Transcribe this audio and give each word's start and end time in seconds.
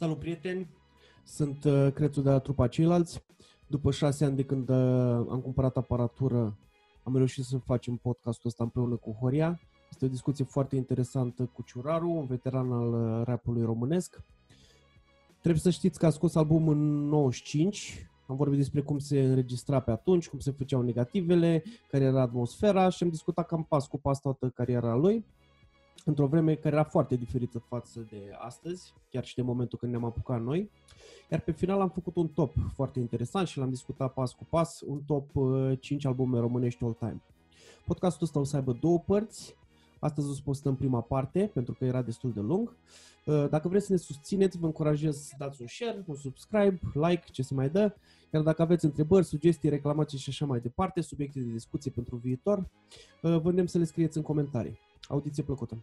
Salut 0.00 0.18
prieteni, 0.18 0.68
sunt 1.24 1.64
uh, 1.64 1.92
Crețu 1.94 2.20
de 2.20 2.30
la 2.30 2.38
trupa 2.38 2.66
ceilalți. 2.66 3.22
După 3.66 3.90
șase 3.90 4.24
ani 4.24 4.36
de 4.36 4.42
când 4.44 4.68
uh, 4.68 4.76
am 5.30 5.40
cumpărat 5.42 5.76
aparatură, 5.76 6.58
am 7.02 7.16
reușit 7.16 7.44
să 7.44 7.58
facem 7.58 7.96
podcastul 7.96 8.48
ăsta 8.48 8.64
împreună 8.64 8.96
cu 8.96 9.16
Horia. 9.20 9.60
Este 9.90 10.04
o 10.04 10.08
discuție 10.08 10.44
foarte 10.44 10.76
interesantă 10.76 11.50
cu 11.52 11.62
Ciuraru, 11.62 12.10
un 12.10 12.26
veteran 12.26 12.72
al 12.72 12.92
uh, 12.92 13.26
rapului 13.26 13.62
românesc. 13.62 14.22
Trebuie 15.40 15.60
să 15.60 15.70
știți 15.70 15.98
că 15.98 16.06
a 16.06 16.10
scos 16.10 16.34
album 16.34 16.68
în 16.68 17.08
95, 17.08 18.10
am 18.26 18.36
vorbit 18.36 18.58
despre 18.58 18.80
cum 18.80 18.98
se 18.98 19.20
înregistra 19.22 19.80
pe 19.80 19.90
atunci, 19.90 20.28
cum 20.28 20.38
se 20.38 20.50
făceau 20.50 20.82
negativele, 20.82 21.62
care 21.90 22.04
era 22.04 22.20
atmosfera 22.20 22.88
și 22.88 23.02
am 23.02 23.08
discutat 23.08 23.46
cam 23.46 23.64
pas 23.64 23.86
cu 23.86 23.98
pas 23.98 24.20
toată 24.20 24.48
cariera 24.48 24.94
lui 24.94 25.24
într-o 26.04 26.26
vreme 26.26 26.54
care 26.54 26.74
era 26.74 26.84
foarte 26.84 27.16
diferită 27.16 27.58
față 27.58 28.06
de 28.10 28.30
astăzi, 28.38 28.94
chiar 29.10 29.24
și 29.24 29.34
de 29.34 29.42
momentul 29.42 29.78
când 29.78 29.92
ne-am 29.92 30.04
apucat 30.04 30.42
noi. 30.42 30.70
Iar 31.30 31.40
pe 31.40 31.52
final 31.52 31.80
am 31.80 31.88
făcut 31.88 32.16
un 32.16 32.28
top 32.28 32.52
foarte 32.74 32.98
interesant 32.98 33.46
și 33.46 33.58
l-am 33.58 33.68
discutat 33.68 34.12
pas 34.12 34.32
cu 34.32 34.44
pas, 34.44 34.80
un 34.86 35.00
top 35.06 35.30
5 35.80 36.04
uh, 36.04 36.10
albume 36.10 36.38
românești 36.38 36.84
all-time. 36.84 37.22
Podcastul 37.86 38.26
ăsta 38.26 38.38
o 38.38 38.44
să 38.44 38.56
aibă 38.56 38.72
două 38.80 38.98
părți. 38.98 39.58
Astăzi 39.98 40.28
o 40.28 40.32
să 40.32 40.40
postăm 40.44 40.76
prima 40.76 41.00
parte, 41.00 41.50
pentru 41.54 41.74
că 41.78 41.84
era 41.84 42.02
destul 42.02 42.32
de 42.32 42.40
lung. 42.40 42.76
Uh, 43.24 43.48
dacă 43.50 43.68
vreți 43.68 43.86
să 43.86 43.92
ne 43.92 43.98
susțineți, 43.98 44.58
vă 44.58 44.66
încurajez 44.66 45.16
să 45.16 45.34
dați 45.38 45.60
un 45.60 45.66
share, 45.66 46.04
un 46.06 46.14
subscribe, 46.14 46.80
like, 46.92 47.24
ce 47.32 47.42
se 47.42 47.54
mai 47.54 47.68
dă. 47.70 47.94
Iar 48.32 48.42
dacă 48.42 48.62
aveți 48.62 48.84
întrebări, 48.84 49.24
sugestii, 49.24 49.68
reclamații 49.68 50.18
și 50.18 50.30
așa 50.30 50.46
mai 50.46 50.60
departe, 50.60 51.00
subiecte 51.00 51.40
de 51.40 51.52
discuție 51.52 51.90
pentru 51.90 52.16
viitor, 52.16 52.58
uh, 52.58 53.40
vă 53.40 53.48
îndemn 53.48 53.66
să 53.66 53.78
le 53.78 53.84
scrieți 53.84 54.16
în 54.16 54.22
comentarii. 54.22 54.78
Audiție 55.10 55.42
plăcută! 55.42 55.74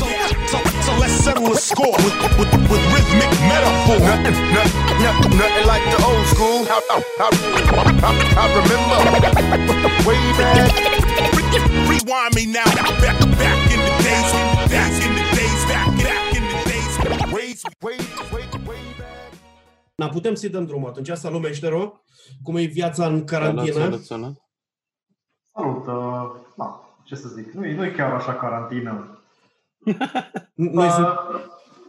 So, 0.00 0.06
so, 0.52 0.58
so 0.86 0.92
let's 1.02 1.16
settle 1.24 1.48
the 1.54 1.60
score 1.70 1.96
with, 2.04 2.16
with, 2.38 2.52
with 2.70 2.84
rhythmic 2.94 3.30
metaphor. 3.52 3.98
Nothing, 4.10 4.36
nothing, 4.56 5.32
nothing 5.42 5.66
like 5.72 5.84
the 5.94 5.98
old 6.08 6.24
school. 6.32 6.58
I, 6.76 6.78
I, 6.88 7.28
I, 8.08 8.12
I 8.42 8.46
remember 8.58 8.98
way 10.08 10.20
back. 10.38 10.56
Rewind 11.90 12.32
me 12.38 12.44
now, 12.58 12.70
back, 13.02 13.18
back 13.42 13.60
in 13.74 13.80
the 13.86 13.94
days, 14.06 14.30
back 14.74 14.94
in 15.06 15.12
the 15.18 15.24
days, 15.36 15.62
back, 15.70 15.88
back 16.06 16.24
in 16.38 16.44
the 16.52 16.58
days, 16.70 16.94
way, 17.34 17.48
way, 17.84 17.98
way, 18.32 18.44
way 18.68 18.82
back. 18.98 19.32
Na, 19.94 20.08
putem 20.08 20.34
să-i 20.34 20.48
dăm 20.48 20.64
drumul 20.64 20.88
atunci. 20.88 21.10
Salut, 21.24 21.42
meștero! 21.42 22.02
Cum 22.42 22.56
e 22.56 22.62
viața 22.62 23.06
în 23.06 23.24
carantină? 23.24 23.72
Salut, 23.72 24.04
salut, 24.04 24.04
salut. 24.04 24.36
uh, 25.52 25.82
da, 25.86 26.47
ce 27.08 27.14
să 27.14 27.28
zic, 27.28 27.52
nu 27.52 27.64
e, 27.66 27.74
nu 27.74 27.84
e 27.84 27.90
chiar 27.90 28.12
așa 28.12 28.34
carantină. 28.34 29.18
Noi 30.54 30.86
uh, 30.86 30.92
sunt... 30.92 31.06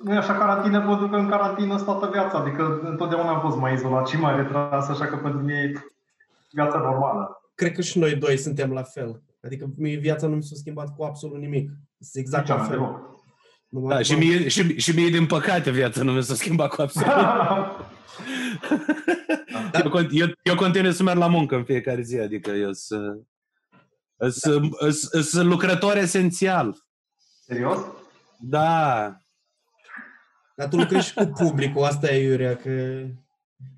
Nu 0.04 0.14
e 0.14 0.18
așa 0.18 0.34
carantină 0.34 0.80
pentru 0.88 1.08
că 1.10 1.16
în 1.16 1.30
carantină 1.30 1.78
stă 1.78 1.86
toată 1.86 2.10
viața, 2.12 2.38
adică 2.38 2.80
întotdeauna 2.84 3.30
am 3.30 3.40
fost 3.42 3.58
mai 3.58 3.74
izolat 3.74 4.08
și 4.08 4.20
mai 4.20 4.36
retras, 4.36 4.88
așa 4.90 5.06
că 5.06 5.16
pentru 5.16 5.40
mine 5.40 5.60
e 5.60 5.80
viața 6.52 6.78
normală. 6.78 7.42
Cred 7.56 7.72
că 7.72 7.82
și 7.82 8.00
noi 8.00 8.16
doi 8.16 8.38
suntem 8.38 8.72
la 8.72 8.84
fel. 8.84 9.22
Adică 9.44 9.70
mie 9.78 9.98
viața 9.98 10.28
nu 10.28 10.36
mi 10.36 10.44
s-a 10.44 10.56
schimbat 10.56 10.96
cu 10.96 11.04
absolut 11.04 11.38
nimic. 11.40 11.70
Sunt 12.00 12.24
exact 12.24 12.48
Nici 12.48 12.56
la 12.58 12.62
am 12.64 12.68
fel. 12.70 12.78
deloc. 12.78 13.18
Numai 13.70 13.96
Da, 13.96 14.02
și 14.02 14.12
m-am- 14.12 14.20
mie, 14.22 14.48
și, 14.48 14.78
și 14.80 14.96
mie, 14.96 15.10
din 15.10 15.26
păcate, 15.26 15.72
viața 15.72 16.04
nu 16.04 16.12
mi 16.12 16.24
s-a 16.24 16.34
schimbat 16.34 16.70
cu 16.76 16.82
absolut. 16.82 17.14
Da. 19.72 19.80
eu, 19.84 19.90
con- 19.92 20.10
eu, 20.12 20.28
eu 20.44 20.56
continui 20.56 20.94
să 20.94 21.04
merg 21.04 21.18
la 21.18 21.28
muncă 21.28 21.56
în 21.56 21.64
fiecare 21.64 22.02
zi, 22.02 22.20
adică 22.20 22.52
eu 22.52 22.72
sunt 22.74 23.28
sunt 25.22 25.48
lucrător 25.48 25.98
esențial. 25.98 26.76
Serios? 27.46 27.80
Da, 28.40 29.16
Dar 30.56 30.68
tu 30.68 30.78
lucrezi 30.78 31.08
și 31.08 31.14
cu 31.14 31.26
publicul, 31.26 31.84
asta 31.84 32.14
e 32.14 32.30
iurea, 32.30 32.56
că 32.56 33.06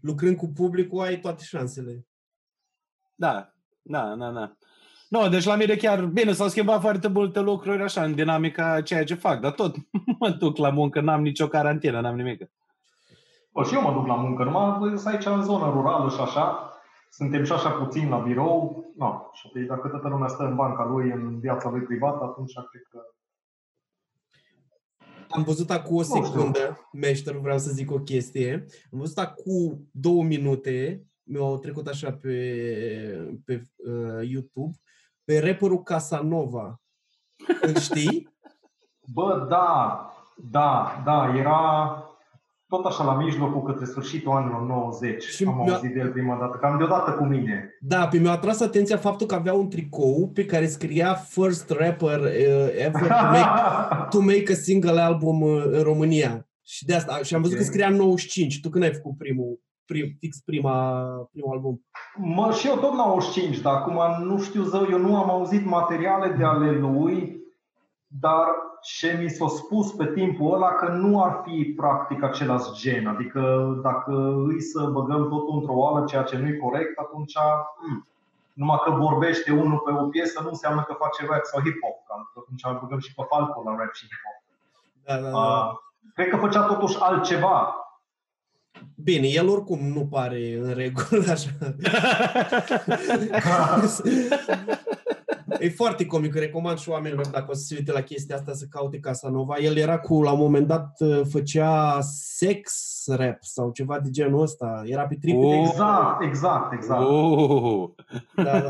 lucrând 0.02 0.38
cu 0.38 0.48
publicul 0.48 1.02
ai 1.02 1.20
toate 1.20 1.44
șansele. 1.44 2.08
da, 3.16 3.54
da, 3.82 4.16
da, 4.16 4.30
da. 4.30 4.56
Nu, 5.10 5.30
deci 5.30 5.44
la 5.44 5.56
mine 5.56 5.76
chiar, 5.76 6.06
bine, 6.06 6.32
s-au 6.32 6.48
schimbat 6.48 6.82
foarte 6.82 7.08
multe 7.08 7.40
lucruri 7.40 7.84
așa 7.84 8.04
în 8.04 8.16
dinamica 8.16 8.82
ceea 8.82 9.04
ce 9.04 9.14
fac, 9.14 9.40
dar 9.40 9.52
tot 9.52 9.76
mă 10.20 10.30
duc 10.30 10.58
la 10.58 10.70
muncă, 10.70 11.02
n-am 11.02 11.22
nicio 11.22 11.48
carantină, 11.48 12.00
n-am 12.02 12.16
nimic. 12.16 12.52
Bă, 13.54 13.64
și 13.64 13.74
eu 13.74 13.82
mă 13.82 13.92
duc 13.92 14.08
la 14.08 14.16
muncă, 14.16 14.44
numai 14.44 14.98
sunt 14.98 15.14
aici 15.14 15.26
în 15.26 15.44
zonă 15.44 15.72
rurală 15.72 16.10
și 16.10 16.20
așa. 16.20 16.71
Suntem 17.14 17.44
și 17.44 17.52
așa 17.52 17.72
puțin 17.72 18.10
la 18.10 18.18
birou. 18.18 18.86
No, 18.98 19.30
și 19.34 19.48
apoi 19.48 19.66
dacă 19.66 19.88
toată 19.88 20.08
lumea 20.08 20.28
stă 20.28 20.44
în 20.44 20.56
banca 20.56 20.86
lui, 20.86 21.12
în 21.12 21.40
viața 21.40 21.70
lui 21.70 21.82
privată, 21.82 22.24
atunci 22.24 22.54
cred 22.72 22.82
că... 22.90 23.00
Am 25.30 25.44
văzut 25.44 25.70
acum 25.70 25.96
o 25.96 26.04
știu. 26.04 26.24
secundă, 26.24 26.90
meșter, 26.92 27.36
vreau 27.36 27.58
să 27.58 27.72
zic 27.72 27.92
o 27.92 28.00
chestie. 28.00 28.66
Am 28.92 29.00
văzut 29.00 29.18
acum 29.18 29.90
două 29.92 30.24
minute, 30.24 31.06
mi-au 31.24 31.58
trecut 31.58 31.88
așa 31.88 32.12
pe, 32.12 33.40
pe 33.46 33.64
uh, 33.76 34.30
YouTube, 34.30 34.78
pe 35.24 35.40
rapperul 35.40 35.84
Casanova. 35.84 36.82
Îl 37.62 37.76
știi? 37.78 38.30
Bă, 39.14 39.46
da, 39.50 40.10
da, 40.36 41.02
da, 41.06 41.36
era 41.36 42.11
tot 42.76 42.86
așa 42.86 43.04
la 43.04 43.14
mijlocul 43.16 43.62
către 43.62 43.86
sfârșitul 43.86 44.32
anilor 44.32 44.62
90. 44.62 45.24
Și 45.24 45.44
Am 45.48 45.62
mi-a- 45.64 45.74
auzit 45.74 45.94
de 45.94 46.00
el 46.00 46.12
prima 46.12 46.38
dată, 46.40 46.58
cam 46.62 46.78
deodată 46.78 47.12
cu 47.12 47.24
mine. 47.24 47.78
Da, 47.82 48.08
pe 48.08 48.18
mi-a 48.18 48.32
atras 48.32 48.62
atenția 48.62 48.98
faptul 48.98 49.28
că 49.28 49.36
avea 49.36 49.54
un 49.54 49.70
tricou 49.70 50.30
pe 50.34 50.46
care 50.46 50.66
scria 50.68 51.14
First 51.14 51.70
Rapper 51.70 52.20
uh, 52.20 52.86
ever 52.86 53.08
to 53.08 53.24
make, 53.32 53.50
to 54.14 54.20
make 54.22 54.52
a 54.52 54.56
single 54.56 55.02
album 55.02 55.42
uh, 55.42 55.64
în 55.66 55.82
România. 55.84 56.48
Și 56.66 56.86
de 56.86 56.94
asta, 56.96 57.20
și 57.24 57.36
am 57.36 57.42
văzut 57.42 57.58
Ok. 57.58 57.64
că 57.64 57.70
scria 57.70 57.88
în 57.88 57.96
95. 57.96 58.60
Tu 58.62 58.70
când 58.70 58.84
ai 58.84 58.94
făcut 58.94 59.18
primul, 59.18 59.60
prim, 59.86 60.06
fix 60.20 60.40
prima, 60.46 61.02
primul 61.32 61.52
album? 61.52 61.82
Mă, 62.18 62.52
și 62.60 62.68
eu 62.68 62.76
tot 62.76 62.94
95, 62.94 63.60
dar 63.60 63.74
acum 63.74 64.00
nu 64.28 64.40
știu 64.40 64.64
zău, 64.64 64.88
eu 64.92 64.98
nu 65.00 65.16
am 65.18 65.30
auzit 65.30 65.66
materiale 65.66 66.36
de 66.38 66.44
ale 66.44 66.72
lui, 66.72 67.40
dar 68.20 68.48
ce 68.82 69.18
mi 69.22 69.30
s-a 69.30 69.48
spus 69.48 69.92
pe 69.92 70.06
timpul 70.06 70.54
ăla 70.54 70.72
că 70.72 70.88
nu 70.88 71.24
ar 71.24 71.42
fi 71.46 71.74
practic 71.78 72.24
același 72.24 72.72
gen. 72.74 73.08
Adică 73.08 73.42
dacă 73.84 74.12
îi 74.48 74.62
să 74.62 74.90
băgăm 74.92 75.30
totul 75.30 75.58
într-o 75.60 75.74
oală, 75.74 76.06
ceea 76.06 76.24
ce 76.24 76.38
nu 76.38 76.48
e 76.48 76.54
corect, 76.54 76.98
atunci 77.00 77.34
hmm, 77.78 78.08
numai 78.54 78.80
că 78.84 78.92
vorbește 78.92 79.52
unul 79.52 79.80
pe 79.80 79.92
o 79.92 80.06
piesă 80.06 80.42
nu 80.42 80.48
înseamnă 80.50 80.84
că 80.84 80.94
face 80.94 81.26
rap 81.26 81.44
sau 81.44 81.62
hip-hop. 81.62 81.98
Că 82.34 82.40
atunci 82.40 82.80
băgăm 82.82 83.00
și 83.00 83.14
pe 83.14 83.24
Falco 83.30 83.62
la 83.66 83.76
rap 83.76 83.94
și 83.94 84.06
hip-hop. 84.06 84.38
Da, 85.06 85.16
da, 85.16 85.30
da. 85.30 85.38
Uh, 85.38 85.72
cred 86.14 86.30
că 86.30 86.38
făcea 86.38 86.62
totuși 86.62 86.98
altceva. 87.00 87.76
Bine, 88.96 89.28
el 89.28 89.50
oricum 89.50 89.80
nu 89.80 90.08
pare 90.08 90.58
în 90.62 90.74
regulă 90.74 91.32
așa. 91.32 91.50
e 95.60 95.70
foarte 95.70 96.06
comic, 96.06 96.36
recomand 96.36 96.78
și 96.78 96.90
oamenilor 96.90 97.28
dacă 97.28 97.46
o 97.50 97.54
să 97.54 97.62
se 97.62 97.76
uite 97.78 97.92
la 97.92 98.02
chestia 98.02 98.36
asta 98.36 98.54
să 98.54 98.66
caute 98.70 99.00
Casanova. 99.00 99.56
El 99.58 99.78
era 99.78 100.00
cu, 100.00 100.22
la 100.22 100.32
un 100.32 100.40
moment 100.40 100.68
dat, 100.68 100.98
făcea 101.30 102.00
sex 102.02 102.74
rap 103.08 103.38
sau 103.40 103.72
ceva 103.72 104.00
de 104.00 104.10
genul 104.10 104.42
ăsta. 104.42 104.82
Era 104.86 105.08
pe 105.08 105.16
trip. 105.22 105.36
Oh. 105.38 105.68
Exact, 105.68 106.24
exact, 106.24 106.74
exact. 106.74 107.02
Uh, 107.10 107.90
Da, 108.36 108.60
da. 108.60 108.70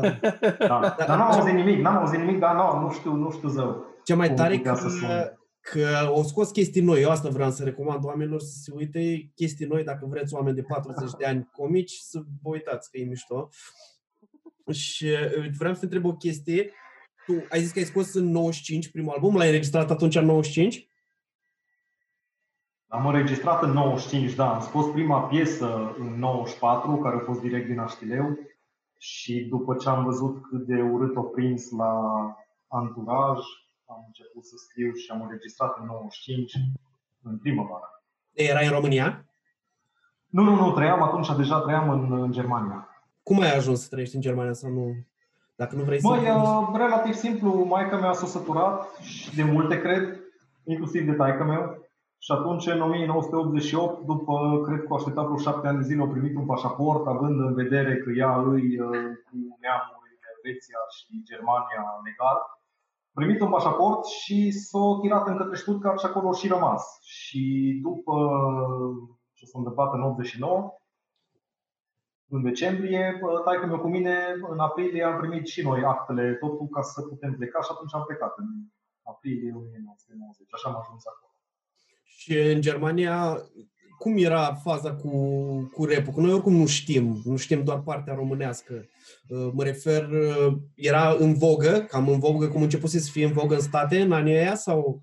Da. 0.58 0.94
Dar 1.06 1.18
n-am 1.18 1.30
auzit 1.32 1.54
nimic, 1.54 1.80
n-am 1.80 1.96
auzit 1.96 2.18
nimic, 2.18 2.38
dar 2.38 2.54
nu, 2.54 2.80
nu 2.80 2.90
știu, 2.92 3.12
nu 3.14 3.30
știu 3.30 3.48
zău. 3.48 3.84
Cea 4.04 4.16
mai 4.16 4.26
Cum 4.26 4.36
tare 4.36 4.56
putea 4.56 4.72
că, 4.72 4.78
să 4.78 4.88
sune. 4.88 5.38
că 5.60 5.86
au 6.06 6.22
scos 6.22 6.50
chestii 6.50 6.82
noi. 6.82 7.00
Eu 7.02 7.10
asta 7.10 7.28
vreau 7.28 7.50
să 7.50 7.64
recomand 7.64 8.04
oamenilor 8.04 8.40
să 8.40 8.58
se 8.62 8.72
uite 8.74 9.30
chestii 9.34 9.66
noi. 9.66 9.84
Dacă 9.84 10.06
vreți 10.10 10.34
oameni 10.34 10.56
de 10.56 10.62
40 10.62 11.10
de 11.18 11.24
ani 11.26 11.48
comici, 11.52 11.92
să 11.92 12.18
vă 12.42 12.48
uitați 12.50 12.90
că 12.90 12.98
e 12.98 13.04
mișto. 13.04 13.48
Și 14.70 15.04
uh, 15.04 15.48
vreau 15.58 15.74
să 15.74 15.78
te 15.78 15.84
întreb 15.84 16.04
o 16.04 16.16
chestie. 16.16 16.72
Tu 17.26 17.32
ai 17.48 17.60
zis 17.60 17.72
că 17.72 17.78
ai 17.78 17.84
scos 17.84 18.14
în 18.14 18.30
95 18.30 18.90
primul 18.90 19.12
album, 19.12 19.36
l-ai 19.36 19.46
înregistrat 19.46 19.90
atunci 19.90 20.14
în 20.14 20.24
95? 20.24 20.86
Am 22.86 23.06
înregistrat 23.06 23.62
în 23.62 23.70
95, 23.70 24.34
da, 24.34 24.54
am 24.54 24.60
scos 24.60 24.86
prima 24.86 25.20
piesă 25.20 25.94
în 25.98 26.18
94, 26.18 26.96
care 26.96 27.16
a 27.16 27.24
fost 27.24 27.40
direct 27.40 27.66
din 27.66 27.78
Aștileu 27.78 28.38
și 28.98 29.46
după 29.50 29.74
ce 29.74 29.88
am 29.88 30.04
văzut 30.04 30.42
cât 30.42 30.66
de 30.66 30.82
urât 30.82 31.16
o 31.16 31.22
prins 31.22 31.70
la 31.70 31.92
anturaj, 32.68 33.38
am 33.84 34.04
început 34.06 34.44
să 34.44 34.54
scriu 34.56 34.92
și 34.92 35.10
am 35.10 35.22
înregistrat 35.22 35.78
în 35.78 35.84
95, 35.86 36.52
în 37.22 37.38
primăvară. 37.38 38.04
Erai 38.32 38.66
în 38.66 38.72
România? 38.72 39.26
Nu, 40.26 40.42
nu, 40.42 40.54
nu, 40.54 40.72
trăiam 40.72 41.02
atunci, 41.02 41.36
deja 41.36 41.60
trăiam 41.60 41.90
în, 41.90 42.22
în 42.22 42.32
Germania. 42.32 42.88
Cum 43.22 43.40
ai 43.40 43.56
ajuns 43.56 43.80
să 43.82 43.88
trăiești 43.90 44.14
în 44.14 44.20
Germania 44.20 44.52
sau 44.52 44.70
nu? 44.70 44.86
Dacă 45.56 45.76
nu 45.76 45.82
vrei 45.82 46.00
să... 46.00 46.08
Măi, 46.08 46.18
uh, 46.18 46.68
relativ 46.74 47.14
simplu, 47.14 47.64
maica 47.64 47.96
mea 47.96 48.12
s-a 48.12 48.26
săturat 48.26 48.96
și 49.00 49.34
de 49.34 49.42
multe, 49.42 49.80
cred, 49.80 50.20
inclusiv 50.64 51.06
de 51.06 51.12
taică 51.12 51.44
meu. 51.44 51.64
Și 52.18 52.32
atunci, 52.32 52.66
în 52.66 52.80
1988, 52.80 54.06
după, 54.06 54.60
cred 54.66 54.80
că 54.80 54.90
a 54.90 54.94
așteptat 54.94 55.24
vreo 55.24 55.44
șapte 55.46 55.66
ani 55.68 55.78
de 55.78 55.84
zile, 55.84 56.02
a 56.02 56.06
primit 56.06 56.36
un 56.36 56.46
pașaport, 56.46 57.06
având 57.06 57.40
în 57.40 57.54
vedere 57.54 57.96
că 57.96 58.10
ea 58.10 58.32
îi 58.36 58.68
uh, 58.80 59.06
cu 59.26 59.36
neamul 59.62 60.02
în 60.10 60.22
Elveția 60.32 60.80
și 60.96 61.22
Germania 61.30 61.82
legal. 62.08 62.38
primit 63.18 63.40
un 63.40 63.50
pașaport 63.50 64.04
și 64.04 64.50
s-a 64.50 64.98
tirat 65.00 65.26
în 65.28 65.36
către 65.36 65.56
Stuttgart 65.56 65.98
și 66.00 66.06
acolo 66.06 66.32
și 66.32 66.48
rămas. 66.48 66.82
Și 67.02 67.42
după 67.82 68.14
ce 69.32 69.44
s-a 69.46 69.58
întâmplat 69.58 69.92
în 69.92 70.02
89, 70.02 70.81
în 72.36 72.42
decembrie, 72.42 73.20
taică 73.44 73.66
meu 73.66 73.78
cu 73.78 73.88
mine, 73.88 74.14
în 74.52 74.58
aprilie 74.58 75.04
am 75.04 75.16
primit 75.20 75.46
și 75.46 75.62
noi 75.62 75.82
actele, 75.84 76.32
totul 76.40 76.68
ca 76.68 76.82
să 76.82 77.02
putem 77.02 77.32
pleca 77.34 77.60
și 77.62 77.68
atunci 77.72 77.94
am 77.94 78.04
plecat 78.06 78.34
în 78.36 78.48
aprilie 79.02 79.52
1990. 79.54 80.48
Așa 80.56 80.68
am 80.68 80.80
ajuns 80.80 81.02
acolo. 81.06 81.32
Și 82.04 82.32
în 82.54 82.60
Germania, 82.60 83.16
cum 83.98 84.14
era 84.16 84.54
faza 84.54 84.94
cu, 84.94 85.10
cu 85.72 85.84
rap 85.84 86.14
Că 86.14 86.20
noi 86.20 86.32
oricum 86.32 86.54
nu 86.54 86.66
știm, 86.66 87.20
nu 87.24 87.36
știm 87.36 87.64
doar 87.64 87.80
partea 87.80 88.14
românească. 88.14 88.74
Uh, 89.28 89.48
mă 89.52 89.62
refer, 89.62 90.08
uh, 90.08 90.52
era 90.74 91.16
în 91.18 91.34
vogă, 91.34 91.86
cam 91.88 92.08
în 92.08 92.18
vogă, 92.18 92.48
cum 92.48 92.62
începuse 92.62 92.98
să 92.98 93.10
fie 93.10 93.24
în 93.24 93.32
vogă 93.32 93.54
în 93.54 93.60
state 93.60 94.00
în 94.00 94.12
anii 94.12 94.36
aia 94.36 94.54
sau? 94.54 95.02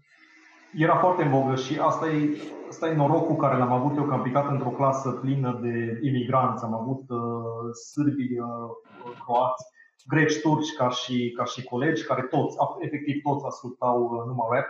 Era 0.75 0.97
foarte 0.97 1.23
în 1.23 1.29
vogă 1.29 1.55
și 1.55 1.77
asta 1.81 2.07
e, 2.07 2.37
asta 2.69 2.87
e 2.87 2.93
norocul 2.93 3.35
care 3.35 3.57
l-am 3.57 3.71
avut 3.71 3.97
eu, 3.97 4.05
că 4.05 4.13
am 4.13 4.21
picat 4.21 4.49
într-o 4.49 4.69
clasă 4.69 5.11
plină 5.11 5.59
de 5.61 5.99
imigranți. 6.01 6.63
Am 6.63 6.73
avut 6.73 7.09
uh, 7.09 7.73
sârbi, 7.91 8.39
uh, 8.39 9.15
croați, 9.23 9.65
greci, 10.07 10.41
turci 10.41 10.75
ca 10.75 10.89
și, 10.89 11.33
ca 11.37 11.43
și 11.43 11.63
colegi, 11.63 12.05
care 12.05 12.21
toți, 12.21 12.57
efectiv 12.79 13.21
toți 13.21 13.45
ascultau 13.45 14.03
uh, 14.03 14.25
numai 14.25 14.47
rap. 14.51 14.65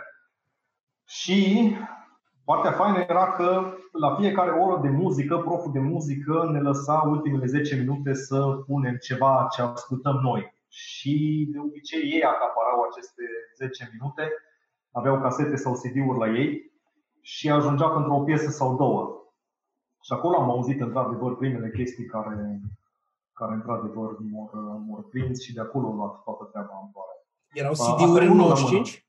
Și 1.04 1.38
Partea 2.44 2.72
faină 2.72 3.04
era 3.08 3.32
că 3.32 3.74
la 3.92 4.14
fiecare 4.14 4.50
oră 4.50 4.80
de 4.82 4.88
muzică, 4.88 5.36
proful 5.36 5.72
de 5.72 5.78
muzică 5.78 6.48
ne 6.52 6.60
lăsa 6.60 7.02
ultimele 7.06 7.46
10 7.46 7.76
minute 7.76 8.14
să 8.14 8.38
punem 8.66 8.96
ceva 8.96 9.48
ce 9.50 9.62
ascultăm 9.62 10.16
noi. 10.22 10.58
Și 10.68 11.46
de 11.52 11.58
obicei 11.58 12.02
ei 12.12 12.22
acaparau 12.22 12.82
aceste 12.90 13.22
10 13.56 13.90
minute, 13.92 14.32
aveau 14.92 15.20
casete 15.20 15.56
sau 15.56 15.72
CD-uri 15.72 16.18
la 16.18 16.28
ei 16.38 16.72
și 17.22 17.50
ajungea 17.50 17.88
pentru 17.88 18.12
o 18.12 18.22
piesă 18.22 18.50
sau 18.50 18.76
două. 18.76 19.20
Și 20.02 20.12
acolo 20.12 20.36
am 20.36 20.50
auzit 20.50 20.80
într-adevăr 20.80 21.36
primele 21.36 21.70
chestii 21.70 22.06
care, 22.06 22.60
care 23.32 23.52
într-adevăr 23.52 24.16
mor, 24.30 24.50
mor 24.86 25.08
prins 25.08 25.42
și 25.42 25.52
de 25.52 25.60
acolo 25.60 25.86
am 25.86 25.96
luat 25.96 26.22
toată 26.22 26.44
treaba 26.44 26.74
în 26.82 26.90
doare. 26.92 27.14
Erau 27.52 27.72
CD-uri 27.72 28.26
în 28.26 28.36
95? 28.36 29.08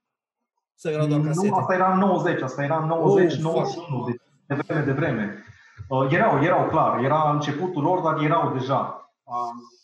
Sau 0.75 0.91
erau 0.91 1.07
doar 1.07 1.21
casete? 1.21 1.47
Nu, 1.47 1.55
asta 1.55 1.73
era 1.73 1.93
în 1.93 1.99
90, 1.99 2.41
asta 2.41 2.63
era 2.63 2.77
în 2.81 2.87
90, 2.87 3.33
oh, 3.33 3.39
91, 3.39 4.05
de, 4.05 4.15
de 4.47 4.53
vreme 4.53 4.83
de 4.85 4.91
vreme. 4.91 5.43
Uh, 5.89 6.07
erau, 6.11 6.43
erau 6.43 6.67
clar, 6.67 7.03
era 7.03 7.31
începutul 7.31 7.83
lor, 7.83 7.99
dar 7.99 8.21
erau 8.21 8.53
deja. 8.53 9.11
Uh, 9.23 9.33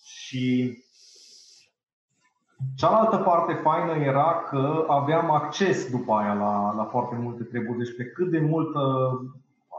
și 0.04 0.74
cealaltă 2.76 3.18
parte 3.18 3.54
faină 3.54 3.94
era 3.94 4.44
că 4.50 4.86
aveam 4.88 5.32
acces 5.32 5.92
după 5.92 6.14
aia 6.14 6.34
la, 6.34 6.74
la 6.76 6.84
foarte 6.84 7.16
multe 7.16 7.44
treburi. 7.44 7.78
Deci 7.78 7.96
pe 7.98 8.06
cât 8.06 8.30
de 8.32 8.40
multă 8.40 8.80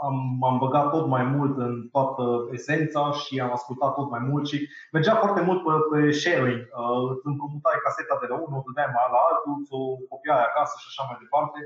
am, 0.02 0.16
m-am 0.40 0.58
băgat 0.58 0.90
tot 0.90 1.06
mai 1.06 1.24
mult 1.24 1.58
în 1.58 1.88
toată 1.92 2.24
esența 2.52 3.12
și 3.12 3.40
am 3.40 3.52
ascultat 3.52 3.94
tot 3.94 4.10
mai 4.10 4.22
mult 4.28 4.46
și 4.46 4.68
mergea 4.92 5.14
foarte 5.14 5.40
mult 5.40 5.60
pe, 5.64 5.72
pe 5.90 6.10
sharing. 6.10 6.60
Uh, 6.80 7.04
îți 7.12 7.26
împrumutai 7.30 7.84
caseta 7.86 8.16
de 8.20 8.26
la 8.30 8.36
unul, 8.44 8.58
îți 8.58 8.66
dădeai 8.68 8.94
mai 8.94 9.06
la 9.14 9.20
altul, 9.28 9.56
o 9.78 9.82
copiai 10.10 10.46
acasă 10.48 10.74
și 10.82 10.88
așa 10.90 11.02
mai 11.08 11.18
departe, 11.24 11.58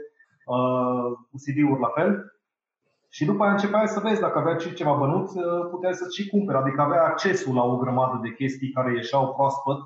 uh, 0.54 1.06
cu 1.28 1.36
CD-uri 1.42 1.84
la 1.86 1.92
fel. 1.98 2.10
Și 3.16 3.24
după 3.30 3.42
aia 3.42 3.52
începeai 3.52 3.94
să 3.94 4.04
vezi 4.06 4.24
dacă 4.26 4.38
avea 4.38 4.56
și 4.56 4.78
ceva 4.80 4.94
bănuți, 5.02 5.34
uh, 5.38 5.62
puteai 5.70 5.98
să-ți 6.00 6.16
și 6.18 6.28
cumperi, 6.32 6.58
adică 6.58 6.80
avea 6.80 7.02
accesul 7.04 7.54
la 7.54 7.64
o 7.72 7.76
grămadă 7.82 8.16
de 8.22 8.30
chestii 8.38 8.74
care 8.76 8.90
ieșeau 8.92 9.34
proaspăt 9.36 9.80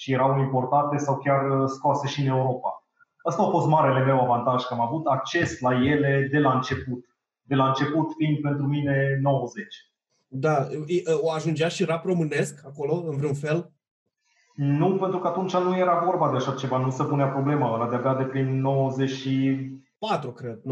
și 0.00 0.12
erau 0.12 0.38
importate 0.38 0.96
sau 0.96 1.16
chiar 1.16 1.50
uh, 1.50 1.68
scoase 1.68 2.06
și 2.06 2.20
în 2.20 2.26
Europa. 2.26 2.84
Asta 3.22 3.42
a 3.42 3.50
fost 3.50 3.66
marele 3.66 4.04
meu 4.04 4.20
avantaj, 4.20 4.64
că 4.64 4.74
am 4.74 4.80
avut 4.80 5.06
acces 5.06 5.60
la 5.60 5.74
ele 5.74 6.28
de 6.30 6.38
la 6.38 6.52
început 6.52 7.04
de 7.42 7.54
la 7.54 7.66
început 7.66 8.06
fiind 8.16 8.40
pentru 8.40 8.66
mine 8.66 9.18
90. 9.22 9.64
Da, 10.28 10.66
o 11.20 11.30
ajungea 11.30 11.68
și 11.68 11.84
rap 11.84 12.04
românesc 12.04 12.62
acolo, 12.66 13.02
în 13.06 13.16
vreun 13.16 13.34
fel? 13.34 13.72
Nu, 14.54 14.96
pentru 14.96 15.18
că 15.18 15.28
atunci 15.28 15.56
nu 15.56 15.76
era 15.76 16.02
vorba 16.04 16.30
de 16.30 16.36
așa 16.36 16.52
ceva, 16.52 16.78
nu 16.78 16.90
se 16.90 17.04
punea 17.04 17.28
problema, 17.28 17.74
ăla 17.74 17.88
de-abia 17.88 18.14
de 18.14 18.22
prin 18.22 18.60
94, 18.60 20.32
cred, 20.32 20.58
93-94. 20.58 20.62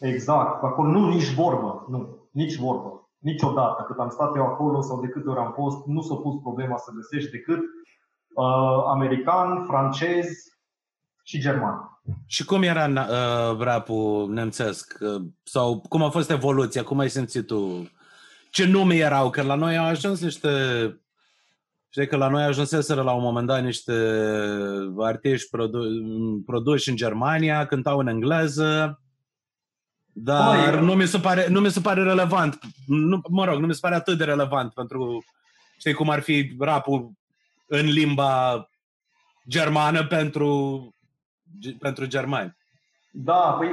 Exact, 0.00 0.62
acolo 0.62 0.90
nu 0.90 1.08
nici 1.08 1.34
vorbă, 1.34 1.86
nu, 1.88 2.16
nici 2.30 2.56
vorbă. 2.56 2.99
Niciodată, 3.20 3.84
cât 3.86 3.98
am 3.98 4.08
stat 4.08 4.36
eu 4.36 4.46
acolo 4.46 4.80
sau 4.80 5.00
de 5.00 5.08
câte 5.08 5.28
ori 5.28 5.38
am 5.38 5.52
fost, 5.52 5.86
nu 5.86 6.00
s-a 6.00 6.14
pus 6.14 6.40
problema 6.42 6.76
să 6.76 6.90
găsești 6.94 7.30
decât 7.30 7.60
uh, 8.34 8.82
american, 8.86 9.64
francez 9.64 10.26
și 11.22 11.40
german. 11.40 11.74
Și 12.26 12.44
cum 12.44 12.62
era 12.62 12.86
uh, 12.86 13.58
rapul 13.58 14.28
nemțesc? 14.32 14.98
Uh, 15.00 15.22
sau 15.42 15.80
cum 15.88 16.02
a 16.02 16.10
fost 16.10 16.30
evoluția? 16.30 16.82
Cum 16.84 16.98
ai 16.98 17.08
simțit 17.08 17.46
tu? 17.46 17.90
Ce 18.50 18.66
nume 18.66 18.94
erau? 18.94 19.30
Că 19.30 19.42
la 19.42 19.54
noi 19.54 19.78
au 19.78 19.84
ajuns 19.84 20.22
niște... 20.22 20.50
Știi 21.88 22.06
că 22.06 22.16
la 22.16 22.28
noi 22.28 22.42
ajunseseră 22.42 23.02
la 23.02 23.12
un 23.12 23.22
moment 23.22 23.46
dat 23.46 23.62
niște 23.62 23.92
artiști 24.98 25.50
produ- 25.50 26.42
produși 26.46 26.88
în 26.88 26.96
Germania, 26.96 27.66
cântau 27.66 27.98
în 27.98 28.06
engleză, 28.06 29.00
dar 30.12 30.70
Băi, 30.70 30.84
nu, 30.84 30.94
mi 30.94 31.06
se 31.06 31.18
pare, 31.18 31.46
nu 31.48 31.60
mi 31.60 31.70
se 31.70 31.80
pare 31.80 32.02
relevant. 32.02 32.58
Nu, 32.86 33.20
mă 33.28 33.44
rog, 33.44 33.60
nu 33.60 33.66
mi 33.66 33.74
se 33.74 33.80
pare 33.82 33.94
atât 33.94 34.18
de 34.18 34.24
relevant 34.24 34.72
pentru, 34.72 35.24
știi, 35.78 35.94
cum 35.94 36.10
ar 36.10 36.20
fi 36.20 36.56
rapul 36.58 37.10
în 37.66 37.86
limba 37.86 38.64
germană 39.48 40.06
pentru 40.06 40.88
pentru 41.78 42.06
germani. 42.06 42.56
Da, 43.12 43.56
păi 43.58 43.70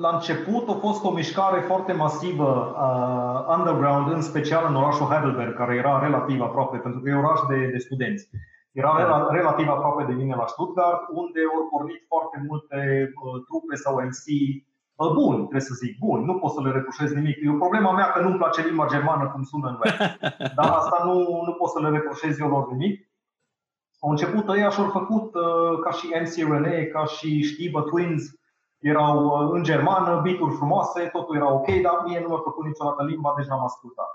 la 0.00 0.08
început 0.08 0.68
a 0.68 0.72
fost 0.72 1.04
o 1.04 1.10
mișcare 1.10 1.60
foarte 1.60 1.92
masivă 1.92 2.50
uh, 2.86 3.56
underground, 3.56 4.12
în 4.12 4.22
special 4.22 4.64
în 4.68 4.76
orașul 4.76 5.06
Heidelberg, 5.06 5.56
care 5.56 5.74
era 5.74 5.98
relativ 5.98 6.40
aproape, 6.40 6.76
pentru 6.76 7.00
că 7.00 7.08
e 7.08 7.24
oraș 7.24 7.40
de, 7.48 7.66
de 7.72 7.78
studenți. 7.78 8.30
Era 8.72 8.92
da. 8.98 9.28
relativ 9.30 9.68
aproape 9.68 10.02
de 10.04 10.12
mine 10.12 10.34
la 10.34 10.46
Stuttgart, 10.46 11.02
unde 11.12 11.40
au 11.54 11.68
pornit 11.70 12.04
foarte 12.08 12.44
multe 12.48 12.78
uh, 13.24 13.42
trupe 13.46 13.74
sau 13.74 13.94
MC 13.94 14.26
uh, 14.26 14.62
bun, 15.08 15.34
trebuie 15.36 15.60
să 15.60 15.74
zic, 15.74 15.98
bun, 15.98 16.24
nu 16.24 16.34
pot 16.38 16.50
să 16.50 16.60
le 16.60 16.70
reproșez 16.70 17.12
nimic. 17.12 17.36
E 17.42 17.50
o 17.50 17.62
problema 17.64 17.92
mea 17.92 18.10
că 18.10 18.20
nu-mi 18.20 18.36
place 18.36 18.62
limba 18.62 18.86
germană 18.86 19.30
cum 19.32 19.42
sună 19.42 19.68
în 19.68 19.78
web. 19.80 20.18
Dar 20.58 20.68
asta 20.70 21.02
nu, 21.04 21.42
nu 21.46 21.52
pot 21.52 21.68
să 21.68 21.80
le 21.80 21.88
reproșez 21.88 22.38
eu 22.38 22.48
lor 22.48 22.70
nimic. 22.70 23.10
Au 24.00 24.10
început 24.10 24.48
ăia 24.48 24.70
și 24.70 24.80
au 24.80 24.88
făcut 24.88 25.34
uh, 25.34 25.78
ca 25.84 25.90
și 25.90 26.06
MC 26.22 26.52
René, 26.52 26.82
ca 26.84 27.04
și 27.04 27.42
Stiba 27.42 27.80
Twins, 27.80 28.22
erau 28.78 29.24
uh, 29.24 29.50
în 29.52 29.62
germană, 29.62 30.20
beaturi 30.20 30.54
frumoase, 30.54 31.00
totul 31.12 31.36
era 31.36 31.52
ok, 31.52 31.66
dar 31.66 32.02
mie 32.04 32.20
nu 32.20 32.28
mi-a 32.28 32.36
plăcut 32.36 32.66
niciodată 32.66 33.04
limba, 33.04 33.34
deci 33.36 33.46
n-am 33.46 33.64
ascultat. 33.64 34.12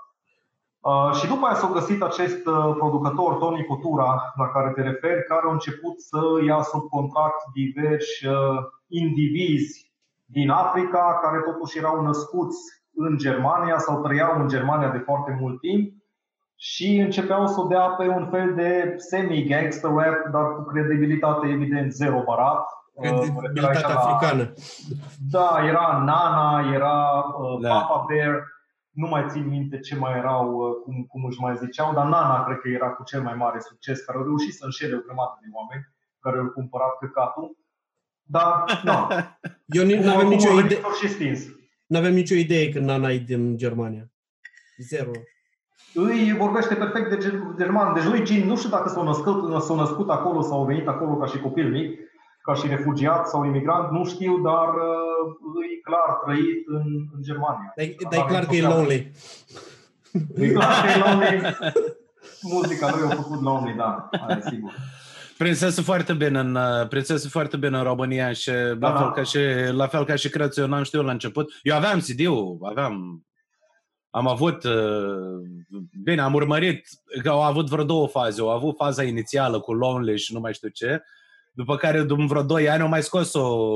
Uh, 0.80 1.12
și 1.18 1.26
după 1.26 1.46
aia 1.46 1.54
s-a 1.54 1.70
găsit 1.72 2.02
acest 2.02 2.42
producător, 2.78 3.34
Tony 3.34 3.66
Cotura, 3.66 4.32
la 4.36 4.48
care 4.48 4.70
te 4.70 4.82
referi, 4.82 5.24
care 5.24 5.42
a 5.46 5.52
început 5.52 6.00
să 6.00 6.20
ia 6.46 6.62
sub 6.62 6.88
contract 6.88 7.44
diversi 7.54 8.26
indivizi 8.88 9.85
din 10.26 10.50
Africa, 10.50 11.18
care 11.22 11.40
totuși 11.40 11.78
erau 11.78 12.02
născuți 12.02 12.58
în 12.94 13.16
Germania 13.16 13.78
sau 13.78 14.02
trăiau 14.02 14.40
în 14.40 14.48
Germania 14.48 14.90
de 14.90 14.98
foarte 14.98 15.36
mult 15.40 15.60
timp 15.60 15.92
și 16.56 16.96
începeau 16.96 17.46
să 17.46 17.60
o 17.60 17.66
dea 17.66 17.88
pe 17.88 18.08
un 18.08 18.28
fel 18.30 18.54
de 18.54 18.94
semi-gangster 18.96 19.90
rap, 19.90 20.30
dar 20.32 20.54
cu 20.54 20.62
credibilitate 20.62 21.48
evident 21.48 21.92
zero 21.92 22.22
barat. 22.22 22.66
Credibilitate 23.00 23.92
uh, 23.92 23.94
africană. 23.96 24.52
Da, 25.30 25.60
era 25.64 26.02
Nana, 26.04 26.72
era 26.74 27.24
uh, 27.38 27.60
da. 27.60 27.68
Papa 27.68 28.04
Bear, 28.08 28.42
nu 28.90 29.06
mai 29.08 29.24
țin 29.28 29.48
minte 29.48 29.78
ce 29.78 29.96
mai 29.96 30.18
erau, 30.18 30.54
uh, 30.54 30.74
cum, 30.84 31.04
cum 31.08 31.24
își 31.24 31.40
mai 31.40 31.56
ziceau, 31.56 31.92
dar 31.92 32.06
Nana 32.06 32.44
cred 32.44 32.58
că 32.58 32.68
era 32.68 32.90
cu 32.90 33.02
cel 33.04 33.22
mai 33.22 33.34
mare 33.34 33.60
succes, 33.60 34.00
care 34.04 34.18
au 34.18 34.24
reușit 34.24 34.54
să 34.54 34.64
înșele 34.64 34.96
o 34.96 35.04
grămadă 35.06 35.38
de 35.40 35.48
oameni 35.52 35.84
care 36.20 36.38
au 36.38 36.46
cumpărat 36.46 36.98
căcatul. 37.00 37.56
Dar, 38.26 38.80
da. 38.84 39.08
Eu 39.66 39.84
nu 39.84 40.10
avem 40.10 40.28
nicio 40.28 40.60
idee. 40.60 40.80
Nu 41.86 41.98
avem 41.98 42.14
nicio 42.14 42.34
idee 42.34 42.68
când 42.68 42.86
Nana 42.86 43.10
e 43.10 43.18
din 43.18 43.56
Germania. 43.56 44.10
Zero 44.78 45.10
îi 45.96 46.34
vorbește 46.38 46.74
perfect 46.74 47.10
de 47.10 47.30
german. 47.56 47.94
Deci 47.94 48.04
lui 48.04 48.24
Gin, 48.24 48.46
nu 48.46 48.56
știu 48.56 48.68
dacă 48.68 48.88
s-a 48.88 49.02
născut, 49.02 49.62
s-a 49.62 49.74
născut 49.74 50.10
acolo 50.10 50.42
sau 50.42 50.62
a 50.62 50.66
venit 50.66 50.88
acolo 50.88 51.16
ca 51.16 51.26
și 51.26 51.38
copil 51.38 51.70
mic, 51.70 51.98
ca 52.42 52.54
și 52.54 52.66
refugiat 52.66 53.28
sau 53.28 53.44
imigrant, 53.44 53.90
nu 53.90 54.04
știu, 54.04 54.38
dar 54.38 54.68
uh, 54.68 55.70
e 55.76 55.80
clar 55.80 56.18
trăit 56.24 56.66
în, 56.66 56.84
în 57.14 57.22
Germania. 57.22 57.72
Dar 57.76 57.84
e 57.84 58.24
clar 58.26 58.46
că 58.46 58.54
e 58.54 58.62
lonely. 58.62 59.12
E 60.34 60.48
clar 60.48 60.84
că 60.84 60.90
e 60.90 61.10
lonely. 61.10 61.56
Muzica 62.40 62.90
lui 62.90 63.10
a 63.10 63.14
făcut 63.14 63.42
lonely, 63.42 63.74
da, 63.76 64.08
are 64.10 64.42
sigur. 64.50 64.74
Prinsesul 65.38 65.82
foarte 65.82 66.12
bine 66.12 66.38
în, 66.38 66.54
uh, 66.54 66.88
prinsesul 66.88 67.30
foarte 67.30 67.56
bine 67.56 67.76
în 67.76 67.82
România 67.82 68.32
și 68.32 68.50
da, 68.50 68.88
la, 68.88 68.96
fel 68.96 69.06
da. 69.06 69.10
ca 69.10 69.22
și, 69.22 69.38
la 69.72 69.86
fel 69.86 70.04
ca 70.04 70.14
și 70.14 70.28
cred 70.28 70.52
eu 70.56 70.66
n-am 70.66 70.82
știut 70.82 71.04
la 71.04 71.10
început. 71.10 71.52
Eu 71.62 71.76
aveam 71.76 72.00
CD-ul, 72.00 72.58
aveam 72.62 73.20
am 74.10 74.28
avut, 74.28 74.64
uh, 74.64 75.82
bine, 76.02 76.20
am 76.20 76.34
urmărit 76.34 76.88
că 77.22 77.28
au 77.28 77.42
avut 77.42 77.68
vreo 77.68 77.84
două 77.84 78.08
faze. 78.08 78.40
Au 78.40 78.50
avut 78.50 78.76
faza 78.76 79.02
inițială 79.02 79.60
cu 79.60 79.72
Lonely 79.72 80.18
și 80.18 80.32
nu 80.32 80.40
mai 80.40 80.54
știu 80.54 80.68
ce, 80.68 81.02
După 81.56 81.76
care, 81.76 82.02
după 82.02 82.24
vreo 82.24 82.42
2 82.42 82.68
ani, 82.68 82.82
au 82.82 82.88
mai 82.88 83.02
scos 83.02 83.34
o, 83.34 83.66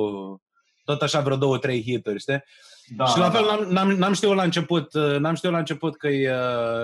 tot 0.85 1.03
așa 1.03 1.21
vreo 1.21 1.37
două, 1.37 1.59
trei 1.59 1.83
hituri, 1.83 2.19
știi? 2.19 2.45
Da, 2.97 3.05
și 3.05 3.19
la 3.19 3.29
da, 3.29 3.31
fel 3.31 3.45
da. 3.45 3.55
N-am, 3.55 3.73
n-am, 3.73 3.99
n-am 3.99 4.13
știut 4.13 4.35
la 4.35 4.43
început, 4.43 4.95
n-am 4.95 5.35
știut 5.35 5.53
la 5.53 5.59
început 5.59 5.97
că 5.97 6.09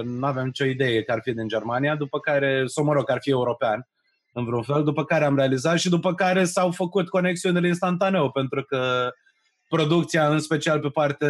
nu 0.04 0.26
aveam 0.26 0.44
nicio 0.44 0.64
idee 0.64 1.02
că 1.02 1.12
ar 1.12 1.20
fi 1.22 1.32
din 1.32 1.48
Germania, 1.48 1.96
după 1.96 2.20
care, 2.20 2.62
sau 2.66 2.84
mă 2.84 2.92
rog, 2.92 3.04
că 3.04 3.12
ar 3.12 3.18
fi 3.20 3.30
european 3.30 3.88
în 4.36 4.44
vreun 4.44 4.62
fel, 4.62 4.84
după 4.84 5.04
care 5.04 5.24
am 5.24 5.36
realizat 5.36 5.78
și 5.78 5.88
după 5.88 6.14
care 6.14 6.44
s-au 6.44 6.70
făcut 6.70 7.08
conexiunile 7.08 7.66
instantaneu, 7.66 8.30
pentru 8.30 8.62
că 8.62 9.10
producția, 9.68 10.28
în 10.28 10.38
special 10.38 10.80
pe 10.80 10.88
parte 10.88 11.28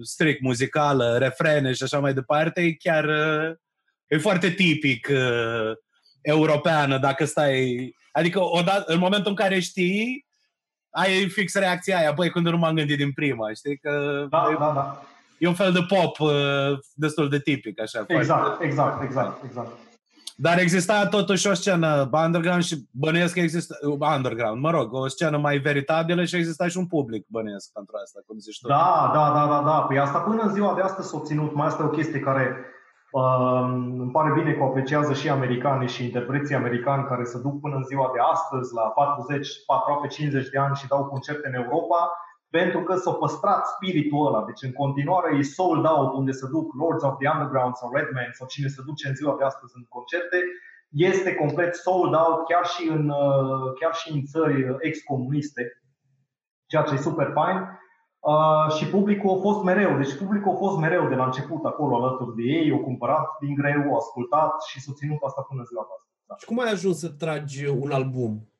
strict 0.00 0.40
muzicală, 0.40 1.16
refrene 1.18 1.72
și 1.72 1.82
așa 1.82 1.98
mai 1.98 2.14
departe, 2.14 2.60
e 2.60 2.72
chiar 2.72 3.08
e 4.06 4.18
foarte 4.18 4.50
tipic 4.50 5.08
uh, 5.10 5.72
europeană 6.22 6.98
dacă 6.98 7.24
stai... 7.24 7.94
Adică 8.12 8.40
odată, 8.40 8.92
în 8.92 8.98
momentul 8.98 9.30
în 9.30 9.36
care 9.36 9.60
știi, 9.60 10.26
ai 10.90 11.28
fix 11.28 11.54
reacția 11.54 11.98
aia, 11.98 12.12
băi, 12.12 12.30
când 12.30 12.48
nu 12.48 12.56
m-am 12.56 12.74
gândit 12.74 12.96
din 12.96 13.12
prima, 13.12 13.52
știi? 13.52 13.78
Că 13.78 14.26
da, 14.30 14.48
e, 14.50 14.56
da, 14.58 14.72
da. 14.74 15.02
E 15.38 15.48
un 15.48 15.54
fel 15.54 15.72
de 15.72 15.80
pop 15.88 16.18
uh, 16.18 16.78
destul 16.94 17.28
de 17.28 17.40
tipic, 17.40 17.80
așa. 17.80 18.04
Exact, 18.06 18.40
foarte... 18.40 18.64
exact, 18.64 19.02
exact, 19.02 19.44
exact. 19.44 19.70
Dar 20.44 20.58
exista 20.58 21.06
totuși 21.06 21.48
o 21.48 21.54
scenă 21.54 22.08
underground 22.12 22.62
și 22.62 22.76
bănuiesc 22.90 23.34
că 23.34 23.40
există, 23.40 23.78
underground, 24.16 24.60
mă 24.60 24.70
rog, 24.70 24.92
o 24.92 25.08
scenă 25.08 25.36
mai 25.38 25.58
veritabilă 25.58 26.24
și 26.24 26.36
exista 26.36 26.68
și 26.68 26.78
un 26.78 26.86
public, 26.86 27.26
bănuiesc, 27.28 27.72
pentru 27.72 27.94
asta, 28.02 28.20
cum 28.26 28.38
zici 28.38 28.60
tu. 28.60 28.68
Da, 28.68 29.10
da, 29.14 29.24
da, 29.36 29.46
da, 29.52 29.62
da. 29.70 29.78
Păi 29.80 29.98
asta 29.98 30.18
până 30.18 30.42
în 30.42 30.52
ziua 30.52 30.74
de 30.74 30.82
astăzi 30.82 31.08
s-a 31.08 31.16
obținut. 31.16 31.54
Mai 31.54 31.66
asta 31.66 31.82
e 31.82 31.86
o 31.86 31.96
chestie 31.98 32.20
care 32.20 32.56
uh, 33.10 33.62
îmi 34.02 34.10
pare 34.10 34.32
bine 34.32 34.52
că 34.52 34.62
o 34.62 34.66
apreciază 34.66 35.12
și 35.12 35.28
americanii 35.28 35.88
și 35.88 36.04
interpreții 36.04 36.54
americani 36.54 37.04
care 37.04 37.24
se 37.24 37.38
duc 37.38 37.60
până 37.60 37.76
în 37.76 37.84
ziua 37.84 38.10
de 38.14 38.20
astăzi, 38.32 38.74
la 38.74 38.82
40, 38.82 39.48
aproape 39.66 40.06
50 40.06 40.48
de 40.48 40.58
ani 40.58 40.76
și 40.76 40.88
dau 40.88 41.04
concerte 41.04 41.48
în 41.48 41.54
Europa 41.62 42.10
pentru 42.56 42.80
că 42.82 42.94
s-a 42.96 43.12
păstrat 43.12 43.62
spiritul 43.74 44.26
ăla. 44.26 44.44
Deci 44.44 44.62
în 44.62 44.72
continuare 44.72 45.36
e 45.36 45.42
sold 45.42 45.84
out 45.94 46.12
unde 46.20 46.32
se 46.40 46.46
duc 46.54 46.66
Lords 46.80 47.02
of 47.08 47.18
the 47.18 47.28
Underground 47.34 47.74
sau 47.74 47.92
Redman 47.94 48.30
sau 48.38 48.46
cine 48.46 48.68
se 48.68 48.82
duce 48.88 49.08
în 49.08 49.14
ziua 49.14 49.34
de 49.38 49.44
astăzi 49.44 49.72
în 49.76 49.84
concerte, 49.88 50.38
este 51.10 51.34
complet 51.34 51.74
sold 51.74 52.14
out 52.14 52.38
chiar 52.50 52.64
și 52.74 52.82
în, 52.96 53.08
uh, 53.08 53.72
chiar 53.80 53.94
și 53.94 54.12
în 54.12 54.24
țări 54.32 54.76
ex-comuniste, 54.78 55.62
ceea 56.66 56.82
ce 56.82 56.94
e 56.94 57.08
super 57.08 57.30
fain. 57.38 57.58
Uh, 58.32 58.74
și 58.76 58.84
publicul 58.96 59.30
a 59.36 59.40
fost 59.40 59.62
mereu, 59.62 59.96
deci 59.96 60.18
publicul 60.22 60.52
a 60.52 60.56
fost 60.64 60.78
mereu 60.78 61.08
de 61.08 61.14
la 61.14 61.24
început 61.24 61.64
acolo 61.64 61.92
alături 61.96 62.36
de 62.36 62.42
ei, 62.42 62.70
au 62.70 62.78
cumpărat 62.88 63.26
din 63.40 63.54
greu, 63.54 63.80
au 63.82 63.96
ascultat 63.96 64.62
și 64.62 64.80
s-a 64.80 64.92
ținut 64.92 65.22
asta 65.22 65.42
până 65.48 65.62
ziua 65.62 65.84
de 65.88 65.92
astăzi. 65.96 66.16
Da. 66.28 66.34
Și 66.40 66.46
cum 66.46 66.58
ai 66.60 66.70
ajuns 66.70 66.98
să 66.98 67.08
tragi 67.08 67.66
un 67.66 67.90
album? 67.90 68.51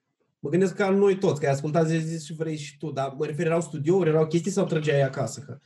Mă 0.43 0.51
gândesc 0.51 0.77
ca 0.77 0.91
noi 0.91 1.19
toți, 1.19 1.41
că 1.41 1.47
ai 1.47 1.53
ascultat 1.53 1.87
zi, 1.87 1.97
zi 1.97 2.27
și 2.27 2.35
vrei 2.35 2.57
și 2.57 2.79
tu, 2.79 2.91
dar 2.91 3.15
mă 3.19 3.25
refer, 3.25 3.47
erau 3.47 3.61
studiouri, 3.61 4.09
erau 4.09 4.27
chestii 4.27 4.51
sau 4.51 4.65
trăgeai 4.65 5.03
acasă? 5.03 5.41
Că... 5.47 5.57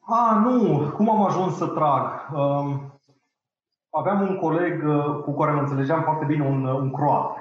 A, 0.00 0.42
nu. 0.44 0.90
Cum 0.90 1.10
am 1.10 1.24
ajuns 1.24 1.56
să 1.56 1.66
trag? 1.66 2.30
Um, 2.34 3.00
aveam 3.90 4.20
un 4.20 4.36
coleg 4.36 4.84
uh, 4.86 5.22
cu 5.22 5.34
care 5.34 5.52
mă 5.52 5.60
înțelegeam 5.60 6.02
foarte 6.02 6.24
bine, 6.24 6.46
un, 6.46 6.64
un 6.64 6.92
croat. 6.92 7.36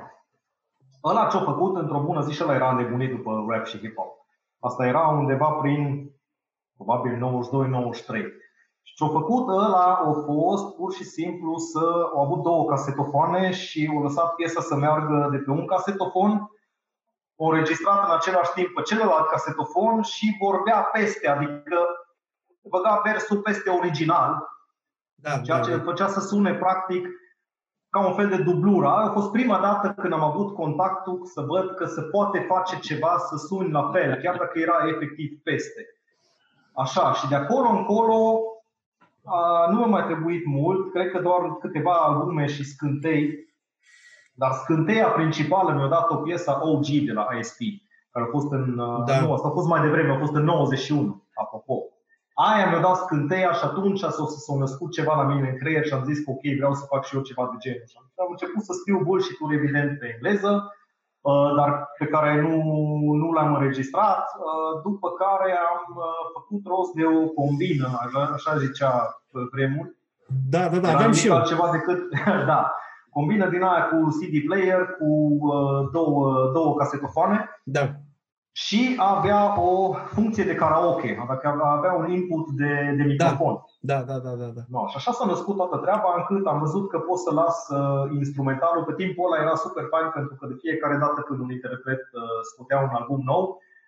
Ăla 1.03 1.27
ce-a 1.27 1.39
făcut, 1.39 1.75
într-o 1.75 2.03
bună 2.03 2.21
zi, 2.21 2.31
și 2.31 2.43
ăla 2.43 2.55
era 2.55 2.71
nebunit 2.71 3.15
după 3.15 3.45
rap 3.49 3.65
și 3.65 3.77
hip-hop. 3.77 4.11
Asta 4.59 4.85
era 4.85 5.07
undeva 5.07 5.49
prin, 5.49 6.11
probabil, 6.75 7.13
92-93. 7.13 8.42
Și 8.83 8.95
ce-a 8.95 9.07
făcut 9.07 9.47
ăla 9.47 9.95
a 9.95 10.11
fost 10.25 10.75
pur 10.75 10.93
și 10.93 11.03
simplu 11.03 11.57
să 11.57 12.09
au 12.13 12.21
avut 12.21 12.41
două 12.43 12.65
casetofoane 12.65 13.51
și 13.51 13.89
au 13.95 14.01
lăsat 14.01 14.35
piesa 14.35 14.61
să 14.61 14.75
meargă 14.75 15.27
de 15.31 15.37
pe 15.37 15.51
un 15.51 15.65
casetofon, 15.65 16.51
o 17.35 17.45
înregistrat 17.45 18.05
în 18.05 18.15
același 18.15 18.51
timp 18.53 18.73
pe 18.73 18.81
celălalt 18.81 19.27
casetofon 19.27 20.01
și 20.01 20.37
vorbea 20.39 20.81
peste, 20.81 21.27
adică 21.29 21.79
băga 22.69 23.01
versul 23.03 23.37
peste 23.37 23.69
original, 23.69 24.47
da, 25.15 25.39
ceea 25.39 25.57
da, 25.57 25.63
ce 25.63 25.75
da. 25.75 25.83
făcea 25.83 26.07
să 26.07 26.19
sune 26.19 26.53
practic 26.53 27.07
ca 27.89 28.07
un 28.07 28.13
fel 28.13 28.29
de 28.29 28.37
dublură. 28.37 28.87
A 28.87 29.11
fost 29.11 29.31
prima 29.31 29.59
dată 29.59 30.01
când 30.01 30.13
am 30.13 30.23
avut 30.23 30.53
contactul 30.53 31.25
să 31.25 31.41
văd 31.41 31.75
că 31.75 31.85
se 31.85 32.01
poate 32.01 32.39
face 32.39 32.79
ceva 32.79 33.17
să 33.17 33.35
suni 33.35 33.71
la 33.71 33.89
fel, 33.91 34.15
chiar 34.21 34.37
dacă 34.37 34.59
era 34.59 34.87
efectiv 34.87 35.41
peste. 35.43 35.81
Așa, 36.75 37.13
și 37.13 37.27
de 37.27 37.35
acolo 37.35 37.69
încolo 37.69 38.39
nu 39.71 39.77
mi-a 39.77 39.85
mai 39.85 40.03
trebuit 40.03 40.45
mult, 40.45 40.91
cred 40.91 41.11
că 41.11 41.19
doar 41.19 41.57
câteva 41.59 41.93
albume 41.93 42.45
și 42.45 42.63
scântei, 42.63 43.51
dar 44.33 44.51
scânteia 44.51 45.07
principală 45.07 45.73
mi-a 45.73 45.87
dat 45.87 46.09
o 46.09 46.15
piesă 46.15 46.59
OG 46.61 46.85
de 47.05 47.11
la 47.11 47.27
ISP, 47.39 47.59
care 48.11 48.25
a 48.25 48.31
fost 48.31 48.51
în, 48.51 48.75
da. 49.05 49.21
nu, 49.21 49.33
asta 49.33 49.47
a 49.47 49.51
fost 49.51 49.67
mai 49.67 49.81
devreme, 49.81 50.13
a 50.13 50.19
fost 50.19 50.33
în 50.33 50.43
91, 50.43 51.23
apropo. 51.33 51.73
Aia 52.33 52.69
mi-a 52.69 52.79
dat 52.81 52.95
scânteia 52.95 53.51
și 53.51 53.63
atunci 53.63 53.99
s-a, 53.99 54.09
s-a 54.09 54.55
născut 54.57 54.91
ceva 54.91 55.15
la 55.15 55.33
mine 55.33 55.49
în 55.49 55.57
creier 55.57 55.85
și 55.85 55.93
am 55.93 56.03
zis 56.03 56.23
că 56.23 56.31
ok, 56.31 56.41
vreau 56.57 56.73
să 56.73 56.85
fac 56.89 57.05
și 57.05 57.15
eu 57.15 57.21
ceva 57.21 57.49
de 57.51 57.57
genul. 57.59 57.83
Și 57.87 57.97
am 58.15 58.27
început 58.29 58.63
să 58.63 58.73
scriu 58.73 58.99
bullshit-uri 59.03 59.55
evident 59.55 59.99
pe 59.99 60.11
engleză, 60.13 60.51
Uh, 60.51 60.82
dar 61.57 61.89
pe 61.97 62.05
care 62.05 62.41
nu, 62.41 62.55
nu 63.21 63.31
l-am 63.31 63.53
înregistrat, 63.53 64.25
uh, 64.37 64.81
după 64.83 65.09
care 65.09 65.51
am 65.51 65.95
uh, 65.95 66.03
făcut 66.33 66.61
rost 66.65 66.93
de 66.93 67.05
o 67.05 67.25
combină, 67.27 67.87
așa, 68.05 68.31
așa 68.33 68.57
zicea 68.57 68.93
vremuri. 69.51 69.95
Da, 70.49 70.67
da, 70.67 70.77
da, 70.77 70.89
aveam 70.89 71.11
și 71.11 71.27
eu. 71.27 71.43
Ceva 71.45 71.69
decât, 71.71 71.99
da, 72.51 72.73
combină 73.09 73.49
din 73.49 73.61
aia 73.61 73.83
cu 73.83 73.97
CD 74.17 74.45
player, 74.45 74.81
cu 74.99 75.39
două, 75.91 76.51
două 76.53 76.75
casetofoane. 76.75 77.49
Da 77.63 77.89
și 78.55 78.93
avea 78.97 79.61
o 79.61 79.93
funcție 79.93 80.43
de 80.43 80.55
karaoke, 80.55 81.17
avea, 81.21 81.55
avea 81.77 81.93
un 81.93 82.11
input 82.11 82.45
de, 82.49 82.93
de 82.97 83.03
microfon. 83.03 83.55
Da, 83.79 83.99
da, 84.09 84.17
da, 84.25 84.33
da. 84.41 84.45
da. 84.57 84.61
No, 84.69 84.87
și 84.87 84.95
așa 84.97 85.11
s-a 85.11 85.25
născut 85.25 85.55
toată 85.55 85.77
treaba, 85.77 86.09
încât 86.17 86.45
am 86.47 86.59
văzut 86.59 86.89
că 86.89 86.97
pot 86.99 87.19
să 87.19 87.31
las 87.33 87.57
uh, 87.69 88.11
instrumentalul. 88.21 88.83
Pe 88.83 88.93
timpul 89.01 89.25
ăla 89.25 89.41
era 89.43 89.55
super 89.55 89.85
fain, 89.93 90.09
pentru 90.13 90.35
că 90.35 90.47
de 90.47 90.61
fiecare 90.63 90.97
dată 90.97 91.21
când 91.21 91.39
un 91.39 91.51
interpret 91.51 92.03
uh, 92.11 92.21
scotea 92.49 92.79
un 92.79 92.93
album 92.99 93.21
nou, 93.31 93.43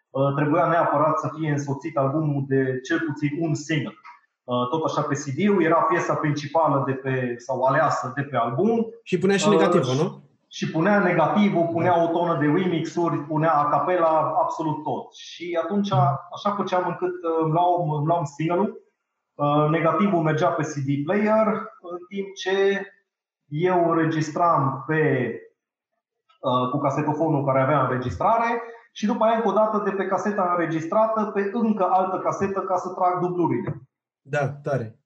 uh, 0.10 0.34
trebuia 0.36 0.66
neapărat 0.68 1.20
să 1.20 1.28
fie 1.36 1.50
însoțit 1.52 1.98
albumul 1.98 2.44
de 2.48 2.80
cel 2.88 3.00
puțin 3.08 3.32
un 3.46 3.54
single. 3.54 3.98
Uh, 4.44 4.68
tot 4.72 4.84
așa 4.86 5.02
pe 5.02 5.16
CD-ul, 5.24 5.64
era 5.64 5.80
piesa 5.90 6.16
principală 6.16 6.84
de 6.86 6.92
pe, 6.92 7.36
sau 7.38 7.64
aleasă 7.64 8.12
de 8.16 8.22
pe 8.22 8.36
album. 8.36 8.86
Și 9.04 9.18
punea 9.18 9.38
și 9.38 9.50
negativul, 9.50 9.96
uh, 9.96 10.02
nu? 10.02 10.25
Și 10.56 10.72
punea 10.72 11.00
negativul, 11.00 11.70
punea 11.72 12.04
o 12.04 12.08
tonă 12.08 12.38
de 12.38 12.46
remix-uri, 12.46 13.18
punea 13.18 13.54
a 13.54 13.70
capela, 13.70 14.34
absolut 14.42 14.84
tot. 14.84 15.14
Și 15.14 15.60
atunci 15.64 15.92
așa 16.36 16.52
făceam 16.56 16.88
încât 16.88 17.24
uh, 17.24 17.44
îmi 17.44 17.52
luam, 17.52 17.90
îmi 17.90 18.06
luam 18.06 18.24
single 18.24 18.72
uh, 19.34 19.70
negativul 19.70 20.22
mergea 20.22 20.50
pe 20.50 20.64
CD 20.64 21.04
player, 21.06 21.48
în 21.82 21.98
timp 22.08 22.34
ce 22.34 22.88
eu 23.48 23.90
înregistram 23.90 24.84
pe, 24.88 25.32
uh, 26.40 26.70
cu 26.70 26.78
casetofonul 26.78 27.46
care 27.46 27.62
avea 27.62 27.82
înregistrare 27.82 28.62
și 28.92 29.06
după 29.06 29.24
aia 29.24 29.36
încă 29.36 29.48
o 29.48 29.52
dată 29.52 29.82
de 29.86 29.92
pe 29.92 30.08
caseta 30.08 30.56
înregistrată 30.58 31.24
pe 31.26 31.50
încă 31.54 31.88
altă 31.90 32.18
casetă 32.18 32.60
ca 32.60 32.76
să 32.76 32.90
trag 32.90 33.20
dublurile. 33.20 33.82
Da, 34.22 34.48
tare. 34.50 35.00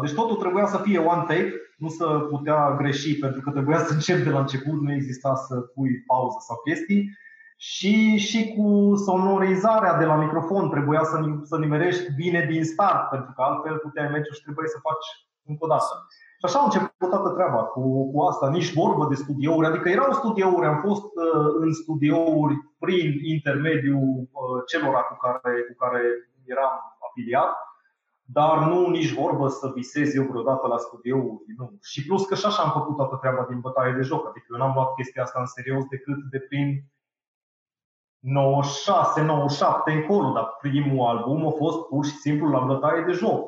Deci 0.00 0.14
totul 0.14 0.36
trebuia 0.36 0.66
să 0.66 0.78
fie 0.78 0.98
one 0.98 1.24
take, 1.26 1.52
nu 1.78 1.88
să 1.88 2.06
putea 2.30 2.74
greși, 2.78 3.18
pentru 3.18 3.40
că 3.40 3.50
trebuia 3.50 3.78
să 3.78 3.92
încep 3.92 4.24
de 4.24 4.30
la 4.30 4.38
început, 4.38 4.80
nu 4.80 4.92
exista 4.92 5.34
să 5.34 5.54
pui 5.54 6.02
pauză 6.06 6.38
sau 6.40 6.56
chestii. 6.64 7.10
Și, 7.56 8.16
și 8.16 8.54
cu 8.56 8.96
sonorizarea 8.96 9.94
de 9.98 10.04
la 10.04 10.16
microfon 10.16 10.70
trebuia 10.70 11.02
să, 11.04 11.16
să 11.42 11.58
nimerești 11.58 12.14
bine 12.14 12.46
din 12.50 12.64
start, 12.64 13.08
pentru 13.10 13.32
că 13.34 13.42
altfel 13.42 13.76
puteai 13.76 14.08
merge 14.10 14.30
și 14.32 14.42
trebuie 14.42 14.68
să 14.68 14.78
faci 14.82 15.06
încă 15.44 15.64
o 15.64 15.68
dată. 15.68 16.06
Și 16.40 16.44
așa 16.46 16.58
a 16.58 16.64
început 16.64 17.08
toată 17.14 17.28
treaba 17.28 17.62
cu, 17.74 18.10
cu 18.12 18.18
asta, 18.20 18.46
nici 18.48 18.72
vorbă 18.72 19.06
de 19.08 19.14
studiouri, 19.14 19.66
adică 19.66 19.88
erau 19.88 20.12
studiouri, 20.12 20.66
am 20.66 20.80
fost 20.86 21.04
uh, 21.04 21.48
în 21.62 21.72
studiouri 21.72 22.54
prin 22.78 23.08
intermediul 23.34 24.08
uh, 24.22 24.58
celor 24.70 24.92
cu 25.08 25.16
care, 25.24 25.54
cu 25.68 25.74
care 25.82 26.02
eram 26.52 26.74
afiliat 27.06 27.52
dar 28.30 28.58
nu 28.58 28.88
nici 28.88 29.12
vorbă 29.12 29.48
să 29.48 29.72
visez 29.74 30.14
eu 30.14 30.22
vreodată 30.22 30.66
la 30.66 30.78
studio. 30.78 31.16
Nu. 31.56 31.78
Și 31.82 32.06
plus 32.06 32.26
că 32.26 32.34
și 32.34 32.46
așa 32.46 32.62
am 32.62 32.70
făcut 32.70 32.96
toată 32.96 33.16
treaba 33.20 33.46
din 33.48 33.60
bătaie 33.60 33.92
de 33.92 34.02
joc, 34.02 34.28
adică 34.28 34.46
eu 34.50 34.58
n-am 34.58 34.74
luat 34.74 34.94
chestia 34.94 35.22
asta 35.22 35.38
în 35.40 35.46
serios 35.46 35.84
decât 35.84 36.18
de 36.30 36.38
prin 36.38 36.84
96, 38.18 39.22
97 39.22 39.92
încolo, 39.92 40.32
dar 40.32 40.46
primul 40.60 41.06
album 41.06 41.46
a 41.46 41.50
fost 41.50 41.78
pur 41.88 42.04
și 42.04 42.16
simplu 42.16 42.50
la 42.50 42.58
bătaie 42.58 43.02
de 43.06 43.12
joc. 43.12 43.40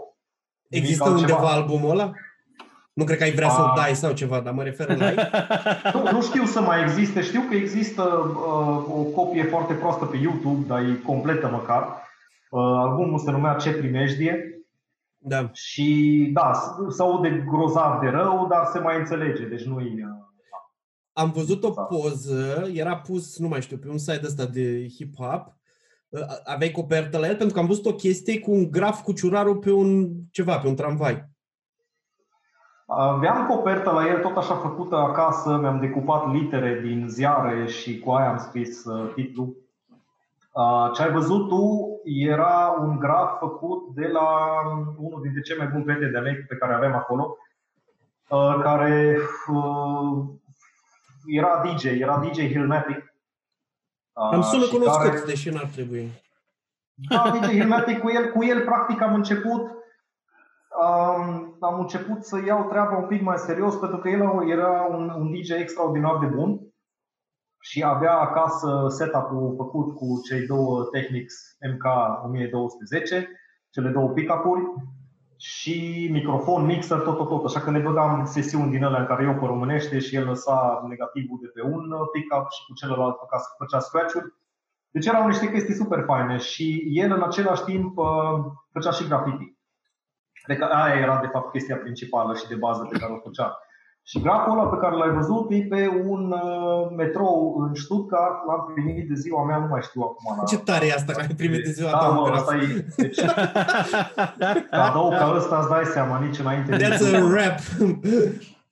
Există 0.69 1.09
undeva 1.09 1.39
ceva. 1.39 1.51
albumul 1.51 1.91
ăla? 1.91 2.13
Nu 2.93 3.05
cred 3.05 3.19
că 3.19 3.25
ai 3.25 3.31
vrea 3.31 3.49
a... 3.49 3.51
să-l 3.51 3.73
dai 3.77 3.95
sau 3.95 4.13
ceva, 4.13 4.41
dar 4.41 4.53
mă 4.53 4.63
refer 4.63 4.97
la 4.97 5.11
nu, 5.95 6.11
nu 6.11 6.23
știu 6.23 6.45
să 6.45 6.61
mai 6.61 6.83
existe. 6.83 7.23
Știu 7.23 7.41
că 7.49 7.55
există 7.55 8.03
uh, 8.03 8.99
o 8.99 9.03
copie 9.15 9.45
foarte 9.45 9.75
proastă 9.75 10.05
pe 10.05 10.17
YouTube, 10.17 10.67
dar 10.67 10.81
e 10.81 11.01
completă 11.05 11.49
măcar. 11.49 11.83
Uh, 11.83 12.61
albumul 12.61 13.19
se 13.19 13.31
numea 13.31 13.55
Ce 13.55 13.73
primejdie 13.73 14.60
da. 15.23 15.51
Și 15.53 16.31
da, 16.33 16.53
se 16.89 17.03
aude 17.03 17.45
grozav 17.49 18.01
de 18.01 18.09
rău, 18.09 18.47
dar 18.47 18.67
se 18.73 18.79
mai 18.79 18.99
înțelege, 18.99 19.47
deci 19.47 19.65
nu 19.65 19.81
e... 19.81 19.95
Da. 20.01 21.23
am 21.23 21.31
văzut 21.31 21.65
o 21.65 21.71
poză, 21.71 22.71
era 22.75 22.97
pus, 22.97 23.39
nu 23.39 23.49
mai 23.49 23.63
știu, 23.63 23.77
pe 23.77 23.89
un 23.89 23.99
site 23.99 24.21
ăsta 24.25 24.45
de 24.45 24.87
hip-hop, 24.87 25.59
aveai 26.45 26.71
copertă 26.71 27.19
la 27.19 27.27
el, 27.27 27.37
pentru 27.37 27.55
că 27.55 27.61
am 27.61 27.67
văzut 27.67 27.87
o 27.87 27.95
chestie 27.95 28.41
cu 28.41 28.51
un 28.51 28.71
graf 28.71 29.03
cu 29.03 29.13
ciurarul 29.13 29.57
pe 29.57 29.73
un 29.73 30.11
ceva, 30.31 30.59
pe 30.59 30.69
un 30.69 30.75
tramvai. 30.75 31.29
Aveam 32.87 33.47
copertă 33.47 33.91
la 33.91 34.07
el, 34.09 34.21
tot 34.21 34.37
așa 34.37 34.55
făcută 34.55 34.97
acasă, 34.97 35.57
mi-am 35.57 35.81
decupat 35.81 36.33
litere 36.33 36.81
din 36.83 37.09
ziare 37.09 37.67
și 37.67 37.99
cu 37.99 38.11
aia 38.11 38.31
am 38.31 38.39
scris 38.39 38.85
uh, 38.85 39.13
titlul. 39.15 39.57
Uh, 40.53 40.91
ce 40.95 41.03
ai 41.03 41.13
văzut 41.13 41.49
tu 41.49 41.89
era 42.05 42.77
un 42.79 42.99
graf 42.99 43.39
făcut 43.39 43.95
de 43.95 44.07
la 44.07 44.61
unul 44.97 45.21
dintre 45.23 45.41
cei 45.41 45.57
mai 45.57 45.67
buni 45.67 45.85
prieteni 45.85 46.13
de 46.13 46.19
mei 46.19 46.37
pe 46.37 46.57
care 46.57 46.75
avem 46.75 46.95
acolo, 46.95 47.37
uh, 48.29 48.61
care 48.63 49.17
era 51.27 51.63
DJ, 51.65 51.85
era 51.85 52.19
DJ 52.19 52.39
Hilmatic. 52.39 53.15
Am 54.13 54.43
sună 54.43 54.67
cunoscut, 54.67 55.09
care... 55.09 55.23
deși 55.27 55.51
n-ar 55.51 55.69
trebui. 55.73 56.13
Da, 57.09 57.31
DJ 57.31 57.49
Hilmatic, 57.49 57.99
cu 57.99 58.11
el, 58.11 58.33
cu 58.33 58.45
el 58.45 58.65
practic 58.65 59.01
am 59.01 59.15
început 59.15 59.71
um, 60.81 61.57
am 61.61 61.81
început 61.81 62.25
să 62.25 62.43
iau 62.47 62.69
treaba 62.69 62.97
un 62.97 63.07
pic 63.07 63.23
mai 63.23 63.39
serios 63.39 63.75
pentru 63.75 63.99
că 63.99 64.09
el 64.09 64.49
era 64.49 64.87
un, 64.91 65.13
un 65.17 65.33
DJ 65.33 65.51
extraordinar 65.51 66.19
de 66.19 66.27
bun 66.27 66.70
și 67.61 67.83
avea 67.85 68.19
acasă 68.19 68.87
setup-ul 68.89 69.55
făcut 69.57 69.97
cu 69.97 70.21
cei 70.29 70.47
două 70.47 70.85
Technics 70.85 71.35
MK1210, 71.71 73.25
cele 73.71 73.89
două 73.91 74.09
pick-up-uri 74.09 74.63
și 75.37 76.09
microfon, 76.11 76.65
mixer, 76.65 76.99
tot, 76.99 77.17
tot, 77.17 77.29
tot. 77.29 77.45
Așa 77.45 77.61
că 77.61 77.71
ne 77.71 77.79
băgam 77.79 78.25
sesiuni 78.25 78.71
din 78.71 78.85
alea 78.85 79.01
în 79.01 79.07
care 79.07 79.25
eu 79.25 79.35
pe 79.35 79.47
românește 79.47 79.99
și 79.99 80.17
el 80.17 80.27
lăsa 80.27 80.85
negativul 80.89 81.39
de 81.43 81.47
pe 81.55 81.63
un 81.63 81.83
pick-up 82.13 82.47
și 82.51 82.65
cu 82.67 82.73
celălalt 82.75 83.17
ca 83.31 83.39
să 83.39 83.49
făcea 83.59 83.79
scratch-uri. 83.79 84.35
Deci 84.91 85.07
erau 85.07 85.27
niște 85.27 85.51
chestii 85.51 85.75
super 85.75 86.03
faine 86.07 86.37
și 86.37 86.89
el 86.91 87.13
în 87.13 87.23
același 87.23 87.65
timp 87.65 87.99
uh, 87.99 88.07
făcea 88.73 88.91
și 88.91 89.07
graffiti. 89.07 89.55
Cred 90.43 90.59
că 90.59 90.65
aia 90.65 90.95
era 90.95 91.21
de 91.21 91.27
fapt 91.27 91.51
chestia 91.51 91.77
principală 91.77 92.35
și 92.35 92.49
de 92.49 92.55
bază 92.55 92.89
pe 92.91 92.99
care 92.99 93.13
o 93.13 93.21
făcea. 93.21 93.59
Și 94.03 94.21
graful 94.21 94.59
ăla 94.59 94.69
pe 94.69 94.77
care 94.77 94.97
l-ai 94.97 95.11
văzut 95.11 95.51
e 95.51 95.67
pe 95.69 95.89
un 96.07 96.33
uh, 96.33 96.91
metrou 96.97 97.57
în 97.59 97.75
Stuttgart, 97.75 98.47
l-am 98.47 98.71
primit 98.75 99.09
de 99.09 99.15
ziua 99.15 99.45
mea, 99.45 99.59
nu 99.59 99.67
mai 99.67 99.83
știu 99.83 100.01
acum. 100.01 100.37
La... 100.37 100.45
Ce 100.45 100.59
tare 100.59 100.87
e 100.87 100.93
asta 100.93 101.13
că 101.13 101.21
ai 101.21 101.35
primit 101.37 101.65
de 101.65 101.71
ziua 101.71 101.91
da, 101.91 101.99
ta 101.99 102.09
mă, 102.09 102.29
asta 102.29 102.57
e, 102.57 102.87
deci, 102.97 103.21
cadou 104.71 105.09
ca 105.09 105.33
ăsta 105.37 105.59
îți 105.59 105.69
dai 105.69 105.85
seama, 105.85 106.19
nici 106.19 106.39
înainte. 106.39 106.77
That's 106.77 107.15
a 107.15 107.19
rap. 107.19 107.59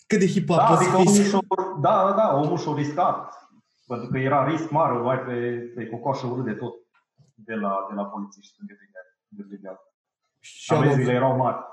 Cât 0.07 0.19
de 0.19 0.27
hip-hop 0.27 0.57
da, 0.57 0.67
adică 0.67 0.97
omul 0.97 1.47
da, 1.81 2.05
da, 2.07 2.13
da, 2.17 2.37
omul 2.37 2.59
și-a 2.59 2.73
riscat. 2.77 3.49
Pentru 3.87 4.09
că 4.09 4.19
era 4.19 4.49
risc 4.49 4.71
mare, 4.71 4.95
îl 4.95 5.09
ai 5.09 5.19
pe, 5.19 5.35
pe 5.75 5.87
cocoșă 5.87 6.27
urât 6.27 6.45
de 6.45 6.53
tot 6.53 6.75
de 7.35 7.55
la, 7.55 7.87
de 7.89 7.95
la 7.95 8.05
polițiști 8.05 8.57
de 9.37 9.43
brigade. 9.49 9.81
Și 10.41 10.73
Amenzile 10.73 11.13
erau 11.13 11.37
mari 11.37 11.68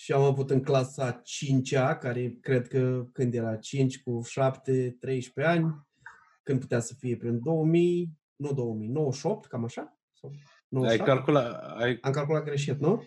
și 0.00 0.12
am 0.12 0.22
avut 0.22 0.50
în 0.50 0.62
clasa 0.62 1.22
5-a, 1.22 1.96
care 1.96 2.36
cred 2.40 2.68
că 2.68 3.06
când 3.12 3.34
era 3.34 3.56
5 3.56 4.02
cu 4.02 4.20
7, 4.22 4.96
13 5.00 5.54
ani, 5.54 5.86
când 6.42 6.60
putea 6.60 6.80
să 6.80 6.94
fie 6.98 7.16
prin 7.16 7.40
2000, 7.42 8.10
nu 8.36 8.52
2000, 8.52 8.88
98, 8.88 9.46
cam 9.46 9.64
așa? 9.64 9.98
Sau 10.12 10.32
97? 10.68 11.10
Ai 11.10 11.16
calculat, 11.16 11.80
ai... 11.80 11.98
Am 12.00 12.12
calculat 12.12 12.44
greșit, 12.44 12.78
nu? 12.78 13.02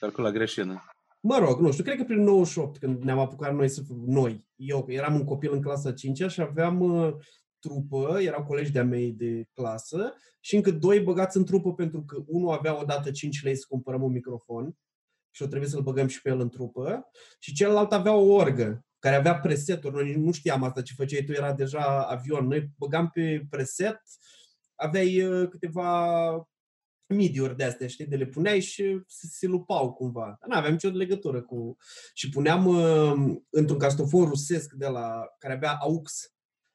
Calculat 0.00 0.32
greșit, 0.32 0.64
nu? 0.64 0.80
Mă 1.20 1.38
rog, 1.38 1.60
nu 1.60 1.72
știu, 1.72 1.84
cred 1.84 1.96
că 1.96 2.04
prin 2.04 2.22
98, 2.22 2.78
când 2.78 3.02
ne-am 3.02 3.18
apucat 3.18 3.54
noi 3.54 3.68
să 3.68 3.82
noi, 4.06 4.48
eu 4.56 4.84
eram 4.88 5.14
un 5.14 5.24
copil 5.24 5.52
în 5.52 5.62
clasa 5.62 5.92
5 5.92 6.30
și 6.30 6.40
aveam 6.40 6.80
uh, 6.80 7.14
trupă, 7.58 8.18
erau 8.20 8.44
colegi 8.44 8.72
de-a 8.72 8.84
mei 8.84 9.12
de 9.12 9.44
clasă 9.52 10.14
și 10.40 10.56
încă 10.56 10.70
doi 10.70 11.00
băgați 11.00 11.36
în 11.36 11.44
trupă 11.44 11.74
pentru 11.74 12.02
că 12.02 12.22
unul 12.26 12.52
avea 12.52 12.80
odată 12.80 13.10
5 13.10 13.42
lei 13.42 13.56
să 13.56 13.64
cumpărăm 13.68 14.02
un 14.02 14.12
microfon 14.12 14.76
și 15.34 15.42
o 15.42 15.46
trebuie 15.46 15.68
să-l 15.68 15.82
băgăm 15.82 16.06
și 16.06 16.22
pe 16.22 16.28
el 16.28 16.40
în 16.40 16.48
trupă. 16.48 17.10
Și 17.38 17.54
celălalt 17.54 17.92
avea 17.92 18.12
o 18.12 18.32
orgă 18.32 18.84
care 18.98 19.16
avea 19.16 19.38
preseturi. 19.38 19.94
Noi 19.94 20.14
nu 20.14 20.32
știam 20.32 20.62
asta 20.62 20.82
ce 20.82 20.92
făceai 20.96 21.22
tu, 21.22 21.32
era 21.32 21.52
deja 21.52 22.02
avion. 22.02 22.46
Noi 22.46 22.70
băgam 22.78 23.10
pe 23.12 23.46
preset, 23.50 24.02
aveai 24.74 25.22
uh, 25.22 25.48
câteva 25.48 26.28
midi-uri 27.06 27.56
de 27.56 27.64
astea, 27.64 27.86
știi, 27.86 28.06
de 28.06 28.16
le 28.16 28.26
puneai 28.26 28.60
și 28.60 29.02
se, 29.06 29.26
se 29.26 29.46
lupau 29.46 29.92
cumva. 29.92 30.38
Nu 30.46 30.56
aveam 30.56 30.72
nicio 30.72 30.88
legătură 30.88 31.42
cu... 31.42 31.76
Și 32.14 32.28
puneam 32.28 32.66
uh, 32.66 33.36
într-un 33.50 33.78
castofon 33.78 34.28
rusesc 34.28 34.72
de 34.72 34.86
la 34.86 35.26
care 35.38 35.54
avea 35.54 35.76
AUX. 35.80 36.34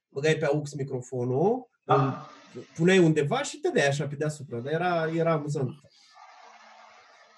Băgai 0.10 0.36
pe 0.36 0.46
AUX 0.46 0.74
microfonul, 0.74 1.70
da. 1.84 2.30
puneai 2.76 3.00
undeva 3.00 3.44
și 3.44 3.60
te 3.60 3.70
dai 3.70 3.88
așa 3.88 4.08
pe 4.08 4.16
deasupra. 4.16 4.60
Dar 4.60 4.74
era, 4.74 5.12
era 5.14 5.32
amuzant 5.32 5.70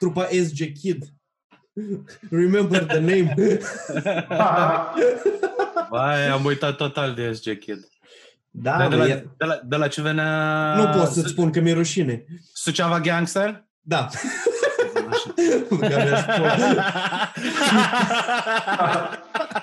trupa 0.01 0.27
SG 0.31 0.73
Kid. 0.73 1.03
Remember 2.29 2.85
the 2.85 2.99
name? 2.99 3.33
Vai, 5.89 6.27
am 6.27 6.45
uitat 6.45 6.75
total 6.75 7.13
de 7.13 7.33
SG 7.33 7.59
Kid. 7.59 7.87
Da, 8.51 8.87
de, 8.87 8.87
de, 8.87 8.95
la, 8.95 9.05
de, 9.37 9.45
la, 9.45 9.59
de 9.63 9.75
la 9.75 9.87
ce 9.87 10.01
venea... 10.01 10.75
Nu 10.75 10.99
pot 10.99 11.07
să-ți 11.07 11.29
spun 11.29 11.51
că 11.51 11.59
mi-e 11.59 11.73
rușine. 11.73 12.25
Suceava 12.53 12.99
Gangster? 12.99 13.65
Da. 13.81 14.09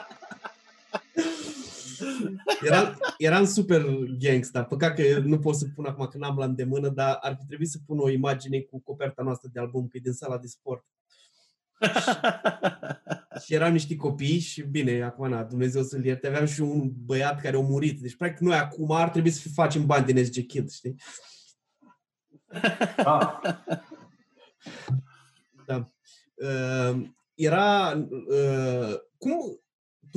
Eram, 2.60 2.98
eram 3.18 3.44
super 3.44 3.84
gangsta. 4.18 4.64
Păcat 4.64 4.94
că 4.94 5.18
nu 5.18 5.38
pot 5.38 5.54
să 5.54 5.66
pun 5.74 5.84
acum 5.84 6.06
că 6.06 6.18
n-am 6.18 6.36
la 6.36 6.44
îndemână, 6.44 6.88
dar 6.88 7.18
ar 7.20 7.36
fi 7.40 7.46
trebuit 7.46 7.68
să 7.68 7.78
pun 7.86 7.98
o 7.98 8.10
imagine 8.10 8.60
cu 8.60 8.80
coperta 8.80 9.22
noastră 9.22 9.48
de 9.52 9.60
album, 9.60 9.88
că 9.88 9.96
e 9.96 10.00
din 10.02 10.12
sala 10.12 10.38
de 10.38 10.46
sport. 10.46 10.84
și 13.44 13.54
erau 13.54 13.70
niște 13.70 13.96
copii 13.96 14.38
și 14.38 14.62
bine, 14.62 15.02
acum 15.02 15.28
na, 15.28 15.44
Dumnezeu 15.44 15.82
să-l 15.82 16.04
ierte, 16.04 16.26
aveam 16.26 16.46
și 16.46 16.60
un 16.60 16.92
băiat 17.04 17.40
care 17.40 17.56
a 17.56 17.60
murit. 17.60 18.00
Deci, 18.00 18.16
practic, 18.16 18.40
noi 18.40 18.56
acum 18.56 18.90
ar 18.90 19.10
trebui 19.10 19.30
să 19.30 19.48
facem 19.54 19.86
bani 19.86 20.06
din 20.06 20.24
SG 20.24 20.46
Kid, 20.46 20.70
știi? 20.70 20.94
Ah. 22.96 23.38
Da. 25.66 25.90
Uh, 26.34 27.02
era... 27.34 27.92
Uh, 28.28 28.94
cum 29.18 29.60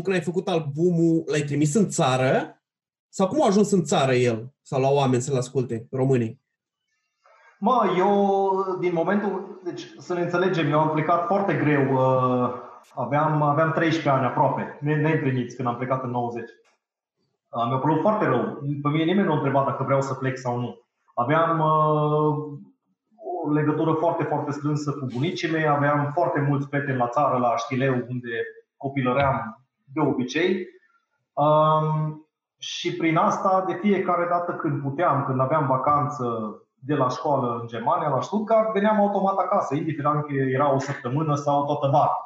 tu 0.01 0.07
când 0.07 0.15
ai 0.15 0.31
făcut 0.31 0.47
albumul, 0.47 1.23
l-ai 1.25 1.41
trimis 1.41 1.73
în 1.73 1.89
țară? 1.89 2.61
Sau 3.09 3.27
cum 3.27 3.41
a 3.41 3.45
ajuns 3.45 3.71
în 3.71 3.83
țară 3.83 4.13
el? 4.13 4.53
Sau 4.61 4.81
la 4.81 4.89
oameni 4.89 5.21
să-l 5.21 5.37
asculte, 5.37 5.87
românii? 5.91 6.39
Mă, 7.59 7.93
eu, 7.97 8.49
din 8.79 8.93
momentul, 8.93 9.61
deci 9.63 9.87
să 9.97 10.13
ne 10.13 10.21
înțelegem, 10.21 10.71
eu 10.71 10.79
am 10.79 10.89
plecat 10.89 11.25
foarte 11.25 11.53
greu, 11.53 11.93
uh, 11.93 12.53
aveam, 12.95 13.41
aveam 13.41 13.71
13 13.71 14.09
ani 14.09 14.25
aproape, 14.25 14.77
neîmpliniți 14.81 15.55
când 15.55 15.67
am 15.67 15.75
plecat 15.75 16.03
în 16.03 16.09
90. 16.09 16.43
Uh, 16.43 17.65
mi-a 17.67 17.77
părut 17.77 18.01
foarte 18.01 18.25
rău. 18.25 18.59
Pe 18.81 18.89
mine 18.89 19.03
nimeni 19.03 19.27
nu 19.27 19.31
a 19.31 19.35
întrebat 19.35 19.65
dacă 19.65 19.83
vreau 19.83 20.01
să 20.01 20.13
plec 20.13 20.37
sau 20.37 20.59
nu. 20.59 20.79
Aveam 21.13 21.59
uh, 21.59 22.59
o 23.45 23.51
legătură 23.51 23.93
foarte, 23.93 24.23
foarte 24.23 24.51
strânsă 24.51 24.91
cu 24.91 25.05
bunicii 25.13 25.51
mei, 25.51 25.67
aveam 25.67 26.11
foarte 26.13 26.39
mulți 26.39 26.69
prieteni 26.69 26.97
la 26.97 27.07
țară, 27.07 27.37
la 27.37 27.57
Știleu, 27.57 27.93
unde 27.93 28.29
copilăream 28.77 29.60
de 29.93 29.99
obicei. 29.99 30.67
Um, 31.33 32.25
și 32.57 32.95
prin 32.95 33.17
asta, 33.17 33.63
de 33.67 33.73
fiecare 33.73 34.27
dată 34.29 34.51
când 34.53 34.81
puteam, 34.81 35.23
când 35.25 35.39
aveam 35.39 35.67
vacanță 35.67 36.55
de 36.79 36.93
la 36.93 37.09
școală 37.09 37.57
în 37.61 37.67
Germania, 37.67 38.09
la 38.09 38.21
Stuttgart, 38.21 38.73
veneam 38.73 38.99
automat 38.99 39.37
acasă, 39.37 39.75
indiferent 39.75 40.25
că 40.25 40.33
era 40.33 40.73
o 40.73 40.79
săptămână 40.79 41.35
sau 41.35 41.65
toată 41.65 41.87
vara. 41.87 42.17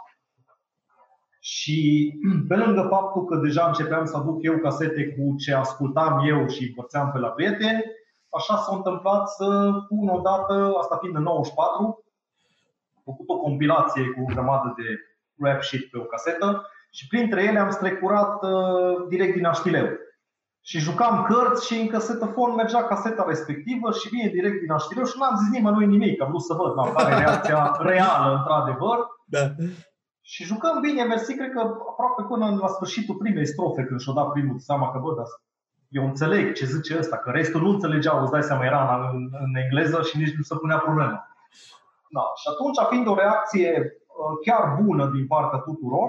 Și 1.39 2.11
pe 2.47 2.55
lângă 2.55 2.87
faptul 2.89 3.25
că 3.25 3.35
deja 3.35 3.65
începeam 3.65 4.05
să 4.05 4.17
aduc 4.17 4.43
eu 4.43 4.57
casete 4.57 5.07
cu 5.07 5.35
ce 5.37 5.53
ascultam 5.53 6.19
eu 6.27 6.47
și 6.47 6.63
împărțeam 6.67 7.11
pe 7.11 7.19
la 7.19 7.27
prieteni, 7.27 7.83
așa 8.29 8.55
s-a 8.57 8.75
întâmplat 8.75 9.27
să 9.27 9.71
pun 9.87 10.07
odată, 10.07 10.73
asta 10.79 10.97
fiind 10.97 11.15
în 11.15 11.23
94, 11.23 12.03
făcut 13.03 13.29
o 13.29 13.37
compilație 13.37 14.03
cu 14.03 14.21
o 14.21 14.33
grămadă 14.33 14.73
de 14.77 14.87
rap 15.47 15.61
sheet 15.61 15.89
pe 15.89 15.97
o 15.97 16.03
casetă 16.03 16.69
și 16.95 17.07
printre 17.07 17.43
ele 17.43 17.59
am 17.59 17.69
strecurat 17.69 18.43
uh, 18.43 19.07
direct 19.07 19.35
din 19.35 19.45
Aștileu. 19.45 19.87
Și 20.61 20.79
jucam 20.79 21.25
cărți 21.29 21.65
și 21.67 21.79
în 21.79 21.87
casetofon 21.87 22.55
mergea 22.55 22.83
caseta 22.83 23.25
respectivă 23.27 23.91
și 23.91 24.09
vine 24.09 24.29
direct 24.29 24.59
din 24.59 24.71
Aștileu 24.71 25.05
și 25.05 25.19
n-am 25.19 25.35
zis 25.35 25.49
nimănui 25.49 25.85
nimic, 25.85 26.21
am 26.21 26.29
vrut 26.29 26.41
să 26.41 26.53
văd, 26.53 26.75
n-am 26.75 26.93
care 26.93 27.15
reacția 27.15 27.75
reală, 27.79 28.35
într-adevăr. 28.35 28.97
Da. 29.25 29.39
Și 30.21 30.43
jucăm 30.43 30.79
bine, 30.81 31.03
mersi, 31.03 31.35
cred 31.35 31.51
că 31.51 31.59
aproape 31.59 32.21
până 32.27 32.57
la 32.61 32.67
sfârșitul 32.67 33.15
primei 33.15 33.45
strofe, 33.45 33.83
când 33.83 33.99
și-o 33.99 34.13
dat 34.13 34.31
primul 34.31 34.59
seama 34.59 34.91
că, 34.91 34.97
bă, 34.99 35.13
dar 35.15 35.25
eu 35.89 36.03
înțeleg 36.05 36.53
ce 36.53 36.65
zice 36.65 36.97
ăsta, 36.97 37.17
că 37.17 37.29
restul 37.29 37.61
nu 37.61 37.69
înțelegeau, 37.69 38.21
îți 38.21 38.31
dai 38.31 38.43
seama, 38.43 38.65
era 38.65 39.09
în, 39.13 39.29
în 39.31 39.55
engleză 39.63 40.01
și 40.01 40.17
nici 40.17 40.35
nu 40.35 40.43
se 40.43 40.55
punea 40.55 40.77
problema. 40.77 41.27
Da. 42.09 42.25
Și 42.35 42.47
atunci, 42.49 42.77
fiind 42.89 43.07
o 43.07 43.15
reacție 43.15 43.71
uh, 43.81 44.37
chiar 44.45 44.79
bună 44.81 45.05
din 45.15 45.27
partea 45.27 45.59
tuturor, 45.59 46.07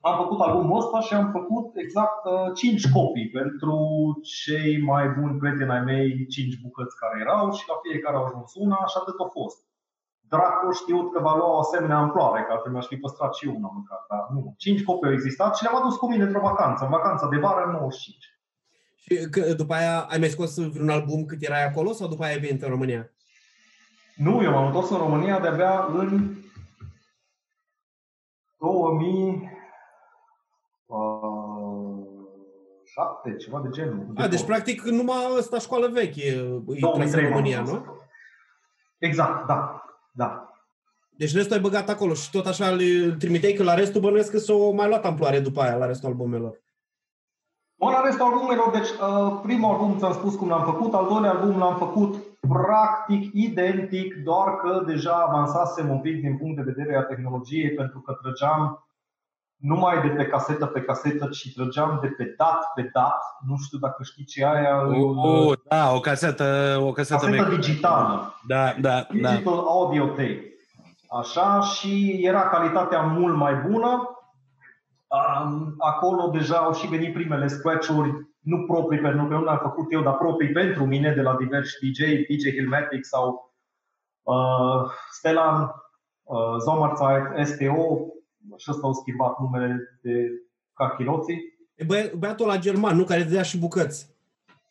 am 0.00 0.16
făcut 0.22 0.40
albumul 0.40 0.78
ăsta 0.82 1.00
și 1.00 1.14
am 1.14 1.30
făcut 1.30 1.76
exact 1.76 2.24
uh, 2.24 2.54
5 2.54 2.90
copii 2.90 3.30
pentru 3.30 3.76
cei 4.22 4.82
mai 4.82 5.08
buni 5.08 5.38
prieteni 5.38 5.70
ai 5.70 5.80
mei, 5.80 6.26
5 6.26 6.60
bucăți 6.62 6.96
care 6.96 7.16
erau 7.20 7.52
și 7.52 7.64
la 7.68 7.76
fiecare 7.84 8.16
au 8.16 8.24
ajuns 8.24 8.50
una 8.54 8.80
și 8.90 8.96
atât 9.00 9.18
a 9.24 9.28
fost. 9.32 9.58
Dracu 10.28 10.72
știut 10.72 11.12
că 11.12 11.20
va 11.20 11.36
lua 11.36 11.54
o 11.54 11.58
asemenea 11.58 11.96
amploare, 11.96 12.42
că 12.42 12.52
altfel 12.52 12.72
mi-aș 12.72 12.86
fi 12.86 12.96
păstrat 12.96 13.34
și 13.34 13.46
eu 13.46 13.54
una 13.56 13.70
măcar, 13.78 14.00
dar 14.08 14.26
nu. 14.34 14.54
5 14.56 14.84
copii 14.84 15.08
au 15.08 15.14
existat 15.18 15.56
și 15.56 15.62
le-am 15.62 15.76
adus 15.76 15.96
cu 15.96 16.08
mine 16.08 16.24
într-o 16.24 16.48
vacanță, 16.50 16.84
în 16.84 16.90
vacanța 16.90 17.28
de 17.28 17.36
vară 17.36 17.64
în 17.66 17.72
95. 17.72 18.16
Și 18.96 19.14
că, 19.30 19.54
după 19.54 19.74
aia 19.74 20.00
ai 20.00 20.18
mai 20.18 20.28
scos 20.28 20.70
vreun 20.74 20.88
album 20.88 21.24
cât 21.24 21.42
erai 21.42 21.64
acolo 21.64 21.92
sau 21.92 22.08
după 22.08 22.22
aia 22.22 22.32
ai 22.32 22.40
venit 22.40 22.62
în 22.62 22.68
România? 22.68 23.10
Nu, 24.16 24.42
eu 24.42 24.50
m-am 24.50 24.66
întors 24.66 24.90
în 24.90 24.96
România 24.96 25.40
de-abia 25.40 25.86
în 25.92 26.36
2000, 28.58 29.59
7, 32.92 33.36
ceva 33.36 33.60
de 33.60 33.68
genul. 33.70 34.06
A, 34.16 34.28
deci 34.28 34.44
practic 34.44 34.82
numai 34.82 35.16
ăsta 35.36 35.58
școală 35.58 35.88
veche 35.88 36.40
îi 36.66 36.80
tras 36.94 37.12
în 37.12 37.28
România, 37.28 37.60
nu? 37.60 37.84
Exact, 38.98 39.46
da. 39.46 39.84
da. 40.12 40.50
Deci 41.10 41.34
restul 41.34 41.56
ai 41.56 41.60
băgat 41.60 41.88
acolo 41.88 42.14
și 42.14 42.30
tot 42.30 42.46
așa 42.46 42.66
îl 42.68 42.80
trimiteai 43.18 43.52
că 43.52 43.62
la 43.62 43.74
restul 43.74 44.00
bănuiesc 44.00 44.30
că 44.30 44.38
s-o 44.38 44.70
mai 44.70 44.88
luat 44.88 45.04
amploare 45.04 45.40
după 45.40 45.60
aia, 45.60 45.76
la 45.76 45.86
restul 45.86 46.08
albumelor. 46.08 46.60
Mă, 47.74 47.90
la 47.90 48.00
restul 48.00 48.26
albumelor, 48.26 48.70
deci 48.70 48.88
uh, 48.88 49.40
primul 49.42 49.70
album 49.70 49.98
ți-am 49.98 50.12
spus 50.12 50.34
cum 50.34 50.48
l-am 50.48 50.64
făcut, 50.64 50.94
al 50.94 51.06
doilea 51.08 51.30
album 51.30 51.58
l-am 51.58 51.76
făcut 51.76 52.16
practic 52.48 53.30
identic, 53.32 54.14
doar 54.14 54.56
că 54.56 54.82
deja 54.86 55.14
avansasem 55.14 55.88
un 55.88 56.00
pic 56.00 56.20
din 56.20 56.36
punct 56.36 56.56
de 56.56 56.72
vedere 56.72 56.96
a 56.96 57.02
tehnologiei, 57.02 57.74
pentru 57.74 58.00
că 58.00 58.12
trăgeam 58.22 58.89
numai 59.60 60.00
de 60.00 60.08
pe 60.08 60.26
casetă 60.26 60.66
pe 60.66 60.82
casetă, 60.82 61.28
ci 61.28 61.54
trăgeam 61.54 61.98
de 62.02 62.06
pe 62.08 62.34
dat 62.36 62.72
pe 62.74 62.90
dat. 62.92 63.22
Nu 63.46 63.56
știu 63.56 63.78
dacă 63.78 64.02
știi 64.02 64.24
ce 64.24 64.44
aia. 64.44 64.76
Uh, 64.80 65.58
da, 65.68 65.92
o 65.92 66.00
casetă, 66.00 66.78
o 66.80 66.92
casetă, 66.92 67.26
casetă 67.26 67.48
digitală. 67.48 68.34
Da, 68.46 68.74
da, 68.80 69.06
Digital 69.10 69.54
da. 69.54 69.62
audio 69.66 70.06
tape. 70.06 70.44
Așa, 71.08 71.60
și 71.60 72.20
era 72.22 72.42
calitatea 72.42 73.00
mult 73.00 73.36
mai 73.36 73.54
bună. 73.54 74.14
Acolo 75.78 76.30
deja 76.32 76.56
au 76.56 76.72
și 76.72 76.86
venit 76.86 77.12
primele 77.12 77.46
scratch-uri, 77.46 78.10
nu 78.40 78.64
proprii 78.66 79.00
pentru 79.00 79.26
că 79.26 79.34
nu 79.34 79.44
le-am 79.44 79.58
făcut 79.62 79.92
eu, 79.92 80.02
dar 80.02 80.16
proprii 80.16 80.52
pentru 80.52 80.84
mine 80.84 81.12
de 81.14 81.20
la 81.20 81.36
diversi 81.36 81.76
DJ, 81.78 81.98
DJ 81.98 82.50
Hilmatic 82.50 83.04
sau 83.04 83.52
uh, 84.22 84.90
Stellan, 85.10 85.74
uh, 86.22 86.56
Zomerzeit, 86.58 87.46
STO, 87.46 87.98
și 88.56 88.70
ăsta 88.70 88.86
au 88.86 88.92
schimbat 88.92 89.38
numele 89.38 89.98
de 90.02 90.30
cachiloții. 90.74 91.58
E 91.74 91.84
bă, 91.84 92.12
băiatul 92.18 92.46
la 92.46 92.58
german, 92.58 92.96
nu? 92.96 93.04
Care 93.04 93.22
dea 93.22 93.42
și 93.42 93.58
bucăți. 93.58 94.18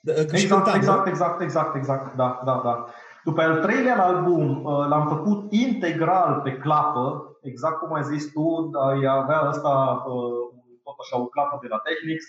Că 0.04 0.12
exact, 0.12 0.64
cânta, 0.64 0.76
exact, 0.76 1.08
exact, 1.08 1.42
exact, 1.42 1.76
exact, 1.76 2.16
da, 2.16 2.42
da, 2.46 2.62
da. 2.64 2.86
După 3.24 3.42
al 3.42 3.62
treilea 3.62 4.06
album 4.06 4.64
uh, 4.64 4.88
l-am 4.88 5.08
făcut 5.08 5.52
integral 5.52 6.42
pe 6.44 6.58
clapă, 6.58 7.38
exact 7.42 7.80
cum 7.80 7.94
ai 7.94 8.04
zis 8.04 8.32
tu, 8.32 8.70
avea 9.08 9.48
ăsta 9.48 10.04
uh, 10.08 10.60
tot 10.84 10.96
așa 11.00 11.22
o 11.22 11.26
clapă 11.26 11.58
de 11.62 11.68
la 11.68 11.78
Technics. 11.78 12.26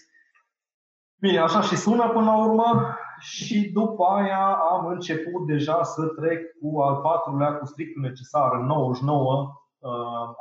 Bine, 1.20 1.38
așa 1.38 1.60
și 1.60 1.76
sună 1.76 2.08
până 2.08 2.24
la 2.24 2.44
urmă 2.44 2.96
și 3.18 3.70
după 3.72 4.04
aia 4.04 4.58
am 4.70 4.86
început 4.86 5.46
deja 5.46 5.82
să 5.82 6.06
trec 6.06 6.40
cu 6.60 6.80
al 6.80 6.96
patrulea, 6.96 7.52
cu 7.52 7.66
strictul 7.66 8.02
necesar, 8.02 8.52
în 8.54 8.66
99, 8.66 9.32
uh, 9.32 9.48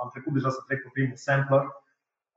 am 0.02 0.10
trecut 0.12 0.34
deja 0.34 0.49
să 0.49 0.63
trec 0.67 0.82
pe 0.82 0.89
primul 0.93 1.15
sampler 1.15 1.63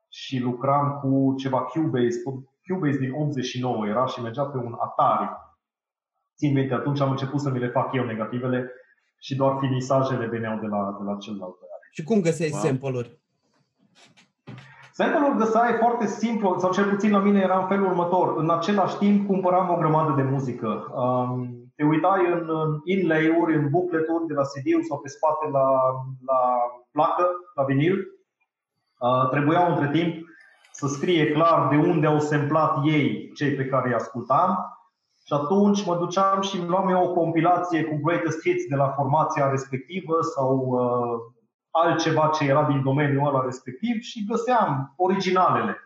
și 0.08 0.38
lucram 0.38 0.98
cu 1.00 1.34
ceva 1.38 1.60
Cubase, 1.62 2.22
Cubase 2.66 2.98
din 2.98 3.12
89 3.12 3.86
era 3.86 4.06
și 4.06 4.20
mergea 4.20 4.44
pe 4.44 4.56
un 4.56 4.76
Atari. 4.78 5.30
Țin 6.36 6.52
minte, 6.52 6.74
atunci 6.74 7.00
am 7.00 7.10
început 7.10 7.40
să 7.40 7.50
mi 7.50 7.58
le 7.58 7.68
fac 7.68 7.94
eu 7.94 8.04
negativele 8.04 8.70
și 9.18 9.36
doar 9.36 9.56
finisajele 9.60 10.26
veneau 10.26 10.58
de 10.58 10.66
la, 10.66 10.96
de 10.98 11.04
la 11.10 11.16
celălalt. 11.16 11.56
Și 11.90 12.02
cum 12.02 12.20
găseai 12.20 12.50
wow. 12.52 12.60
sample-uri? 12.60 13.20
Sample-uri 14.92 15.38
găseai 15.38 15.72
foarte 15.78 16.06
simplu, 16.06 16.58
sau 16.58 16.72
cel 16.72 16.90
puțin 16.90 17.10
la 17.10 17.18
mine 17.18 17.40
era 17.40 17.58
în 17.58 17.66
felul 17.66 17.86
următor. 17.86 18.36
În 18.36 18.50
același 18.50 18.96
timp 18.96 19.26
cumpăram 19.26 19.70
o 19.70 19.76
grămadă 19.76 20.22
de 20.22 20.22
muzică. 20.22 20.92
Um, 20.94 21.61
te 21.82 21.88
uitai 21.88 22.32
în, 22.32 22.48
în 22.48 22.80
inlay-uri, 22.84 23.56
în 23.56 23.70
bucleturi 23.70 24.26
de 24.26 24.34
la 24.34 24.42
cd 24.42 24.84
sau 24.88 24.98
pe 25.00 25.08
spate 25.08 25.48
la, 25.48 25.68
la 26.26 26.40
placă, 26.92 27.26
la 27.54 27.64
vinil. 27.64 27.96
Uh, 28.98 29.28
trebuiau 29.30 29.70
între 29.70 29.90
timp 29.90 30.26
să 30.72 30.86
scrie 30.86 31.32
clar 31.32 31.68
de 31.68 31.76
unde 31.76 32.06
au 32.06 32.18
semplat 32.18 32.76
ei 32.84 33.32
cei 33.34 33.54
pe 33.54 33.66
care 33.66 33.88
îi 33.88 33.94
ascultam. 33.94 34.58
Și 35.26 35.32
atunci 35.32 35.86
mă 35.86 35.96
duceam 35.96 36.40
și 36.40 36.56
îmi 36.58 36.68
luam 36.68 36.88
eu 36.88 37.02
o 37.02 37.12
compilație 37.12 37.84
cu 37.84 38.00
greatest 38.02 38.40
hits 38.40 38.64
de 38.68 38.76
la 38.76 38.88
formația 38.88 39.50
respectivă 39.50 40.20
sau 40.34 40.56
uh, 40.56 41.34
altceva 41.70 42.30
ce 42.34 42.44
era 42.44 42.64
din 42.64 42.82
domeniul 42.82 43.26
ăla 43.26 43.44
respectiv 43.44 44.00
și 44.00 44.26
găseam 44.26 44.92
originalele. 44.96 45.76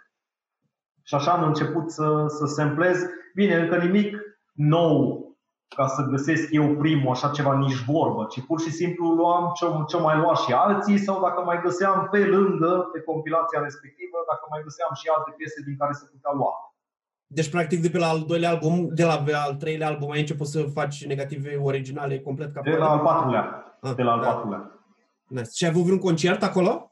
Și 1.02 1.14
așa 1.14 1.32
am 1.32 1.42
început 1.42 1.90
să, 1.90 2.24
să 2.28 2.46
samplez. 2.46 2.98
Bine, 3.35 3.54
încă 3.54 3.76
nimic 3.76 4.16
nou 4.52 5.26
ca 5.74 5.87
să 5.87 6.02
găsesc 6.02 6.52
eu 6.52 6.76
primul 6.76 7.11
așa 7.11 7.29
ceva 7.29 7.55
nici 7.57 7.85
vorbă, 7.85 8.26
ci 8.31 8.40
pur 8.46 8.61
și 8.61 8.70
simplu 8.70 9.07
luam 9.14 9.52
ce, 9.55 9.66
ce 9.87 9.96
mai 9.96 10.16
lua 10.16 10.35
și 10.35 10.52
alții 10.52 10.98
sau 10.98 11.20
dacă 11.20 11.42
mai 11.44 11.61
găseam 11.62 12.09
pe 12.11 12.18
lângă, 12.18 12.88
pe 12.92 13.00
compilația 13.00 13.61
respectivă, 13.61 14.16
dacă 14.31 14.44
mai 14.50 14.61
găseam 14.62 14.90
și 14.94 15.07
alte 15.16 15.35
piese 15.37 15.62
din 15.66 15.76
care 15.76 15.92
se 15.92 16.05
putea 16.12 16.33
lua. 16.35 16.52
Deci, 17.26 17.50
practic, 17.50 17.83
de 17.83 17.88
pe 17.88 17.98
la 17.98 18.09
al 18.09 18.22
doilea 18.26 18.50
album, 18.50 18.88
de 18.94 19.05
la 19.05 19.22
al 19.46 19.55
treilea 19.55 19.87
album, 19.87 20.11
ai 20.11 20.20
început 20.20 20.46
să 20.46 20.62
faci 20.62 21.07
negative 21.07 21.57
originale 21.57 22.20
complet 22.20 22.55
ca 22.55 22.61
De 22.61 22.76
la 22.76 22.90
al 22.90 22.98
patrulea. 22.98 23.76
Ah, 23.81 23.94
de 23.94 24.02
la 24.02 24.12
al 24.12 24.20
da. 24.20 24.26
patrulea. 24.26 24.70
Nice. 25.26 25.50
Și 25.55 25.64
ai 25.64 25.70
avut 25.70 25.83
vreun 25.83 25.98
concert 25.98 26.42
acolo? 26.42 26.90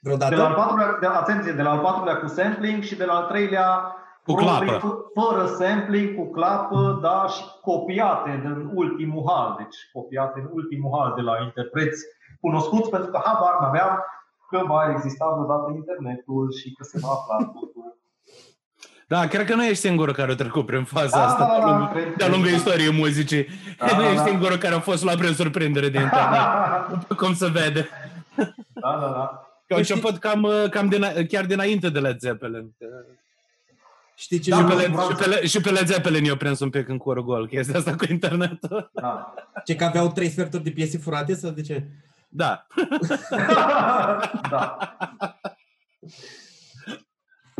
Vreodată? 0.00 0.34
De 0.34 0.40
la 0.40 0.48
al 0.48 0.54
patrulea, 0.54 0.96
de, 1.00 1.06
atenție, 1.06 1.52
de 1.52 1.62
la 1.62 1.70
al 1.70 1.78
patrulea 1.78 2.16
cu 2.16 2.26
sampling 2.26 2.82
și 2.82 2.96
de 2.96 3.04
la 3.04 3.12
al 3.12 3.26
treilea 3.26 3.96
cu 4.24 4.34
clapă. 4.34 5.10
Fără 5.14 5.46
sampling, 5.46 6.16
cu 6.16 6.30
clapă, 6.30 6.98
da, 7.02 7.26
și 7.34 7.42
copiate 7.60 8.30
în 8.44 8.70
ultimul 8.74 9.24
hal. 9.26 9.54
Deci 9.58 9.76
copiate 9.92 10.40
în 10.40 10.48
ultimul 10.52 10.90
hal 10.98 11.12
de 11.16 11.20
la 11.20 11.34
interpreți 11.42 12.04
cunoscuți, 12.40 12.90
pentru 12.90 13.10
că 13.10 13.20
habar 13.24 13.54
n-aveam 13.60 13.92
că 14.50 14.62
va 14.66 14.90
exista 14.94 15.26
vreodată 15.34 15.72
internetul 15.74 16.52
și 16.58 16.74
că 16.76 16.84
se 16.84 16.98
va 17.02 17.08
afla 17.08 17.36
totul. 17.52 17.96
Da, 19.08 19.26
cred 19.26 19.46
că 19.46 19.54
nu 19.54 19.64
ești 19.64 19.86
singurul 19.86 20.14
care 20.14 20.32
a 20.32 20.34
trecut 20.34 20.66
prin 20.66 20.84
faza 20.84 21.18
da, 21.18 21.24
asta 21.26 21.46
da, 21.46 21.58
da, 21.58 21.58
de-a 21.58 21.76
lungul, 21.76 22.14
de 22.16 22.26
lungul 22.26 22.48
istoriei 22.48 22.92
muzicii. 22.92 23.46
Da, 23.78 23.96
nu 23.96 24.02
da, 24.02 24.06
ești 24.06 24.16
da. 24.16 24.24
singurul 24.24 24.56
care 24.56 24.74
a 24.74 24.80
fost 24.80 25.04
luat 25.04 25.16
prin 25.16 25.32
surprindere 25.32 25.88
de 25.88 26.00
internet. 26.00 27.12
cum 27.16 27.34
se 27.34 27.48
vede. 27.48 27.88
Da, 28.72 28.98
da, 29.00 29.08
da. 29.08 29.48
Că 29.66 29.74
a 29.74 29.76
început 29.76 30.16
cam, 30.16 30.48
cam 30.70 30.88
din, 30.88 31.04
chiar 31.28 31.44
dinainte 31.44 31.88
de 31.88 31.98
Led 31.98 32.18
Zeppelin. 32.18 32.74
Știi 34.16 34.38
ce 34.38 34.50
da, 34.50 34.56
și, 34.56 34.64
pe 34.64 34.74
Le, 34.74 34.86
și, 34.86 35.16
pe 35.16 35.26
Le, 35.26 35.46
și 35.46 35.60
pe 35.60 35.70
Led 35.70 35.86
Zeppelin 35.86 36.24
eu 36.24 36.36
prins 36.36 36.60
un 36.60 36.70
pic 36.70 36.88
în 36.88 36.96
curul 36.96 37.24
gol, 37.24 37.48
chestia 37.48 37.78
asta 37.78 37.94
cu 37.96 38.04
internetul. 38.08 38.90
Da. 39.00 39.34
Ce 39.64 39.76
că 39.76 39.84
aveau 39.84 40.12
trei 40.12 40.28
sferturi 40.28 40.62
de 40.62 40.70
piese 40.70 40.98
furate 40.98 41.34
sau 41.34 41.50
de 41.50 41.62
ce? 41.62 41.88
Da. 42.28 42.66
da. 44.50 44.76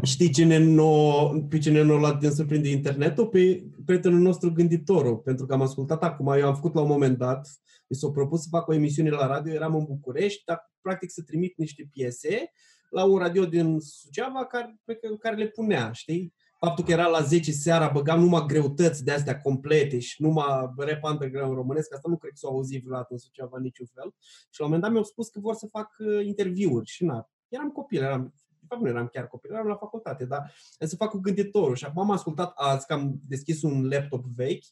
Știi 0.02 0.30
cine 0.30 0.58
nu, 0.58 1.46
pe 1.50 1.58
cine 1.58 1.82
nu 1.82 1.98
l-a 1.98 2.12
din 2.12 2.30
surprinde 2.30 2.68
internetul? 2.68 3.26
Pe 3.26 3.64
prietenul 3.84 4.20
nostru 4.20 4.52
gânditorul, 4.52 5.16
pentru 5.16 5.46
că 5.46 5.54
am 5.54 5.62
ascultat 5.62 6.02
acum, 6.02 6.32
eu 6.32 6.46
am 6.46 6.54
făcut 6.54 6.74
la 6.74 6.80
un 6.80 6.88
moment 6.88 7.18
dat, 7.18 7.48
mi 7.88 7.96
s-a 7.96 8.08
propus 8.08 8.42
să 8.42 8.48
fac 8.50 8.68
o 8.68 8.74
emisiune 8.74 9.10
la 9.10 9.26
radio, 9.26 9.52
eram 9.52 9.74
în 9.74 9.84
București, 9.84 10.42
dar 10.44 10.72
practic 10.80 11.10
să 11.10 11.22
trimit 11.22 11.56
niște 11.56 11.88
piese 11.92 12.52
la 12.90 13.04
un 13.04 13.18
radio 13.18 13.44
din 13.44 13.80
Suceava 13.80 14.46
care, 14.46 14.76
pe 14.84 14.98
care 15.20 15.36
le 15.36 15.46
punea, 15.46 15.92
știi? 15.92 16.34
Faptul 16.64 16.84
că 16.84 16.90
era 16.90 17.06
la 17.06 17.20
10 17.20 17.52
seara, 17.52 17.88
băgam 17.88 18.20
numai 18.20 18.44
greutăți 18.46 19.04
de 19.04 19.12
astea 19.12 19.40
complete 19.40 19.98
și 19.98 20.22
numai 20.22 20.72
rap 20.76 21.02
underground 21.02 21.54
românesc, 21.54 21.94
asta 21.94 22.08
nu 22.08 22.16
cred 22.16 22.32
că 22.32 22.38
s-au 22.38 22.50
auzit 22.50 22.82
vreodată 22.82 23.08
în 23.10 23.18
Suceava 23.18 23.58
niciun 23.58 23.86
fel. 23.94 24.14
Și 24.50 24.60
la 24.60 24.64
un 24.64 24.66
moment 24.70 24.82
dat 24.82 24.90
mi-au 24.90 25.04
spus 25.04 25.28
că 25.28 25.40
vor 25.40 25.54
să 25.54 25.66
fac 25.66 25.94
uh, 25.98 26.26
interviuri 26.26 26.86
și 26.86 27.04
na, 27.04 27.28
eram 27.48 27.70
copil, 27.70 28.02
eram, 28.02 28.34
de 28.58 28.64
fapt 28.68 28.82
nu 28.82 28.88
eram 28.88 29.06
chiar 29.06 29.26
copil, 29.26 29.52
eram 29.52 29.66
la 29.66 29.76
facultate, 29.76 30.24
dar 30.24 30.52
să 30.78 30.96
fac 30.96 31.10
cu 31.10 31.18
gânditorul 31.18 31.74
și 31.74 31.84
acum 31.84 32.02
am 32.02 32.10
ascultat 32.10 32.52
azi 32.54 32.86
că 32.86 32.92
am 32.92 33.20
deschis 33.28 33.62
un 33.62 33.88
laptop 33.88 34.24
vechi, 34.24 34.64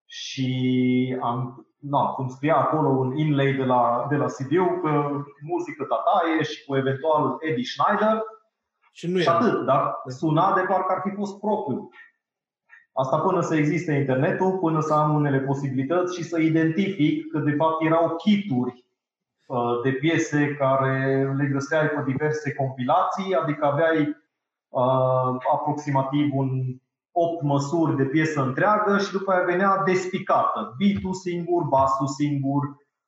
Și 0.06 1.18
am, 1.20 1.66
na, 1.78 2.04
cum 2.06 2.28
scria 2.28 2.56
acolo 2.56 2.88
un 2.88 3.16
inlay 3.16 3.52
de 3.52 3.64
la, 3.64 4.06
de 4.08 4.16
la 4.16 4.26
CD-ul, 4.26 4.80
că 4.82 5.10
muzică 5.40 5.84
tataie 5.84 6.42
și 6.42 6.64
cu 6.64 6.76
eventual 6.76 7.36
Eddie 7.40 7.64
Schneider. 7.64 8.22
Și 8.92 9.10
nu 9.10 9.18
și 9.18 9.28
era. 9.28 9.36
atât, 9.36 9.64
dar 9.64 9.94
suna 10.06 10.54
de 10.54 10.60
parcă 10.60 10.92
ar 10.92 11.00
fi 11.04 11.14
fost 11.14 11.38
propriu. 11.38 11.90
Asta 12.92 13.18
până 13.18 13.40
să 13.40 13.56
existe 13.56 13.92
internetul, 13.92 14.58
până 14.58 14.80
să 14.80 14.94
am 14.94 15.14
unele 15.14 15.40
posibilități 15.40 16.16
și 16.16 16.22
să 16.24 16.40
identific 16.40 17.30
că 17.30 17.38
de 17.38 17.52
fapt 17.52 17.84
erau 17.84 18.16
kituri 18.16 18.70
uh, 18.70 18.79
de 19.84 19.90
piese 19.92 20.54
care 20.58 21.24
le 21.36 21.46
găseai 21.52 21.88
pe 21.88 22.02
diverse 22.06 22.54
compilații, 22.54 23.34
adică 23.34 23.64
aveai 23.66 24.00
uh, 24.68 25.36
aproximativ 25.52 26.30
un 26.34 26.48
8 27.12 27.42
măsuri 27.42 27.96
de 27.96 28.04
piesă 28.04 28.42
întreagă 28.42 28.98
și 28.98 29.12
după 29.12 29.32
aia 29.32 29.44
venea 29.44 29.82
despicată. 29.84 30.76
Beat-ul 30.78 31.14
singur, 31.14 31.62
basul 31.62 32.06
singur, 32.06 32.62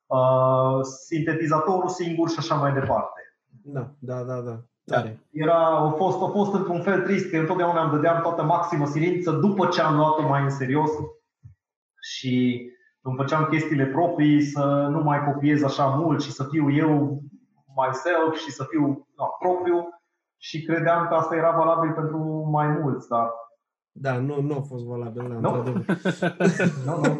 uh, 0.05 0.81
sintetizatorul 1.05 1.89
singur 1.89 2.29
și 2.29 2.35
așa 2.39 2.55
mai 2.55 2.73
departe. 2.73 3.21
Da, 3.63 3.91
da, 3.99 4.23
da, 4.23 4.39
da. 4.39 4.59
Tare. 4.85 5.27
Era, 5.31 5.67
a, 5.67 5.91
fost, 5.91 6.21
a 6.21 6.27
fost 6.27 6.53
într-un 6.53 6.81
fel 6.81 7.01
trist 7.01 7.29
că 7.29 7.37
întotdeauna 7.37 7.81
îmi 7.83 7.91
dădeam 7.91 8.21
toată 8.21 8.43
maximă 8.43 8.85
silință 8.85 9.31
după 9.31 9.65
ce 9.65 9.81
am 9.81 9.95
luat-o 9.95 10.27
mai 10.27 10.43
în 10.43 10.49
serios 10.49 10.89
și 12.01 12.65
îmi 13.03 13.15
făceam 13.15 13.45
chestiile 13.45 13.85
proprii 13.85 14.41
să 14.41 14.87
nu 14.91 15.03
mai 15.03 15.23
copiez 15.23 15.63
așa 15.63 15.85
mult 15.85 16.21
și 16.21 16.31
să 16.31 16.43
fiu 16.43 16.71
eu 16.71 17.21
myself 17.75 18.35
și 18.43 18.51
să 18.51 18.65
fiu 18.69 19.07
da, 19.17 19.23
propriu 19.39 19.87
și 20.37 20.63
credeam 20.63 21.07
că 21.07 21.13
asta 21.13 21.35
era 21.35 21.51
valabil 21.51 21.93
pentru 21.93 22.17
mai 22.51 22.67
mulți, 22.67 23.07
dar 23.07 23.31
Da, 23.91 24.17
nu, 24.17 24.41
nu 24.41 24.55
a 24.55 24.61
fost 24.61 24.85
valabil, 24.85 25.27
da, 25.29 25.39
Nu? 25.39 25.53
într-adevăr. 25.53 25.97
nu, 26.85 26.99
nu. 27.01 27.19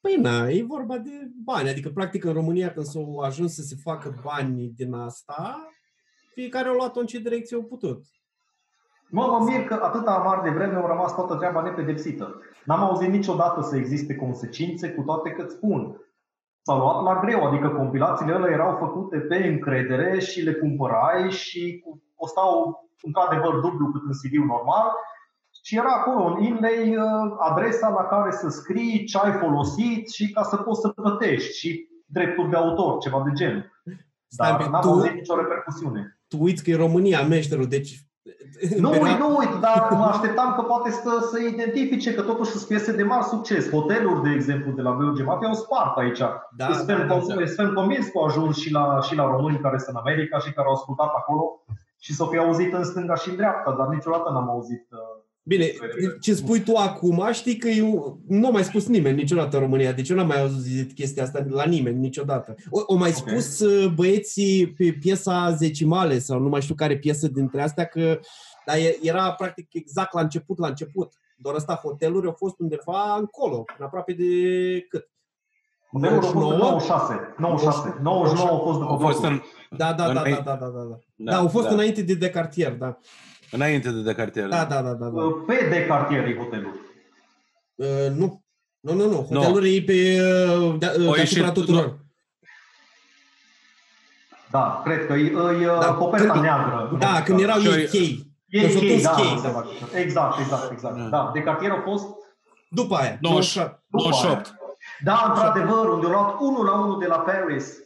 Păi 0.00 0.16
na, 0.16 0.48
e 0.48 0.62
vorba 0.62 0.98
de 0.98 1.30
bani. 1.44 1.68
Adică, 1.68 1.88
practic, 1.88 2.24
în 2.24 2.32
România, 2.32 2.72
când 2.72 2.86
s-au 2.86 3.18
ajuns 3.18 3.54
să 3.54 3.62
se 3.62 3.76
facă 3.82 4.14
bani 4.22 4.72
din 4.76 4.92
asta, 4.94 5.68
fiecare 6.34 6.68
a 6.68 6.72
luat-o 6.72 7.00
în 7.00 7.06
ce 7.06 7.18
direcție 7.18 7.56
au 7.56 7.62
putut. 7.62 8.04
Mă, 9.10 9.26
mă 9.30 9.44
mir 9.48 9.64
că 9.64 9.78
atâta 9.82 10.10
amar 10.10 10.40
de 10.40 10.50
vreme 10.50 10.74
au 10.76 10.86
rămas 10.86 11.14
toată 11.14 11.34
treaba 11.34 11.62
nepedepsită. 11.62 12.40
N-am 12.64 12.80
auzit 12.80 13.08
niciodată 13.08 13.60
să 13.62 13.76
existe 13.76 14.14
consecințe, 14.14 14.90
cu 14.90 15.02
toate 15.02 15.30
că 15.30 15.42
îți 15.42 15.54
spun. 15.54 16.00
S-au 16.62 16.78
luat 16.78 17.02
la 17.02 17.20
greu, 17.20 17.44
adică 17.46 17.68
compilațiile 17.68 18.32
alea 18.32 18.50
erau 18.50 18.76
făcute 18.78 19.18
pe 19.18 19.36
încredere 19.36 20.18
și 20.18 20.40
le 20.40 20.52
cumpărai 20.52 21.30
și 21.30 21.82
cu- 21.84 22.02
costau 22.14 22.80
într-adevăr 23.02 23.54
dublu 23.60 23.90
cât 23.92 24.02
un 24.02 24.10
CD 24.22 24.32
normal 24.48 24.90
și 25.64 25.76
era 25.76 25.88
acolo 25.92 26.24
un 26.24 26.42
inlay, 26.42 26.96
uh, 26.96 27.34
adresa 27.38 27.88
la 27.88 28.02
care 28.04 28.30
să 28.30 28.48
scrii 28.48 29.04
ce 29.04 29.18
ai 29.18 29.32
folosit 29.32 30.08
și 30.10 30.30
ca 30.32 30.42
să 30.42 30.56
poți 30.56 30.80
să 30.80 30.88
plătești 30.88 31.58
și 31.58 31.88
drepturi 32.06 32.50
de 32.50 32.56
autor, 32.56 32.98
ceva 32.98 33.22
de 33.24 33.30
genul. 33.34 33.70
Stai, 34.28 34.50
Dar 34.50 34.58
pe- 34.58 34.68
n-am 34.70 34.80
tu, 34.80 34.88
auzit 34.88 35.12
nicio 35.12 35.36
repercusiune. 35.36 36.18
tu 36.28 36.36
uiți 36.40 36.64
că 36.64 36.70
e 36.70 36.76
România, 36.76 37.22
meșterul, 37.22 37.66
deci... 37.66 38.05
Nu 38.84 38.94
Era- 38.94 39.02
uit, 39.04 39.18
nu 39.18 39.36
uit, 39.36 39.54
dar 39.60 39.88
mă 39.90 40.04
așteptam 40.04 40.54
că 40.54 40.62
poate 40.62 40.90
să, 40.90 41.28
să 41.30 41.38
identifice 41.38 42.14
că 42.14 42.22
totuși 42.22 42.50
sunt 42.50 42.62
piese 42.62 42.92
de 42.96 43.02
mare 43.02 43.22
succes. 43.22 43.70
Hoteluri, 43.70 44.22
de 44.22 44.30
exemplu, 44.30 44.72
de 44.72 44.82
la 44.82 44.90
BUG 44.90 45.24
Mafia 45.24 45.48
au 45.48 45.54
spart 45.54 45.96
aici. 45.96 46.18
Da, 46.56 46.72
sunt 46.72 46.86
da, 46.86 46.94
fel, 46.94 47.06
da, 47.06 47.14
com- 47.14 47.38
da. 47.38 47.46
sunt 47.46 47.74
convins 47.74 48.06
că 48.06 48.18
au 48.18 48.24
ajuns 48.24 48.56
și 48.56 48.72
la, 48.72 49.00
și 49.00 49.14
la 49.16 49.24
români 49.26 49.60
care 49.60 49.78
sunt 49.78 49.96
în 49.96 50.02
America 50.04 50.38
și 50.38 50.52
care 50.52 50.66
au 50.66 50.72
ascultat 50.72 51.12
acolo 51.16 51.62
și 51.98 52.14
să 52.14 52.26
fie 52.30 52.38
auzit 52.38 52.72
în 52.72 52.84
stânga 52.84 53.14
și 53.14 53.30
în 53.30 53.36
dreapta, 53.36 53.74
dar 53.78 53.86
niciodată 53.86 54.30
n-am 54.30 54.50
auzit. 54.50 54.86
uh, 54.90 55.15
Bine, 55.48 55.70
ce 56.20 56.34
spui 56.34 56.60
tu 56.60 56.74
acum, 56.76 57.28
știi 57.32 57.56
că 57.56 57.68
eu 57.68 58.18
nu 58.28 58.46
a 58.46 58.50
mai 58.50 58.64
spus 58.64 58.86
nimeni 58.86 59.16
niciodată 59.16 59.56
în 59.56 59.62
România, 59.62 59.92
deci 59.92 60.08
eu 60.08 60.16
n-am 60.16 60.26
mai 60.26 60.40
auzit 60.40 60.92
chestia 60.92 61.22
asta 61.22 61.46
la 61.48 61.64
nimeni 61.64 61.98
niciodată. 61.98 62.54
O, 62.70 62.80
o 62.86 62.94
mai 62.96 63.08
Ok. 63.08 63.16
spus 63.16 63.60
uh, 63.60 63.92
băieții 63.94 64.66
pe 64.66 64.96
piesa 65.00 65.50
Zecimale 65.56 66.18
sau 66.18 66.38
nu 66.40 66.48
mai 66.48 66.60
știu 66.60 66.74
care 66.74 66.98
piesă 66.98 67.28
dintre 67.28 67.62
astea 67.62 67.84
că 67.84 68.18
dar 68.66 68.76
e- 68.76 68.98
era 69.02 69.32
practic 69.32 69.74
exact 69.74 70.14
la 70.14 70.20
început, 70.20 70.58
la 70.58 70.66
început. 70.68 71.12
Doar 71.36 71.54
asta 71.54 71.74
hoteluri 71.82 72.26
au 72.26 72.34
fost 72.36 72.54
undeva 72.58 73.16
încolo, 73.18 73.64
în 73.78 73.84
aproape 73.84 74.12
de 74.12 74.24
cât? 74.88 75.08
Modelul 75.90 76.18
a 76.18 76.20
fost 76.20 76.34
în 76.34 76.40
99? 76.40 76.70
96. 76.70 77.34
96. 77.38 77.98
99 78.02 78.56
a 78.56 78.58
fost 78.64 78.78
după 78.78 78.90
Au 78.92 78.98
fost 78.98 79.20
blocul. 79.20 79.42
în, 79.70 79.76
Da, 79.78 79.92
da, 79.92 80.04
da, 80.12 80.20
Înainte- 80.20 80.42
da, 80.44 80.54
da, 80.56 80.66
da, 80.66 80.82
da. 80.82 80.98
Da, 81.16 81.32
da 81.32 81.38
au 81.38 81.48
fost 81.48 81.68
înainte 81.68 82.02
de 82.02 82.14
Decartier, 82.14 82.72
da. 82.72 82.98
Înainte 83.50 83.90
de 83.90 84.00
Decartier. 84.00 84.48
Da, 84.48 84.64
da, 84.64 84.82
da, 84.82 84.92
da. 84.92 85.06
da. 85.08 85.22
Uh, 85.22 85.34
Pe 85.46 85.66
de 85.70 85.86
cartierii 85.86 86.36
hotelul. 86.36 86.80
Uh, 87.74 87.86
nu. 88.16 88.42
Nu, 88.80 88.92
nu, 88.94 89.08
nu. 89.08 89.16
Hotelul 89.40 89.66
e 89.66 89.82
pe 89.82 89.92
uh, 89.92 90.74
de, 90.78 90.94
uh, 90.98 91.08
O 91.08 91.14
deasupra 91.14 91.20
ieșit- 91.20 91.52
tuturor. 91.52 91.98
Da, 94.50 94.80
cred 94.84 95.06
că 95.06 95.12
e, 95.12 95.24
e 95.62 95.64
Da, 95.66 95.78
da, 95.78 95.92
coperta 95.94 96.32
când- 96.32 96.44
neagră. 96.44 96.96
Da, 96.98 97.22
când 97.22 97.40
erau 97.40 97.58
Și- 97.58 97.68
ei 97.68 97.86
chei. 97.86 98.24
E 98.48 98.60
Că 98.60 98.68
s-au 98.68 98.80
chei, 98.80 98.92
dus 98.94 99.02
da, 99.02 99.10
chei, 99.10 99.40
da, 99.42 99.48
da. 99.92 99.98
Exact, 99.98 100.38
exact, 100.38 100.70
exact. 100.72 100.96
Da. 100.96 101.02
Da, 101.08 101.30
de 101.34 101.40
cartier 101.40 101.70
a 101.70 101.80
fost 101.84 102.04
După 102.70 102.94
aia. 102.94 103.18
90. 103.20 103.58
98. 103.86 104.54
Da, 105.04 105.24
într-adevăr, 105.28 105.88
unde 105.88 106.06
au 106.06 106.12
luat 106.12 106.36
1 106.40 106.62
la 106.62 106.72
1 106.72 106.98
de 106.98 107.06
la 107.06 107.16
Paris, 107.18 107.66
uh, 107.68 107.85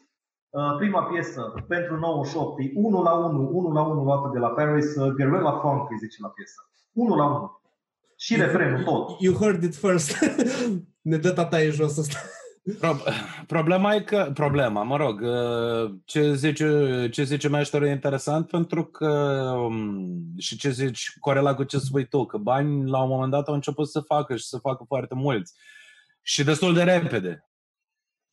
prima 0.78 1.02
piesă 1.02 1.64
pentru 1.68 1.96
98, 1.96 2.60
e 2.60 2.70
1 2.74 3.02
la 3.02 3.12
1, 3.12 3.50
1 3.52 3.72
la 3.72 3.82
1 3.82 4.02
luată 4.02 4.30
de 4.32 4.38
la 4.38 4.48
Paris, 4.48 4.94
uh, 4.94 5.12
Guerrilla 5.12 5.52
Funk 5.52 5.90
îi 5.90 5.98
zice 5.98 6.16
la 6.20 6.28
piesă. 6.28 6.70
1 6.92 7.14
la 7.14 7.24
1. 7.24 7.60
Și 8.16 8.36
refrenul 8.36 8.82
tot. 8.82 9.20
You 9.20 9.34
heard 9.34 9.62
it 9.62 9.74
first. 9.74 10.18
ne 11.10 11.16
dă 11.16 11.30
tataie 11.30 11.70
jos 11.70 11.96
ăsta. 11.96 12.18
Pro- 12.80 13.02
problema 13.46 13.94
e 13.94 14.00
că, 14.00 14.30
problema, 14.34 14.82
mă 14.82 14.96
rog, 14.96 15.20
uh, 15.20 15.94
ce 16.04 16.34
zice, 16.34 17.08
ce 17.10 17.22
zice 17.22 17.48
meșterul 17.48 17.86
e 17.86 17.90
interesant 17.90 18.46
pentru 18.46 18.84
că, 18.84 19.08
um, 19.56 20.18
și 20.38 20.56
ce 20.56 20.70
zici, 20.70 21.16
corelat 21.20 21.56
cu 21.56 21.64
ce 21.64 21.78
spui 21.78 22.06
tu, 22.06 22.26
că 22.26 22.36
bani 22.36 22.90
la 22.90 23.02
un 23.02 23.08
moment 23.08 23.30
dat 23.30 23.48
au 23.48 23.54
început 23.54 23.88
să 23.88 24.00
facă 24.00 24.36
și 24.36 24.44
să 24.44 24.58
facă 24.58 24.84
foarte 24.86 25.14
mulți. 25.14 25.54
Și 26.22 26.44
destul 26.44 26.74
de 26.74 26.82
repede 26.82 27.49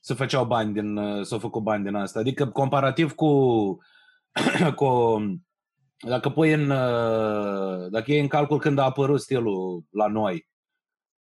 să 0.08 0.14
făceau 0.14 0.46
bani 0.46 0.74
din, 0.74 0.98
uh, 0.98 1.26
s-au 1.26 1.40
făcut 1.40 1.64
bani 1.64 1.84
din 1.84 1.96
asta. 1.96 2.20
Adică 2.20 2.48
comparativ 2.48 3.14
cu, 3.14 3.28
cu 4.76 5.18
dacă 5.98 6.30
pui 6.30 6.52
în, 6.54 6.70
uh, 6.70 7.90
dacă 7.90 8.12
e 8.12 8.20
în 8.20 8.28
calcul 8.28 8.60
când 8.60 8.78
a 8.78 8.84
apărut 8.84 9.22
stilul 9.22 9.84
la 9.90 10.08
noi, 10.08 10.48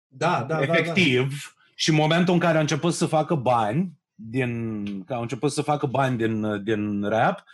Da, 0.07 0.45
da, 0.49 0.57
da. 0.57 0.62
efectiv 0.62 1.55
și 1.75 1.90
în 1.90 1.97
momentul 1.97 2.35
în 2.35 2.40
care 2.40 2.57
a 2.57 2.61
început 2.61 2.95
să 2.95 3.07
facă 3.07 3.35
bani 3.35 3.92
din, 4.14 4.85
că 5.05 5.14
au 5.14 5.21
început 5.21 5.53
să 5.53 5.62
facă 5.62 5.87
bani 5.87 6.16
din, 6.16 6.64
din 6.64 7.03
rap, 7.03 7.45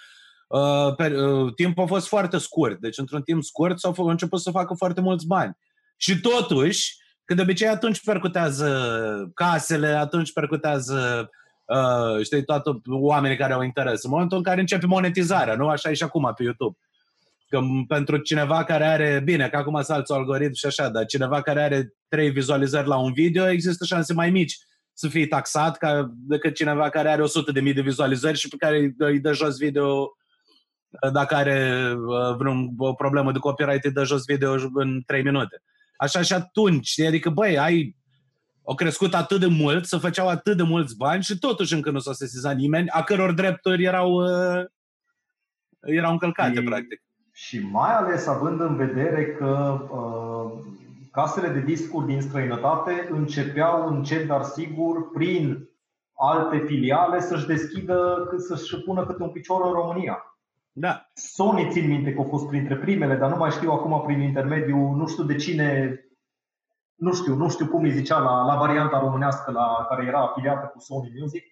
uh, 0.48 0.94
pe, 0.96 1.16
uh, 1.16 1.54
timpul 1.54 1.82
a 1.82 1.86
fost 1.86 2.08
foarte 2.08 2.38
scurt. 2.38 2.80
Deci 2.80 2.98
într-un 2.98 3.22
timp 3.22 3.42
scurt 3.42 3.78
s-au 3.78 3.92
fă- 3.92 3.96
au 3.96 4.08
început 4.08 4.40
să 4.40 4.50
facă 4.50 4.74
foarte 4.74 5.00
mulți 5.00 5.26
bani. 5.26 5.56
Și 5.96 6.20
totuși, 6.20 6.96
că 7.28 7.34
de 7.34 7.42
obicei 7.42 7.68
atunci 7.68 8.04
percutează 8.04 9.30
casele, 9.34 9.86
atunci 9.86 10.32
percutează 10.32 11.30
uh, 11.64 12.24
știi, 12.24 12.44
toată 12.44 12.82
oamenii 12.86 13.36
care 13.36 13.52
au 13.52 13.62
interes. 13.62 14.02
În 14.02 14.10
momentul 14.10 14.36
în 14.36 14.42
care 14.42 14.60
începe 14.60 14.86
monetizarea, 14.86 15.54
nu? 15.54 15.68
Așa 15.68 15.90
e 15.90 15.94
și 15.94 16.02
acum 16.02 16.32
pe 16.36 16.42
YouTube. 16.42 16.78
Că 17.48 17.58
m- 17.58 17.86
pentru 17.88 18.16
cineva 18.16 18.64
care 18.64 18.84
are, 18.84 19.20
bine, 19.24 19.48
că 19.48 19.56
acum 19.56 19.82
salți 19.82 20.12
algoritm 20.12 20.54
și 20.54 20.66
așa, 20.66 20.88
dar 20.88 21.04
cineva 21.04 21.42
care 21.42 21.62
are 21.62 21.94
trei 22.08 22.30
vizualizări 22.30 22.88
la 22.88 22.96
un 22.96 23.12
video, 23.12 23.48
există 23.48 23.84
șanse 23.84 24.12
mai 24.12 24.30
mici 24.30 24.58
să 24.92 25.08
fie 25.08 25.26
taxat 25.26 25.76
ca, 25.76 26.10
decât 26.14 26.54
cineva 26.54 26.88
care 26.88 27.08
are 27.08 27.22
100 27.22 27.52
de 27.52 27.60
mii 27.60 27.74
de 27.74 27.80
vizualizări 27.80 28.38
și 28.38 28.48
pe 28.48 28.56
care 28.58 28.78
îi 28.78 28.90
dă, 28.90 29.06
îi 29.06 29.20
dă 29.20 29.32
jos 29.32 29.56
video 29.58 30.16
uh, 31.02 31.12
dacă 31.12 31.34
are 31.34 31.92
uh, 31.92 32.36
vreun 32.36 32.68
o 32.78 32.92
problemă 32.92 33.32
de 33.32 33.38
copyright, 33.38 33.84
îi 33.84 33.92
dă 33.92 34.04
jos 34.04 34.24
video 34.24 34.54
în 34.74 35.02
3 35.06 35.22
minute. 35.22 35.62
Așa 35.98 36.22
și 36.22 36.32
atunci, 36.32 36.86
știi? 36.86 37.06
adică, 37.06 37.30
băi, 37.30 37.58
ai 37.58 37.96
au 38.68 38.74
crescut 38.74 39.14
atât 39.14 39.40
de 39.40 39.46
mult, 39.46 39.84
să 39.84 39.96
făceau 39.96 40.28
atât 40.28 40.56
de 40.56 40.62
mulți 40.62 40.96
bani 40.96 41.22
și 41.22 41.38
totuși 41.38 41.74
încă 41.74 41.90
nu 41.90 41.98
s-a 41.98 42.12
sesizat 42.12 42.56
nimeni, 42.56 42.88
a 42.88 43.02
căror 43.02 43.32
drepturi 43.32 43.84
erau, 43.84 44.12
uh, 44.12 44.64
erau 45.80 46.12
încălcate, 46.12 46.54
Și- 46.54 46.62
practic. 46.62 47.02
Și 47.32 47.58
mai 47.58 47.94
ales 47.94 48.26
având 48.26 48.60
în 48.60 48.76
vedere 48.76 49.26
că 49.26 49.78
uh, 49.90 50.66
casele 51.12 51.48
de 51.48 51.60
discuri 51.60 52.06
din 52.06 52.20
străinătate 52.20 53.08
începeau 53.10 53.88
încet, 53.88 54.26
dar 54.26 54.42
sigur, 54.42 55.10
prin 55.10 55.68
alte 56.14 56.62
filiale 56.66 57.20
să-și 57.20 57.46
deschidă, 57.46 58.28
să-și 58.36 58.76
pună 58.84 59.06
câte 59.06 59.22
un 59.22 59.30
picior 59.30 59.66
în 59.66 59.72
România. 59.72 60.37
Da. 60.80 61.10
Sony 61.14 61.70
țin 61.70 61.86
minte 61.88 62.12
că 62.12 62.18
au 62.20 62.28
fost 62.28 62.46
printre 62.46 62.76
primele, 62.76 63.14
dar 63.14 63.30
nu 63.30 63.36
mai 63.36 63.50
știu 63.50 63.70
acum 63.70 64.02
prin 64.06 64.20
intermediul, 64.20 64.96
nu 64.96 65.06
știu 65.06 65.24
de 65.24 65.36
cine, 65.36 65.98
nu 66.94 67.14
știu, 67.14 67.34
nu 67.34 67.48
știu 67.50 67.66
cum 67.66 67.82
îi 67.82 67.92
zicea 67.92 68.18
la, 68.18 68.44
la 68.44 68.56
varianta 68.56 68.98
românească 68.98 69.50
la 69.50 69.86
care 69.88 70.06
era 70.06 70.22
afiliată 70.22 70.70
cu 70.74 70.80
Sony 70.80 71.12
Music, 71.20 71.44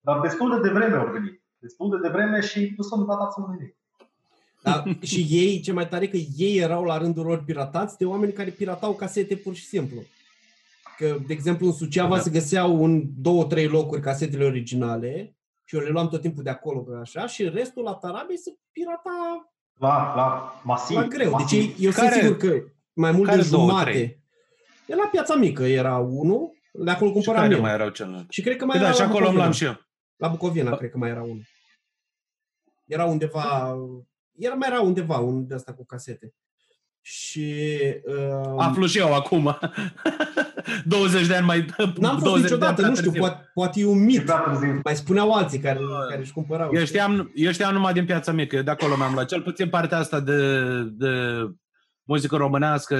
dar 0.00 0.20
destul 0.20 0.54
de 0.54 0.68
devreme 0.68 0.96
au 0.96 1.12
venit. 1.12 1.42
Destul 1.58 1.90
de 1.90 2.08
devreme 2.08 2.40
și 2.40 2.74
nu 2.76 2.82
s-au 2.82 2.98
întâmplat 2.98 3.26
absolut 3.26 3.50
nimic. 3.50 3.76
Da, 4.62 4.82
și 5.02 5.26
ei, 5.30 5.60
ce 5.60 5.72
mai 5.72 5.88
tare, 5.88 6.08
că 6.08 6.16
ei 6.36 6.58
erau 6.58 6.84
la 6.84 6.98
rândul 6.98 7.24
lor 7.24 7.44
piratați 7.44 7.98
de 7.98 8.04
oameni 8.04 8.32
care 8.32 8.50
piratau 8.50 8.92
casete 8.92 9.36
pur 9.36 9.54
și 9.54 9.64
simplu. 9.64 9.96
Că, 10.98 11.16
de 11.26 11.32
exemplu, 11.32 11.66
în 11.66 11.72
Suceava 11.72 12.16
Da. 12.16 12.20
se 12.20 12.30
găseau 12.30 12.84
în 12.84 13.02
două, 13.18 13.44
trei 13.44 13.66
locuri 13.66 14.00
casetele 14.00 14.44
originale 14.44 15.36
și 15.68 15.76
eu 15.76 15.80
le 15.82 15.88
luam 15.88 16.08
tot 16.08 16.20
timpul 16.20 16.42
de 16.42 16.50
acolo, 16.50 16.82
că 16.82 16.98
așa, 17.00 17.26
și 17.26 17.48
restul 17.48 17.82
la 17.82 17.94
Tarabei 17.94 18.38
se 18.38 18.56
pirata 18.72 19.10
La, 19.78 20.12
la 20.16 20.60
masiv. 20.64 20.96
la 20.96 21.06
greu. 21.06 21.30
Deci 21.30 21.40
masiv. 21.40 21.58
ei- 21.60 21.74
eu 21.78 21.90
Care- 21.90 22.08
sunt 22.10 22.22
sigur 22.22 22.36
că 22.36 22.62
mai 22.92 23.10
mult 23.12 23.28
care 23.28 23.42
de 23.42 23.48
două, 23.50 23.68
jumate. 23.68 23.90
trei? 23.90 24.22
E 24.86 24.94
la 24.94 25.06
Piața 25.10 25.34
Mică 25.34 25.64
era 25.64 25.98
unul, 25.98 26.50
de 26.72 26.90
acolo 26.90 27.06
Și 27.10 27.14
cumpăram 27.14 27.42
care 27.42 27.54
eu. 27.54 27.60
mai 27.60 27.72
erau 27.72 27.88
celălalt? 27.88 28.30
Și 28.30 28.42
cred 28.42 28.56
că 28.56 28.64
mai 28.64 28.76
Păi 28.76 28.86
era 28.86 28.88
da, 28.88 28.94
și 28.94 29.00
la 29.00 29.06
acolo 29.08 29.26
îmi 29.28 29.34
Bucovina. 29.36 29.42
luam 29.42 29.52
și 29.52 29.64
eu. 29.64 29.86
La 30.16 30.28
Bucovina, 30.28 30.76
cred 30.76 30.90
că 30.90 30.98
mai 30.98 31.10
era 31.10 31.22
unul. 31.22 31.42
Era 32.84 33.04
undeva, 33.04 33.76
era 34.38 34.54
mai 34.54 34.68
era 34.68 34.80
undeva 34.80 35.18
un 35.18 35.46
de 35.46 35.54
asta 35.54 35.72
cu 35.74 35.84
casete. 35.84 36.34
Și 37.00 37.54
uh, 38.04 38.54
Aflu 38.56 38.86
și 38.86 38.98
eu 38.98 39.14
acum. 39.14 39.58
20 40.84 41.26
de 41.26 41.34
ani 41.34 41.46
mai... 41.46 41.66
n-am 41.78 42.12
fost 42.18 42.24
20 42.24 42.24
de 42.24 42.30
ani 42.32 42.42
niciodată, 42.42 42.74
prea 42.74 42.88
nu 42.88 42.94
știu, 42.94 43.04
târziu. 43.10 43.20
poate, 43.20 43.50
poate 43.54 43.80
e 43.80 43.86
un 43.86 43.98
E 43.98 44.04
mit. 44.04 44.24
prea 44.24 44.38
târziu. 44.38 44.80
Mai 44.84 44.96
spuneau 44.96 45.32
alții 45.32 45.58
care, 45.58 45.80
care 46.08 46.20
își 46.20 46.32
cumpărau. 46.32 46.70
Eu 46.74 46.84
știam, 46.84 47.30
eu 47.34 47.52
știam 47.52 47.72
numai 47.72 47.92
din 47.92 48.04
piața 48.04 48.32
mică, 48.32 48.56
eu 48.56 48.62
de 48.62 48.70
acolo 48.70 48.96
mi-am 48.96 49.12
luat. 49.14 49.26
Cel 49.28 49.42
puțin 49.42 49.68
partea 49.68 49.98
asta 49.98 50.20
de, 50.20 50.60
de 50.82 51.10
muzică 52.02 52.36
românească, 52.36 52.96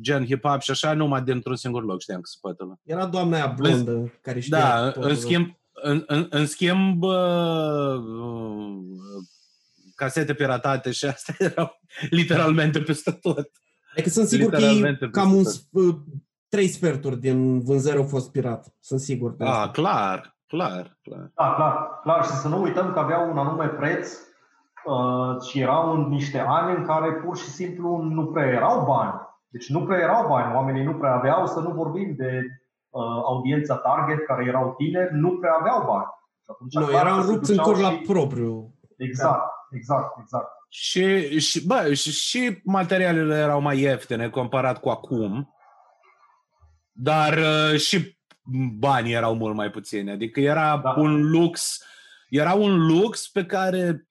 gen 0.00 0.24
hip-hop 0.26 0.58
și 0.60 0.70
așa, 0.70 0.92
numai 0.94 1.22
dintr-un 1.22 1.56
singur 1.56 1.84
loc 1.84 2.00
știam 2.00 2.20
că 2.20 2.26
se 2.32 2.38
poate 2.40 2.62
lua. 2.62 2.78
Era 2.84 3.06
doamna 3.06 3.36
aia 3.36 3.54
blondă 3.58 4.12
care 4.22 4.40
știa 4.40 4.58
Da, 4.58 4.90
totul. 4.90 5.08
în 5.10 5.16
schimb, 5.16 5.58
în, 5.72 6.04
în, 6.06 6.26
în 6.30 6.46
schimb 6.46 7.02
uh, 7.02 7.12
uh, 7.94 8.76
casete 9.94 10.34
piratate 10.34 10.90
și 10.90 11.04
astea 11.04 11.34
erau 11.38 11.80
literalmente 12.10 12.80
peste 12.80 13.10
tot. 13.10 13.48
Adică 13.92 14.08
sunt 14.08 14.26
sigur 14.28 14.50
că 14.50 14.56
literalmente 14.56 15.04
e 15.04 15.08
cam 15.08 15.32
un, 15.34 15.42
peste 15.42 15.60
sf- 15.60 16.04
trei 16.50 16.66
sferturi 16.68 17.16
din 17.20 17.60
vânzări 17.60 17.96
au 17.96 18.04
fost 18.04 18.30
pirat. 18.32 18.66
Sunt 18.80 19.00
sigur 19.00 19.30
de 19.36 19.44
Ah, 19.44 19.50
asta. 19.50 19.70
clar, 19.70 20.36
clar, 20.46 20.98
clar. 21.02 21.30
Da, 21.34 21.52
clar, 21.56 21.98
clar. 22.02 22.24
Și 22.24 22.30
să 22.30 22.48
nu 22.48 22.62
uităm 22.62 22.92
că 22.92 22.98
aveau 22.98 23.30
un 23.30 23.38
anume 23.38 23.66
preț 23.66 24.12
uh, 24.84 25.42
și 25.48 25.60
erau 25.60 25.92
în 25.94 26.08
niște 26.08 26.44
ani 26.48 26.76
în 26.76 26.84
care 26.84 27.12
pur 27.12 27.36
și 27.36 27.48
simplu 27.50 27.96
nu 28.02 28.26
prea 28.26 28.46
erau 28.46 28.84
bani. 28.86 29.12
Deci 29.48 29.68
nu 29.68 29.84
prea 29.84 29.98
erau 29.98 30.28
bani, 30.28 30.54
oamenii 30.54 30.84
nu 30.84 30.94
prea 30.94 31.12
aveau, 31.14 31.46
să 31.46 31.60
nu 31.60 31.70
vorbim 31.70 32.14
de 32.16 32.40
uh, 32.88 33.02
audiența 33.24 33.74
target 33.76 34.26
care 34.26 34.44
erau 34.46 34.74
tineri, 34.76 35.14
nu 35.14 35.30
prea 35.30 35.52
aveau 35.60 35.84
bani. 35.86 36.06
Și 36.42 36.50
atunci, 36.50 36.74
Nu, 36.74 36.84
clar, 36.86 37.06
erau 37.06 37.16
că 37.18 37.22
se 37.26 37.32
rupți 37.32 37.50
în 37.50 37.56
duceau 37.56 37.72
cur 37.72 37.82
la 37.82 37.90
și- 37.90 37.96
propriu. 38.06 38.74
Exact, 38.96 39.50
exact, 39.70 40.18
exact. 40.20 40.48
Și, 40.68 41.38
și, 41.40 41.66
bă, 41.66 41.92
și, 41.94 42.10
și 42.10 42.60
materialele 42.64 43.36
erau 43.38 43.60
mai 43.60 43.78
ieftine 43.78 44.28
comparat 44.28 44.80
cu 44.80 44.88
acum, 44.88 45.54
dar 46.92 47.38
uh, 47.38 47.78
și 47.80 48.18
banii 48.78 49.12
erau 49.12 49.34
mult 49.34 49.54
mai 49.54 49.70
puțini. 49.70 50.10
Adică 50.10 50.40
era 50.40 50.80
Da. 50.84 50.90
un 50.96 51.30
lux, 51.30 51.78
era 52.28 52.52
un 52.52 52.86
lux 52.86 53.28
pe 53.28 53.44
care 53.44 54.06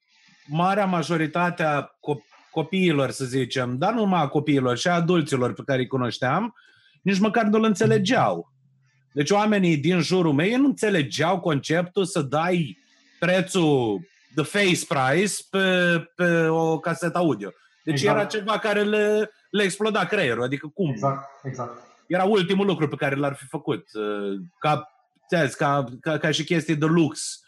marea 0.48 0.86
majoritate 0.86 1.64
a 1.64 1.84
co- 1.86 2.28
copiilor, 2.52 3.10
să 3.10 3.26
zicem, 3.26 3.78
dar 3.78 3.94
nu 3.94 4.00
numai 4.00 4.22
a 4.22 4.28
copiilor, 4.28 4.78
și 4.78 4.88
a 4.88 4.94
adulților 4.94 5.54
pe 5.54 5.62
care 5.66 5.80
îi 5.80 5.88
cunoșteam, 5.88 6.54
nici 7.02 7.20
măcar 7.20 7.44
nu-l 7.46 7.64
înțelegeau. 7.64 8.54
Deci 9.14 9.30
oamenii 9.30 9.78
din 9.78 10.00
jurul 10.00 10.34
meu 10.34 10.46
ei 10.46 10.56
nu 10.56 10.66
înțelegeau 10.66 11.40
conceptul 11.40 12.06
să 12.06 12.22
dai 12.22 12.78
prețul 13.20 14.00
the 14.36 14.44
face 14.44 14.86
price 14.88 15.34
pe, 15.50 15.98
pe 16.16 16.48
o 16.48 16.80
casetă 16.80 17.18
audio. 17.18 17.50
Deci 17.84 18.02
Exact. 18.02 18.18
era 18.18 18.26
ceva 18.26 18.58
care 18.60 18.84
le, 18.84 19.32
le 19.50 19.64
exploda 19.64 20.06
creierul. 20.06 20.44
Adică 20.44 20.68
cum? 20.74 20.90
Exact, 20.90 21.26
exact. 21.44 21.89
Era 22.10 22.24
ultimul 22.24 22.66
lucru 22.66 22.88
pe 22.88 22.96
care 22.96 23.16
l-ar 23.16 23.36
fi 23.36 23.46
făcut. 23.46 23.84
uh, 23.94 24.40
Ca, 24.60 24.90
ți-am 25.28 25.46
zis, 25.46 25.56
ca, 25.56 25.84
ca, 26.02 26.18
ca 26.18 26.32
și 26.32 26.44
chestii 26.44 26.76
de 26.76 26.86
lux. 26.86 27.40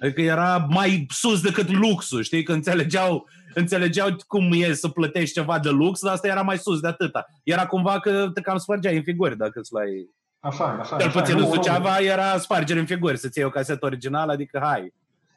Adică 0.00 0.20
era 0.20 0.66
mai 0.70 1.06
sus 1.08 1.42
decât 1.42 1.70
luxul, 1.70 2.22
știi? 2.22 2.42
Că 2.42 2.52
înțelegeau, 2.52 3.28
înțelegeau 3.54 4.08
cum 4.26 4.50
e 4.52 4.72
să 4.72 4.88
plătești 4.88 5.34
ceva 5.34 5.58
de 5.58 5.68
lux, 5.68 6.00
dar 6.00 6.12
asta 6.12 6.26
era 6.26 6.42
mai 6.42 6.58
sus 6.58 6.80
de 6.80 6.88
atâta. 6.88 7.26
Era 7.42 7.66
cumva 7.66 8.00
că 8.00 8.30
te 8.34 8.40
cam 8.40 8.56
spărgeai 8.56 8.96
în 8.96 9.02
figuri 9.02 9.36
dacă 9.36 9.58
îți 9.58 9.72
luai... 9.72 10.10
Așa 10.40 10.74
e, 10.76 10.80
așa 10.80 10.96
e. 10.96 10.98
Cel 10.98 11.08
așa 11.08 11.18
e. 11.18 11.20
puțin 11.20 11.36
Nu, 11.36 11.42
în 11.42 11.48
nu, 11.48 11.54
Suceava 11.54 11.98
era 11.98 12.38
spargere 12.38 12.78
în 12.80 12.86
figuri, 12.86 13.18
să-ți 13.18 13.38
iei 13.38 13.46
o 13.46 13.50
casetă 13.50 13.86
originală, 13.86 14.32
adică 14.32 14.58
hai. 14.62 14.94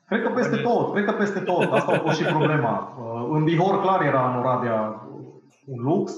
Cred 0.08 0.22
că 0.22 0.30
peste 0.30 0.56
tot, 0.56 0.94
cred 0.94 1.06
că 1.06 1.12
peste 1.12 1.40
tot. 1.40 1.72
Asta 1.72 1.92
a 1.92 2.00
fost 2.00 2.18
și 2.18 2.24
problema. 2.24 2.96
Uh, 3.00 3.38
În 3.38 3.44
Bihor 3.44 3.82
clar 3.82 4.02
era 4.02 4.32
în 4.32 4.40
Oradea 4.40 4.82
uh, 4.82 5.26
un 5.66 5.82
lux 5.82 6.14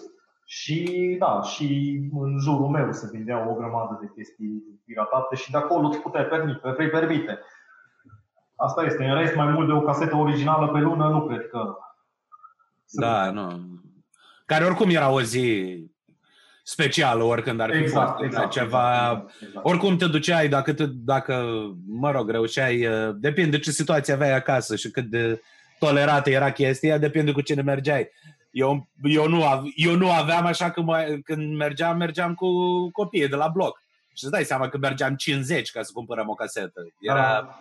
și 0.47 1.15
da, 1.19 1.41
și 1.41 1.99
în 2.11 2.39
jurul 2.39 2.67
meu 2.67 2.91
se 2.91 3.09
vindeau 3.11 3.49
o 3.49 3.53
grămadă 3.53 3.97
de 4.01 4.11
chestii 4.15 4.63
piratate 4.85 5.35
și 5.35 5.51
de 5.51 5.57
acolo 5.57 5.87
îți 5.87 5.99
puteai 5.99 6.25
permite, 6.25 6.73
vei 6.77 6.89
permite. 6.89 7.39
Asta 8.55 8.83
este. 8.83 9.05
În 9.05 9.15
rest, 9.15 9.35
mai 9.35 9.47
mult 9.47 9.67
de 9.67 9.73
o 9.73 9.81
casetă 9.81 10.15
originală 10.15 10.67
pe 10.67 10.79
lună, 10.79 11.09
nu 11.09 11.27
cred 11.27 11.47
că... 11.47 11.75
Da, 12.91 13.31
nu. 13.31 13.61
Care 14.45 14.65
oricum 14.65 14.89
era 14.89 15.09
o 15.09 15.21
zi 15.21 15.77
specială, 16.63 17.23
oricând 17.23 17.59
ar 17.59 17.71
fi 17.71 17.77
Exact, 17.77 18.11
fost. 18.11 18.23
exact. 18.23 18.51
ceva... 18.51 19.11
exact, 19.11 19.41
exact. 19.41 19.65
Oricum 19.65 19.97
te 19.97 20.07
duceai, 20.07 20.47
dacă, 20.47 20.73
te, 20.73 20.85
dacă 20.85 21.45
mă 21.87 22.11
rog, 22.11 22.29
reușeai, 22.29 22.85
uh, 22.85 23.15
depinde 23.15 23.59
ce 23.59 23.71
situație 23.71 24.13
aveai 24.13 24.35
acasă 24.35 24.75
și 24.75 24.91
cât 24.91 25.05
de 25.05 25.41
tolerată 25.79 26.29
era 26.29 26.51
chestia, 26.51 26.97
depinde 26.97 27.31
cu 27.31 27.41
cine 27.41 27.61
mergeai. 27.61 28.09
Eu, 28.55 28.87
eu, 29.03 29.27
nu, 29.27 29.43
av- 29.43 29.71
eu 29.75 29.95
nu 29.95 30.11
aveam 30.11 30.45
așa 30.45 30.71
că 30.71 30.81
mă, 30.81 31.17
când 31.23 31.55
mergeam, 31.55 31.97
mergeam 31.97 32.33
cu 32.33 32.47
copiii 32.91 33.27
de 33.27 33.35
la 33.35 33.47
bloc. 33.47 33.81
Și 34.13 34.23
îți 34.23 34.31
dai 34.33 34.43
seama 34.43 34.69
că 34.69 34.77
mergeam 34.77 35.15
50 35.15 35.71
ca 35.71 35.81
să 35.83 35.91
cumpărăm 35.93 36.29
o 36.29 36.33
casetă. 36.33 36.81
Era, 36.99 37.21
Da. 37.21 37.59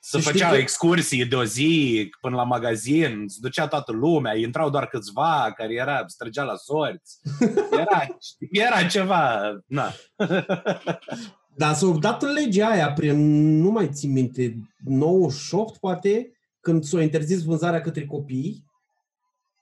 să 0.00 0.16
Și 0.16 0.22
știi 0.22 0.32
făceau 0.32 0.50
că- 0.50 0.56
excursii 0.56 1.24
de 1.26 1.36
o 1.36 1.44
zi 1.44 2.10
până 2.20 2.36
la 2.36 2.42
magazin, 2.44 3.24
se 3.26 3.38
ducea 3.40 3.66
toată 3.68 3.92
lumea, 3.92 4.36
intrau 4.36 4.70
doar 4.70 4.86
câțiva 4.86 5.52
care 5.56 5.74
era, 5.74 6.02
străgea 6.06 6.42
la 6.42 6.54
sorți. 6.56 7.18
Era, 7.80 8.06
era 8.50 8.84
ceva, 8.86 9.40
na. 9.66 9.92
Dar 11.56 11.74
s-a 11.74 11.86
dat 12.00 12.22
legea 12.22 12.68
aia 12.68 12.92
prin, 12.92 13.16
nu 13.60 13.70
mai 13.70 13.88
țin 13.92 14.12
minte, 14.12 14.56
98 14.84 15.76
poate, 15.78 16.32
când 16.60 16.84
s-a 16.84 17.02
interzis 17.02 17.42
vânzarea 17.44 17.80
către 17.80 18.06
copii, 18.06 18.64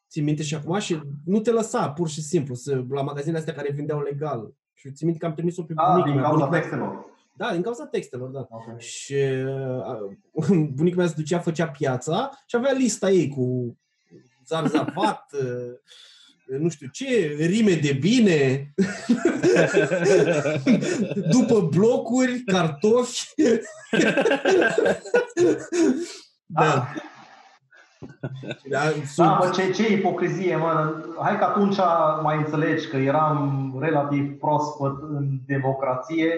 țin 0.09 0.25
minte 0.25 0.43
și 0.43 0.55
acum, 0.55 0.79
și 0.79 1.01
nu 1.25 1.41
te 1.41 1.51
lăsa 1.51 1.91
pur 1.91 2.09
și 2.09 2.23
simplu 2.23 2.55
să, 2.55 2.83
la 2.91 3.03
magazinele 3.03 3.39
astea 3.39 3.55
care 3.55 3.73
vindeau 3.73 4.01
legal. 4.03 4.53
Și 4.75 4.93
țin 4.93 5.07
minte 5.07 5.21
că 5.21 5.27
am 5.27 5.35
trimis-o 5.35 5.63
pe 5.63 5.73
Da, 5.75 5.83
bunica 5.89 6.07
din 6.07 6.15
mea. 6.15 6.25
cauza 6.29 6.45
Bunica 6.45 6.57
mea- 6.57 6.61
textelor. 6.61 7.05
Da, 7.37 7.53
din 7.53 7.63
cauza 7.63 7.87
textelor, 7.87 8.29
da. 8.29 8.47
Ok. 8.51 8.79
Și 8.81 9.15
uh, 10.35 10.57
bunica 10.77 10.97
mea 10.97 11.07
se 11.07 11.15
ducea, 11.17 11.39
făcea 11.39 11.69
piața 11.69 12.31
și 12.47 12.57
avea 12.57 12.73
lista 12.73 13.11
ei 13.11 13.29
cu 13.29 13.77
zarzavat, 14.47 15.27
uh, 15.43 16.59
nu 16.61 16.69
știu 16.69 16.89
ce, 16.93 17.37
rime 17.39 17.75
de 17.75 17.93
bine, 18.01 18.75
după 21.31 21.61
blocuri, 21.61 22.43
cartofi. 22.45 23.33
da. 26.47 26.87
Da, 28.71 28.79
Da, 28.79 28.81
sunt, 29.05 29.29
mă, 29.29 29.51
ce, 29.55 29.71
ce 29.71 29.93
ipocrizie, 29.93 30.57
mă. 30.57 30.95
Hai 31.21 31.39
că 31.39 31.45
atunci 31.45 31.77
mai 32.23 32.37
înțelegi 32.37 32.89
că 32.89 32.97
eram 32.97 33.39
relativ 33.79 34.39
proaspăt 34.39 34.97
în 35.03 35.25
democrație 35.47 36.31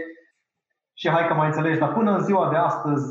și 1.01 1.09
hai 1.15 1.27
că 1.27 1.35
mai 1.35 1.47
înțelegi, 1.47 1.79
dar 1.79 1.93
până 1.93 2.11
în 2.17 2.25
ziua 2.29 2.49
de 2.49 2.57
astăzi, 2.57 3.07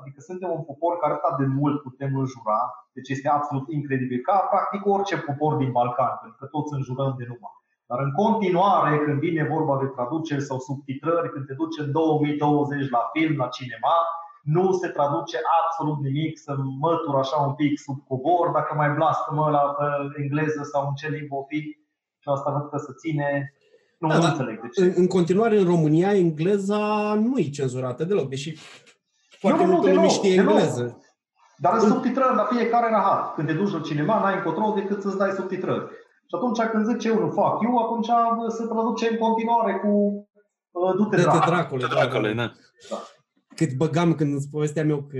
adică 0.00 0.20
suntem 0.20 0.50
un 0.50 0.64
popor 0.68 0.94
care 0.98 1.12
atât 1.12 1.36
de 1.38 1.46
mult 1.60 1.82
putem 1.82 2.10
înjura, 2.22 2.60
deci 2.92 3.08
este 3.08 3.28
absolut 3.28 3.66
incredibil, 3.78 4.20
ca 4.28 4.36
practic 4.52 4.86
orice 4.86 5.16
popor 5.18 5.52
din 5.54 5.70
Balcan, 5.76 6.14
pentru 6.20 6.38
că 6.40 6.46
toți 6.46 6.74
înjurăm 6.74 7.14
de 7.18 7.26
numai. 7.30 7.56
Dar 7.90 7.98
în 8.06 8.12
continuare, 8.22 8.92
când 9.04 9.18
vine 9.26 9.52
vorba 9.54 9.74
de 9.82 9.88
traduceri 9.94 10.48
sau 10.48 10.58
subtitrări, 10.58 11.32
când 11.32 11.44
te 11.46 11.54
duci 11.60 11.78
în 11.84 11.90
2020 11.92 12.90
la 12.96 13.02
film, 13.12 13.34
la 13.42 13.48
cinema, 13.56 13.96
nu 14.54 14.72
se 14.80 14.88
traduce 14.88 15.38
absolut 15.60 15.98
nimic, 16.06 16.38
să 16.38 16.54
mătur 16.84 17.14
așa 17.18 17.36
un 17.48 17.54
pic 17.54 17.78
sub 17.78 17.98
cobor, 18.08 18.48
dacă 18.48 18.74
mai 18.74 18.90
blastămă 18.90 19.44
la 19.50 19.58
pe 19.78 19.86
engleză 20.22 20.62
sau 20.72 20.82
în 20.88 20.94
ce 20.94 21.08
limbă 21.08 21.34
o 21.34 21.44
fi. 21.48 21.58
Și 22.22 22.28
asta 22.34 22.50
văd 22.50 22.70
că 22.70 22.76
se 22.76 22.92
ține. 23.02 23.52
Nu, 23.98 24.08
Da, 24.08 24.14
nu 24.14 24.20
da. 24.22 24.28
înțeleg 24.28 24.60
de 24.60 24.68
ce. 24.68 24.82
în, 24.84 24.92
în 24.96 25.06
continuare, 25.06 25.58
în 25.58 25.64
România, 25.66 26.14
engleza 26.14 26.78
nu 27.14 27.38
e 27.38 27.48
cenzurată 27.48 28.04
deloc, 28.04 28.28
deși 28.28 28.56
foarte 29.40 29.60
Nu, 29.62 29.66
nu, 29.66 29.72
multă 29.72 29.86
deloc, 29.88 30.02
lume 30.02 30.12
știe 30.16 30.34
deloc. 30.34 30.52
engleză. 30.54 31.02
Dar 31.56 31.78
sunt 31.78 31.92
subtitrări 31.92 32.34
la 32.34 32.44
fiecare 32.44 32.88
rahat. 32.90 33.34
Când 33.34 33.46
te 33.48 33.52
duci 33.54 33.72
la 33.72 33.80
cinema, 33.80 34.20
n-ai 34.20 34.34
încotro 34.34 34.72
decât 34.74 35.02
să-ți 35.02 35.16
dai 35.18 35.30
subtitrări. 35.30 35.84
Și 36.28 36.34
atunci 36.36 36.60
când 36.60 36.86
zice 36.86 37.10
unul 37.10 37.32
fuck 37.32 37.62
you, 37.62 37.76
atunci 37.84 38.08
se 38.48 38.64
traduce 38.64 39.08
în 39.10 39.16
continuare 39.18 39.72
cu 39.74 39.88
uh, 40.70 40.92
du-te 40.96 41.16
Dă-te 41.16 41.22
dracule. 41.28 41.46
dracule, 41.54 41.86
Dracule, 41.86 42.32
da. 42.32 42.52
Cât 43.58 43.72
băgam 43.72 44.14
când 44.14 44.34
îți 44.34 44.48
povesteam 44.50 44.90
eu 44.90 45.02
că 45.02 45.18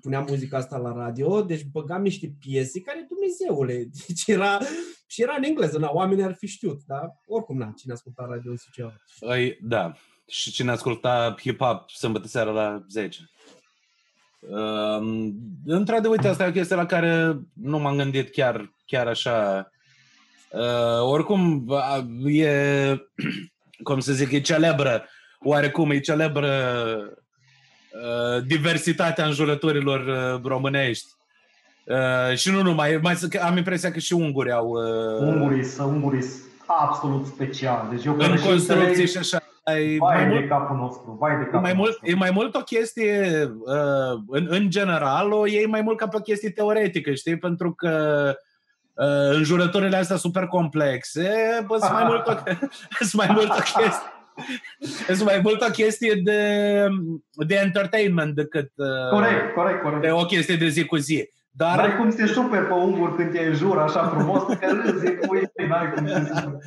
puneam 0.00 0.26
muzica 0.28 0.56
asta 0.56 0.76
la 0.76 0.92
radio, 0.92 1.42
deci 1.42 1.64
băgam 1.72 2.02
niște 2.02 2.34
piese 2.40 2.80
care, 2.80 3.06
Dumnezeule, 3.08 3.88
deci 4.06 4.26
era, 4.26 4.58
și 5.06 5.22
era 5.22 5.34
în 5.36 5.42
engleză, 5.42 5.78
na, 5.78 5.90
oamenii 5.92 6.24
ar 6.24 6.34
fi 6.34 6.46
știut, 6.46 6.80
dar 6.86 7.20
oricum, 7.26 7.56
na, 7.56 7.72
cine 7.76 7.92
asculta 7.92 8.26
radio 8.28 8.50
în 8.50 8.56
Suceava. 8.56 8.96
Ai, 9.28 9.58
da. 9.60 9.92
Și 10.26 10.50
cine 10.50 10.70
asculta 10.70 11.34
hip-hop 11.40 11.84
sâmbătă 11.86 12.26
seara 12.26 12.50
la 12.50 12.84
10. 12.88 13.30
Um, 14.40 15.34
într-adevăr, 15.64 16.16
uite, 16.16 16.28
asta 16.28 16.44
e 16.44 16.48
o 16.48 16.52
chestie 16.52 16.76
la 16.76 16.86
care 16.86 17.40
nu 17.52 17.78
m-am 17.78 17.96
gândit 17.96 18.30
chiar, 18.30 18.74
chiar 18.86 19.06
așa. 19.06 19.70
Uh, 20.50 21.02
oricum, 21.02 21.68
uh, 21.68 22.34
e, 22.34 22.96
cum 23.88 24.00
să 24.00 24.12
zic, 24.12 24.30
e 24.30 24.40
celebră, 24.40 25.04
oarecum 25.40 25.90
e 25.90 26.00
celebră 26.00 26.48
uh, 26.96 27.20
diversitatea 28.46 29.24
înjurăturilor 29.24 30.00
uh, 30.00 30.40
românești. 30.44 31.06
Uh, 31.84 32.36
și 32.36 32.50
nu 32.50 32.62
numai, 32.62 32.98
mai, 33.02 33.14
am 33.42 33.56
impresia 33.56 33.90
că 33.90 33.98
și 33.98 34.12
ungurii 34.12 34.52
au... 34.52 34.68
Uh, 34.68 35.20
Ungurii 35.20 35.64
sunt 35.64 35.88
ungurii 35.88 36.22
sunt 36.22 36.42
absolut 36.66 37.26
special. 37.26 37.88
Deci 37.90 38.04
eu 38.04 38.12
care 38.12 38.30
în 38.30 38.36
și 38.36 38.44
construcții 38.44 38.86
înțeleg, 38.86 39.08
și 39.08 39.18
așa. 39.18 39.42
Ai 39.64 39.96
vai 39.96 40.16
mai 40.16 40.26
de 40.26 40.34
mult 40.34 40.48
capul 40.48 40.76
nostru, 40.76 41.16
vai 41.20 41.36
de 41.36 41.40
E 41.40 41.44
capul 41.44 41.60
mai, 41.60 41.72
mult, 41.72 41.88
nostru. 41.88 42.10
e 42.10 42.14
mai 42.14 42.30
mult 42.30 42.54
o 42.54 42.60
chestie, 42.60 43.50
uh, 43.64 44.20
în, 44.28 44.46
în 44.48 44.70
general, 44.70 45.32
o 45.32 45.46
iei 45.46 45.66
mai 45.66 45.80
mult 45.80 45.96
ca 45.96 46.08
pe 46.08 46.16
o 46.16 46.20
chestie 46.20 46.50
teoretică, 46.50 47.12
știi? 47.12 47.38
Pentru 47.38 47.72
că 47.72 48.34
uh, 48.94 49.34
înjurăturile 49.34 49.96
astea 49.96 50.16
super 50.16 50.46
complexe 50.46 51.30
bă, 51.66 51.76
sunt 51.78 51.92
mai 51.92 52.04
mult 52.04 52.26
o, 52.26 52.32
sunt 53.08 53.12
mai 53.12 53.28
mult 53.30 53.50
o 53.50 53.54
chestie 53.54 54.21
sunt 55.06 55.24
mai 55.24 55.40
mult 55.42 55.62
o 55.62 55.70
chestie 55.70 56.20
de, 56.24 56.86
de 57.32 57.54
entertainment 57.54 58.34
decât 58.34 58.70
uh, 58.74 59.10
Corect, 59.10 59.54
corect, 59.54 59.82
corect. 59.82 60.02
de 60.02 60.10
o 60.10 60.24
chestie 60.24 60.56
de 60.56 60.68
zi 60.68 60.84
cu 60.84 60.96
zi. 60.96 61.30
Dar, 61.50 61.76
N-ai 61.76 61.96
cum 61.96 62.10
să 62.10 62.16
te 62.16 62.26
super 62.26 62.64
pe 62.64 62.72
ungur 62.72 63.16
când 63.16 63.32
te 63.32 63.40
înjură 63.40 63.80
așa 63.80 64.08
frumos, 64.08 64.42
că 64.42 64.80
râzi 64.84 65.16
cu 65.16 65.34
ei, 65.34 65.68
n-ai 65.68 65.92
cum 65.92 66.06
să 66.06 66.20
te 66.20 66.40
super. 66.40 66.60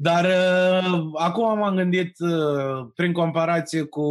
Dar 0.00 0.24
uh, 0.24 1.00
acum 1.14 1.58
m-am 1.58 1.74
gândit, 1.74 2.12
uh, 2.18 2.86
prin 2.94 3.12
comparație 3.12 3.82
cu, 3.82 4.04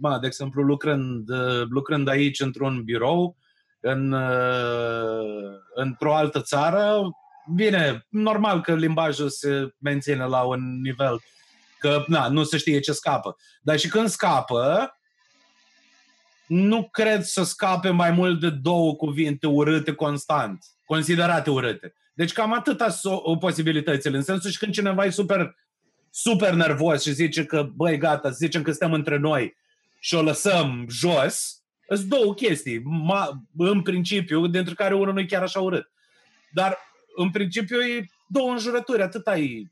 ma, 0.00 0.18
de 0.18 0.26
exemplu, 0.26 0.62
lucrând, 0.62 1.28
uh, 1.28 1.62
lucrând 1.68 2.08
aici 2.08 2.40
într-un 2.40 2.82
birou, 2.84 3.36
în, 3.80 4.12
uh, 4.12 5.54
într-o 5.74 6.14
altă 6.14 6.40
țară, 6.40 7.10
bine, 7.54 8.06
normal 8.08 8.60
că 8.60 8.74
limbajul 8.74 9.28
se 9.28 9.68
menține 9.78 10.24
la 10.24 10.40
un 10.40 10.80
nivel 10.82 11.20
că 11.78 12.04
na, 12.06 12.28
nu 12.28 12.44
se 12.44 12.56
știe 12.56 12.80
ce 12.80 12.92
scapă. 12.92 13.36
Dar 13.62 13.78
și 13.78 13.88
când 13.88 14.08
scapă, 14.08 14.90
nu 16.46 16.88
cred 16.92 17.22
să 17.22 17.42
scape 17.44 17.90
mai 17.90 18.10
mult 18.10 18.40
de 18.40 18.50
două 18.50 18.94
cuvinte 18.94 19.46
urâte 19.46 19.92
constant, 19.92 20.64
considerate 20.84 21.50
urâte. 21.50 21.94
Deci 22.14 22.32
cam 22.32 22.52
atâta 22.52 22.88
so- 22.88 23.38
posibilitățile. 23.38 24.16
În 24.16 24.22
sensul 24.22 24.50
și 24.50 24.58
când 24.58 24.72
cineva 24.72 25.04
e 25.04 25.10
super, 25.10 25.56
super 26.10 26.52
nervos 26.52 27.02
și 27.02 27.12
zice 27.12 27.44
că, 27.44 27.68
băi, 27.74 27.98
gata, 27.98 28.30
să 28.30 28.36
zicem 28.38 28.62
că 28.62 28.72
stăm 28.72 28.92
între 28.92 29.16
noi 29.16 29.56
și 29.98 30.14
o 30.14 30.22
lăsăm 30.22 30.86
jos, 30.90 31.62
sunt 31.88 32.08
două 32.08 32.34
chestii, 32.34 32.82
ma, 32.84 33.46
în 33.56 33.82
principiu, 33.82 34.46
dintre 34.46 34.74
care 34.74 34.94
unul 34.94 35.12
nu 35.12 35.20
e 35.20 35.24
chiar 35.24 35.42
așa 35.42 35.60
urât. 35.60 35.90
Dar, 36.52 36.78
în 37.16 37.30
principiu, 37.30 37.80
e 37.80 38.06
două 38.28 38.50
înjurături, 38.50 39.02
atâta 39.02 39.38
e. 39.38 39.62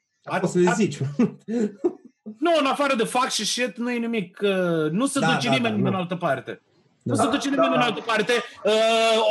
Poți 0.40 0.52
să 0.52 0.58
le 0.58 0.70
At- 0.70 0.74
zici. 0.74 0.98
Nu, 2.38 2.50
în 2.60 2.66
afară 2.66 2.94
de 2.94 3.04
fac 3.04 3.30
și 3.30 3.44
shit, 3.44 3.76
nu 3.76 3.90
e 3.90 3.98
nimic. 3.98 4.38
uh, 4.42 4.90
Nu 4.90 5.06
se 5.06 5.18
Da, 5.18 5.26
duce 5.34 5.46
da, 5.48 5.54
nimeni 5.54 5.80
da, 5.82 5.86
în 5.88 5.92
nu. 5.94 5.98
altă 6.00 6.16
parte. 6.16 6.62
Da. 7.02 7.14
Nu 7.14 7.20
se 7.22 7.28
duce 7.28 7.48
nimeni 7.48 7.68
Da, 7.68 7.74
în 7.74 7.78
da. 7.80 7.84
altă 7.86 8.00
parte, 8.00 8.32
uh, 8.64 8.72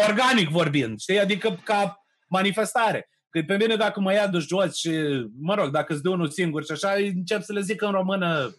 organic 0.09 0.49
vorbind, 0.49 0.99
știi? 0.99 1.19
Adică 1.19 1.59
ca 1.63 2.03
manifestare. 2.27 3.09
Că 3.29 3.41
pe 3.47 3.55
mine 3.57 3.75
dacă 3.75 3.99
mă 3.99 4.13
ia 4.13 4.27
de 4.27 4.37
jos 4.37 4.75
și, 4.75 4.91
mă 5.39 5.53
rog, 5.55 5.69
dacă 5.71 5.93
îți 5.93 6.01
de 6.01 6.09
unul 6.09 6.29
singur 6.29 6.65
și 6.65 6.71
așa, 6.71 6.93
încep 7.15 7.41
să 7.41 7.53
le 7.53 7.61
zic 7.61 7.81
în 7.81 7.91
română 7.91 8.55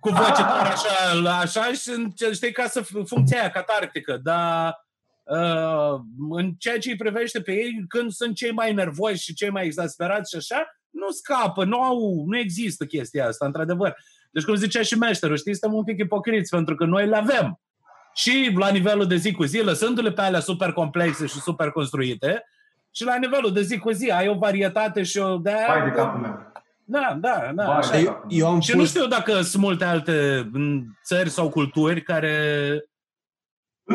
cu 0.00 0.08
voce 0.08 0.42
tare 0.42 0.68
așa, 0.68 1.12
la 1.22 1.36
așa 1.38 1.72
și 1.72 1.90
înce- 1.90 2.32
știi, 2.32 2.52
ca 2.52 2.66
să 2.66 2.82
f- 2.82 3.06
funcția 3.06 3.40
aia 3.40 3.50
catarctică, 3.50 4.20
dar 4.22 4.86
uh, 5.24 6.00
în 6.30 6.52
ceea 6.58 6.78
ce 6.78 6.90
îi 6.90 6.96
privește 6.96 7.40
pe 7.40 7.52
ei, 7.52 7.84
când 7.88 8.10
sunt 8.10 8.34
cei 8.36 8.52
mai 8.52 8.72
nervoși 8.74 9.22
și 9.22 9.34
cei 9.34 9.50
mai 9.50 9.64
exasperați 9.64 10.30
și 10.30 10.36
așa, 10.36 10.79
nu 10.90 11.10
scapă, 11.10 11.64
nu 11.64 11.82
au, 11.82 12.24
nu 12.26 12.38
există 12.38 12.84
chestia 12.84 13.26
asta, 13.26 13.46
într-adevăr. 13.46 13.96
Deci, 14.30 14.44
cum 14.44 14.54
zicea 14.54 14.82
și 14.82 14.98
meșterul, 14.98 15.36
știți, 15.36 15.58
suntem 15.58 15.78
un 15.78 15.84
pic 15.84 15.98
ipocriți, 15.98 16.50
pentru 16.50 16.74
că 16.74 16.84
noi 16.84 17.06
le 17.06 17.16
avem. 17.16 17.60
Și 18.14 18.54
la 18.58 18.68
nivelul 18.68 19.06
de 19.06 19.16
zi 19.16 19.32
cu 19.32 19.44
zi, 19.44 19.58
lăsându-le 19.58 20.12
pe 20.12 20.20
alea 20.20 20.40
super 20.40 20.72
complexe 20.72 21.26
și 21.26 21.40
super 21.40 21.70
construite, 21.70 22.44
și 22.90 23.04
la 23.04 23.16
nivelul 23.16 23.52
de 23.52 23.62
zi 23.62 23.78
cu 23.78 23.90
zi 23.90 24.10
ai 24.10 24.28
o 24.28 24.34
varietate 24.34 25.02
și 25.02 25.18
o 25.18 25.36
de 25.36 25.54
Vai 25.66 25.84
de 25.84 25.90
capul 25.90 26.20
meu. 26.20 26.52
Da, 26.84 27.16
da, 27.20 27.50
da. 27.54 27.64
Vai 27.64 27.76
așa 27.76 27.90
de 27.90 27.98
e. 27.98 28.02
Eu, 28.02 28.24
eu 28.28 28.48
am 28.48 28.60
Și 28.60 28.72
nu 28.72 28.78
fost... 28.78 28.90
știu 28.90 29.06
dacă 29.06 29.40
sunt 29.40 29.62
multe 29.62 29.84
alte 29.84 30.48
m, 30.52 30.98
țări 31.04 31.30
sau 31.30 31.48
culturi 31.48 32.02
care, 32.02 32.34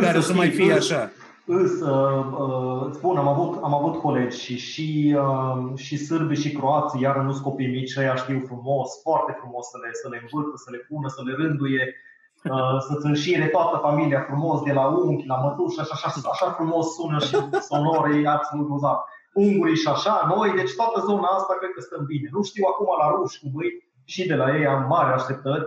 care 0.01 0.21
să 0.21 0.33
mai 0.33 0.49
fie 0.49 0.73
așa. 0.73 1.11
Îs, 1.47 1.81
uh, 1.81 2.25
uh, 2.39 2.85
îți 2.87 2.97
spun, 2.97 3.17
am 3.17 3.27
avut, 3.27 3.63
am 3.63 3.73
avut 3.73 4.01
colegi 4.01 4.39
și, 4.39 4.57
și, 4.57 5.15
uh, 5.17 5.77
și 5.77 5.97
sârbi 5.97 6.35
și 6.35 6.51
croații, 6.51 7.01
iar 7.01 7.17
nu 7.17 7.41
copii 7.41 7.67
mici, 7.67 7.97
ăia 7.97 8.15
știu 8.15 8.43
frumos, 8.45 9.01
foarte 9.01 9.35
frumos 9.39 9.65
să 9.69 9.77
le, 9.81 9.89
să 9.93 10.07
le 10.09 10.19
învârtă, 10.21 10.57
să 10.57 10.69
le 10.71 10.77
pună, 10.77 11.07
să 11.07 11.21
le 11.25 11.33
rânduie, 11.37 11.95
uh, 12.43 12.77
să-ți 12.87 13.05
înșire 13.05 13.47
toată 13.47 13.77
familia 13.77 14.21
frumos, 14.29 14.61
de 14.61 14.73
la 14.73 14.85
unchi, 14.85 15.27
la 15.27 15.35
mătuși, 15.35 15.79
așa, 15.79 15.93
așa, 15.93 16.29
așa 16.31 16.51
frumos 16.51 16.93
sună 16.95 17.19
și 17.19 17.35
sonor, 17.69 18.09
e 18.09 18.27
absolut 18.27 18.67
grozav. 18.67 18.97
Ungurii 19.33 19.75
și 19.83 19.87
așa, 19.87 20.33
noi, 20.35 20.51
deci 20.55 20.75
toată 20.75 21.03
zona 21.05 21.27
asta 21.27 21.53
cred 21.59 21.71
că 21.75 21.81
stăm 21.81 22.05
bine. 22.05 22.29
Nu 22.31 22.43
știu 22.43 22.63
acum 22.71 22.87
la 23.01 23.07
ruși 23.15 23.39
cum 23.39 23.51
îi, 23.55 23.84
și 24.05 24.27
de 24.27 24.35
la 24.35 24.57
ei 24.57 24.65
am 24.65 24.87
mari 24.87 25.13
așteptări, 25.13 25.65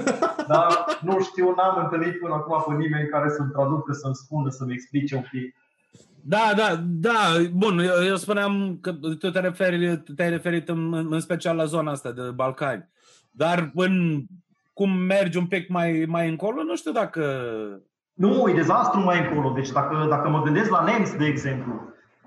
dar 0.52 0.66
nu 1.00 1.20
știu, 1.20 1.54
n-am 1.56 1.82
întâlnit 1.82 2.18
până 2.18 2.34
acum 2.34 2.64
pe 2.66 2.82
nimeni 2.82 3.08
care 3.08 3.28
să-mi 3.28 3.50
traducă, 3.50 3.92
să-mi 3.92 4.14
spună, 4.14 4.50
să-mi 4.50 4.72
explice 4.72 5.16
un 5.16 5.24
pic. 5.30 5.56
Da, 6.20 6.52
da, 6.56 6.82
da, 6.86 7.18
bun, 7.52 7.78
eu, 7.78 8.04
eu 8.04 8.16
spuneam 8.16 8.78
că 8.80 8.92
tu 8.92 9.30
te 9.30 9.40
referi, 9.40 9.96
te-ai 10.16 10.30
referit 10.30 10.68
în, 10.68 10.94
în 11.10 11.20
special 11.20 11.56
la 11.56 11.64
zona 11.64 11.90
asta 11.90 12.12
de 12.12 12.22
Balcani. 12.34 12.88
Dar 13.30 13.70
în 13.74 14.24
cum 14.78 14.90
mergi 14.90 15.38
un 15.38 15.46
pic 15.46 15.68
mai, 15.68 16.04
mai 16.08 16.28
încolo, 16.28 16.62
nu 16.62 16.76
știu 16.76 16.92
dacă... 16.92 17.22
Nu, 18.14 18.48
e 18.48 18.54
dezastru 18.54 19.00
mai 19.00 19.18
încolo. 19.18 19.52
Deci 19.52 19.70
dacă, 19.70 20.06
dacă 20.08 20.28
mă 20.28 20.42
gândesc 20.42 20.70
la 20.70 20.82
nemți, 20.82 21.16
de 21.16 21.24
exemplu, 21.24 21.72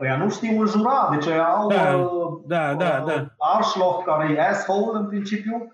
ăia 0.01 0.17
nu 0.17 0.29
știu 0.29 0.59
înjura, 0.59 1.09
deci 1.11 1.27
ăia 1.27 1.45
au 1.45 1.67
Da, 1.67 1.95
uh, 1.97 2.41
da, 2.45 2.73
da, 2.73 3.03
uh, 3.03 3.05
da. 3.05 3.25
Arschloch, 3.37 4.03
care 4.03 4.33
e 4.33 4.47
asshole 4.47 4.97
în 4.97 5.07
principiu, 5.07 5.71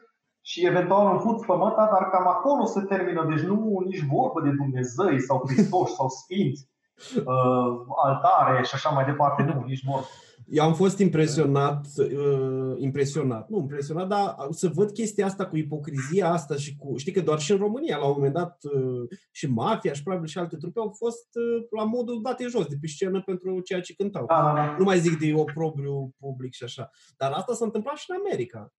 și 0.49 0.65
eventual 0.65 1.05
un 1.05 1.19
fuț 1.19 1.45
pe 1.45 1.53
măta, 1.53 1.89
dar 1.91 2.09
cam 2.09 2.27
acolo 2.27 2.65
se 2.65 2.81
termină. 2.81 3.25
Deci 3.29 3.39
nu 3.39 3.83
nici 3.85 4.05
vorbă 4.11 4.41
de 4.41 4.49
Dumnezei 4.49 5.21
sau 5.21 5.43
Hristoși 5.47 5.93
sau 5.93 6.07
Sfinți, 6.09 6.69
uh, 7.15 7.69
altare 8.05 8.63
și 8.63 8.75
așa 8.75 8.89
mai 8.89 9.05
departe. 9.05 9.43
Nu, 9.43 9.63
nici 9.65 9.83
vorbă. 9.85 10.05
Eu 10.49 10.63
am 10.63 10.73
fost 10.73 10.99
impresionat, 10.99 11.85
uh, 11.97 12.73
impresionat, 12.77 13.49
nu 13.49 13.57
impresionat, 13.57 14.07
dar 14.07 14.35
să 14.49 14.67
văd 14.73 14.91
chestia 14.91 15.25
asta 15.25 15.45
cu 15.47 15.57
ipocrizia 15.57 16.29
asta 16.31 16.55
și 16.55 16.75
cu, 16.75 16.97
știi 16.97 17.11
că 17.11 17.21
doar 17.21 17.39
și 17.39 17.51
în 17.51 17.57
România, 17.57 17.97
la 17.97 18.05
un 18.05 18.13
moment 18.15 18.33
dat, 18.33 18.57
uh, 18.63 19.09
și 19.31 19.47
mafia 19.47 19.93
și 19.93 20.03
probabil 20.03 20.27
și 20.27 20.37
alte 20.37 20.55
trupe 20.57 20.79
au 20.79 20.93
fost 20.97 21.27
uh, 21.33 21.65
la 21.77 21.83
modul 21.83 22.21
date 22.21 22.45
jos 22.47 22.65
de 22.65 22.75
pe 22.81 22.87
scenă 22.87 23.21
pentru 23.21 23.59
ceea 23.59 23.81
ce 23.81 23.93
cântau. 23.95 24.25
Da, 24.25 24.41
da, 24.41 24.53
da. 24.53 24.75
Nu 24.77 24.83
mai 24.83 24.99
zic 24.99 25.19
de 25.19 25.33
oprobriu 25.35 26.15
public 26.19 26.53
și 26.53 26.63
așa. 26.63 26.89
Dar 27.17 27.31
asta 27.31 27.53
s-a 27.53 27.65
întâmplat 27.65 27.95
și 27.97 28.05
în 28.11 28.15
America. 28.25 28.73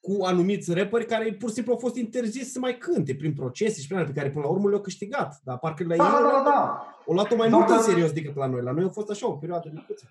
Cu 0.00 0.24
anumiți 0.24 0.72
rapperi 0.74 1.06
care 1.06 1.32
pur 1.32 1.48
și 1.48 1.54
simplu 1.54 1.72
au 1.72 1.78
fost 1.78 1.96
interzis 1.96 2.52
să 2.52 2.58
mai 2.58 2.78
cânte 2.78 3.14
prin 3.14 3.32
procese 3.34 3.80
și 3.80 3.86
prin 3.86 3.98
alea 3.98 4.10
pe 4.12 4.18
care 4.18 4.30
până 4.30 4.44
la 4.44 4.50
urmă 4.50 4.68
le-au 4.68 4.80
câștigat. 4.80 5.40
Dar 5.44 5.58
parcă 5.58 5.84
la 5.86 5.96
Da, 5.96 6.04
ei 6.04 6.10
da, 6.10 6.16
au 6.16 6.22
da, 6.22 6.30
luat- 6.30 6.44
da. 6.44 6.86
au 7.06 7.14
luat-o 7.14 7.36
mai 7.36 7.48
Doar 7.48 7.60
mult 7.60 7.72
în 7.72 7.76
că- 7.84 7.90
serios 7.90 8.12
decât 8.12 8.36
la 8.36 8.46
noi. 8.46 8.62
La 8.62 8.72
noi 8.72 8.84
a 8.84 8.88
fost 8.88 9.10
așa 9.10 9.28
o 9.28 9.32
perioadă 9.32 9.68
de 9.74 9.80
puțin. 9.86 10.08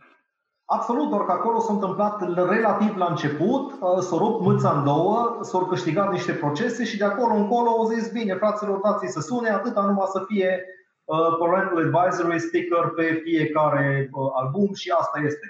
Absolut, 0.72 1.10
doar 1.10 1.24
că 1.26 1.32
acolo 1.32 1.60
s-a 1.60 1.74
întâmplat 1.74 2.34
relativ 2.50 2.98
la 2.98 3.06
început, 3.10 3.72
uh, 3.80 4.00
s-a 4.00 4.18
rupt 4.18 4.42
mâța 4.42 4.72
în 4.72 4.84
două, 4.84 5.38
s-au 5.42 5.66
câștigat 5.66 6.12
niște 6.12 6.32
procese 6.32 6.84
și 6.84 6.98
de 6.98 7.06
acolo 7.06 7.34
încolo 7.34 7.70
au 7.70 7.86
zis, 7.94 8.12
bine, 8.12 8.34
fraților, 8.34 8.78
dați 8.80 9.08
să 9.08 9.20
sune, 9.20 9.50
atâta 9.50 9.82
numai 9.82 10.06
să 10.12 10.24
fie 10.28 10.66
uh, 11.06 11.38
Parental 11.40 11.78
Advisory 11.86 12.40
sticker 12.40 12.86
pe 12.96 13.22
fiecare 13.24 14.10
uh, 14.12 14.30
album 14.42 14.74
și 14.74 14.90
asta 15.00 15.20
este. 15.30 15.48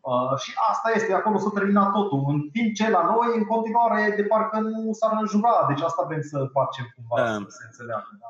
Uh, 0.00 0.38
și 0.42 0.52
asta 0.70 0.88
este, 0.94 1.12
acolo 1.14 1.36
s-a 1.38 1.50
terminat 1.54 1.92
totul. 1.92 2.24
În 2.28 2.40
timp 2.52 2.74
ce 2.74 2.90
la 2.90 3.02
noi, 3.12 3.28
în 3.38 3.44
continuare, 3.44 4.14
de 4.16 4.22
parcă 4.22 4.58
nu 4.58 4.92
s-ar 4.92 5.12
înjura. 5.20 5.64
Deci 5.68 5.82
asta 5.82 6.04
vrem 6.08 6.22
să 6.22 6.38
facem 6.52 6.84
cumva, 6.94 7.16
Da. 7.22 7.32
să 7.32 7.56
se 7.58 7.64
înțeleagă. 7.70 8.08
Da. 8.20 8.28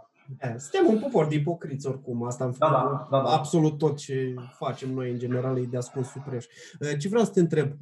Suntem 0.56 0.94
un 0.94 0.98
popor 0.98 1.26
de 1.26 1.34
ipocriți 1.34 1.86
oricum, 1.86 2.24
asta 2.24 2.44
în 2.44 2.54
da, 2.58 2.68
da, 2.70 3.06
da, 3.10 3.22
da. 3.22 3.30
absolut 3.30 3.78
tot 3.78 3.96
ce 3.96 4.34
facem 4.58 4.90
noi 4.90 5.10
în 5.10 5.18
general 5.18 5.58
e 5.58 5.62
de 5.62 5.76
ascuns 5.76 6.08
supreș. 6.08 6.46
Ce 6.98 7.08
vreau 7.08 7.24
să 7.24 7.30
te 7.30 7.40
întreb, 7.40 7.72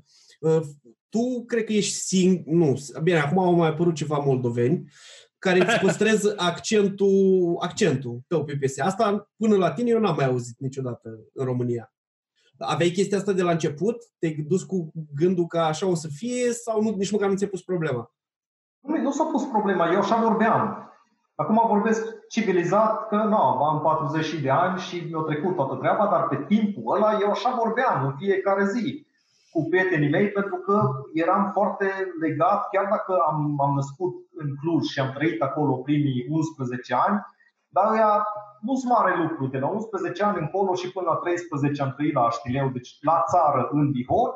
tu 1.09 1.45
cred 1.47 1.65
că 1.65 1.73
ești 1.73 1.95
singur, 1.95 2.53
nu, 2.53 2.75
bine, 3.03 3.19
acum 3.19 3.39
au 3.39 3.55
mai 3.55 3.69
apărut 3.69 3.95
ceva 3.95 4.19
moldoveni, 4.19 4.91
care 5.39 5.61
îți 5.61 5.79
păstrez 5.87 6.35
accentul, 6.37 7.57
accentul 7.61 8.21
tău 8.27 8.45
pe 8.45 8.57
piese. 8.57 8.83
Asta 8.83 9.31
până 9.37 9.57
la 9.57 9.73
tine 9.73 9.91
eu 9.91 10.01
n-am 10.01 10.15
mai 10.17 10.25
auzit 10.25 10.59
niciodată 10.59 11.09
în 11.33 11.45
România. 11.45 11.93
Aveai 12.59 12.91
chestia 12.91 13.19
asta 13.19 13.33
de 13.33 13.43
la 13.43 13.51
început? 13.51 13.97
Te-ai 14.19 14.45
dus 14.49 14.63
cu 14.63 14.93
gândul 15.15 15.47
că 15.47 15.59
așa 15.59 15.87
o 15.87 15.95
să 15.95 16.09
fie 16.13 16.53
sau 16.53 16.83
nu, 16.83 16.91
nici 16.91 17.11
măcar 17.11 17.29
nu 17.29 17.37
ți-ai 17.37 17.51
pus 17.51 17.63
problema? 17.63 18.13
Nu, 18.81 18.97
nu 18.97 19.11
s-a 19.11 19.25
pus 19.25 19.45
problema, 19.45 19.93
eu 19.93 19.99
așa 19.99 20.21
vorbeam. 20.21 20.93
Acum 21.35 21.63
vorbesc 21.69 22.14
civilizat 22.29 23.09
că 23.09 23.17
nu, 23.17 23.37
am 23.37 23.81
40 23.81 24.41
de 24.41 24.51
ani 24.51 24.79
și 24.79 25.07
mi-a 25.11 25.21
trecut 25.27 25.55
toată 25.55 25.75
treaba, 25.75 26.07
dar 26.07 26.29
pe 26.29 26.45
timpul 26.47 26.95
ăla 26.95 27.19
eu 27.21 27.31
așa 27.31 27.61
vorbeam 27.65 28.05
în 28.05 28.15
fiecare 28.17 28.65
zi 28.65 29.07
cu 29.53 29.67
prietenii 29.71 30.15
mei 30.17 30.29
pentru 30.29 30.57
că 30.57 30.77
eram 31.13 31.51
foarte 31.53 31.89
legat, 32.21 32.69
chiar 32.73 32.87
dacă 32.91 33.13
am, 33.29 33.61
am 33.61 33.75
născut 33.75 34.15
în 34.35 34.49
Cluj 34.61 34.85
și 34.85 35.01
am 35.01 35.13
trăit 35.15 35.43
acolo 35.43 35.75
primii 35.75 36.27
11 36.31 36.95
ani, 36.95 37.19
dar 37.69 37.95
ea 37.95 38.27
nu 38.61 38.75
sunt 38.75 38.93
mare 38.93 39.13
lucru. 39.23 39.47
De 39.47 39.59
la 39.59 39.69
11 39.69 40.25
ani 40.25 40.39
încolo 40.41 40.75
și 40.75 40.93
până 40.93 41.07
la 41.11 41.17
13 41.17 41.83
am 41.83 41.93
trăit 41.97 42.15
la 42.15 42.25
Aștileu, 42.25 42.69
deci 42.69 42.91
la 43.01 43.25
țară, 43.33 43.69
în 43.73 43.91
Bihor. 43.91 44.31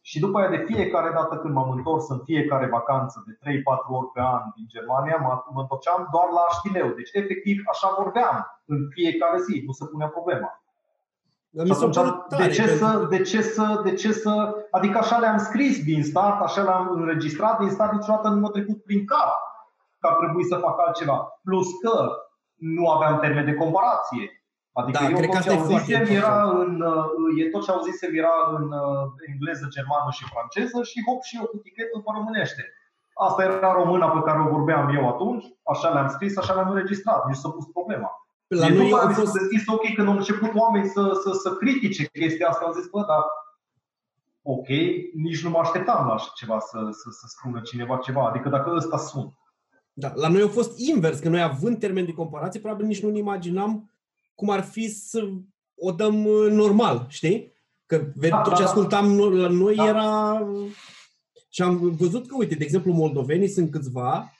Și 0.00 0.20
după 0.20 0.38
aia 0.38 0.48
de 0.48 0.64
fiecare 0.66 1.10
dată 1.10 1.36
când 1.36 1.54
m-am 1.54 1.70
întors 1.70 2.08
în 2.08 2.20
fiecare 2.24 2.66
vacanță 2.66 3.24
de 3.26 3.32
3-4 3.32 3.36
ori 3.88 4.10
pe 4.14 4.20
an 4.20 4.42
din 4.54 4.66
Germania, 4.68 5.16
mă, 5.16 5.42
mă 5.54 5.60
întorceam 5.60 6.08
doar 6.12 6.28
la 6.36 6.40
Aștileu. 6.48 6.88
Deci 6.88 7.10
efectiv 7.12 7.56
așa 7.72 7.94
vorbeam 7.98 8.36
în 8.64 8.78
fiecare 8.90 9.38
zi, 9.46 9.62
nu 9.66 9.72
se 9.72 9.84
punea 9.86 10.08
problema. 10.08 10.50
Mi 11.50 11.70
atunci, 11.70 11.96
de, 12.38 12.48
ce 12.48 12.66
să, 12.66 13.06
de, 13.10 13.22
ce 13.22 13.42
să, 13.42 13.80
de 13.84 13.92
ce 13.94 14.12
să, 14.12 14.54
adică 14.70 14.98
așa 14.98 15.18
le-am 15.18 15.38
scris 15.38 15.84
din 15.84 16.02
start, 16.04 16.40
așa 16.42 16.62
le-am 16.62 16.90
înregistrat 16.90 17.58
din 17.58 17.70
start, 17.70 17.92
niciodată 17.92 18.28
nu 18.28 18.40
m-a 18.40 18.50
trecut 18.50 18.82
prin 18.82 19.06
cap 19.06 19.32
că 19.98 20.06
ar 20.06 20.14
trebui 20.14 20.44
să 20.44 20.56
fac 20.56 20.78
altceva. 20.86 21.40
Plus 21.42 21.66
că 21.82 22.10
nu 22.54 22.90
aveam 22.90 23.18
termen 23.18 23.44
de 23.44 23.54
comparație. 23.54 24.39
Adică 24.72 24.98
da, 25.02 25.10
eu 25.10 25.20
tot 25.20 25.40
ce 25.40 25.50
auzisem 25.50 26.06
era 26.20 26.36
în, 26.62 26.72
e 27.40 27.44
tot 27.54 27.62
ce 27.64 27.70
auzisem 27.70 28.12
era 28.22 28.34
în 28.56 28.64
uh, 28.82 29.04
engleză, 29.30 29.66
germană 29.76 30.10
și 30.10 30.30
franceză 30.32 30.78
și 30.90 31.04
hop 31.06 31.20
și 31.22 31.36
eu 31.36 31.46
cu 31.52 31.56
tichetul 31.56 32.00
pe 32.04 32.10
românește. 32.14 32.62
Asta 33.26 33.42
era 33.42 33.72
româna 33.72 34.08
pe 34.10 34.20
care 34.26 34.38
o 34.40 34.52
vorbeam 34.56 34.96
eu 34.96 35.08
atunci, 35.08 35.44
așa 35.72 35.88
le-am 35.88 36.08
scris, 36.08 36.36
așa 36.36 36.54
le-am 36.54 36.70
înregistrat, 36.70 37.26
nici 37.26 37.42
s-a 37.42 37.50
pus 37.50 37.66
problema. 37.76 38.10
La 38.46 38.66
e 38.66 38.74
noi 38.74 38.92
a 38.92 39.08
fost... 39.08 39.36
zis 39.52 39.66
ok 39.66 39.94
când 39.94 40.08
au 40.08 40.16
început 40.16 40.52
oameni 40.54 40.88
să, 40.88 41.02
să, 41.22 41.30
să 41.42 41.50
critique 41.50 42.04
chestia 42.04 42.48
asta, 42.48 42.64
am 42.64 42.72
zis, 42.72 42.86
bă, 42.86 43.04
dar 43.10 43.22
ok, 44.42 44.68
nici 45.14 45.42
nu 45.44 45.50
mă 45.50 45.58
așteptam 45.58 46.06
la 46.06 46.12
așa 46.12 46.30
ceva 46.34 46.58
să, 46.58 46.78
să, 46.90 47.08
să 47.10 47.26
spună 47.26 47.60
cineva 47.60 47.96
ceva, 47.96 48.28
adică 48.28 48.48
dacă 48.48 48.72
ăsta 48.76 48.96
sunt. 48.96 49.32
Da, 49.92 50.12
la 50.14 50.28
noi 50.28 50.42
a 50.42 50.48
fost 50.48 50.78
invers, 50.78 51.18
că 51.18 51.28
noi 51.28 51.42
având 51.42 51.78
termen 51.78 52.04
de 52.04 52.12
comparație, 52.12 52.60
probabil 52.60 52.86
nici 52.86 53.02
nu 53.02 53.10
ne 53.10 53.18
imaginam 53.18 53.90
cum 54.40 54.50
ar 54.50 54.62
fi 54.62 54.88
să 54.88 55.28
o 55.76 55.90
dăm 55.90 56.24
uh, 56.24 56.50
normal, 56.50 57.06
știi? 57.08 57.52
Că 57.86 57.96
da, 58.14 58.42
tot 58.42 58.54
ce 58.54 58.58
da, 58.58 58.64
da. 58.64 58.64
ascultam 58.64 59.16
da. 59.16 59.24
la 59.24 59.48
noi 59.48 59.74
da. 59.74 59.86
era... 59.86 60.40
Și 61.48 61.62
am 61.62 61.96
văzut 61.96 62.26
că, 62.26 62.34
uite, 62.38 62.54
de 62.54 62.64
exemplu, 62.64 62.92
moldovenii 62.92 63.48
sunt 63.48 63.70
câțiva, 63.70 64.32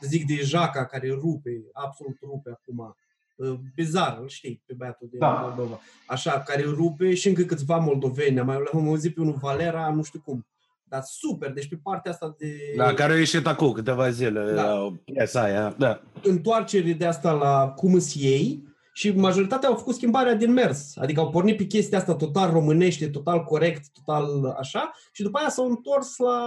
zic 0.00 0.26
de 0.26 0.34
Jaca, 0.34 0.86
care 0.86 1.08
rupe, 1.08 1.50
absolut 1.72 2.16
rupe 2.22 2.50
acum, 2.50 2.96
Uh, 3.36 3.54
bizar, 3.74 4.18
îl 4.20 4.28
știi, 4.28 4.62
pe 4.66 4.74
băiatul 4.76 5.08
din 5.10 5.18
da. 5.18 5.28
Moldova. 5.28 5.80
Așa, 6.06 6.40
care 6.40 6.62
rupe 6.62 7.14
și 7.14 7.28
încă 7.28 7.42
câțiva 7.42 7.76
moldoveni. 7.76 8.38
Am 8.38 8.46
mai 8.46 8.62
auzit 8.72 9.14
pe 9.14 9.20
unul 9.20 9.38
Valera, 9.40 9.90
nu 9.90 10.02
știu 10.02 10.20
cum. 10.24 10.46
Dar 10.84 11.02
super, 11.02 11.52
deci 11.52 11.68
pe 11.68 11.78
partea 11.82 12.12
asta 12.12 12.34
de... 12.38 12.56
Da, 12.76 12.94
care 12.94 13.12
a 13.12 13.16
ieșit 13.16 13.46
acum 13.46 13.72
câteva 13.72 14.10
zile, 14.10 14.52
da. 14.54 14.92
piesa 15.04 15.42
aia, 15.42 15.74
da. 15.78 16.02
Întoarcere 16.22 16.92
de 16.92 17.06
asta 17.06 17.32
la 17.32 17.68
cum 17.68 17.94
îți 17.94 18.18
ei 18.18 18.73
și 18.96 19.10
majoritatea 19.10 19.68
au 19.68 19.74
făcut 19.74 19.94
schimbarea 19.94 20.34
din 20.34 20.52
mers. 20.52 20.96
Adică 20.96 21.20
au 21.20 21.30
pornit 21.30 21.56
pe 21.56 21.64
chestia 21.64 21.98
asta 21.98 22.14
total 22.14 22.50
românește, 22.50 23.08
total 23.08 23.44
corect, 23.44 23.88
total 23.92 24.54
așa 24.58 24.90
și 25.12 25.22
după 25.22 25.38
aia 25.38 25.48
s-au 25.48 25.68
întors 25.68 26.16
la, 26.16 26.46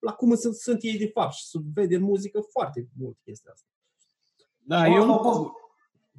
la 0.00 0.12
cum 0.12 0.34
sunt, 0.34 0.54
sunt 0.54 0.78
ei 0.82 0.98
de 0.98 1.10
fapt 1.14 1.32
și 1.32 1.46
se 1.46 1.58
vede 1.74 1.96
în 1.96 2.02
muzică 2.02 2.40
foarte 2.50 2.88
mult 3.00 3.16
chestia 3.24 3.50
asta. 3.54 3.66
Da, 4.56 4.86
eu... 4.86 5.54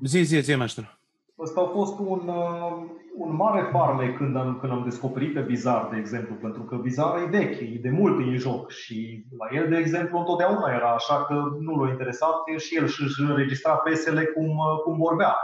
Zi, 0.03 0.21
zi, 0.21 0.39
zi, 0.39 0.55
maestru. 0.55 0.99
Ăsta 1.39 1.61
a 1.61 1.65
fost 1.65 1.99
un, 1.99 2.27
uh, 2.27 2.83
un 3.17 3.35
mare 3.35 3.69
farme 3.71 4.13
când 4.13 4.35
am, 4.35 4.57
când 4.59 4.71
am 4.71 4.83
descoperit 4.83 5.33
pe 5.33 5.39
Bizar, 5.39 5.87
de 5.91 5.97
exemplu, 5.97 6.35
pentru 6.35 6.61
că 6.61 6.75
Bizar 6.75 7.21
e 7.21 7.37
vechi, 7.37 7.59
e 7.59 7.79
de 7.81 7.89
mult 7.89 8.17
în 8.17 8.37
joc 8.37 8.71
și 8.71 9.25
la 9.37 9.57
el, 9.57 9.69
de 9.69 9.77
exemplu, 9.77 10.17
întotdeauna 10.17 10.73
era 10.73 10.93
așa 10.93 11.25
că 11.25 11.33
nu 11.59 11.83
l-a 11.83 11.89
interesat 11.89 12.35
și 12.57 12.75
el 12.75 12.87
și 12.87 13.03
își 13.03 13.21
înregistra 13.21 13.73
piesele 13.75 14.23
cum, 14.23 14.47
uh, 14.47 14.81
cum 14.83 14.97
vorbea, 14.97 15.35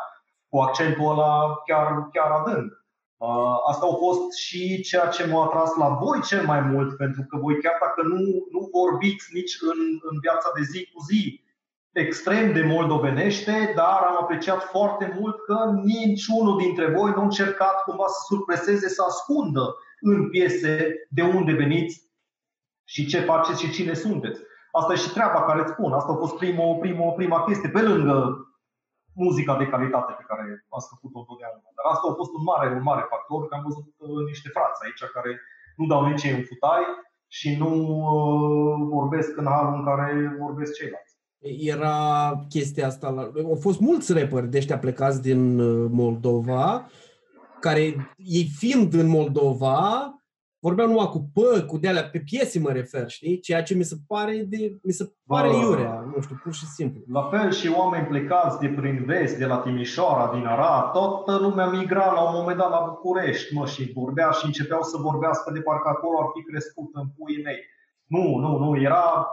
cu 0.49 0.57
accentul 0.57 1.11
ăla 1.11 1.61
chiar, 1.65 2.09
chiar 2.11 2.31
adânc. 2.31 2.85
Uh, 3.17 3.57
asta 3.69 3.85
a 3.85 3.95
fost 4.05 4.33
și 4.37 4.81
ceea 4.81 5.07
ce 5.07 5.25
m-a 5.25 5.43
atras 5.43 5.75
la 5.75 5.87
voi 5.87 6.21
cel 6.21 6.45
mai 6.45 6.61
mult, 6.61 6.97
pentru 6.97 7.25
că 7.27 7.37
voi 7.37 7.61
chiar 7.61 7.77
dacă 7.79 8.01
nu, 8.07 8.21
nu 8.51 8.69
vorbiți 8.77 9.25
nici 9.33 9.55
în, 9.61 9.79
în 10.09 10.19
viața 10.21 10.49
de 10.55 10.61
zi 10.71 10.89
cu 10.93 11.03
zi, 11.09 11.43
extrem 11.91 12.53
de 12.53 12.61
moldovenește, 12.61 13.73
dar 13.75 13.99
am 14.07 14.17
apreciat 14.21 14.63
foarte 14.63 15.15
mult 15.19 15.35
că 15.45 15.57
niciunul 15.83 16.57
dintre 16.57 16.85
voi 16.85 17.11
nu 17.11 17.19
a 17.19 17.23
încercat 17.23 17.83
cumva 17.83 18.07
să 18.07 18.19
surpreseze, 18.27 18.87
să 18.89 19.03
ascundă 19.07 19.75
în 19.99 20.29
piese 20.29 20.93
de 21.09 21.21
unde 21.21 21.51
veniți 21.51 22.09
și 22.83 23.05
ce 23.05 23.19
faceți 23.19 23.63
și 23.63 23.71
cine 23.71 23.93
sunteți. 23.93 24.41
Asta 24.71 24.93
e 24.93 24.95
și 24.95 25.09
treaba 25.09 25.41
care 25.43 25.61
îți 25.61 25.71
spun. 25.71 25.93
Asta 25.93 26.11
a 26.11 26.15
fost 26.15 26.35
prima, 26.37 26.63
prima, 26.79 27.11
prima 27.11 27.43
chestie, 27.43 27.69
pe 27.69 27.81
lângă 27.81 28.47
muzica 29.23 29.53
de 29.61 29.71
calitate 29.73 30.11
pe 30.19 30.27
care 30.29 30.43
ați 30.75 30.91
făcut-o 30.93 31.19
întotdeauna. 31.21 31.69
Dar 31.77 31.85
asta 31.93 32.05
a 32.07 32.19
fost 32.21 32.33
un 32.37 32.43
mare, 32.51 32.67
un 32.79 32.85
mare 32.91 33.03
factor, 33.13 33.39
că 33.47 33.53
am 33.55 33.63
văzut 33.69 33.87
uh, 33.97 34.21
niște 34.31 34.49
frați 34.55 34.83
aici 34.83 35.03
care 35.15 35.31
nu 35.79 35.85
dau 35.91 36.01
nici 36.09 36.25
ei 36.27 36.37
un 36.39 36.45
futai 36.49 36.85
și 37.37 37.49
nu 37.61 37.71
uh, 38.09 38.75
vorbesc 38.97 39.31
în 39.41 39.47
halul 39.53 39.75
în 39.79 39.85
care 39.89 40.07
vorbesc 40.45 40.71
ceilalți 40.79 41.13
era 41.59 41.97
chestia 42.49 42.87
asta. 42.87 43.09
La... 43.09 43.31
Au 43.43 43.57
fost 43.59 43.79
mulți 43.79 44.13
rapperi 44.13 44.49
de 44.49 44.57
ăștia 44.57 44.77
plecați 44.77 45.21
din 45.21 45.59
uh, 45.59 45.89
Moldova, 45.91 46.89
care 47.59 47.81
ei 48.17 48.49
fiind 48.57 48.93
în 48.93 49.07
Moldova, 49.07 50.09
vorbeau 50.67 50.87
numai 50.87 51.09
cu 51.09 51.29
pă, 51.33 51.61
cu 51.67 51.77
de 51.77 52.09
pe 52.11 52.19
piese 52.19 52.59
mă 52.59 52.71
refer, 52.71 53.09
știi? 53.09 53.39
Ceea 53.39 53.63
ce 53.63 53.73
mi 53.73 53.83
se 53.83 53.95
pare 54.07 54.35
de, 54.47 54.79
mi 54.83 54.91
se 54.91 55.13
pare 55.27 55.49
da. 55.49 55.57
iurea, 55.57 55.93
nu 56.15 56.21
știu, 56.21 56.39
pur 56.43 56.53
și 56.53 56.65
simplu. 56.65 57.01
La 57.07 57.23
fel 57.31 57.51
și 57.51 57.67
oameni 57.77 58.07
plecați 58.07 58.59
de 58.59 58.67
prin 58.67 59.03
vest, 59.05 59.37
de 59.37 59.45
la 59.45 59.57
Timișoara, 59.57 60.33
din 60.33 60.45
Arad, 60.45 60.91
toată 60.91 61.37
lumea 61.37 61.65
migra 61.65 62.11
la 62.11 62.21
un 62.29 62.35
moment 62.35 62.57
dat 62.57 62.69
la 62.69 62.85
București, 62.87 63.53
mă, 63.53 63.65
și 63.65 63.91
vorbea 63.95 64.31
și 64.31 64.45
începeau 64.45 64.81
să 64.81 64.97
vorbească 64.97 65.51
de 65.51 65.61
parcă 65.61 65.89
acolo 65.89 66.19
ar 66.19 66.29
fi 66.35 66.43
crescut 66.43 66.89
în 66.93 67.07
puii 67.17 67.43
mei. 67.43 67.59
Nu, 68.05 68.37
nu, 68.37 68.57
nu, 68.57 68.81
era 68.81 69.27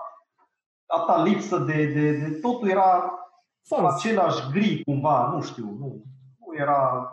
atâta 0.87 1.23
lipsă 1.23 1.59
de, 1.59 1.87
de, 1.87 2.13
de 2.13 2.39
totul 2.43 2.69
era 2.69 3.13
Fals. 3.69 3.95
același 3.95 4.51
gri 4.51 4.83
cumva, 4.85 5.31
nu 5.35 5.41
știu, 5.43 5.65
nu, 5.65 6.03
nu 6.39 6.57
era 6.57 7.11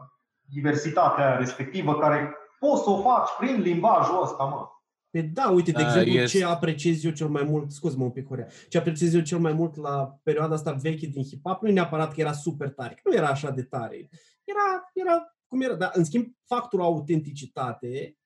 diversitatea 0.52 1.36
respectivă 1.36 1.96
care 1.96 2.39
poți 2.60 2.84
să 2.84 2.90
o 2.90 3.02
faci 3.02 3.30
prin 3.40 3.62
limbajul 3.62 4.22
ăsta, 4.24 4.44
mă. 4.44 4.68
Pe 5.10 5.22
da, 5.22 5.50
uite, 5.50 5.72
de 5.72 5.82
exemplu, 5.82 6.12
yes. 6.12 6.32
ce 6.32 6.46
apreciez 6.46 7.04
eu 7.04 7.12
cel 7.12 7.28
mai 7.28 7.44
mult, 7.44 7.72
scuz-mă 7.72 8.04
un 8.04 8.12
pic, 8.12 8.28
Corea, 8.28 8.48
ce 8.70 8.78
apreciez 8.78 9.14
eu 9.14 9.22
cel 9.22 9.40
mai 9.40 9.54
mult 9.54 9.76
la 9.76 10.20
perioada 10.24 10.54
asta 10.54 10.72
veche 10.72 11.06
din 11.06 11.24
hip-hop, 11.24 11.60
nu 11.62 11.68
e 11.68 11.72
neapărat 11.72 12.14
că 12.14 12.22
era 12.22 12.32
super 12.32 12.70
tare, 12.70 12.94
că 12.94 13.02
nu 13.10 13.16
era 13.16 13.28
așa 13.28 13.50
de 13.50 13.64
tare. 13.64 14.10
Era, 14.44 14.92
era 14.94 15.34
cum 15.48 15.62
era, 15.62 15.74
dar 15.74 15.92
în 15.94 16.04
schimb, 16.04 16.26
factorul 16.46 16.86
autenticitate 16.86 18.18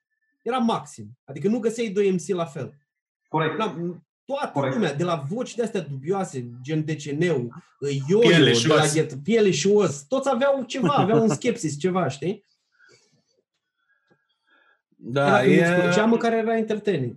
era 0.41 0.57
maxim. 0.57 1.17
Adică 1.23 1.47
nu 1.47 1.59
găseai 1.59 1.87
doi 1.87 2.11
MC 2.11 2.35
la 2.35 2.45
fel. 2.45 2.73
Corect. 3.27 3.57
Da, 3.57 3.75
toată 4.25 4.51
Corect. 4.53 4.73
lumea, 4.73 4.93
de 4.93 5.03
la 5.03 5.23
voci 5.29 5.55
de 5.55 5.63
astea 5.63 5.81
dubioase, 5.81 6.49
gen 6.61 6.85
DCN-ul, 6.85 7.53
Ioio, 8.07 8.19
piele 8.19 8.53
și 8.53 8.67
de 8.67 8.73
la 8.73 8.85
Ghet, 8.93 9.23
piele 9.23 9.51
și 9.51 9.67
os, 9.67 10.03
toți 10.03 10.29
aveau 10.29 10.63
ceva, 10.63 10.93
aveau 10.93 11.21
un 11.21 11.29
skepsis, 11.29 11.79
ceva, 11.79 12.07
știi? 12.07 12.45
Da, 15.05 15.43
era 15.43 16.01
e... 16.01 16.05
măcar 16.05 16.33
era 16.33 16.57
entertaining. 16.57 17.15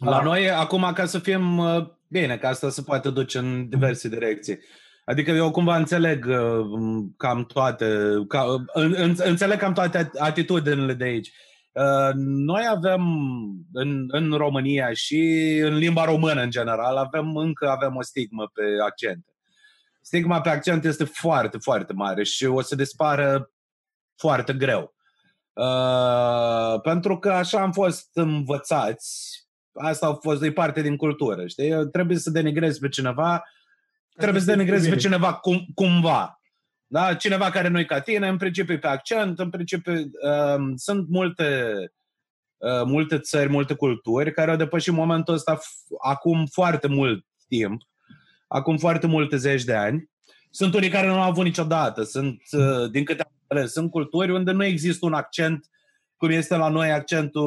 La 0.00 0.10
da. 0.10 0.22
noi, 0.22 0.50
acum, 0.50 0.92
ca 0.94 1.06
să 1.06 1.18
fim 1.18 1.58
uh, 1.58 1.86
bine, 2.08 2.36
ca 2.36 2.48
asta 2.48 2.68
se 2.68 2.82
poate 2.82 3.10
duce 3.10 3.38
în 3.38 3.68
diverse 3.68 4.08
direcții. 4.08 4.58
Adică 5.04 5.30
eu 5.30 5.50
cumva 5.50 5.76
înțeleg 5.76 6.26
uh, 6.26 7.04
cam 7.16 7.44
toate, 7.44 7.86
ca, 8.28 8.64
în, 8.72 9.14
înțeleg 9.16 9.58
cam 9.58 9.72
toate 9.72 10.10
atitudinile 10.18 10.94
de 10.94 11.04
aici. 11.04 11.32
Uh, 11.72 12.10
noi 12.24 12.62
avem 12.70 13.02
în, 13.72 14.04
în 14.08 14.32
România 14.32 14.92
și 14.92 15.18
în 15.62 15.76
limba 15.76 16.04
română 16.04 16.42
în 16.42 16.50
general, 16.50 16.96
avem 16.96 17.36
încă 17.36 17.68
avem 17.68 17.96
o 17.96 18.02
stigmă 18.02 18.50
pe 18.54 18.62
accente. 18.84 19.32
Stigma 20.00 20.40
pe 20.40 20.48
accent 20.48 20.84
este 20.84 21.04
foarte, 21.04 21.58
foarte 21.58 21.92
mare 21.92 22.22
și 22.22 22.44
o 22.44 22.60
să 22.60 22.74
dispară 22.74 23.50
foarte 24.16 24.52
greu. 24.52 24.96
Uh, 25.58 26.80
pentru 26.80 27.18
că 27.18 27.30
așa 27.30 27.60
am 27.60 27.72
fost 27.72 28.10
învățați, 28.12 29.38
asta 29.72 30.06
a 30.06 30.14
fost, 30.14 30.42
e 30.42 30.52
parte 30.52 30.82
din 30.82 30.96
cultură, 30.96 31.46
știi? 31.46 31.88
Trebuie 31.92 32.16
să 32.16 32.30
denigrezi 32.30 32.78
pe 32.78 32.88
cineva, 32.88 33.42
trebuie 34.16 34.40
să 34.40 34.50
denigrezi 34.50 34.88
pe 34.88 34.96
cineva 34.96 35.34
cum, 35.34 35.66
cumva. 35.74 36.40
Da? 36.86 37.14
Cineva 37.14 37.50
care 37.50 37.68
nu 37.68 37.78
e 37.78 37.84
ca 37.84 38.00
tine, 38.00 38.28
în 38.28 38.36
principiu 38.36 38.78
pe 38.78 38.86
accent, 38.86 39.38
în 39.38 39.50
principiu 39.50 39.92
uh, 39.92 40.72
sunt 40.74 41.08
multe, 41.08 41.74
uh, 42.56 42.82
multe 42.84 43.18
țări, 43.18 43.50
multe 43.50 43.74
culturi 43.74 44.32
care 44.32 44.50
au 44.50 44.56
depășit 44.56 44.92
momentul 44.92 45.34
ăsta 45.34 45.56
f- 45.56 45.96
acum 46.02 46.46
foarte 46.46 46.86
mult 46.86 47.26
timp, 47.48 47.82
acum 48.48 48.76
foarte 48.76 49.06
multe 49.06 49.36
zeci 49.36 49.64
de 49.64 49.74
ani. 49.74 50.10
Sunt 50.50 50.74
unii 50.74 50.88
care 50.88 51.06
nu 51.06 51.20
au 51.20 51.30
avut 51.30 51.44
niciodată, 51.44 52.02
sunt, 52.02 52.42
uh, 52.50 52.90
din 52.90 53.04
câte 53.04 53.22
am 53.22 53.37
înțeles, 53.48 53.72
sunt 53.72 53.90
culturi 53.90 54.32
unde 54.32 54.52
nu 54.52 54.64
există 54.64 55.06
un 55.06 55.12
accent 55.12 55.66
cum 56.18 56.30
este 56.30 56.56
la 56.56 56.68
noi 56.68 56.92
accentul, 56.92 57.46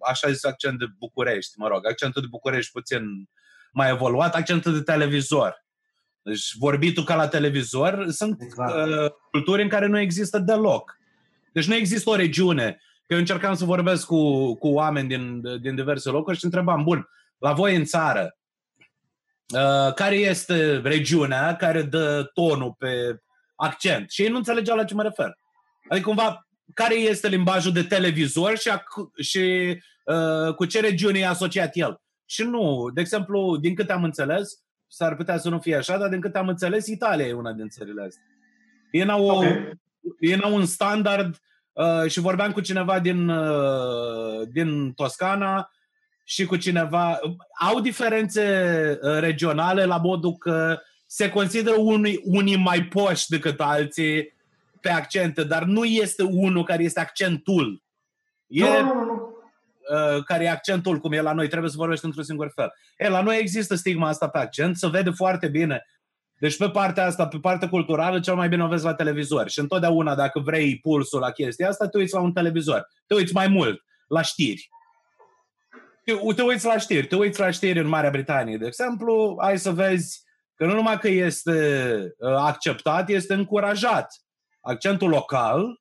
așa 0.00 0.30
zis, 0.30 0.44
accent 0.44 0.78
de 0.78 0.84
București, 0.98 1.58
mă 1.58 1.68
rog, 1.68 1.86
accentul 1.86 2.22
de 2.22 2.28
București 2.30 2.72
puțin 2.72 3.28
mai 3.72 3.90
evoluat, 3.90 4.34
accentul 4.34 4.72
de 4.72 4.80
televizor. 4.80 5.64
Deci 6.22 6.56
vorbitul 6.58 7.04
ca 7.04 7.14
la 7.14 7.28
televizor 7.28 8.06
sunt 8.08 8.42
exact. 8.42 8.74
uh, 8.74 9.10
culturi 9.30 9.62
în 9.62 9.68
care 9.68 9.86
nu 9.86 9.98
există 9.98 10.38
deloc. 10.38 10.98
Deci 11.52 11.66
nu 11.66 11.74
există 11.74 12.10
o 12.10 12.14
regiune. 12.14 12.80
Că 13.06 13.14
eu 13.14 13.18
încercam 13.18 13.54
să 13.54 13.64
vorbesc 13.64 14.06
cu, 14.06 14.54
cu 14.54 14.68
oameni 14.68 15.08
din, 15.08 15.40
din 15.60 15.74
diverse 15.74 16.10
locuri 16.10 16.38
și 16.38 16.44
întrebam, 16.44 16.82
bun, 16.82 17.08
la 17.38 17.52
voi 17.52 17.76
în 17.76 17.84
țară, 17.84 18.36
uh, 19.54 19.94
care 19.94 20.14
este 20.14 20.78
regiunea 20.78 21.56
care 21.56 21.82
dă 21.82 22.30
tonul 22.34 22.74
pe 22.78 23.20
accent? 23.58 24.10
Și 24.10 24.22
ei 24.22 24.28
nu 24.28 24.36
înțelegeau 24.36 24.76
la 24.76 24.84
ce 24.84 24.94
mă 24.94 25.02
refer. 25.02 25.38
Adică 25.88 26.06
cumva, 26.06 26.48
care 26.74 26.94
este 26.94 27.28
limbajul 27.28 27.72
de 27.72 27.82
televizor 27.82 28.58
și, 28.58 28.70
ac- 28.70 29.22
și 29.22 29.76
uh, 30.04 30.54
cu 30.54 30.64
ce 30.64 30.80
regiune 30.80 31.18
e 31.18 31.26
asociat 31.26 31.70
el? 31.76 32.00
Și 32.24 32.42
nu, 32.42 32.90
de 32.94 33.00
exemplu, 33.00 33.58
din 33.60 33.74
câte 33.74 33.92
am 33.92 34.04
înțeles, 34.04 34.62
s-ar 34.86 35.16
putea 35.16 35.38
să 35.38 35.48
nu 35.48 35.58
fie 35.58 35.76
așa, 35.76 35.98
dar 35.98 36.08
din 36.08 36.20
câte 36.20 36.38
am 36.38 36.48
înțeles, 36.48 36.86
Italia 36.86 37.26
e 37.26 37.32
una 37.32 37.52
din 37.52 37.68
țările 37.68 38.02
astea. 38.02 38.22
Ei 38.90 39.04
n-au, 39.04 39.26
okay. 39.26 39.72
ei 40.20 40.34
n-au 40.34 40.54
un 40.54 40.66
standard 40.66 41.36
uh, 41.72 42.10
și 42.10 42.20
vorbeam 42.20 42.52
cu 42.52 42.60
cineva 42.60 43.00
din, 43.00 43.28
uh, 43.28 44.48
din 44.52 44.92
Toscana 44.92 45.70
și 46.24 46.44
cu 46.44 46.56
cineva... 46.56 47.18
Au 47.60 47.80
diferențe 47.80 48.98
uh, 49.02 49.18
regionale 49.18 49.84
la 49.84 49.96
modul 49.96 50.36
că 50.36 50.80
se 51.10 51.30
consideră 51.30 51.76
unii, 51.78 52.20
unii 52.24 52.56
mai 52.56 52.82
poși 52.82 53.28
decât 53.28 53.60
alții 53.60 54.36
pe 54.80 54.90
accente, 54.90 55.44
dar 55.44 55.62
nu 55.62 55.84
este 55.84 56.22
unul 56.22 56.64
care 56.64 56.82
este 56.82 57.00
accentul. 57.00 57.82
E, 58.46 58.64
Nu, 58.64 58.82
nu, 58.82 59.04
nu. 59.04 59.36
uh, 60.16 60.24
care 60.24 60.44
e 60.44 60.50
accentul 60.50 60.98
cum 60.98 61.12
e 61.12 61.20
la 61.20 61.32
noi, 61.32 61.48
trebuie 61.48 61.70
să 61.70 61.76
vorbești 61.78 62.04
într-un 62.04 62.24
singur 62.24 62.52
fel. 62.54 62.72
E, 62.96 63.08
la 63.08 63.22
noi 63.22 63.38
există 63.38 63.74
stigma 63.74 64.08
asta 64.08 64.28
pe 64.28 64.38
accent, 64.38 64.76
se 64.76 64.88
vede 64.88 65.10
foarte 65.10 65.48
bine. 65.48 65.86
Deci 66.38 66.56
pe 66.56 66.70
partea 66.70 67.04
asta, 67.04 67.26
pe 67.26 67.38
partea 67.38 67.68
culturală, 67.68 68.20
cel 68.20 68.34
mai 68.34 68.48
bine 68.48 68.64
o 68.64 68.68
vezi 68.68 68.84
la 68.84 68.94
televizor. 68.94 69.48
Și 69.48 69.58
întotdeauna, 69.58 70.14
dacă 70.14 70.38
vrei 70.38 70.78
pulsul 70.78 71.20
la 71.20 71.30
chestia 71.30 71.68
asta, 71.68 71.88
te 71.88 71.98
uiți 71.98 72.14
la 72.14 72.20
un 72.20 72.32
televizor. 72.32 72.88
Te 73.06 73.14
uiți 73.14 73.34
mai 73.34 73.48
mult 73.48 73.84
la 74.08 74.22
știri. 74.22 74.68
Te, 76.04 76.12
te 76.34 76.42
uiți 76.42 76.66
la 76.66 76.78
știri. 76.78 77.06
Te 77.06 77.16
uiți 77.16 77.40
la 77.40 77.50
știri 77.50 77.78
în 77.78 77.86
Marea 77.86 78.10
Britanie, 78.10 78.56
de 78.56 78.66
exemplu, 78.66 79.36
ai 79.38 79.58
să 79.58 79.70
vezi 79.70 80.26
că 80.58 80.66
nu 80.66 80.74
numai 80.74 80.98
că 80.98 81.08
este 81.08 81.98
uh, 82.18 82.34
acceptat, 82.36 83.08
este 83.08 83.34
încurajat. 83.34 84.06
Accentul 84.60 85.08
local, 85.08 85.80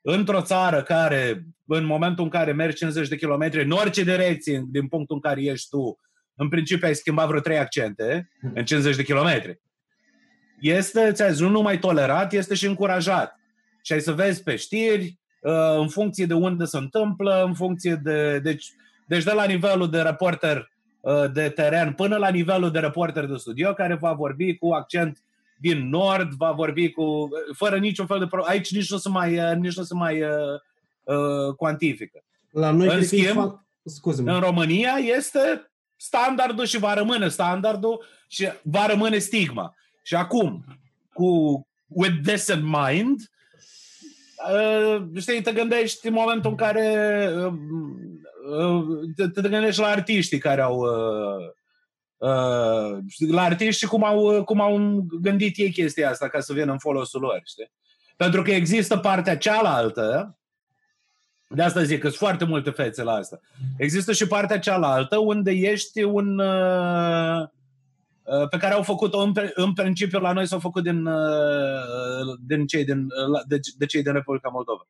într-o 0.00 0.42
țară 0.42 0.82
care, 0.82 1.46
în 1.66 1.84
momentul 1.84 2.24
în 2.24 2.30
care 2.30 2.52
mergi 2.52 2.76
50 2.76 3.08
de 3.08 3.16
kilometri, 3.16 3.62
în 3.62 3.70
orice 3.70 4.02
direcție, 4.02 4.64
din 4.68 4.88
punctul 4.88 5.16
în 5.16 5.22
care 5.22 5.42
ești 5.42 5.68
tu, 5.68 6.00
în 6.34 6.48
principiu 6.48 6.86
ai 6.86 6.94
schimbat 6.94 7.28
vreo 7.28 7.40
trei 7.40 7.58
accente 7.58 8.28
în 8.54 8.64
50 8.64 8.96
de 8.96 9.02
kilometri. 9.02 9.60
Este, 10.60 11.12
ți 11.12 11.42
nu 11.42 11.48
numai 11.48 11.78
tolerat, 11.78 12.32
este 12.32 12.54
și 12.54 12.66
încurajat. 12.66 13.34
Și 13.82 13.92
ai 13.92 14.00
să 14.00 14.12
vezi 14.12 14.42
pe 14.42 14.56
știri, 14.56 15.18
uh, 15.40 15.78
în 15.78 15.88
funcție 15.88 16.26
de 16.26 16.34
unde 16.34 16.64
se 16.64 16.76
întâmplă, 16.76 17.44
în 17.44 17.54
funcție 17.54 17.94
de... 17.94 18.38
Deci, 18.38 18.66
deci 19.06 19.24
de 19.24 19.32
la 19.32 19.44
nivelul 19.44 19.90
de 19.90 20.00
reporter 20.00 20.56
uh, 20.56 20.75
de 21.32 21.48
teren 21.48 21.92
până 21.92 22.16
la 22.16 22.28
nivelul 22.28 22.70
de 22.70 22.78
reporter 22.78 23.24
de 23.24 23.36
studio, 23.36 23.72
care 23.72 23.94
va 23.94 24.12
vorbi 24.12 24.56
cu 24.56 24.68
accent 24.68 25.20
din 25.58 25.88
nord, 25.88 26.32
va 26.32 26.50
vorbi 26.50 26.90
cu... 26.90 27.28
fără 27.52 27.78
niciun 27.78 28.06
fel 28.06 28.18
de... 28.18 28.26
Pro- 28.26 28.44
Aici 28.46 28.74
nici 28.74 28.90
nu 28.90 28.96
se 28.96 29.08
mai, 29.08 29.38
uh, 29.38 29.56
nici 29.56 29.76
nu 29.76 29.82
se 29.82 29.94
mai 29.94 30.22
uh, 30.22 30.28
uh, 31.02 31.54
cuantifică. 31.56 32.24
La 32.50 32.70
noi, 32.70 32.86
În 32.86 32.92
cred 32.92 33.08
că 33.08 33.14
e 33.14 33.22
schimb, 33.22 33.52
fa- 33.52 33.66
scuze-mă. 33.84 34.32
În 34.32 34.40
România 34.40 34.92
este 35.16 35.70
standardul 35.96 36.64
și 36.64 36.78
va 36.78 36.94
rămâne 36.94 37.28
standardul 37.28 38.04
și 38.28 38.48
va 38.62 38.86
rămâne 38.86 39.18
stigma. 39.18 39.74
Și 40.02 40.14
acum, 40.14 40.64
cu 41.12 41.60
with 41.86 42.16
this 42.22 42.46
in 42.46 42.62
mind, 42.64 43.30
uh, 44.52 45.02
știi, 45.20 45.42
te 45.42 45.52
gândești 45.52 46.06
în 46.06 46.12
momentul 46.12 46.50
în 46.50 46.56
care 46.56 47.28
uh, 47.36 47.44
uh, 47.44 47.52
te, 49.16 49.28
te 49.40 49.48
gândești 49.48 49.80
la 49.80 49.86
artiștii 49.86 50.38
care 50.38 50.60
au 50.60 50.78
uh, 50.78 51.46
uh, 52.16 52.98
la 53.30 53.42
artiști 53.42 53.80
și 53.80 53.86
cum 53.86 54.04
au, 54.04 54.44
cum 54.44 54.60
au 54.60 55.04
gândit 55.20 55.58
ei 55.58 55.70
chestia 55.72 56.10
asta 56.10 56.28
ca 56.28 56.40
să 56.40 56.52
vină 56.52 56.72
în 56.72 56.78
folosul 56.78 57.20
lor, 57.20 57.40
știi? 57.44 57.72
Pentru 58.16 58.42
că 58.42 58.50
există 58.50 58.96
partea 58.96 59.36
cealaltă 59.36 60.38
de 61.48 61.62
asta 61.62 61.82
zic 61.82 62.00
că 62.00 62.06
sunt 62.06 62.18
foarte 62.18 62.44
multe 62.44 62.70
fețe 62.70 63.02
la 63.02 63.12
asta. 63.12 63.40
Există 63.76 64.12
și 64.12 64.26
partea 64.26 64.58
cealaltă 64.58 65.18
unde 65.18 65.50
ești 65.50 66.02
un... 66.02 66.38
Uh, 66.38 67.42
uh, 68.22 68.48
pe 68.50 68.56
care 68.56 68.74
au 68.74 68.82
făcut-o 68.82 69.18
în, 69.18 69.32
pre- 69.32 69.52
în 69.54 69.72
principiu 69.72 70.18
la 70.18 70.32
noi 70.32 70.46
s-au 70.46 70.58
făcut 70.58 70.82
din, 70.82 71.06
uh, 71.06 72.38
din 72.46 72.66
cei 72.66 72.84
din, 72.84 72.98
uh, 72.98 73.26
la- 73.32 73.42
de, 73.46 73.58
de 73.78 73.86
cei 73.86 74.02
din 74.02 74.12
Republica 74.12 74.48
Moldova. 74.48 74.88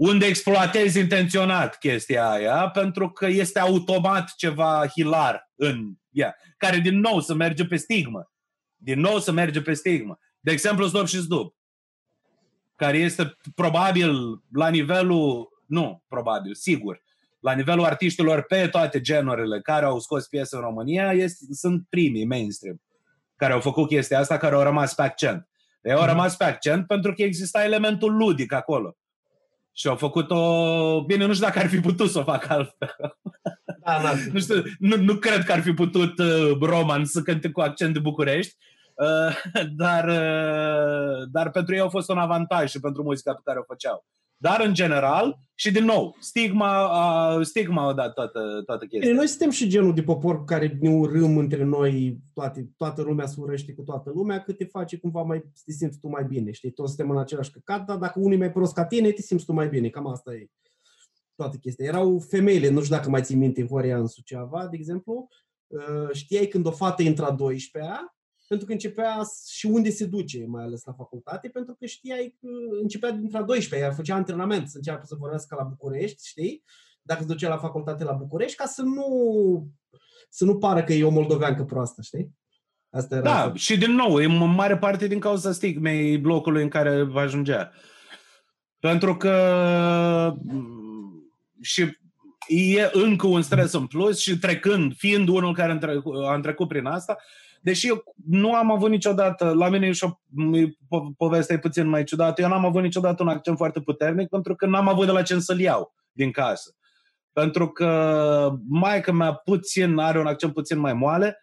Unde 0.00 0.26
exploatezi 0.26 0.98
intenționat 0.98 1.78
chestia 1.78 2.30
aia 2.30 2.68
pentru 2.68 3.10
că 3.10 3.26
este 3.26 3.58
automat 3.58 4.34
ceva 4.36 4.86
hilar 4.86 5.50
în 5.54 5.92
ea, 6.10 6.36
care 6.56 6.78
din 6.78 6.98
nou 6.98 7.20
să 7.20 7.34
merge 7.34 7.64
pe 7.64 7.76
stigmă. 7.76 8.32
Din 8.76 9.00
nou 9.00 9.18
să 9.18 9.32
merge 9.32 9.62
pe 9.62 9.72
stigmă. 9.72 10.18
De 10.40 10.50
exemplu, 10.50 10.86
Zdop 10.86 11.06
și 11.06 11.16
Zdub 11.16 11.54
care 12.76 12.98
este 12.98 13.36
probabil 13.54 14.12
la 14.52 14.68
nivelul, 14.68 15.48
nu 15.66 16.04
probabil, 16.08 16.54
sigur, 16.54 17.02
la 17.40 17.52
nivelul 17.52 17.84
artiștilor 17.84 18.42
pe 18.42 18.68
toate 18.68 19.00
genurile 19.00 19.60
care 19.60 19.84
au 19.84 19.98
scos 19.98 20.26
piese 20.26 20.56
în 20.56 20.62
România, 20.62 21.12
este, 21.12 21.44
sunt 21.50 21.86
primii 21.88 22.26
mainstream 22.26 22.80
care 23.36 23.52
au 23.52 23.60
făcut 23.60 23.88
chestia 23.88 24.18
asta, 24.18 24.36
care 24.36 24.54
au 24.54 24.62
rămas 24.62 24.94
pe 24.94 25.02
accent. 25.02 25.48
Ei 25.82 25.92
au 25.92 26.04
rămas 26.04 26.36
pe 26.36 26.44
accent 26.44 26.86
pentru 26.86 27.12
că 27.12 27.22
exista 27.22 27.64
elementul 27.64 28.16
ludic 28.16 28.52
acolo. 28.52 28.96
Și 29.72 29.88
au 29.88 29.96
făcut-o... 29.96 31.04
Bine, 31.04 31.26
nu 31.26 31.32
știu 31.32 31.46
dacă 31.46 31.58
ar 31.58 31.68
fi 31.68 31.80
putut 31.80 32.10
să 32.10 32.18
o 32.18 32.22
facă 32.22 32.52
altfel. 32.52 32.94
Da, 33.84 34.00
da. 34.02 34.12
nu, 34.32 34.38
știu, 34.38 34.62
nu, 34.78 34.96
nu 34.96 35.14
cred 35.14 35.44
că 35.44 35.52
ar 35.52 35.60
fi 35.60 35.72
putut 35.72 36.18
uh, 36.18 36.58
Roman 36.60 37.04
să 37.04 37.22
cânte 37.22 37.50
cu 37.50 37.60
accent 37.60 37.92
de 37.92 37.98
București, 37.98 38.56
uh, 38.94 39.36
dar, 39.82 40.08
uh, 40.08 41.28
dar 41.30 41.50
pentru 41.50 41.74
ei 41.74 41.80
a 41.80 41.88
fost 41.88 42.10
un 42.10 42.18
avantaj 42.18 42.70
și 42.70 42.80
pentru 42.80 43.02
muzica 43.02 43.32
pe 43.32 43.40
care 43.44 43.58
o 43.58 43.62
făceau. 43.62 44.06
Dar, 44.42 44.60
în 44.60 44.74
general, 44.74 45.40
și 45.54 45.70
din 45.70 45.84
nou, 45.84 46.16
stigma, 46.20 46.84
uh, 46.84 47.44
stigma 47.44 47.88
a 47.88 47.92
dat 47.92 48.14
toată, 48.14 48.62
toată 48.66 48.84
Bine, 48.84 48.98
chestia. 49.00 49.16
noi 49.16 49.26
suntem 49.26 49.50
și 49.50 49.68
genul 49.68 49.94
de 49.94 50.02
popor 50.02 50.38
cu 50.38 50.44
care 50.44 50.78
ne 50.80 50.90
urâm 50.90 51.36
între 51.36 51.64
noi, 51.64 52.18
toate, 52.34 52.70
toată 52.76 53.02
lumea 53.02 53.26
se 53.26 53.40
urăște 53.40 53.72
cu 53.72 53.82
toată 53.82 54.10
lumea, 54.14 54.42
cât 54.42 54.56
te 54.56 54.64
face 54.64 54.96
cumva 54.96 55.22
mai, 55.22 55.42
să 55.52 55.62
te 55.66 55.72
simți 55.72 55.98
tu 55.98 56.08
mai 56.08 56.24
bine, 56.24 56.50
știi? 56.50 56.70
Toți 56.70 56.94
suntem 56.94 57.10
în 57.10 57.18
același 57.18 57.50
căcat, 57.50 57.84
dar 57.84 57.96
dacă 57.96 58.18
unul 58.18 58.32
e 58.32 58.36
mai 58.36 58.52
prost 58.52 58.74
ca 58.74 58.84
tine, 58.84 59.10
te 59.10 59.22
simți 59.22 59.44
tu 59.44 59.52
mai 59.52 59.68
bine, 59.68 59.88
cam 59.88 60.06
asta 60.06 60.34
e 60.34 60.46
toată 61.34 61.56
chestia. 61.56 61.86
Erau 61.86 62.18
femeile, 62.18 62.70
nu 62.70 62.82
știu 62.82 62.96
dacă 62.96 63.10
mai 63.10 63.22
ții 63.22 63.36
minte, 63.36 63.66
Horia 63.66 63.98
în 63.98 64.06
Suceava, 64.06 64.66
de 64.66 64.76
exemplu, 64.76 65.28
uh, 65.66 66.10
știai 66.12 66.46
când 66.46 66.66
o 66.66 66.70
fată 66.70 67.02
intra 67.02 67.26
a 67.26 67.34
12-a, 67.34 68.14
pentru 68.50 68.66
că 68.66 68.72
începea 68.72 69.22
s- 69.22 69.48
și 69.48 69.66
unde 69.66 69.90
se 69.90 70.06
duce, 70.06 70.44
mai 70.48 70.62
ales 70.64 70.82
la 70.84 70.92
facultate, 70.92 71.48
pentru 71.48 71.74
că 71.78 71.86
știai 71.86 72.36
că 72.40 72.46
începea 72.82 73.10
dintre 73.10 73.38
a 73.38 73.42
12 73.42 73.88
ea 73.88 73.94
făcea 73.94 74.14
antrenament 74.14 74.68
să 74.68 74.76
înceapă 74.76 75.02
să 75.04 75.14
vorbească 75.18 75.54
la 75.58 75.64
București, 75.64 76.28
știi? 76.28 76.62
Dacă 77.02 77.20
se 77.20 77.26
ducea 77.26 77.48
la 77.48 77.56
facultate 77.58 78.04
la 78.04 78.12
București, 78.12 78.56
ca 78.56 78.64
să 78.66 78.82
nu, 78.82 79.06
să 80.30 80.44
nu 80.44 80.58
pară 80.58 80.82
că 80.84 80.92
e 80.92 81.04
o 81.04 81.10
moldoveancă 81.10 81.64
proastă, 81.64 82.02
știi? 82.02 82.30
Asta 82.90 83.14
era. 83.16 83.24
Da, 83.24 83.52
și 83.54 83.78
din 83.78 83.90
nou, 83.94 84.20
e 84.20 84.24
în 84.24 84.54
mare 84.54 84.78
parte 84.78 85.06
din 85.06 85.18
cauza 85.20 85.52
stigmei 85.52 86.18
blocului 86.18 86.62
în 86.62 86.68
care 86.68 87.02
va 87.02 87.20
ajungea. 87.20 87.72
Pentru 88.78 89.16
că 89.16 89.32
m, 90.44 91.32
și 91.60 91.82
e 92.48 92.90
încă 92.92 93.26
un 93.26 93.42
stres 93.42 93.72
în 93.72 93.86
plus 93.86 94.18
și 94.18 94.38
trecând, 94.38 94.94
fiind 94.96 95.28
unul 95.28 95.54
care 95.54 95.70
a 95.70 95.72
între- 95.74 96.00
a 96.28 96.40
trecut 96.40 96.68
prin 96.68 96.84
asta, 96.84 97.16
Deși 97.62 97.88
eu 97.88 98.02
nu 98.26 98.54
am 98.54 98.70
avut 98.70 98.90
niciodată, 98.90 99.52
la 99.52 99.68
mine 99.68 99.86
e 99.86 99.92
și 99.92 100.04
o 100.04 100.10
po- 100.68 101.16
poveste 101.16 101.58
puțin 101.58 101.88
mai 101.88 102.04
ciudată, 102.04 102.42
eu 102.42 102.48
n-am 102.48 102.64
avut 102.64 102.82
niciodată 102.82 103.22
un 103.22 103.28
accent 103.28 103.56
foarte 103.56 103.80
puternic 103.80 104.28
pentru 104.28 104.54
că 104.54 104.66
n-am 104.66 104.88
avut 104.88 105.06
de 105.06 105.12
la 105.12 105.22
ce 105.22 105.38
să-l 105.38 105.60
iau 105.60 105.94
din 106.12 106.30
casă. 106.30 106.74
Pentru 107.32 107.68
că 107.68 108.52
maica 108.68 109.12
mea 109.12 109.32
puțin 109.32 109.98
are 109.98 110.18
un 110.18 110.26
accent 110.26 110.52
puțin 110.52 110.78
mai 110.78 110.92
moale, 110.92 111.38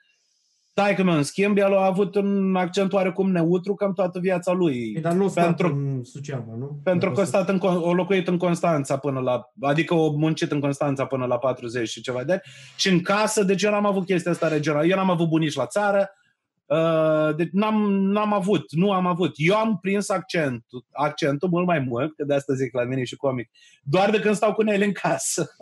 Taică 0.77 1.03
meu, 1.03 1.15
în 1.15 1.23
schimb, 1.23 1.57
el 1.57 1.77
a 1.77 1.85
avut 1.85 2.15
un 2.15 2.55
accent 2.55 2.93
oarecum 2.93 3.31
neutru 3.31 3.73
cam 3.73 3.93
toată 3.93 4.19
viața 4.19 4.51
lui. 4.51 4.91
Păi, 4.91 5.01
dar 5.01 5.13
nu 5.13 5.27
pentru, 5.27 5.67
în 5.67 6.03
Suceava, 6.03 6.55
nu? 6.57 6.79
Pentru 6.83 7.11
că 7.11 7.21
a 7.21 7.23
stat 7.23 7.49
în, 7.49 7.59
o 7.61 7.93
locuit 7.93 8.27
în 8.27 8.37
Constanța 8.37 8.97
până 8.97 9.19
la, 9.19 9.51
adică 9.61 9.93
o 9.93 10.11
muncit 10.11 10.51
în 10.51 10.59
Constanța 10.59 11.05
până 11.05 11.25
la 11.25 11.37
40 11.37 11.89
și 11.89 12.01
ceva 12.01 12.23
de 12.23 12.31
ani. 12.31 12.41
Și 12.75 12.89
în 12.89 13.01
casă, 13.01 13.43
deci 13.43 13.63
eu 13.63 13.71
n-am 13.71 13.85
avut 13.85 14.05
chestia 14.05 14.31
asta 14.31 14.47
regională. 14.47 14.85
Eu 14.85 14.97
n-am 14.97 15.09
avut 15.09 15.27
bunici 15.27 15.55
la 15.55 15.65
țară, 15.65 16.09
Uh, 16.67 17.35
deci 17.35 17.49
n-am, 17.51 17.91
n-am 17.91 18.33
avut, 18.33 18.71
nu 18.71 18.91
am 18.91 19.05
avut. 19.05 19.33
Eu 19.35 19.55
am 19.55 19.77
prins 19.81 20.09
accentul, 20.09 20.85
accentul 20.91 21.49
mult 21.49 21.65
mai 21.65 21.79
mult, 21.79 22.15
că 22.15 22.23
de 22.23 22.33
asta 22.33 22.53
zic 22.53 22.73
la 22.73 22.83
mine 22.83 23.03
și 23.03 23.15
comic, 23.15 23.49
doar 23.83 24.09
de 24.09 24.19
când 24.19 24.35
stau 24.35 24.53
cu 24.53 24.61
Nelly 24.61 24.85
în 24.85 24.91
casă. 24.91 25.55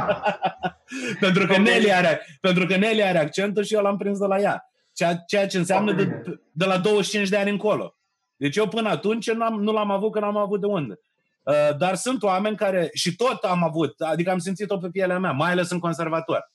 pentru, 1.20 1.46
că 1.46 1.58
Nelly 1.58 1.92
are, 1.92 2.20
pentru 2.40 2.66
că 2.66 2.76
Nelly 2.76 3.02
are 3.02 3.18
accentul 3.18 3.62
și 3.64 3.74
eu 3.74 3.82
l-am 3.82 3.96
prins 3.96 4.18
de 4.18 4.26
la 4.26 4.38
ea. 4.38 4.64
Ceea, 4.92 5.16
ceea 5.26 5.46
ce 5.46 5.58
înseamnă 5.58 5.92
de, 5.92 6.22
de 6.52 6.64
la 6.64 6.78
25 6.78 7.28
de 7.28 7.36
ani 7.36 7.50
încolo. 7.50 7.96
Deci 8.36 8.56
eu 8.56 8.68
până 8.68 8.88
atunci 8.88 9.30
n-am, 9.30 9.62
nu 9.62 9.72
l-am 9.72 9.90
avut, 9.90 10.12
că 10.12 10.20
n-am 10.20 10.36
avut 10.36 10.60
de 10.60 10.66
unde. 10.66 11.00
Uh, 11.42 11.76
dar 11.78 11.94
sunt 11.94 12.22
oameni 12.22 12.56
care, 12.56 12.90
și 12.92 13.16
tot 13.16 13.42
am 13.42 13.64
avut, 13.64 14.00
adică 14.00 14.30
am 14.30 14.38
simțit-o 14.38 14.76
pe 14.76 14.88
pielea 14.88 15.18
mea, 15.18 15.32
mai 15.32 15.50
ales 15.50 15.70
în 15.70 15.78
conservator. 15.78 16.50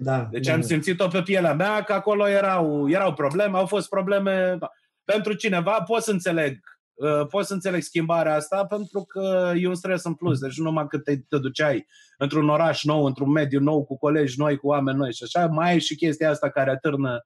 Da, 0.00 0.28
deci 0.30 0.46
da, 0.46 0.52
am 0.52 0.60
da. 0.60 0.66
simțit-o 0.66 1.08
pe 1.08 1.22
pielea 1.22 1.54
mea 1.54 1.82
că 1.82 1.92
acolo 1.92 2.28
erau, 2.28 2.90
erau 2.90 3.14
probleme, 3.14 3.56
au 3.56 3.66
fost 3.66 3.88
probleme. 3.88 4.58
Pentru 5.04 5.32
cineva 5.32 5.82
pot 5.86 6.02
să 6.02 6.10
înțeleg 6.10 6.60
uh, 6.94 7.26
pot 7.26 7.44
să 7.44 7.52
înțeleg 7.52 7.82
schimbarea 7.82 8.34
asta 8.34 8.64
pentru 8.64 9.04
că 9.08 9.52
e 9.56 9.68
un 9.68 9.74
stres 9.74 10.04
în 10.04 10.14
plus. 10.14 10.38
Deci 10.38 10.58
numai 10.58 10.86
cât 10.86 11.04
te, 11.04 11.16
te 11.16 11.38
duceai 11.38 11.86
într-un 12.18 12.48
oraș 12.48 12.84
nou, 12.84 13.04
într-un 13.04 13.30
mediu 13.30 13.60
nou, 13.60 13.84
cu 13.84 13.98
colegi 13.98 14.38
noi, 14.38 14.56
cu 14.56 14.66
oameni 14.66 14.98
noi 14.98 15.12
și 15.12 15.22
așa, 15.22 15.46
mai 15.46 15.74
e 15.74 15.78
și 15.78 15.96
chestia 15.96 16.30
asta 16.30 16.50
care 16.50 16.70
atârnă 16.70 17.24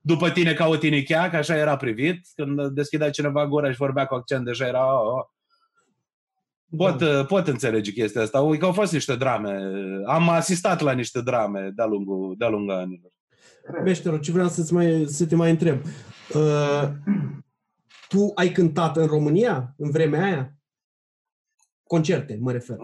după 0.00 0.30
tine 0.30 0.52
ca 0.52 0.66
o 0.66 0.76
tinichea, 0.76 1.30
că 1.30 1.36
așa 1.36 1.56
era 1.56 1.76
privit. 1.76 2.26
Când 2.34 2.66
deschidea 2.66 3.10
cineva 3.10 3.46
gura 3.46 3.70
și 3.70 3.76
vorbea 3.76 4.06
cu 4.06 4.14
accent, 4.14 4.44
deja 4.44 4.66
era... 4.66 5.00
Oh, 5.00 5.12
oh. 5.12 5.24
Pot, 6.76 6.98
da. 6.98 7.24
pot 7.24 7.46
înțelege 7.46 7.92
chestia 7.92 8.22
asta. 8.22 8.56
Că 8.58 8.64
au 8.64 8.72
fost 8.72 8.92
niște 8.92 9.16
drame. 9.16 9.60
Am 10.06 10.28
asistat 10.28 10.80
la 10.80 10.92
niște 10.92 11.20
drame 11.20 11.72
de-a 11.74 11.86
lungul, 11.86 12.34
de-a 12.38 12.48
lungul 12.48 12.74
anilor. 12.74 13.12
Meștero, 13.84 14.18
ce 14.18 14.32
vreau 14.32 14.48
să, 14.48 14.74
mai, 14.74 15.04
să 15.06 15.26
te 15.26 15.36
mai 15.36 15.50
întreb. 15.50 15.80
Uh, 16.34 16.88
tu 18.08 18.32
ai 18.34 18.48
cântat 18.48 18.96
în 18.96 19.06
România 19.06 19.74
în 19.76 19.90
vremea 19.90 20.24
aia? 20.24 20.54
Concerte, 21.82 22.38
mă 22.40 22.52
refer. 22.52 22.76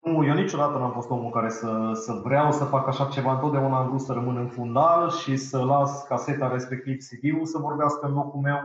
Nu, 0.00 0.26
eu 0.26 0.34
niciodată 0.34 0.78
n-am 0.78 0.92
fost 0.92 1.10
omul 1.10 1.30
care 1.30 1.50
să, 1.50 1.90
să 1.94 2.12
vreau 2.24 2.52
să 2.52 2.64
fac 2.64 2.88
așa 2.88 3.04
ceva. 3.04 3.32
Întotdeauna 3.32 3.78
am 3.78 3.88
vrut 3.88 4.00
să 4.00 4.12
rămân 4.12 4.36
în 4.36 4.48
fundal 4.48 5.10
și 5.10 5.36
să 5.36 5.64
las 5.64 6.02
caseta 6.02 6.52
respectiv 6.52 6.96
CD-ul 6.96 7.46
să 7.46 7.58
vorbească 7.58 8.06
în 8.06 8.12
locul 8.12 8.40
meu. 8.40 8.58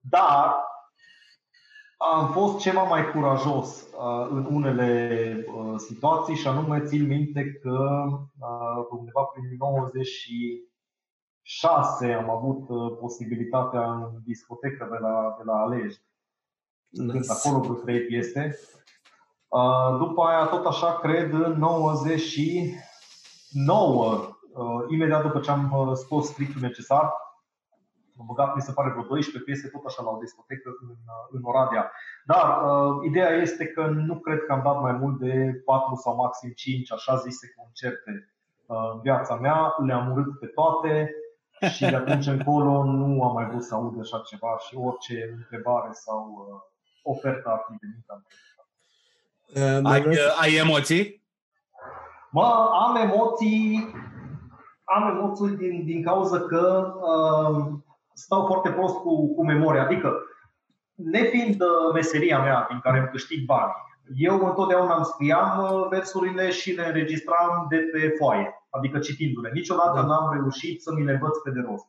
Dar 0.00 0.54
am 1.96 2.32
fost 2.32 2.58
ceva 2.58 2.82
mai 2.82 3.10
curajos 3.10 3.82
uh, 3.82 4.26
în 4.30 4.46
unele 4.50 5.44
uh, 5.54 5.74
situații 5.76 6.34
și 6.34 6.46
anume 6.46 6.80
țin 6.80 7.06
minte 7.06 7.60
că 7.62 8.04
uh, 8.38 8.86
undeva 8.90 9.22
prin 9.22 9.44
96 9.58 12.12
am 12.12 12.30
avut 12.30 12.66
posibilitatea 12.98 13.92
în 13.92 14.10
discotecă 14.24 14.88
de 14.90 14.96
la, 15.00 15.34
de 15.38 15.44
la 15.44 15.56
Alej. 15.56 15.94
Nice. 16.88 17.32
acolo 17.32 17.60
vreo 17.60 17.74
trei 17.74 18.00
piese. 18.00 18.58
După 19.98 20.22
aia, 20.22 20.46
tot 20.46 20.66
așa, 20.66 20.98
cred, 20.98 21.32
în 21.32 21.58
99, 21.58 24.28
imediat 24.88 25.22
după 25.22 25.40
ce 25.40 25.50
am 25.50 25.92
scos 25.94 26.26
strictul 26.26 26.60
necesar, 26.60 27.12
am 28.18 28.26
băgat, 28.26 28.54
mi 28.54 28.62
se 28.62 28.72
pare, 28.72 28.90
vreo 28.90 29.02
12 29.02 29.44
piese 29.44 29.68
tot 29.68 29.84
așa 29.84 30.02
la 30.02 30.10
o 30.10 30.22
discotecă 30.24 30.68
în, 30.82 30.90
în 31.30 31.40
Oradea. 31.50 31.92
Dar 32.24 32.46
uh, 32.62 33.06
ideea 33.08 33.30
este 33.30 33.66
că 33.66 33.86
nu 33.86 34.18
cred 34.18 34.40
că 34.44 34.52
am 34.52 34.62
dat 34.64 34.80
mai 34.80 34.92
mult 34.92 35.18
de 35.18 35.62
4 35.64 35.94
sau 35.94 36.16
maxim 36.16 36.50
5 36.50 36.92
așa 36.92 37.16
zise 37.16 37.54
concerte 37.56 38.12
uh, 38.66 38.90
în 38.92 39.00
viața 39.00 39.34
mea. 39.34 39.74
Le-am 39.86 40.10
urât 40.12 40.38
pe 40.38 40.46
toate 40.46 41.10
și 41.74 41.80
de 41.80 41.96
atunci 41.96 42.26
încolo 42.26 42.84
nu 42.84 43.22
am 43.22 43.32
mai 43.32 43.46
vrut 43.46 43.62
să 43.62 43.74
aud 43.74 44.00
așa 44.00 44.18
ceva 44.18 44.56
și 44.66 44.76
orice 44.76 45.34
întrebare 45.36 45.88
sau 45.92 46.20
uh, 46.28 46.60
ofertă 47.02 47.48
ar 47.48 47.64
fi 47.66 47.74
venit 47.80 48.06
am 48.14 48.22
uh, 49.54 49.92
ai, 49.92 50.06
uh, 50.06 50.40
ai 50.40 50.54
emoții? 50.54 51.24
Mă, 52.30 52.70
am 52.86 52.96
emoții 52.96 53.94
am 54.94 55.16
emoții 55.16 55.56
din, 55.56 55.84
din 55.84 56.02
cauza 56.02 56.40
că 56.40 56.94
uh, 56.96 57.72
stau 58.16 58.46
foarte 58.46 58.70
prost 58.70 58.94
cu, 58.94 59.34
cu 59.34 59.44
memoria. 59.44 59.82
Adică, 59.82 60.12
nefiind 60.94 61.60
uh, 61.60 61.92
meseria 61.94 62.42
mea 62.42 62.66
din 62.68 62.78
care 62.78 62.98
îmi 62.98 63.08
câștig 63.08 63.44
bani, 63.44 63.72
eu 64.14 64.46
întotdeauna 64.46 64.94
îmi 64.94 65.04
scriam 65.04 65.58
uh, 65.58 65.86
versurile 65.90 66.50
și 66.50 66.72
le 66.72 66.86
înregistram 66.86 67.66
de 67.68 67.76
pe 67.76 68.14
foaie, 68.18 68.66
adică 68.70 68.98
citindu-le. 68.98 69.50
Niciodată 69.54 70.00
da. 70.00 70.06
n-am 70.06 70.32
reușit 70.32 70.82
să 70.82 70.92
mi 70.94 71.04
le 71.04 71.12
învăț 71.12 71.36
pe 71.38 71.50
de 71.50 71.60
rost. 71.60 71.86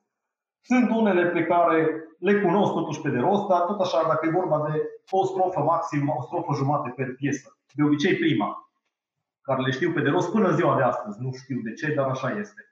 Sunt 0.62 0.90
unele 0.90 1.26
pe 1.26 1.44
care 1.44 2.04
le 2.20 2.42
cunosc 2.42 2.72
totuși 2.74 3.02
pe 3.02 3.10
de 3.10 3.18
rost, 3.18 3.48
dar 3.48 3.62
tot 3.62 3.80
așa, 3.80 4.04
dacă 4.08 4.26
e 4.26 4.40
vorba 4.40 4.70
de 4.70 4.82
o 5.10 5.26
strofă 5.26 5.60
maxim, 5.60 6.14
o 6.18 6.22
strofă 6.22 6.54
jumate 6.56 6.94
per 6.96 7.16
piesă, 7.16 7.58
de 7.74 7.84
obicei 7.84 8.16
prima, 8.16 8.72
care 9.42 9.62
le 9.62 9.72
știu 9.72 9.92
pe 9.92 10.02
de 10.02 10.10
rost 10.10 10.32
până 10.32 10.52
ziua 10.52 10.76
de 10.76 10.84
astăzi, 10.84 11.22
nu 11.22 11.32
știu 11.32 11.60
de 11.64 11.74
ce, 11.74 11.94
dar 11.94 12.08
așa 12.08 12.30
este. 12.40 12.67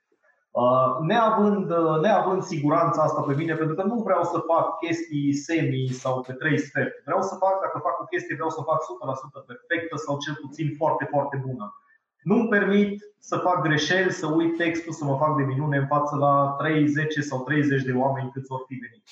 Uh, 0.62 0.90
neavând, 1.00 1.70
uh, 1.70 1.98
neavând 2.00 2.42
siguranța 2.42 3.02
asta 3.02 3.20
pe 3.22 3.34
mine, 3.34 3.54
pentru 3.54 3.74
că 3.74 3.82
nu 3.82 3.94
vreau 3.94 4.22
să 4.22 4.38
fac 4.38 4.78
chestii 4.78 5.32
semi 5.32 5.88
sau 5.88 6.20
pe 6.20 6.32
trei 6.32 6.58
sferturi. 6.58 7.02
Vreau 7.04 7.22
să 7.22 7.34
fac, 7.34 7.60
dacă 7.60 7.78
fac 7.82 8.00
o 8.00 8.04
chestie, 8.04 8.34
vreau 8.34 8.50
să 8.50 8.62
fac 8.62 8.80
100% 8.82 9.46
perfectă 9.46 9.96
sau 9.96 10.18
cel 10.18 10.34
puțin 10.40 10.74
foarte, 10.76 11.04
foarte 11.10 11.36
bună. 11.46 11.74
Nu-mi 12.22 12.48
permit 12.48 13.02
să 13.18 13.36
fac 13.36 13.62
greșeli, 13.62 14.12
să 14.12 14.26
uit 14.26 14.56
textul, 14.56 14.92
să 14.92 15.04
mă 15.04 15.16
fac 15.16 15.36
de 15.36 15.42
minune 15.42 15.76
în 15.76 15.86
față 15.86 16.16
la 16.16 16.54
3, 16.58 16.86
10 16.86 17.20
sau 17.20 17.42
30 17.42 17.82
de 17.82 17.92
oameni 17.92 18.30
câți 18.32 18.48
vor 18.48 18.62
fi 18.66 18.74
venit. 18.74 19.04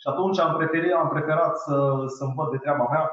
Și 0.00 0.06
atunci 0.08 0.38
am 0.38 0.56
preferat, 0.56 1.00
am 1.00 1.08
preferat 1.08 1.58
să, 1.58 2.04
să-mi 2.06 2.34
văd 2.36 2.50
de 2.50 2.56
treaba 2.56 2.86
mea 2.90 3.10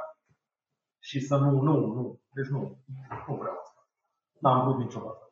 și 0.99 1.19
să 1.19 1.35
nu, 1.37 1.51
nu, 1.61 1.75
nu. 1.95 2.19
Deci 2.33 2.47
nu, 2.47 2.77
nu 3.27 3.35
vreau 3.35 3.57
asta. 3.63 3.87
N-am 4.39 4.63
vrut 4.63 4.77
niciodată 4.77 5.24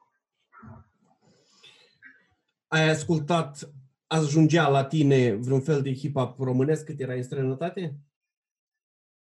ai 2.73 2.89
ascultat, 2.89 3.69
ajungea 4.07 4.67
la 4.69 4.83
tine 4.83 5.37
vreun 5.41 5.61
fel 5.61 5.81
de 5.81 5.93
hip-hop 5.93 6.37
românesc 6.39 6.85
cât 6.85 6.99
era 6.99 7.13
în 7.13 7.23
străinătate? 7.23 7.95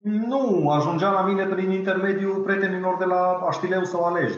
Nu, 0.02 0.70
ajungea 0.70 1.12
la 1.12 1.22
mine 1.22 1.46
prin 1.46 1.72
intermediul 1.72 2.44
prietenilor 2.44 2.98
de 2.98 3.06
la 3.06 3.22
Aștileu 3.50 3.84
sau 3.84 4.04
Alej, 4.04 4.34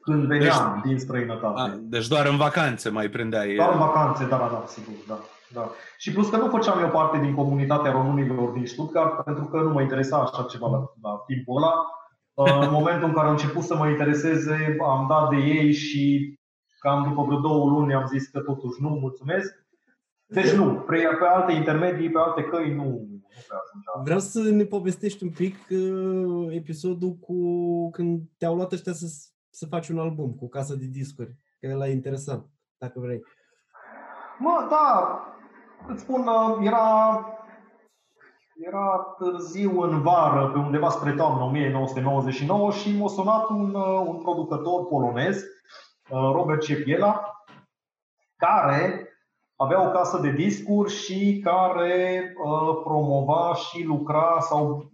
când 0.00 0.24
veneam 0.24 0.72
deci, 0.74 0.90
din 0.90 0.98
străinătate. 0.98 1.60
A, 1.60 1.78
deci 1.80 2.08
doar 2.08 2.26
în 2.26 2.36
vacanțe 2.36 2.88
mai 2.88 3.08
prindeai... 3.08 3.54
Doar 3.54 3.72
în 3.72 3.78
vacanțe, 3.78 4.26
da, 4.26 4.36
da, 4.36 4.48
da, 4.52 4.64
sigur, 4.66 4.94
da. 5.08 5.18
da. 5.52 5.70
Și 5.98 6.12
plus 6.12 6.28
că 6.28 6.36
nu 6.36 6.48
făceam 6.48 6.80
eu 6.80 6.88
parte 6.88 7.18
din 7.18 7.34
comunitatea 7.34 7.92
românilor 7.92 8.50
din 8.50 8.66
Stuttgart, 8.66 9.24
pentru 9.24 9.44
că 9.44 9.56
nu 9.56 9.72
mă 9.72 9.80
interesa 9.80 10.16
așa 10.16 10.46
ceva 10.50 10.68
la, 10.68 10.78
la 11.02 11.22
timpul 11.26 11.56
ăla. 11.56 11.72
În 12.64 12.70
momentul 12.70 13.08
în 13.08 13.14
care 13.14 13.26
am 13.26 13.32
început 13.32 13.62
să 13.62 13.76
mă 13.76 13.88
intereseze, 13.88 14.76
am 14.82 15.06
dat 15.08 15.28
de 15.28 15.36
ei 15.36 15.72
și 15.72 16.34
Cam 16.82 17.02
după 17.08 17.22
vreo 17.22 17.38
două 17.38 17.70
luni 17.70 17.94
am 17.94 18.06
zis 18.06 18.26
că 18.26 18.40
totuși 18.40 18.82
nu, 18.82 18.88
mulțumesc. 18.88 19.64
Deci 20.26 20.50
nu, 20.50 20.74
pe, 20.74 20.96
pe 20.96 21.26
alte 21.26 21.52
intermedii, 21.52 22.10
pe 22.10 22.18
alte 22.18 22.42
căi 22.42 22.74
nu, 22.74 22.84
nu 22.84 23.22
prea 23.46 23.58
ajungea. 23.62 24.02
Vreau 24.02 24.18
să 24.18 24.40
ne 24.40 24.64
povestești 24.64 25.22
un 25.22 25.30
pic 25.30 25.56
uh, 25.70 26.54
episodul 26.54 27.12
cu 27.12 27.36
când 27.90 28.20
te-au 28.38 28.54
luat 28.54 28.72
ăștia 28.72 28.92
să, 28.92 29.06
să 29.50 29.66
faci 29.66 29.88
un 29.88 29.98
album 29.98 30.34
cu 30.34 30.48
casa 30.48 30.74
de 30.74 30.86
discuri. 30.86 31.36
Că 31.60 31.70
ăla 31.72 31.88
e 31.88 31.92
interesant, 31.92 32.46
dacă 32.78 33.00
vrei. 33.00 33.22
Mă, 34.38 34.66
da, 34.70 35.18
îți 35.88 36.02
spun, 36.02 36.20
uh, 36.20 36.66
era, 36.66 37.18
era 38.54 39.14
târziu 39.18 39.80
în 39.80 40.02
vară, 40.02 40.50
pe 40.50 40.58
undeva 40.58 40.88
spre 40.88 41.12
toamnă 41.12 41.44
1999 41.44 42.70
și 42.70 42.96
m-a 42.98 43.08
sunat 43.08 43.48
un, 43.48 43.74
uh, 43.74 44.04
un 44.06 44.16
producător 44.22 44.86
polonez 44.86 45.36
Uh, 45.36 45.91
Robert 46.12 46.60
Cepiela, 46.60 47.44
care 48.36 49.08
avea 49.56 49.88
o 49.88 49.90
casă 49.90 50.18
de 50.18 50.30
discuri 50.30 50.92
și 50.92 51.40
care 51.44 52.22
uh, 52.44 52.80
promova 52.84 53.54
și 53.54 53.82
lucra 53.82 54.36
sau 54.40 54.90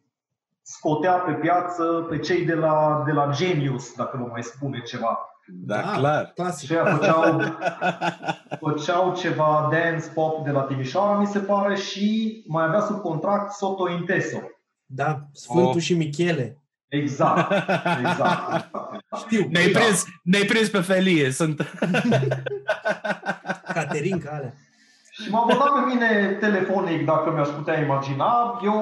scotea 0.62 1.12
pe 1.12 1.32
piață 1.32 2.06
pe 2.08 2.18
cei 2.18 2.44
de 2.44 2.54
la, 2.54 3.02
de 3.06 3.12
la 3.12 3.30
Genius, 3.32 3.94
dacă 3.94 4.16
nu 4.16 4.26
mai 4.30 4.42
spune 4.42 4.80
ceva. 4.80 5.18
Da, 5.46 5.76
da 5.76 5.92
clar. 5.96 6.32
Clasic. 6.34 6.68
Și 6.68 6.74
făceau, 6.74 7.40
făceau 8.60 9.14
ceva 9.14 9.68
dance 9.72 10.08
pop 10.14 10.44
de 10.44 10.50
la 10.50 10.62
Timișoara, 10.62 11.18
mi 11.18 11.26
se 11.26 11.38
pare, 11.38 11.76
și 11.76 12.44
mai 12.46 12.64
avea 12.64 12.80
sub 12.80 13.00
contract 13.00 13.52
Soto 13.52 13.90
Inteso. 13.90 14.38
Da, 14.86 15.18
Sfântul 15.32 15.74
oh. 15.74 15.82
și 15.82 15.94
Michele. 15.94 16.62
Exact, 16.88 17.52
exact. 17.98 18.70
Știu. 19.22 19.46
Ne-ai, 19.50 19.70
da. 19.70 19.78
prins, 19.78 20.04
ne-ai 20.22 20.44
prins 20.44 20.68
pe 20.68 20.80
felie, 20.80 21.30
sunt... 21.30 21.56
Caterinca 23.74 24.30
alea. 24.30 24.54
Și 25.10 25.30
m-a 25.30 25.44
votat 25.48 25.72
pe 25.72 25.92
mine 25.92 26.36
telefonic 26.40 27.04
dacă 27.04 27.30
mi-aș 27.30 27.48
putea 27.48 27.80
imagina. 27.80 28.60
Eu 28.64 28.78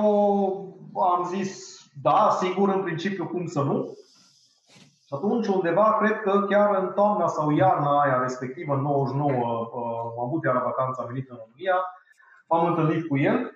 am 1.15 1.31
zis, 1.35 1.81
da, 2.03 2.37
sigur, 2.41 2.69
în 2.69 2.83
principiu, 2.83 3.27
cum 3.27 3.47
să 3.47 3.63
nu. 3.63 3.97
Și 5.07 5.15
atunci, 5.15 5.47
undeva, 5.47 5.97
cred 6.01 6.21
că 6.21 6.47
chiar 6.51 6.83
în 6.83 6.93
toamna 6.95 7.27
sau 7.27 7.51
iarna 7.51 8.01
aia 8.01 8.19
respectivă, 8.23 8.75
în 8.75 8.81
99, 8.81 9.31
uh, 9.31 9.39
am 10.19 10.27
avut 10.27 10.45
iară 10.45 10.63
vacanță, 10.65 11.01
am 11.01 11.07
venit 11.07 11.31
în 11.31 11.37
România, 11.37 11.77
m-am 12.49 12.67
întâlnit 12.67 13.09
cu 13.09 13.19
el 13.19 13.56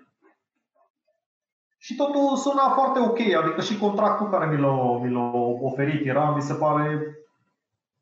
și 1.82 1.94
totul 1.96 2.36
suna 2.36 2.68
foarte 2.68 2.98
ok, 3.00 3.18
adică 3.18 3.60
și 3.60 3.78
contractul 3.78 4.28
care 4.28 4.54
mi 4.54 4.60
l-a, 4.60 4.98
mi 4.98 5.10
l-a 5.10 5.30
oferit 5.60 6.06
era, 6.06 6.30
mi 6.30 6.42
se 6.42 6.54
pare, 6.54 7.16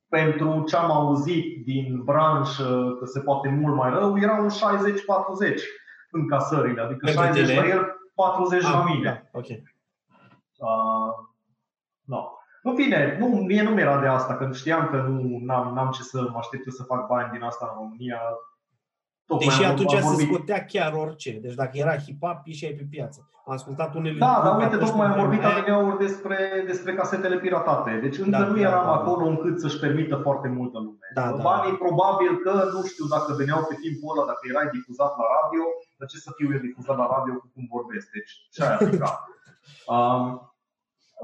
pentru 0.09 0.64
ce 0.66 0.76
am 0.76 0.91
auzit 0.91 1.64
din 1.64 2.03
branșă 2.05 2.97
că 2.99 3.05
se 3.05 3.20
poate 3.20 3.49
mult 3.49 3.74
mai 3.74 3.91
rău, 3.91 4.18
era 4.18 4.37
un 4.37 4.49
60-40 4.49 4.53
în 6.11 6.29
casările, 6.29 6.81
adică 6.81 7.05
pentru 7.05 7.22
60 7.22 7.47
tine? 7.47 7.61
la 7.61 7.66
el, 7.66 7.97
40 8.14 8.64
ah, 8.64 8.70
la 8.72 8.85
mine. 8.85 9.29
Da, 9.33 9.39
ok. 9.39 9.47
Uh, 10.59 11.14
no. 12.05 12.33
În 12.62 12.74
fine, 12.74 13.16
nu, 13.20 13.26
mie 13.26 13.62
nu 13.62 13.70
mi-era 13.70 14.01
de 14.01 14.07
asta, 14.07 14.37
că 14.37 14.49
știam 14.53 14.89
că 14.89 14.97
nu 14.97 15.39
n-am, 15.43 15.74
n-am 15.74 15.91
ce 15.91 16.03
să 16.03 16.29
mă 16.33 16.39
aștept 16.39 16.72
să 16.72 16.83
fac 16.83 17.07
bani 17.07 17.33
din 17.33 17.43
asta 17.43 17.68
în 17.70 17.83
România. 17.83 18.20
Tocmai 19.31 19.57
Deși 19.57 19.64
atunci 19.72 19.97
se 20.11 20.24
scotea 20.24 20.61
chiar 20.72 20.93
orice. 21.05 21.33
Deci 21.45 21.59
dacă 21.62 21.74
era 21.83 21.95
hip-hop, 22.05 22.39
ieșeai 22.45 22.79
pe 22.81 22.87
piață. 22.95 23.18
Am 23.47 23.53
ascultat 23.59 23.95
unele... 23.95 24.18
Da, 24.18 24.41
dar 24.45 24.53
uite, 24.61 24.76
tocmai 24.85 25.07
am 25.07 25.18
vorbit 25.22 25.45
adineauri 25.45 25.99
despre, 26.07 26.39
despre 26.66 26.95
casetele 26.95 27.39
piratate. 27.39 27.91
Deci 28.05 28.18
încă 28.18 28.39
da, 28.39 28.47
nu 28.49 28.55
da, 28.55 28.61
eram 28.61 28.85
da, 28.87 28.93
acolo 28.93 29.24
da. 29.24 29.31
încât 29.31 29.61
să-și 29.61 29.79
permită 29.85 30.16
foarte 30.26 30.49
multă 30.49 30.79
lume. 30.79 31.07
Da, 31.14 31.26
da, 31.37 31.43
Banii 31.49 31.76
da. 31.76 31.83
probabil 31.85 32.33
că, 32.45 32.53
nu 32.74 32.83
știu 32.91 33.07
dacă 33.14 33.31
veneau 33.41 33.61
pe 33.68 33.76
timpul 33.85 34.09
ăla, 34.12 34.26
dacă 34.33 34.43
erai 34.53 34.68
difuzat 34.76 35.12
la 35.20 35.26
radio, 35.37 35.64
de 35.99 36.05
ce 36.11 36.16
să 36.26 36.31
fiu 36.37 36.49
eu 36.55 36.61
difuzat 36.68 36.97
la 37.03 37.09
radio 37.16 37.35
cu 37.43 37.47
cum 37.55 37.64
vorbesc? 37.76 38.07
Deci 38.16 38.33
ce 38.55 38.61
ai 38.64 38.79
um, 39.95 40.22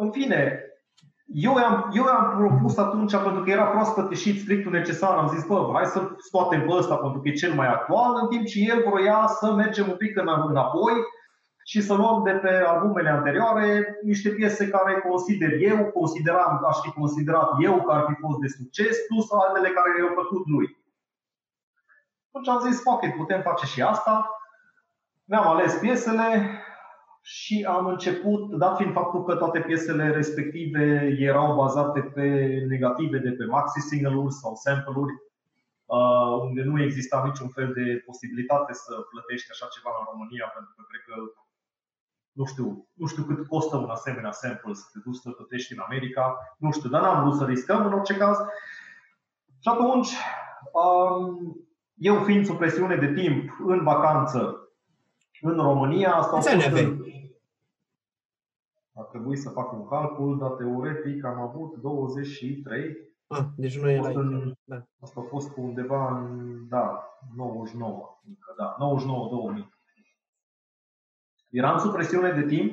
În 0.03 0.09
fine, 0.17 0.41
eu 1.37 1.55
am, 1.55 1.91
eu 1.93 2.05
am 2.05 2.37
propus 2.37 2.77
atunci, 2.77 3.17
pentru 3.17 3.43
că 3.43 3.51
era 3.51 3.65
proaspăt 3.65 4.11
ieșit 4.11 4.41
strictul 4.41 4.73
necesar, 4.73 5.17
am 5.17 5.29
zis, 5.29 5.47
bă, 5.47 5.71
hai 5.73 5.85
să 5.85 6.11
scoatem 6.19 6.67
pe 6.67 6.73
ăsta 6.73 6.97
pentru 6.97 7.21
că 7.21 7.29
e 7.29 7.33
cel 7.33 7.55
mai 7.55 7.67
actual, 7.67 8.19
în 8.23 8.29
timp 8.29 8.47
ce 8.47 8.59
el 8.61 8.83
vroia 8.87 9.27
să 9.27 9.53
mergem 9.53 9.89
un 9.89 9.97
pic 9.97 10.17
înapoi 10.17 10.93
și 11.65 11.81
să 11.81 11.95
luăm 11.95 12.23
de 12.23 12.31
pe 12.31 12.65
albumele 12.67 13.09
anterioare 13.09 13.99
niște 14.03 14.29
piese 14.29 14.69
care 14.69 15.01
consider 15.09 15.53
eu, 15.61 15.85
consideram, 15.85 16.65
aș 16.69 16.77
fi 16.77 16.91
considerat 16.91 17.51
eu 17.61 17.83
că 17.83 17.93
ar 17.93 18.05
fi 18.09 18.21
fost 18.21 18.39
de 18.39 18.49
succes, 18.49 18.97
plus 19.07 19.33
altele 19.33 19.69
care 19.69 19.89
i-au 19.99 20.15
plăcut 20.15 20.47
lui. 20.47 20.77
Atunci 22.29 22.49
am 22.49 22.71
zis, 22.71 22.83
fuck 22.83 23.05
it, 23.05 23.17
putem 23.17 23.41
face 23.43 23.67
și 23.67 23.83
asta. 23.83 24.31
Mi-am 25.25 25.47
ales 25.47 25.75
piesele, 25.75 26.59
și 27.27 27.67
am 27.69 27.87
început, 27.87 28.51
dat 28.51 28.77
fiind 28.77 28.93
faptul 28.93 29.25
că 29.25 29.35
toate 29.35 29.61
piesele 29.61 30.11
respective 30.11 31.17
erau 31.19 31.55
bazate 31.55 32.01
pe 32.01 32.27
negative 32.69 33.19
de 33.19 33.31
pe 33.31 33.45
maxi 33.45 33.81
single-uri 33.81 34.33
sau 34.33 34.55
sample-uri, 34.55 35.13
uh, 35.85 36.37
unde 36.41 36.63
nu 36.63 36.83
exista 36.83 37.23
niciun 37.25 37.49
fel 37.49 37.73
de 37.73 38.03
posibilitate 38.07 38.73
să 38.73 38.95
plătești 39.11 39.51
așa 39.51 39.67
ceva 39.75 39.91
în 39.99 40.07
România, 40.11 40.47
pentru 40.55 40.73
că 40.77 40.83
cred 40.89 41.03
că 41.09 41.15
nu 42.33 42.45
știu, 42.45 42.89
nu 42.93 43.07
știu 43.07 43.23
cât 43.23 43.47
costă 43.47 43.77
un 43.77 43.91
asemenea 43.91 44.33
sample 44.33 44.75
să 44.75 44.85
te 44.93 44.99
duci 45.05 45.23
să 45.25 45.31
plătești 45.31 45.73
în 45.73 45.83
America, 45.87 46.37
nu 46.59 46.71
știu, 46.73 46.89
dar 46.89 47.03
n-am 47.03 47.21
vrut 47.23 47.37
să 47.37 47.45
riscăm 47.45 47.87
în 47.87 47.93
orice 47.93 48.17
caz. 48.17 48.37
Și 49.63 49.69
atunci, 49.69 50.11
um, 50.73 51.57
eu 51.95 52.17
fiind 52.23 52.47
sub 52.47 52.57
presiune 52.57 52.97
de 52.97 53.13
timp 53.13 53.57
în 53.67 53.83
vacanță 53.83 54.59
în 55.41 55.57
România, 55.57 56.15
asta 56.15 56.37
Câți 56.37 56.49
ani 56.49 56.65
aveai? 56.65 57.04
A 58.97 59.03
trebuit 59.03 59.39
să 59.39 59.51
fac 59.51 59.73
un 59.73 59.89
calcul, 59.89 60.39
dar 60.39 60.51
teoretic 60.51 61.25
am 61.25 61.41
avut 61.41 61.77
23. 61.81 62.97
Ah, 63.27 63.45
deci 63.57 63.81
nu 63.81 63.91
era 63.91 64.09
în, 64.09 64.53
da. 64.65 64.83
Asta 65.01 65.21
a 65.21 65.29
fost 65.29 65.51
cu 65.51 65.61
undeva 65.61 66.19
în, 66.19 66.69
da, 66.69 67.05
99, 67.37 68.21
încă, 68.27 68.55
da, 68.57 68.77
99-2000. 69.61 69.69
Eram 71.51 71.79
sub 71.79 71.93
presiune 71.93 72.33
de 72.33 72.47
timp, 72.47 72.73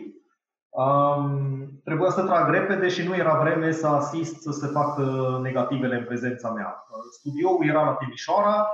um, 0.69 1.81
trebuia 1.83 2.09
să 2.09 2.25
trag 2.25 2.49
repede 2.49 2.87
și 2.87 3.07
nu 3.07 3.15
era 3.15 3.41
vreme 3.41 3.71
să 3.71 3.87
asist 3.87 4.41
să 4.41 4.51
se 4.51 4.67
facă 4.67 5.39
negativele 5.41 5.95
în 5.95 6.05
prezența 6.05 6.51
mea. 6.51 6.83
Studioul 7.11 7.67
era 7.67 7.83
la 7.83 7.93
Timișoara, 7.93 8.67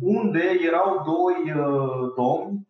unde 0.00 0.42
erau 0.66 1.04
doi 1.04 1.52
uh, 1.52 2.12
domni 2.16 2.68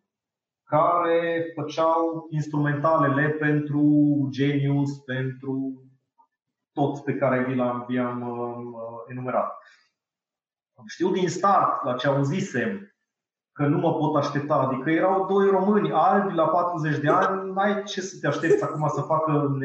care 0.63 1.51
făceau 1.55 2.27
instrumentalele 2.29 3.29
pentru 3.29 3.83
Genius, 4.31 4.97
pentru 4.97 5.83
toți 6.71 7.03
pe 7.03 7.15
care 7.15 7.43
vi 7.43 7.55
l-am 7.55 7.85
uh, 7.89 9.03
enumerat. 9.07 9.57
Știu 10.87 11.11
din 11.11 11.29
start 11.29 11.83
la 11.83 11.93
ce 11.93 12.07
auzisem 12.07 12.93
că 13.51 13.67
nu 13.67 13.77
mă 13.77 13.93
pot 13.93 14.15
aștepta. 14.15 14.55
Adică 14.55 14.89
erau 14.89 15.25
doi 15.25 15.49
români 15.49 15.91
albi 15.91 16.33
la 16.33 16.47
40 16.47 16.99
de 16.99 17.09
ani, 17.09 17.51
n-ai 17.51 17.83
ce 17.83 18.01
să 18.01 18.17
te 18.21 18.27
aștepți 18.27 18.63
acum 18.63 18.87
să 18.87 19.01
facă 19.01 19.57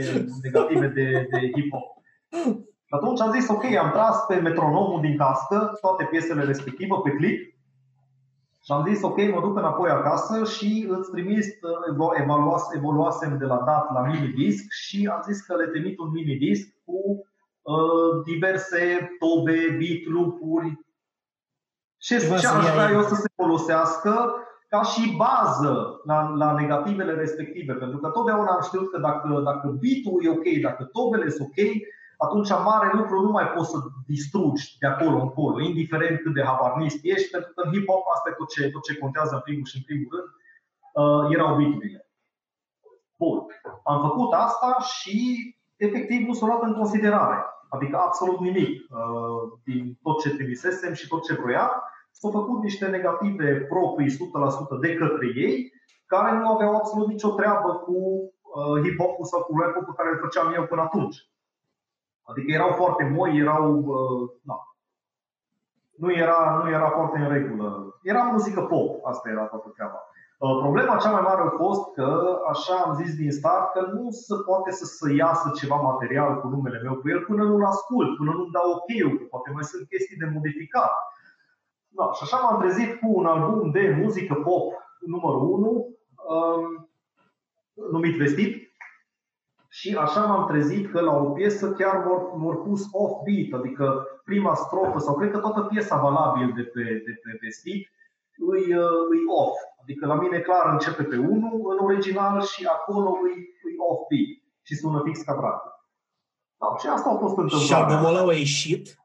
negative 0.42 0.86
de, 0.86 1.28
de 1.30 1.38
hip-hop. 1.38 1.86
Și 2.88 2.94
atunci 2.94 3.20
am 3.20 3.32
zis, 3.32 3.48
ok, 3.48 3.64
am 3.64 3.90
tras 3.90 4.24
pe 4.26 4.34
metronomul 4.34 5.00
din 5.00 5.16
cască 5.16 5.78
toate 5.80 6.04
piesele 6.04 6.44
respective 6.44 6.94
pe 7.02 7.10
clip 7.10 7.57
și 8.68 8.74
am 8.74 8.86
zis, 8.88 9.02
ok, 9.02 9.16
mă 9.16 9.40
duc 9.40 9.56
înapoi 9.56 9.90
acasă 9.90 10.44
și 10.44 10.86
îți 10.88 11.10
trimis, 11.10 11.46
uh, 11.46 12.20
evaluas, 12.20 12.62
evoluasem 12.74 13.38
de 13.38 13.44
la 13.44 13.56
dat 13.56 13.92
la 13.92 14.00
mini-disc 14.00 14.72
și 14.72 15.10
am 15.12 15.22
zis 15.26 15.40
că 15.40 15.56
le 15.56 15.66
trimit 15.66 15.98
un 15.98 16.10
mini-disc 16.10 16.66
cu 16.84 17.26
uh, 17.62 18.22
diverse 18.24 19.10
tobe, 19.18 19.76
beat, 19.78 20.02
loop-uri, 20.14 20.80
ce, 21.96 22.18
ce 22.18 22.46
aș 22.46 22.70
vrea 22.72 22.90
eu 22.90 23.02
să 23.02 23.14
se 23.14 23.28
folosească 23.36 24.34
ca 24.68 24.82
și 24.82 25.16
bază 25.16 26.00
la, 26.04 26.28
la 26.36 26.52
negativele 26.52 27.12
respective. 27.12 27.72
Pentru 27.72 27.98
că 27.98 28.08
totdeauna 28.08 28.50
am 28.50 28.62
știut 28.62 28.90
că 28.90 28.98
dacă, 28.98 29.40
dacă 29.44 29.78
beat-ul 29.80 30.24
e 30.24 30.28
ok, 30.28 30.60
dacă 30.62 30.84
tobele 30.84 31.28
sunt 31.28 31.48
ok, 31.48 31.66
atunci 32.24 32.50
mare 32.50 32.90
lucru 32.92 33.20
nu 33.20 33.30
mai 33.30 33.46
poți 33.54 33.70
să 33.70 33.78
distrugi 34.06 34.76
de 34.80 34.86
acolo 34.86 35.16
încolo, 35.20 35.60
indiferent 35.60 36.20
cât 36.20 36.34
de 36.34 36.44
habarnist 36.44 36.98
ești, 37.02 37.30
pentru 37.30 37.52
că 37.54 37.60
în 37.64 37.72
hip-hop 37.72 38.04
asta 38.14 38.28
e 38.28 38.38
tot 38.40 38.48
ce, 38.48 38.70
tot 38.70 38.82
ce 38.82 38.98
contează 38.98 39.34
în 39.34 39.40
primul 39.40 39.64
și 39.64 39.76
în 39.76 39.82
primul 39.86 40.08
rând, 40.14 40.28
uh, 41.00 41.34
erau 41.34 41.56
beat 41.56 42.06
Bun. 43.16 43.38
Am 43.84 44.00
făcut 44.08 44.32
asta 44.32 44.76
și 44.80 45.16
efectiv 45.76 46.26
nu 46.26 46.32
s-a 46.32 46.46
luat 46.46 46.62
în 46.62 46.74
considerare. 46.74 47.38
Adică 47.68 47.96
absolut 47.96 48.40
nimic 48.40 48.70
uh, 48.90 49.58
din 49.64 49.98
tot 50.02 50.20
ce 50.20 50.34
trimisesem 50.34 50.92
și 50.92 51.08
tot 51.08 51.24
ce 51.24 51.34
vroia. 51.34 51.82
S-au 52.10 52.30
făcut 52.30 52.62
niște 52.62 52.86
negative 52.86 53.54
proprii 53.54 54.14
100% 54.76 54.80
de 54.80 54.94
către 54.94 55.26
ei, 55.34 55.72
care 56.06 56.36
nu 56.38 56.48
aveau 56.54 56.76
absolut 56.76 57.08
nicio 57.08 57.28
treabă 57.28 57.74
cu 57.74 57.96
uh, 57.96 58.82
hip-hop-ul 58.82 59.24
sau 59.24 59.42
cu 59.42 59.58
rap-ul 59.60 59.84
pe 59.84 59.96
care 59.96 60.08
îl 60.08 60.18
făceam 60.20 60.52
eu 60.52 60.64
până 60.66 60.80
atunci. 60.80 61.16
Adică 62.30 62.52
erau 62.52 62.70
foarte 62.70 63.04
moi, 63.04 63.36
erau. 63.36 63.64
Na, 64.42 64.56
nu, 65.96 66.12
era, 66.12 66.60
nu 66.62 66.70
era 66.70 66.88
foarte 66.88 67.18
în 67.18 67.28
regulă. 67.28 67.98
Era 68.02 68.22
muzică 68.22 68.60
pop, 68.60 69.06
asta 69.06 69.28
era 69.28 69.44
toată 69.44 69.68
treaba. 69.68 70.00
Problema 70.38 70.96
cea 70.96 71.10
mai 71.10 71.20
mare 71.20 71.42
a 71.42 71.50
fost 71.50 71.94
că, 71.94 72.38
așa 72.48 72.76
am 72.76 72.94
zis 72.94 73.16
din 73.16 73.30
start, 73.30 73.72
că 73.72 73.80
nu 73.92 74.10
se 74.10 74.34
poate 74.46 74.70
să 74.70 74.84
se 74.84 75.14
iasă 75.14 75.52
ceva 75.60 75.76
material 75.76 76.40
cu 76.40 76.46
numele 76.46 76.80
meu 76.82 76.94
pe 76.94 77.10
el 77.10 77.20
până 77.20 77.44
nu-l 77.44 77.64
ascult, 77.64 78.16
până 78.16 78.30
nu-mi 78.32 78.50
dau 78.52 78.70
ok 78.70 79.18
că 79.18 79.24
poate 79.30 79.50
mai 79.50 79.64
sunt 79.64 79.88
chestii 79.88 80.16
de 80.16 80.30
modificat. 80.34 80.92
Da, 81.88 82.10
și 82.12 82.22
așa 82.22 82.38
m-am 82.38 82.60
trezit 82.60 83.00
cu 83.00 83.06
un 83.18 83.26
album 83.26 83.70
de 83.70 83.98
muzică 84.02 84.34
pop 84.34 84.72
numărul 85.06 85.42
1, 85.50 85.68
um, 85.68 86.88
numit 87.90 88.16
Vestit, 88.16 88.67
și 89.68 89.94
așa 89.94 90.24
m-am 90.24 90.46
trezit 90.46 90.90
că 90.90 91.00
la 91.00 91.16
o 91.16 91.30
piesă 91.30 91.72
chiar 91.72 92.04
m-au 92.36 92.62
pus 92.64 92.82
off-beat, 92.92 93.60
adică 93.60 94.06
prima 94.24 94.54
strofă 94.54 94.98
sau 94.98 95.14
cred 95.14 95.30
că 95.30 95.38
toată 95.38 95.60
piesa 95.60 95.96
valabil 95.96 96.52
de 96.56 96.62
pe, 96.62 96.82
de 96.82 97.12
pe 97.22 97.38
vestit 97.40 97.88
îi, 98.38 98.74
uh, 98.74 99.00
îi 99.10 99.22
off. 99.40 99.58
Adică 99.82 100.06
la 100.06 100.14
mine 100.14 100.38
clar 100.38 100.72
începe 100.72 101.02
pe 101.02 101.16
1 101.16 101.68
în 101.68 101.78
original 101.80 102.42
și 102.42 102.64
acolo 102.64 103.10
îi, 103.22 103.36
îi 103.64 103.74
off-beat 103.88 104.30
și 104.62 104.74
sună 104.74 105.02
fix 105.04 105.20
ca 105.20 105.36
dracu. 105.36 105.68
Da, 106.58 106.76
și 106.80 106.86
asta 106.86 107.08
a 107.08 107.16
fost 107.16 107.36
întâmplarea. 107.36 107.66
Și 107.66 107.72
albumul 107.72 108.16
ăla 108.16 108.30
a 108.30 108.34
ieșit? 108.34 108.98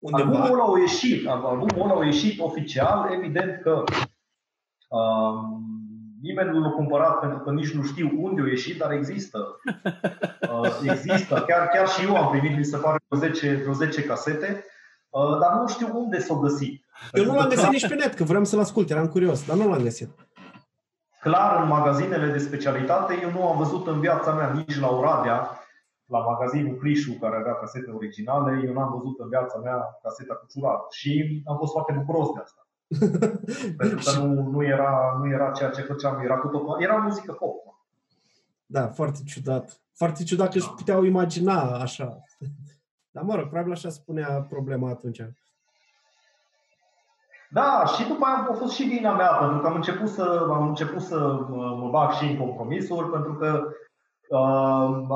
undeva? 0.00 0.28
Albumul 0.28 0.60
ăla 0.60 0.74
a 0.74 0.78
ieșit, 0.78 1.26
albumul 1.26 1.90
ăla 1.90 2.00
a 2.00 2.04
ieșit 2.04 2.40
oficial, 2.40 3.12
evident 3.12 3.62
că 3.62 3.84
um, 4.88 5.69
nimeni 6.20 6.50
nu 6.50 6.60
l-a 6.60 6.70
cumpărat 6.70 7.18
pentru 7.18 7.38
că 7.38 7.50
nici 7.50 7.70
nu 7.70 7.82
știu 7.82 8.10
unde 8.16 8.40
a 8.42 8.46
ieșit, 8.46 8.78
dar 8.78 8.92
există. 8.92 9.38
Uh, 10.50 10.80
există. 10.82 11.44
Chiar, 11.46 11.68
chiar 11.68 11.88
și 11.88 12.04
eu 12.04 12.16
am 12.16 12.30
primit, 12.30 12.56
mi 12.56 12.64
se 12.64 12.76
pare, 12.76 12.98
vreo 13.08 13.28
10, 13.28 13.54
vreo 13.54 13.72
10 13.72 14.04
casete, 14.04 14.64
uh, 15.08 15.38
dar 15.40 15.52
nu 15.60 15.68
știu 15.68 15.98
unde 15.98 16.18
s-au 16.18 16.38
găsit. 16.38 16.84
Eu 17.12 17.24
nu 17.24 17.34
l-am 17.34 17.48
găsit 17.48 17.68
nici 17.68 17.88
pe 17.88 17.94
net, 17.94 18.14
că 18.14 18.24
vreau 18.24 18.44
să-l 18.44 18.60
ascult, 18.60 18.90
eram 18.90 19.06
curios, 19.06 19.46
dar 19.46 19.56
nu 19.56 19.68
l-am 19.68 19.82
găsit. 19.82 20.10
Clar, 21.20 21.62
în 21.62 21.68
magazinele 21.68 22.32
de 22.32 22.38
specialitate, 22.38 23.18
eu 23.22 23.30
nu 23.30 23.48
am 23.48 23.56
văzut 23.56 23.86
în 23.86 24.00
viața 24.00 24.34
mea 24.34 24.52
nici 24.52 24.78
la 24.78 24.88
Oradea, 24.88 25.58
la 26.04 26.18
magazinul 26.18 26.76
Crișu, 26.76 27.12
care 27.20 27.36
avea 27.36 27.54
casete 27.54 27.90
originale, 27.90 28.62
eu 28.66 28.72
n-am 28.72 28.90
văzut 28.90 29.18
în 29.18 29.28
viața 29.28 29.58
mea 29.58 29.98
caseta 30.02 30.34
cu 30.34 30.46
ciurat. 30.52 30.90
Și 30.90 31.42
am 31.46 31.56
fost 31.56 31.72
foarte 31.72 31.92
bucuros 31.92 32.32
de 32.34 32.40
asta. 32.42 32.69
Pentru 33.76 33.98
că 34.04 34.18
nu, 34.18 34.50
nu, 34.50 34.64
era, 34.64 35.16
nu 35.18 35.30
era 35.30 35.50
ceea 35.50 35.70
ce 35.70 35.80
făceam, 35.80 36.20
era, 36.20 36.36
cu 36.36 36.48
tot, 36.48 36.80
era 36.80 36.96
muzică 36.96 37.32
pop. 37.32 37.54
Da, 38.66 38.88
foarte 38.88 39.18
ciudat. 39.26 39.80
Foarte 39.94 40.24
ciudat 40.24 40.50
că 40.50 40.58
își 40.58 40.70
puteau 40.70 41.02
imagina 41.02 41.60
așa. 41.60 42.22
Dar 43.10 43.22
mă 43.22 43.34
rog, 43.34 43.48
probabil 43.48 43.72
așa 43.72 43.88
spunea 43.88 44.46
problema 44.48 44.90
atunci. 44.90 45.20
Da, 47.50 47.84
și 47.96 48.08
după 48.08 48.24
aia 48.24 48.46
a 48.50 48.54
fost 48.54 48.74
și 48.74 48.82
vina 48.82 49.14
mea, 49.14 49.32
pentru 49.32 49.58
că 49.58 49.66
am 49.66 49.74
început 49.74 50.08
să, 50.08 50.46
am 50.50 50.68
început 50.68 51.02
să 51.02 51.18
mă, 51.48 51.76
mă 51.80 51.88
bag 51.90 52.12
și 52.12 52.24
în 52.24 52.38
compromisuri, 52.38 53.10
pentru 53.10 53.34
că 53.34 53.62
uh, 53.66 53.72
am, 54.30 55.12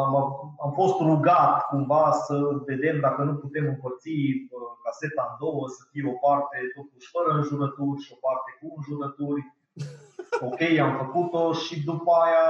am 0.64 0.72
fost 0.74 1.00
rugat 1.00 1.66
cumva 1.66 2.10
să 2.10 2.34
vedem 2.66 3.00
dacă 3.00 3.22
nu 3.22 3.34
putem 3.34 3.66
împărți 3.66 4.08
uh, 4.08 4.60
caseta 4.84 5.28
în 5.30 5.36
două, 5.46 5.68
să 5.68 5.82
fie 5.90 6.04
o 6.12 6.26
parte 6.26 6.56
totuși 6.74 7.10
fără 7.10 7.30
înjurături 7.36 8.02
și 8.02 8.12
o 8.16 8.18
parte 8.26 8.50
cu 8.60 8.74
înjurături. 8.76 9.42
Ok, 10.40 10.60
am 10.80 10.96
făcut-o 10.96 11.52
și 11.52 11.84
după 11.84 12.10
aia 12.24 12.48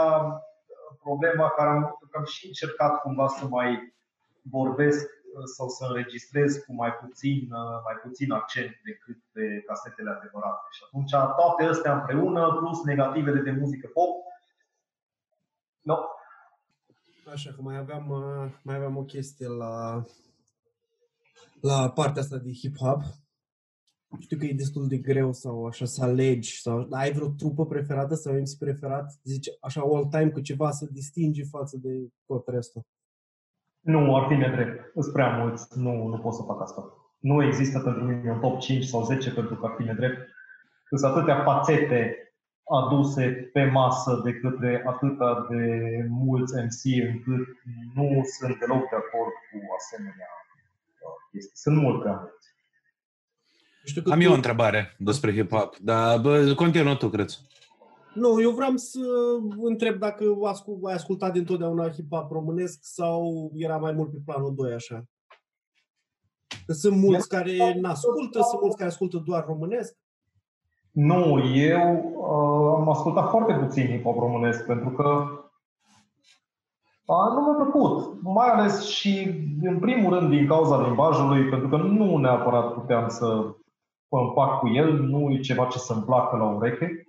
problema 1.03 1.49
care 1.49 1.69
am, 1.69 1.99
că 2.11 2.19
am 2.19 2.25
și 2.25 2.47
încercat 2.47 3.01
cumva 3.01 3.27
să 3.29 3.47
mai 3.47 3.95
vorbesc 4.43 5.11
sau 5.45 5.69
să 5.69 5.85
înregistrez 5.89 6.57
cu 6.57 6.75
mai 6.75 6.93
puțin, 6.93 7.49
mai 7.85 7.95
puțin 8.03 8.33
accent 8.33 8.81
decât 8.85 9.17
pe 9.33 9.63
casetele 9.67 10.11
adevărate. 10.11 10.67
Și 10.71 10.83
atunci 10.87 11.11
toate 11.11 11.63
astea 11.65 11.93
împreună, 11.95 12.57
plus 12.59 12.85
negativele 12.85 13.41
de 13.41 13.51
muzică 13.51 13.89
pop, 13.93 14.11
no. 15.81 15.97
Așa 17.33 17.51
că 17.51 17.63
mai 17.63 17.77
aveam, 17.77 18.07
mai 18.63 18.75
aveam 18.77 18.97
o 18.97 19.05
chestie 19.05 19.49
la, 19.49 20.05
la 21.61 21.91
partea 21.91 22.23
asta 22.23 22.37
de 22.37 22.51
hip-hop. 22.51 23.03
Știu 24.19 24.39
că 24.39 24.45
e 24.45 24.53
destul 24.53 24.89
de 24.89 24.97
greu 24.97 25.33
sau 25.33 25.67
așa 25.67 25.85
să 25.85 26.03
alegi 26.03 26.61
sau 26.61 26.87
ai 26.91 27.13
vreo 27.13 27.29
trupă 27.29 27.67
preferată 27.67 28.15
sau 28.15 28.33
MC 28.33 28.59
preferat? 28.59 29.21
Zici 29.23 29.49
așa 29.61 29.81
all 29.81 30.07
time 30.07 30.31
cu 30.31 30.41
ceva 30.41 30.71
să 30.71 30.89
distingi 30.91 31.49
față 31.49 31.77
de 31.77 32.09
tot 32.27 32.49
restul. 32.49 32.83
Nu, 33.81 34.17
ar 34.17 34.27
fi 34.29 34.35
nedrept. 34.35 34.93
Sunt 34.93 35.13
prea 35.13 35.37
mulți. 35.37 35.79
Nu, 35.79 36.07
nu 36.07 36.19
pot 36.19 36.35
să 36.35 36.43
fac 36.43 36.61
asta. 36.61 36.83
Nu 37.19 37.45
există 37.45 37.81
pentru 37.81 38.05
mine 38.05 38.31
un 38.31 38.41
top 38.41 38.61
5 38.61 38.85
sau 38.85 39.05
10 39.05 39.33
pentru 39.33 39.57
că 39.57 39.67
ar 39.67 39.75
fi 39.77 39.83
nedrept. 39.83 40.29
Sunt 40.89 41.13
atâtea 41.13 41.45
fațete 41.45 42.24
aduse 42.65 43.51
pe 43.53 43.65
masă 43.65 44.21
de 44.25 44.33
către 44.33 44.83
atâta 44.87 45.47
de 45.51 45.65
mulți 46.09 46.55
MC 46.55 47.05
încât 47.13 47.47
nu 47.95 48.23
sunt 48.39 48.59
deloc 48.59 48.89
de 48.89 48.97
acord 48.97 49.35
cu 49.51 49.59
asemenea 49.79 50.31
uh, 51.05 51.31
chestii. 51.31 51.57
Sunt 51.57 51.77
mult 51.77 52.01
prea 52.01 52.13
mulți. 52.13 52.49
Știu 53.85 54.03
că 54.03 54.11
Am 54.11 54.19
tu... 54.19 54.25
eu 54.25 54.31
o 54.31 54.35
întrebare 54.35 54.95
despre 54.99 55.33
hip-hop, 55.33 55.77
dar 55.81 56.21
bă, 56.21 56.55
continuă 56.57 56.95
tu, 56.95 57.09
cred. 57.09 57.29
Nu, 58.15 58.41
eu 58.41 58.51
vreau 58.51 58.77
să 58.77 59.01
întreb 59.63 59.99
dacă 59.99 60.25
ai 60.83 60.95
ascultat 60.95 61.33
dintotdeauna 61.33 61.91
hip-hop 61.91 62.31
românesc 62.31 62.79
sau 62.83 63.51
era 63.55 63.77
mai 63.77 63.93
mult 63.93 64.11
pe 64.11 64.19
planul 64.25 64.55
2 64.55 64.73
așa. 64.73 65.05
Că 66.67 66.73
sunt 66.73 66.97
mulți 66.97 67.29
care 67.29 67.75
nu 67.81 67.89
ascultă, 67.89 68.41
sunt 68.41 68.61
mulți 68.61 68.77
care 68.77 68.89
ascultă 68.89 69.23
doar 69.27 69.45
românesc. 69.45 69.97
Nu, 70.95 71.39
eu 71.55 72.15
uh, 72.15 72.77
am 72.81 72.89
ascultat 72.89 73.31
foarte 73.31 73.53
puțin 73.53 73.87
hip-hop 73.87 74.19
românesc 74.19 74.67
pentru 74.67 74.91
că 74.91 75.25
uh, 77.05 77.33
nu 77.35 77.41
mi-a 77.41 77.65
plăcut. 77.65 78.23
Mai 78.23 78.49
ales 78.49 78.87
și, 78.87 79.31
în 79.63 79.79
primul 79.79 80.19
rând, 80.19 80.31
din 80.31 80.47
cauza 80.47 80.81
limbajului, 80.81 81.49
pentru 81.49 81.69
că 81.69 81.77
nu 81.77 82.17
neapărat 82.17 82.73
puteam 82.73 83.09
să 83.09 83.55
mă 84.09 84.21
împac 84.21 84.59
cu 84.59 84.69
el, 84.69 84.99
nu 84.99 85.31
e 85.31 85.39
ceva 85.39 85.65
ce 85.65 85.79
să-mi 85.79 86.03
placă 86.03 86.37
la 86.37 86.45
ureche 86.45 87.09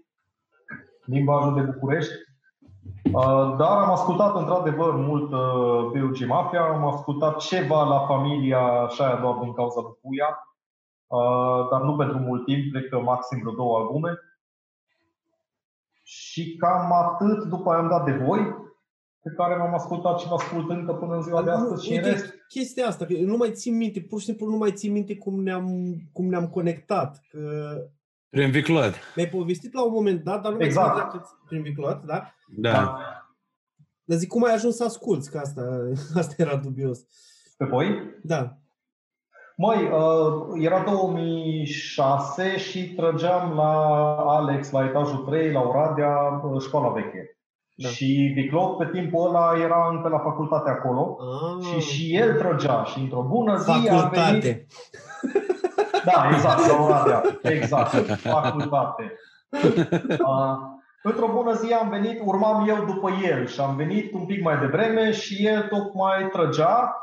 limbajul 1.06 1.54
de 1.54 1.62
București. 1.62 2.14
Uh, 3.14 3.56
dar 3.58 3.78
am 3.78 3.92
ascultat 3.92 4.36
într-adevăr 4.36 4.96
mult 4.96 5.30
BUG 5.92 6.18
uh, 6.22 6.28
Mafia, 6.28 6.62
am 6.62 6.86
ascultat 6.88 7.38
ceva 7.38 7.84
la 7.84 8.00
familia 8.00 8.88
Șaia 8.88 9.16
doar 9.16 9.36
din 9.36 9.54
cauza 9.54 9.82
lui 9.82 9.98
Puia, 10.02 10.40
uh, 11.08 11.70
dar 11.72 11.82
nu 11.82 11.96
pentru 11.96 12.18
mult 12.18 12.46
timp, 12.46 12.72
cred 12.72 12.90
că 12.90 13.00
maxim 13.00 13.40
vreo 13.40 13.52
două 13.52 13.78
albume. 13.78 14.20
Și 16.04 16.56
cam 16.56 16.92
atât 16.92 17.44
după 17.44 17.70
aia 17.70 17.80
am 17.80 17.90
dat 17.90 18.06
de 18.06 18.24
voi, 18.26 18.40
pe 19.22 19.32
care 19.36 19.56
m-am 19.56 19.74
ascultat 19.74 20.20
și 20.20 20.28
vă 20.28 20.34
ascult 20.34 20.70
încă 20.70 20.94
până 20.94 21.16
în 21.16 21.22
ziua 21.22 21.44
de 21.44 21.52
astăzi 21.52 21.86
și 21.86 21.94
în 21.94 22.04
rest. 22.04 22.34
Chestia 22.48 22.88
asta, 22.88 23.06
că 23.06 23.14
nu 23.14 23.38
mai 23.38 23.52
țin 23.52 23.78
minte, 23.78 24.02
pur 24.02 24.20
și 24.20 24.26
simplu 24.26 24.46
nu 24.50 24.58
mai 24.58 24.72
țin 24.72 24.92
minte 24.92 25.18
cum 25.18 25.44
ne-am, 25.44 25.96
cum 26.12 26.26
ne-am 26.26 26.48
conectat. 26.48 27.22
Că 27.30 27.40
prin 28.36 28.52
Viclot. 28.52 28.94
Mi-ai 29.16 29.30
povestit 29.30 29.74
la 29.74 29.84
un 29.84 29.94
moment 29.94 30.24
dat, 30.24 30.42
dar 30.42 30.54
nu 30.54 30.64
exact. 30.64 30.94
mai 30.96 31.04
exact 31.06 31.28
prin 31.48 31.62
Viclot, 31.62 32.04
da? 32.04 32.34
Da. 32.48 32.72
da. 32.72 33.00
Dar 34.04 34.18
zic, 34.18 34.30
cum 34.30 34.44
ai 34.44 34.54
ajuns 34.54 34.76
să 34.76 34.84
asculți? 34.84 35.32
Că 35.32 35.38
asta, 35.38 35.62
asta 36.22 36.34
era 36.38 36.56
dubios. 36.56 37.00
Pe 37.58 37.66
voi? 37.66 37.88
Da. 38.24 38.58
Măi, 39.58 39.90
uh, 39.92 40.64
era 40.64 40.80
2006 40.80 42.58
și 42.58 42.94
trăgeam 42.94 43.54
la 43.56 43.74
Alex, 44.16 44.72
la 44.72 44.84
etajul 44.84 45.18
3, 45.18 45.52
la 45.52 45.62
Oradea, 45.62 46.42
uh, 46.44 46.62
școala 46.62 46.90
veche. 46.90 47.38
Da. 47.78 47.88
Și 47.88 48.32
Viclot 48.36 48.78
pe 48.78 48.90
timpul 48.92 49.28
ăla 49.28 49.64
era 49.64 49.90
încă 49.92 50.08
la 50.08 50.20
facultate 50.20 50.70
acolo 50.70 51.18
ah. 51.20 51.66
și 51.66 51.92
și 51.92 52.16
el 52.16 52.38
trăgea 52.38 52.84
și 52.84 53.00
într-o 53.00 53.22
bună 53.22 53.58
zi 53.58 53.72
facultate. 53.72 54.20
a 54.20 54.30
venit... 54.30 54.66
Da, 56.06 56.30
exact, 56.32 56.68
la 56.68 56.84
Oradea. 56.84 57.22
Exact, 57.42 57.90
facultate. 58.16 59.14
Uh, 59.52 60.56
într-o 61.10 61.28
bună 61.34 61.54
zi 61.54 61.74
am 61.74 61.90
venit, 61.90 62.22
urmam 62.26 62.68
eu 62.68 62.86
după 62.86 63.10
el 63.24 63.46
și 63.48 63.60
am 63.60 63.76
venit 63.76 64.14
un 64.14 64.26
pic 64.26 64.44
mai 64.44 64.58
devreme 64.58 65.12
și 65.12 65.46
el 65.46 65.68
tocmai 65.68 66.28
trăgea 66.32 66.96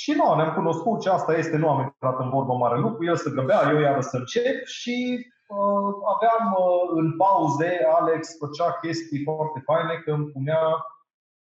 și 0.00 0.12
nu, 0.12 0.34
ne-am 0.34 0.52
cunoscut 0.54 1.00
ce 1.00 1.10
asta 1.10 1.32
este, 1.36 1.56
nu 1.56 1.68
am 1.68 1.80
intrat 1.80 2.18
în 2.18 2.30
vorbă 2.30 2.52
mare 2.52 2.78
lucru, 2.78 3.04
el 3.04 3.16
se 3.16 3.30
grăbea, 3.30 3.70
eu 3.70 3.78
iară 3.80 4.00
să 4.00 4.16
încep 4.16 4.64
și 4.64 5.26
uh, 5.46 5.90
aveam 6.14 6.44
uh, 6.52 6.90
în 6.94 7.16
pauze, 7.16 7.70
Alex 7.98 8.36
făcea 8.38 8.72
chestii 8.72 9.22
foarte 9.24 9.62
faine 9.64 9.94
că 10.04 10.10
îmi 10.10 10.26
punea 10.26 10.60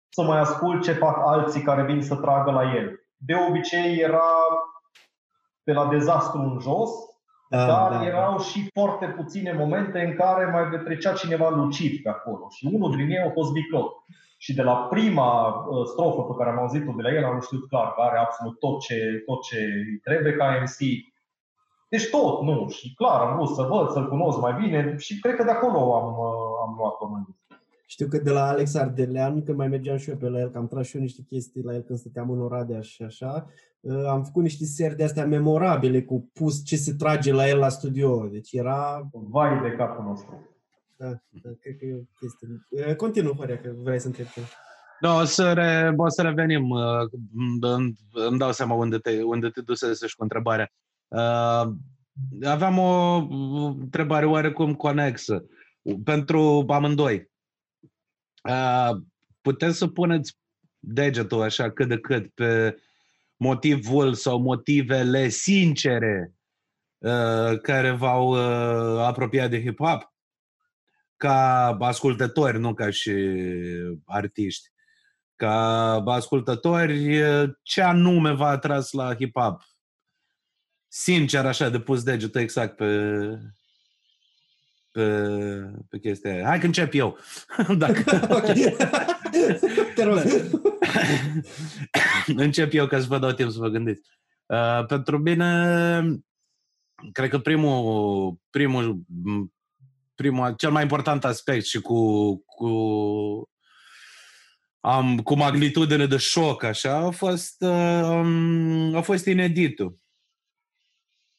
să 0.08 0.22
mai 0.22 0.38
ascult 0.38 0.82
ce 0.82 0.92
fac 0.92 1.16
alții 1.26 1.62
care 1.62 1.82
vin 1.82 2.02
să 2.02 2.16
tragă 2.16 2.50
la 2.50 2.74
el. 2.74 3.00
De 3.16 3.34
obicei 3.48 3.96
era 3.96 4.30
pe 5.64 5.72
la 5.72 5.86
dezastru 5.86 6.40
în 6.40 6.58
jos, 6.60 6.90
da, 7.48 7.66
dar 7.66 7.90
da, 7.90 8.04
erau 8.04 8.36
da. 8.36 8.42
și 8.42 8.70
foarte 8.74 9.06
puține 9.06 9.52
momente 9.52 10.00
în 10.00 10.14
care 10.14 10.44
mai 10.44 10.80
trecea 10.84 11.12
cineva 11.12 11.48
lucid 11.48 12.02
pe 12.02 12.08
acolo. 12.08 12.48
Și 12.50 12.68
unul 12.72 12.96
din 12.96 13.10
ei 13.10 13.24
a 13.26 13.30
fost 13.30 13.52
Biclot. 13.52 13.92
Și 14.44 14.54
de 14.54 14.62
la 14.62 14.76
prima 14.92 15.30
uh, 15.48 15.86
strofă 15.86 16.22
pe 16.22 16.34
care 16.38 16.50
am 16.50 16.58
auzit-o 16.58 16.92
de 16.96 17.02
la 17.02 17.12
el, 17.16 17.24
am 17.24 17.40
știut 17.40 17.68
clar 17.68 17.88
că 17.94 18.00
are 18.00 18.18
absolut 18.18 18.58
tot 18.58 18.80
ce, 18.80 19.22
tot 19.26 19.42
ce 19.42 19.58
trebuie 20.02 20.32
ca 20.32 20.60
MC. 20.62 20.78
Deci 21.88 22.10
tot, 22.10 22.42
nu. 22.42 22.68
Și 22.68 22.94
clar, 22.94 23.20
am 23.20 23.36
vrut 23.36 23.48
să 23.48 23.62
văd, 23.62 23.90
să-l 23.90 24.08
cunosc 24.08 24.38
mai 24.40 24.54
bine 24.62 24.96
și 24.98 25.20
cred 25.20 25.34
că 25.36 25.44
de 25.44 25.50
acolo 25.50 25.94
am, 25.94 26.08
uh, 26.18 26.52
am 26.64 26.74
luat-o 26.78 27.08
mai 27.08 27.22
știu 27.86 28.06
că 28.06 28.18
de 28.18 28.30
la 28.30 28.46
Alex 28.46 28.74
Ardelean, 28.74 29.42
când 29.42 29.56
mai 29.56 29.68
mergeam 29.68 29.96
și 29.96 30.10
eu 30.10 30.16
pe 30.16 30.28
la 30.28 30.40
el, 30.40 30.50
că 30.50 30.58
am 30.58 30.66
tras 30.66 30.86
și 30.86 30.96
eu 30.96 31.02
niște 31.02 31.22
chestii 31.28 31.62
la 31.62 31.74
el 31.74 31.80
când 31.80 31.98
stăteam 31.98 32.30
în 32.30 32.40
Oradea 32.40 32.80
și 32.80 33.02
așa, 33.02 33.46
uh, 33.80 34.06
am 34.06 34.22
făcut 34.22 34.42
niște 34.42 34.64
seri 34.64 34.96
de 34.96 35.04
astea 35.04 35.26
memorabile 35.26 36.02
cu 36.02 36.30
pus 36.32 36.64
ce 36.64 36.76
se 36.76 36.94
trage 36.94 37.32
la 37.32 37.48
el 37.48 37.58
la 37.58 37.68
studio. 37.68 38.26
Deci 38.26 38.52
era... 38.52 39.08
Vai 39.12 39.60
de 39.60 39.76
capul 39.76 40.04
nostru. 40.04 40.51
Da, 41.02 41.08
da 41.30 41.50
cred 41.60 41.76
că 41.78 41.84
e 41.84 41.94
o 41.94 42.02
chestie. 42.18 42.48
Uh, 42.68 42.96
continuă, 42.96 43.32
Horia, 43.32 43.60
că 43.60 43.72
vrei 43.76 44.00
să 44.00 44.06
întreb 44.06 44.26
Da, 45.00 45.14
o 45.14 45.24
să, 45.24 45.52
re, 45.52 45.94
o 45.96 46.08
să 46.08 46.22
revenim. 46.22 46.70
Uh, 46.70 47.08
îmi, 47.60 47.94
îmi 48.12 48.38
dau 48.38 48.52
seama 48.52 48.74
unde 48.74 48.98
te, 48.98 49.22
unde 49.22 49.48
te 49.48 49.60
dusese 49.60 50.06
și 50.06 50.16
cu 50.16 50.22
întrebarea. 50.22 50.72
Aveam 52.42 52.78
o 52.78 53.16
întrebare 53.80 54.26
oarecum 54.26 54.74
conexă 54.74 55.44
pentru 56.04 56.64
amândoi 56.68 57.30
puteți 59.40 59.78
să 59.78 59.86
puneți 59.86 60.36
degetul 60.78 61.42
așa 61.42 61.70
cât 61.70 61.88
de 61.88 61.98
cât 61.98 62.34
pe 62.34 62.76
motivul 63.36 64.14
sau 64.14 64.38
motivele 64.38 65.28
sincere 65.28 66.32
uh, 66.98 67.60
care 67.60 67.90
v-au 67.90 68.28
uh, 68.28 69.04
apropiat 69.04 69.50
de 69.50 69.62
hip-hop? 69.62 70.11
Ca 71.22 71.76
ascultători, 71.80 72.58
nu 72.58 72.74
ca 72.74 72.90
și 72.90 73.12
artiști. 74.04 74.68
Ca 75.36 75.54
ascultători, 76.06 77.22
ce 77.62 77.82
anume 77.82 78.32
v-a 78.32 78.48
atras 78.48 78.92
la 78.92 79.14
hip-hop? 79.14 79.56
Sincer, 80.88 81.46
așa, 81.46 81.68
de 81.68 81.80
pus 81.80 82.02
degetul 82.02 82.40
exact 82.40 82.76
pe, 82.76 83.18
pe, 84.90 85.28
pe 85.88 85.98
chestia 85.98 86.32
aia. 86.32 86.46
Hai 86.46 86.58
că 86.58 86.66
încep 86.66 86.94
eu. 86.94 87.18
Dacă... 87.78 88.02
Te 89.94 90.02
rog. 90.02 90.18
încep 92.46 92.72
eu 92.72 92.86
ca 92.86 93.00
să 93.00 93.06
vă 93.08 93.18
dau 93.18 93.32
timp 93.32 93.50
să 93.50 93.58
vă 93.58 93.68
gândiți. 93.68 94.10
Uh, 94.46 94.86
pentru 94.86 95.18
mine, 95.18 96.02
cred 97.12 97.30
că 97.30 97.38
primul, 97.38 98.36
primul, 98.50 99.02
primul, 100.22 100.54
cel 100.54 100.70
mai 100.70 100.82
important 100.82 101.24
aspect 101.24 101.64
și 101.64 101.80
cu, 101.80 102.36
cu 102.44 102.70
am, 104.80 105.18
cu 105.18 105.34
magnitudine 105.34 106.06
de 106.06 106.16
șoc, 106.16 106.62
așa, 106.62 106.96
a 106.96 107.10
fost, 107.10 107.62
uh, 107.62 108.94
a 108.94 109.00
fost 109.00 109.26
ineditul. 109.26 109.98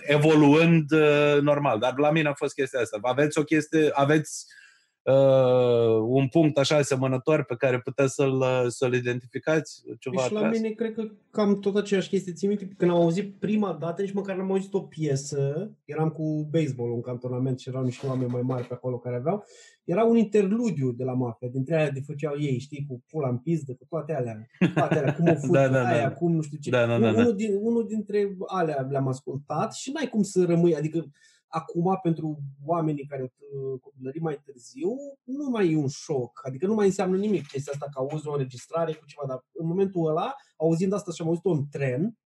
evoluând 0.00 0.90
normal. 1.40 1.78
Dar 1.78 1.98
la 1.98 2.10
mine 2.10 2.28
a 2.28 2.34
fost 2.34 2.54
chestia 2.54 2.80
asta. 2.80 2.98
Aveți 3.02 3.38
o 3.38 3.42
chestie, 3.42 3.90
aveți 3.92 4.46
uh, 5.04 6.04
un 6.06 6.28
punct 6.28 6.58
așa 6.58 6.76
asemănător 6.76 7.44
pe 7.44 7.56
care 7.56 7.80
puteți 7.80 8.14
să-l, 8.14 8.44
să-l 8.68 8.94
identificați? 8.94 9.82
Ceva 9.98 10.22
și 10.22 10.32
la 10.32 10.48
mine 10.48 10.68
cred 10.68 10.94
că 10.94 11.08
cam 11.30 11.58
tot 11.58 11.76
aceeași 11.76 12.08
chestie. 12.08 12.32
Țin 12.32 12.48
minte, 12.48 12.68
când 12.76 12.90
am 12.90 12.96
auzit 12.96 13.34
prima 13.38 13.76
dată, 13.80 14.02
nici 14.02 14.12
măcar 14.12 14.36
n-am 14.36 14.50
auzit 14.50 14.74
o 14.74 14.80
piesă, 14.80 15.70
eram 15.84 16.08
cu 16.08 16.48
baseball 16.50 16.92
în 16.92 17.00
cantonament 17.00 17.58
și 17.58 17.68
erau 17.68 17.84
niște 17.84 18.06
oameni 18.06 18.30
mai 18.30 18.42
mari 18.42 18.66
pe 18.66 18.74
acolo 18.74 18.98
care 18.98 19.16
aveau, 19.16 19.44
era 19.84 20.04
un 20.04 20.16
interludiu 20.16 20.92
de 20.92 21.04
la 21.04 21.12
mafia, 21.12 21.48
dintre 21.48 21.74
alea 21.74 21.90
de 21.90 22.00
făceau 22.00 22.34
ei, 22.38 22.58
știi, 22.58 22.86
cu 22.88 23.02
pula 23.10 23.28
în 23.28 23.38
pizdă, 23.38 23.72
cu 23.72 23.84
toate 23.88 24.14
alea, 24.14 24.46
toate 24.74 24.98
alea, 24.98 25.14
cum 25.14 25.28
o 25.28 25.34
fut, 25.46 25.50
da, 25.50 25.68
da, 25.68 25.86
aia, 25.86 26.08
da. 26.08 26.12
cum 26.12 26.32
nu 26.32 26.42
știu 26.42 26.58
ce. 26.58 26.70
Da, 26.70 26.86
da, 26.86 26.98
da, 26.98 27.08
unul, 27.08 27.24
da. 27.24 27.30
Din, 27.30 27.58
unul 27.60 27.86
dintre 27.86 28.36
alea 28.46 28.86
le-am 28.90 29.08
ascultat 29.08 29.74
și 29.74 29.90
n-ai 29.90 30.08
cum 30.08 30.22
să 30.22 30.44
rămâi, 30.44 30.76
adică 30.76 31.06
acum 31.46 31.98
pentru 32.02 32.38
oamenii 32.64 33.06
care 33.06 33.20
au 33.20 33.78
copilărit 33.78 34.22
mai 34.22 34.40
târziu, 34.44 34.90
nu 35.22 35.50
mai 35.50 35.72
e 35.72 35.76
un 35.76 35.88
șoc. 35.88 36.40
Adică 36.42 36.66
nu 36.66 36.74
mai 36.74 36.86
înseamnă 36.86 37.16
nimic 37.16 37.46
chestia 37.46 37.72
asta 37.72 37.88
că 37.92 37.98
auzi 37.98 38.28
o 38.28 38.32
înregistrare 38.32 38.92
cu 38.92 39.04
ceva, 39.06 39.26
dar 39.26 39.44
în 39.52 39.66
momentul 39.66 40.08
ăla, 40.08 40.34
auzind 40.56 40.92
asta 40.92 41.12
și 41.12 41.22
am 41.22 41.28
auzit-o 41.28 41.50
în 41.50 41.68
tren, 41.70 42.18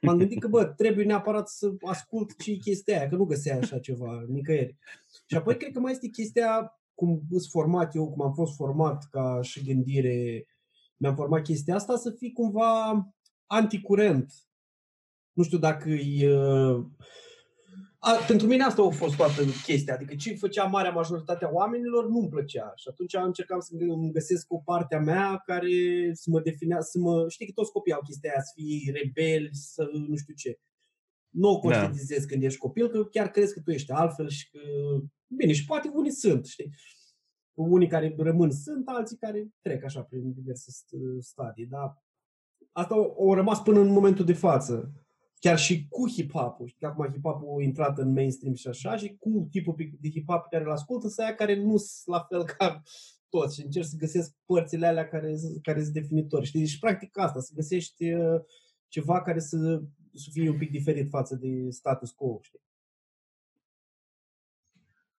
m-am 0.00 0.18
gândit 0.18 0.40
că, 0.40 0.48
bă, 0.48 0.64
trebuie 0.64 1.04
neapărat 1.04 1.48
să 1.48 1.74
ascult 1.80 2.30
și 2.38 2.58
chestia 2.58 2.98
aia, 2.98 3.08
că 3.08 3.16
nu 3.16 3.24
găseai 3.24 3.58
așa 3.58 3.78
ceva 3.78 4.24
nicăieri. 4.28 4.76
Și 5.26 5.36
apoi 5.36 5.56
cred 5.56 5.72
că 5.72 5.80
mai 5.80 5.92
este 5.92 6.08
chestia, 6.08 6.80
cum 6.94 7.22
sunt 7.30 7.50
format 7.50 7.94
eu, 7.94 8.10
cum 8.10 8.22
am 8.22 8.32
fost 8.32 8.56
format 8.56 9.08
ca 9.10 9.38
și 9.42 9.64
gândire, 9.64 10.46
mi-am 10.96 11.14
format 11.14 11.42
chestia 11.42 11.74
asta, 11.74 11.96
să 11.96 12.10
fii 12.10 12.32
cumva 12.32 13.06
anticurent. 13.46 14.32
Nu 15.32 15.42
știu 15.42 15.58
dacă 15.58 15.90
e 15.90 16.28
a, 18.02 18.12
pentru 18.26 18.46
mine 18.46 18.62
asta 18.62 18.82
a 18.82 18.90
fost 18.90 19.16
toată 19.16 19.42
chestia, 19.62 19.94
adică 19.94 20.14
ce 20.14 20.34
făcea 20.34 20.64
marea 20.64 20.90
majoritate 20.90 21.44
a 21.44 21.50
oamenilor 21.52 22.08
nu-mi 22.08 22.28
plăcea 22.28 22.72
și 22.76 22.88
atunci 22.90 23.16
am 23.16 23.24
încercat 23.24 23.62
să 23.62 23.74
îmi 23.78 24.12
găsesc 24.12 24.52
o 24.52 24.58
parte 24.58 24.94
a 24.94 25.00
mea 25.00 25.42
care 25.44 25.70
să 26.12 26.30
mă 26.30 26.40
definea, 26.40 26.80
să 26.80 26.98
mă, 26.98 27.28
știi 27.28 27.46
că 27.46 27.52
toți 27.54 27.72
copiii 27.72 27.94
au 27.94 28.02
chestia 28.02 28.30
aia, 28.30 28.42
să 28.42 28.52
fii 28.54 28.92
rebeli, 28.92 29.48
să 29.52 29.90
nu 30.08 30.16
știu 30.16 30.34
ce. 30.34 30.58
Nu 31.28 31.48
o 31.48 31.52
da. 31.52 31.58
conștientizezi 31.58 32.20
da. 32.20 32.26
când 32.26 32.42
ești 32.42 32.58
copil, 32.58 32.88
că 32.88 33.04
chiar 33.04 33.30
crezi 33.30 33.54
că 33.54 33.60
tu 33.60 33.70
ești 33.70 33.92
altfel 33.92 34.28
și 34.28 34.50
că, 34.50 34.58
bine, 35.26 35.52
și 35.52 35.64
poate 35.64 35.90
unii 35.94 36.10
sunt, 36.12 36.46
știi. 36.46 36.70
Unii 37.54 37.88
care 37.88 38.14
rămân 38.18 38.50
sunt, 38.50 38.88
alții 38.88 39.16
care 39.16 39.48
trec 39.60 39.84
așa 39.84 40.02
prin 40.02 40.32
diverse 40.32 40.70
stadii, 41.20 41.66
dar 41.66 42.04
asta 42.72 42.94
au 42.94 43.34
rămas 43.34 43.62
până 43.62 43.80
în 43.80 43.88
momentul 43.88 44.24
de 44.24 44.32
față 44.32 44.92
chiar 45.40 45.58
și 45.58 45.86
cu 45.88 46.08
hip-hop-ul, 46.08 46.66
știi, 46.66 46.86
acum 46.86 47.06
hip-hop-ul 47.06 47.58
a 47.58 47.62
intrat 47.62 47.98
în 47.98 48.12
mainstream 48.12 48.54
și 48.54 48.68
așa, 48.68 48.96
și 48.96 49.16
cu 49.16 49.48
tipul 49.50 49.74
de 50.00 50.08
hip-hop 50.08 50.42
pe 50.42 50.50
care 50.50 50.64
îl 50.64 50.70
ascultă, 50.70 51.08
să 51.08 51.22
aia 51.22 51.34
care 51.34 51.54
nu 51.54 51.76
sunt 51.76 52.16
la 52.16 52.26
fel 52.28 52.44
ca 52.44 52.82
toți 53.28 53.54
și 53.54 53.64
încerc 53.64 53.86
să 53.86 53.96
găsesc 53.96 54.34
părțile 54.46 54.86
alea 54.86 55.08
care, 55.08 55.34
care 55.62 55.82
sunt 55.82 55.94
definitori. 55.94 56.46
Știi? 56.46 56.66
Și 56.66 56.78
practic 56.78 57.18
asta, 57.18 57.40
să 57.40 57.52
găsești 57.54 58.12
uh, 58.12 58.40
ceva 58.88 59.22
care 59.22 59.38
să, 59.38 59.82
să 60.14 60.28
fie 60.32 60.50
un 60.50 60.58
pic 60.58 60.70
diferit 60.70 61.08
față 61.08 61.34
de 61.36 61.70
status 61.70 62.10
quo. 62.10 62.38
Știi? 62.40 62.60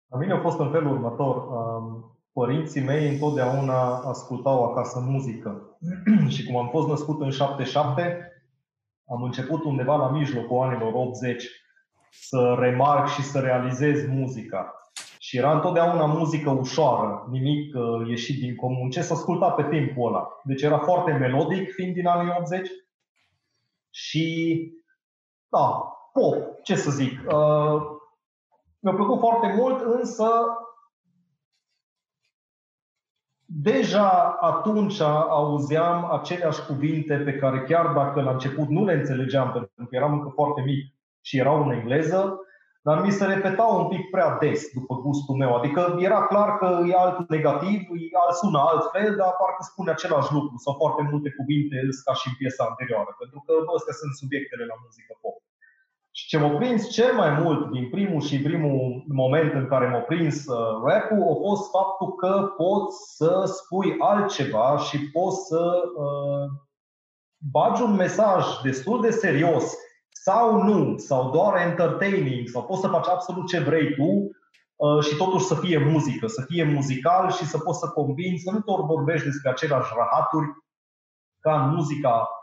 La 0.06 0.18
mine 0.18 0.32
a 0.32 0.40
fost 0.40 0.58
în 0.58 0.70
felul 0.70 0.92
următor. 0.92 1.36
Um, 1.36 2.18
părinții 2.32 2.84
mei 2.84 3.12
întotdeauna 3.12 3.96
ascultau 3.96 4.64
acasă 4.64 5.00
muzică. 5.00 5.78
și 6.34 6.44
cum 6.44 6.56
am 6.56 6.68
fost 6.68 6.88
născut 6.88 7.20
în 7.20 7.30
77, 7.30 8.29
am 9.10 9.22
început 9.22 9.64
undeva 9.64 9.96
la 9.96 10.08
mijlocul 10.10 10.62
anilor 10.62 10.92
80 10.94 11.44
să 12.10 12.56
remarc 12.58 13.08
și 13.08 13.22
să 13.22 13.40
realizez 13.40 14.06
muzica. 14.08 14.74
Și 15.18 15.36
era 15.36 15.52
întotdeauna 15.54 16.04
muzică 16.04 16.50
ușoară, 16.50 17.26
nimic 17.30 17.74
uh, 17.74 18.08
ieșit 18.08 18.40
din 18.40 18.56
comun. 18.56 18.90
Ce 18.90 19.02
să 19.02 19.12
asculta 19.12 19.50
pe 19.50 19.68
timpul 19.68 20.08
ăla. 20.08 20.28
Deci 20.44 20.62
era 20.62 20.78
foarte 20.78 21.12
melodic, 21.12 21.72
fiind 21.72 21.94
din 21.94 22.06
anii 22.06 22.34
80. 22.38 22.68
Și, 23.90 24.56
da, 25.48 25.82
pop, 26.12 26.62
ce 26.62 26.76
să 26.76 26.90
zic. 26.90 27.12
Uh, 27.12 27.82
mi-a 28.78 28.94
plăcut 28.94 29.18
foarte 29.18 29.54
mult, 29.56 29.80
însă 29.80 30.24
deja 33.52 34.36
atunci 34.40 35.00
auzeam 35.28 36.12
aceleași 36.12 36.64
cuvinte 36.66 37.14
pe 37.16 37.34
care 37.34 37.58
chiar 37.62 37.86
dacă 37.92 38.20
la 38.20 38.30
început 38.30 38.68
nu 38.68 38.84
le 38.84 38.92
înțelegeam, 38.92 39.50
pentru 39.52 39.86
că 39.88 39.96
eram 39.96 40.12
încă 40.12 40.30
foarte 40.34 40.60
mic 40.60 40.94
și 41.20 41.38
erau 41.38 41.64
în 41.64 41.70
engleză, 41.70 42.20
dar 42.82 42.96
mi 43.04 43.16
se 43.18 43.24
repetau 43.24 43.70
un 43.80 43.88
pic 43.92 44.10
prea 44.10 44.30
des 44.42 44.60
după 44.78 44.94
gustul 44.94 45.36
meu. 45.42 45.52
Adică 45.54 45.96
era 45.98 46.20
clar 46.30 46.50
că 46.58 46.68
e 46.90 46.94
alt 47.04 47.28
negativ, 47.28 47.80
e 48.12 48.20
alt, 48.24 48.36
sună 48.40 48.60
altfel, 48.70 49.08
dar 49.20 49.32
parcă 49.40 49.62
spune 49.70 49.90
același 49.90 50.32
lucru 50.36 50.56
sau 50.64 50.74
foarte 50.82 51.02
multe 51.10 51.30
cuvinte 51.38 51.76
ca 52.06 52.14
și 52.20 52.28
în 52.28 52.34
piesa 52.38 52.64
anterioară, 52.70 53.12
pentru 53.20 53.38
că 53.46 53.52
astea 53.76 53.94
sunt 54.00 54.12
subiectele 54.20 54.64
la 54.70 54.76
muzică 54.84 55.12
pop. 55.22 55.36
Și 56.12 56.26
ce 56.26 56.38
m-a 56.38 56.48
prins 56.48 56.88
cel 56.88 57.14
mai 57.14 57.30
mult 57.30 57.70
din 57.70 57.90
primul 57.90 58.20
și 58.20 58.42
primul 58.42 59.04
moment 59.08 59.52
în 59.52 59.66
care 59.66 59.86
m-a 59.86 59.98
prins 59.98 60.46
uh, 60.46 60.82
rap-ul 60.84 61.22
a 61.22 61.34
fost 61.48 61.70
faptul 61.70 62.14
că 62.14 62.52
poți 62.56 63.16
să 63.16 63.42
spui 63.46 63.96
altceva 63.98 64.76
și 64.78 65.10
poți 65.10 65.46
să 65.46 65.82
uh, 65.96 66.50
bagi 67.50 67.82
un 67.82 67.94
mesaj 67.94 68.44
destul 68.62 69.00
de 69.00 69.10
serios 69.10 69.74
sau 70.08 70.62
nu, 70.62 70.98
sau 70.98 71.30
doar 71.30 71.56
entertaining, 71.56 72.48
sau 72.48 72.64
poți 72.64 72.80
să 72.80 72.88
faci 72.88 73.08
absolut 73.08 73.46
ce 73.46 73.58
vrei 73.58 73.94
tu 73.94 74.30
uh, 74.76 75.04
și 75.04 75.16
totuși 75.16 75.44
să 75.44 75.54
fie 75.54 75.78
muzică, 75.78 76.26
să 76.26 76.44
fie 76.46 76.64
muzical 76.64 77.30
și 77.30 77.44
să 77.44 77.58
poți 77.58 77.78
să 77.78 77.88
convingi, 77.88 78.42
să 78.42 78.50
nu 78.50 78.58
doar 78.58 78.80
vorbești 78.80 79.26
despre 79.26 79.50
aceleași 79.50 79.92
rahaturi 79.96 80.46
ca 81.40 81.64
în 81.64 81.74
muzica 81.74 82.16
uh, 82.18 82.39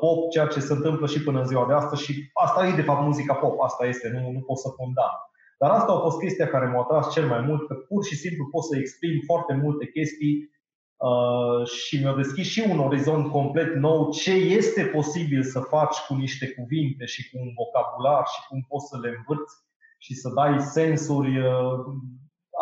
pop, 0.00 0.30
ceea 0.30 0.46
ce 0.46 0.60
se 0.60 0.72
întâmplă 0.72 1.06
și 1.06 1.22
până 1.22 1.38
în 1.38 1.46
ziua 1.46 1.66
de 1.66 1.72
astăzi 1.72 2.02
și 2.02 2.30
asta 2.32 2.66
e 2.66 2.74
de 2.74 2.82
fapt 2.82 3.02
muzica 3.02 3.34
pop, 3.34 3.60
asta 3.60 3.86
este, 3.86 4.08
nu, 4.08 4.30
nu 4.30 4.40
pot 4.40 4.58
să 4.58 4.68
condamn. 4.68 5.20
Dar 5.58 5.70
asta 5.70 5.92
a 5.92 6.04
fost 6.06 6.18
chestia 6.18 6.48
care 6.48 6.66
m-a 6.66 6.80
atras 6.80 7.12
cel 7.12 7.26
mai 7.26 7.40
mult, 7.40 7.66
că 7.66 7.74
pur 7.74 8.04
și 8.04 8.16
simplu 8.16 8.44
pot 8.46 8.64
să 8.64 8.76
exprim 8.76 9.20
foarte 9.26 9.54
multe 9.62 9.86
chestii 9.86 10.54
Uh, 10.96 11.66
și 11.66 11.98
mi-a 11.98 12.14
deschis 12.14 12.46
și 12.46 12.66
un 12.70 12.78
orizont 12.78 13.30
complet 13.30 13.74
nou 13.74 14.10
ce 14.10 14.32
este 14.32 14.84
posibil 14.84 15.42
să 15.42 15.60
faci 15.60 15.96
cu 16.06 16.14
niște 16.14 16.48
cuvinte 16.48 17.04
și 17.04 17.30
cu 17.30 17.38
un 17.40 17.52
vocabular 17.56 18.26
și 18.26 18.48
cum 18.48 18.66
poți 18.68 18.88
să 18.88 18.98
le 18.98 19.08
învârți 19.16 19.54
și 19.98 20.14
să 20.14 20.28
dai 20.34 20.60
sensuri. 20.60 21.38
Uh, 21.38 21.84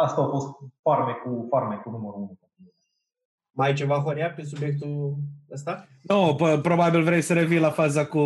asta 0.03 0.21
a 0.23 0.29
fost 0.29 0.49
farmecul, 0.83 1.47
farmecul 1.51 1.93
numărul 1.93 2.21
unu. 2.21 2.39
Mai 3.57 3.69
ai 3.69 3.75
ceva, 3.75 3.99
Horia, 3.99 4.31
pe 4.31 4.45
subiectul 4.45 5.17
ăsta? 5.53 5.89
Nu, 6.03 6.37
no, 6.39 6.59
probabil 6.61 7.03
vrei 7.03 7.21
să 7.21 7.33
revii 7.33 7.59
la 7.59 7.71
faza 7.71 8.07
cu, 8.07 8.21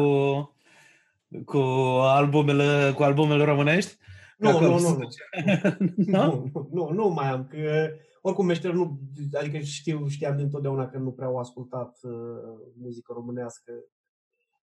cu 1.44 1.59
albumele, 2.00 2.92
cu 2.96 3.02
albumele 3.02 3.44
românești? 3.44 3.96
Nu, 4.38 4.60
nu, 4.60 4.78
nu, 4.78 4.98
nu. 5.96 6.50
nu, 6.52 6.68
nu, 6.72 6.90
nu 6.92 7.09
mai 7.09 7.28
am, 7.28 7.46
că 7.46 7.90
oricum 8.20 8.46
meșter 8.46 8.72
nu, 8.72 8.98
adică 9.40 9.59
știu, 9.59 10.06
știam 10.06 10.36
dintotdeauna 10.36 10.88
că 10.88 10.98
nu 10.98 11.10
prea 11.10 11.26
au 11.26 11.38
ascultat 11.38 11.98
uh, 12.02 12.70
muzică 12.80 13.12
românească 13.12 13.72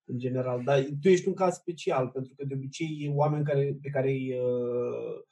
în 0.04 0.18
general, 0.18 0.62
dar 0.64 0.86
tu 1.00 1.08
ești 1.08 1.28
un 1.28 1.34
caz 1.34 1.54
special, 1.54 2.08
pentru 2.08 2.34
că 2.36 2.44
de 2.44 2.54
obicei 2.54 3.12
oameni 3.14 3.44
care, 3.44 3.78
pe 3.82 3.88
care 3.88 4.08
îi 4.08 4.32
uh, 4.32 5.22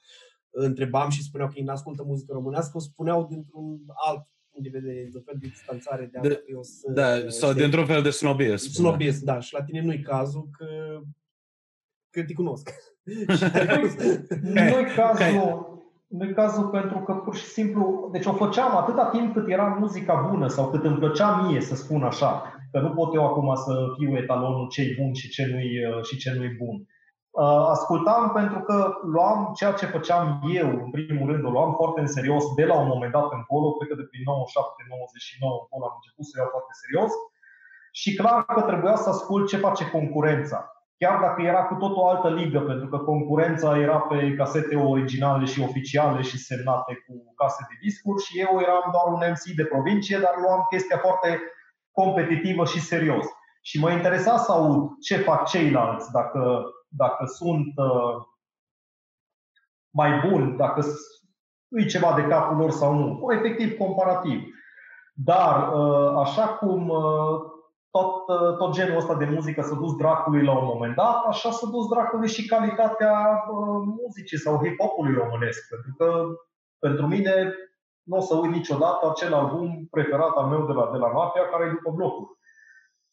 întrebam 0.51 1.11
și 1.11 1.23
spuneau 1.23 1.49
că 1.49 1.55
ei 1.57 1.65
nu 1.65 1.73
ascultă 1.73 2.03
muzică 2.03 2.33
românească, 2.33 2.77
o 2.77 2.81
spuneau 2.81 3.27
dintr-un 3.27 3.81
alt 4.07 4.29
punct 4.55 4.71
de 4.71 4.79
vedere, 4.79 5.01
dintr-un 5.01 5.23
fel 5.23 5.37
de 5.41 5.47
distanțare 5.47 6.11
de 6.13 6.29
de, 6.29 6.45
eu 6.47 6.63
să, 6.63 6.91
Da, 6.93 7.29
sau 7.29 7.53
dintr-un 7.53 7.87
fel 7.87 8.03
de 8.03 8.11
snobism. 8.11 8.71
Snobism, 8.71 9.25
da. 9.25 9.41
Și 9.41 9.53
la 9.53 9.63
tine 9.63 9.81
nu-i 9.81 10.03
cazul 10.03 10.49
că, 10.59 10.67
că 12.11 12.25
te 12.25 12.33
cunosc. 12.33 12.71
nu-i 14.57 14.87
cazul, 14.97 15.75
nu 16.09 16.33
cazul 16.35 16.69
pentru 16.69 16.99
că 16.99 17.13
pur 17.13 17.37
și 17.37 17.45
simplu, 17.45 18.09
deci 18.13 18.27
o 18.27 18.33
făceam 18.33 18.77
atâta 18.77 19.11
timp 19.13 19.33
cât 19.33 19.49
era 19.49 19.65
muzica 19.65 20.29
bună 20.31 20.49
sau 20.49 20.71
cât 20.71 20.85
îmi 20.85 20.99
plăcea 20.99 21.41
mie 21.41 21.61
să 21.61 21.75
spun 21.75 22.03
așa, 22.03 22.43
că 22.71 22.81
nu 22.81 22.91
pot 22.91 23.15
eu 23.15 23.27
acum 23.27 23.55
să 23.55 23.73
fiu 23.99 24.17
etalonul 24.17 24.69
ce 24.69 24.83
e 24.83 24.95
bun 24.99 25.13
și 25.13 25.29
ce 25.29 25.47
nu-i, 25.47 26.03
și 26.03 26.17
ce 26.17 26.33
nu-i 26.37 26.57
bun. 26.57 26.87
Uh, 27.43 27.65
ascultam 27.77 28.23
pentru 28.39 28.61
că 28.61 28.77
luam 29.17 29.39
ceea 29.59 29.73
ce 29.73 29.87
făceam 29.87 30.41
eu, 30.61 30.69
în 30.85 30.91
primul 30.91 31.27
rând, 31.31 31.45
o 31.45 31.51
luam 31.51 31.73
foarte 31.81 32.01
în 32.01 32.07
serios 32.07 32.45
de 32.55 32.65
la 32.65 32.77
un 32.83 32.87
moment 32.87 33.13
dat 33.13 33.29
încolo, 33.33 33.73
cred 33.73 33.89
că 33.89 33.95
de 33.95 34.07
prin 34.11 34.23
97-99 34.23 34.27
încolo 35.63 35.85
am 35.85 35.99
început 35.99 36.25
să 36.27 36.35
iau 36.37 36.49
foarte 36.55 36.73
serios 36.83 37.13
și 38.01 38.15
clar 38.15 38.45
că 38.45 38.61
trebuia 38.61 38.97
să 38.97 39.09
ascult 39.09 39.49
ce 39.49 39.65
face 39.67 39.91
concurența 39.91 40.59
chiar 41.05 41.21
dacă 41.21 41.43
era 41.43 41.63
cu 41.65 41.75
tot 41.75 41.97
o 41.97 42.09
altă 42.09 42.29
ligă, 42.29 42.61
pentru 42.61 42.89
că 42.89 42.99
concurența 42.99 43.79
era 43.79 43.99
pe 43.99 44.35
casete 44.35 44.77
originale 44.77 45.45
și 45.45 45.61
oficiale 45.61 46.23
și 46.23 46.39
semnate 46.39 47.05
cu 47.07 47.35
case 47.35 47.67
de 47.69 47.77
discuri 47.81 48.23
și 48.23 48.41
eu 48.41 48.61
eram 48.61 48.85
doar 48.93 49.07
un 49.15 49.23
MC 49.33 49.45
de 49.57 49.65
provincie, 49.65 50.19
dar 50.19 50.35
luam 50.45 50.67
chestia 50.71 50.99
foarte 50.99 51.41
competitivă 51.93 52.65
și 52.65 52.81
serios. 52.81 53.27
Și 53.63 53.81
mă 53.81 53.91
interesa 53.91 54.37
să 54.37 54.53
aud 54.53 54.91
ce 55.01 55.17
fac 55.17 55.47
ceilalți, 55.47 56.13
dacă, 56.13 56.65
dacă 56.97 57.25
sunt 57.25 57.73
uh, 57.77 58.17
mai 59.91 60.29
buni, 60.29 60.57
dacă 60.57 60.83
îi 61.69 61.87
ceva 61.87 62.15
de 62.15 62.23
capul 62.23 62.57
lor 62.57 62.71
sau 62.71 62.95
nu. 62.95 63.19
O 63.21 63.33
efectiv 63.33 63.77
comparativ. 63.77 64.41
Dar, 65.15 65.73
uh, 65.73 66.17
așa 66.17 66.47
cum 66.47 66.89
uh, 66.89 67.41
tot, 67.91 68.29
uh, 68.29 68.57
tot 68.57 68.73
genul 68.73 68.97
ăsta 68.97 69.15
de 69.15 69.25
muzică 69.25 69.63
s-a 69.63 69.75
dus 69.75 69.97
dracului 69.97 70.45
la 70.45 70.59
un 70.59 70.65
moment 70.65 70.95
dat, 70.95 71.25
așa 71.27 71.51
s-a 71.51 71.67
dus 71.67 71.89
dracului 71.89 72.29
și 72.29 72.47
calitatea 72.47 73.15
uh, 73.51 73.83
muzicii 74.03 74.39
sau 74.39 74.63
hip-hopului 74.65 75.15
românesc. 75.23 75.69
Pentru 75.69 75.95
că 75.99 76.25
pentru 76.79 77.07
mine 77.07 77.55
nu 78.03 78.17
o 78.17 78.21
să 78.21 78.35
uit 78.35 78.51
niciodată 78.51 79.11
acel 79.11 79.35
album 79.35 79.87
preferat 79.91 80.35
al 80.37 80.47
meu 80.47 80.67
de 80.67 80.73
la, 80.73 80.91
de 80.93 80.99
la 80.99 81.09
Mafia, 81.09 81.49
care 81.51 81.65
e 81.65 81.77
după 81.79 81.91
blocul. 81.91 82.39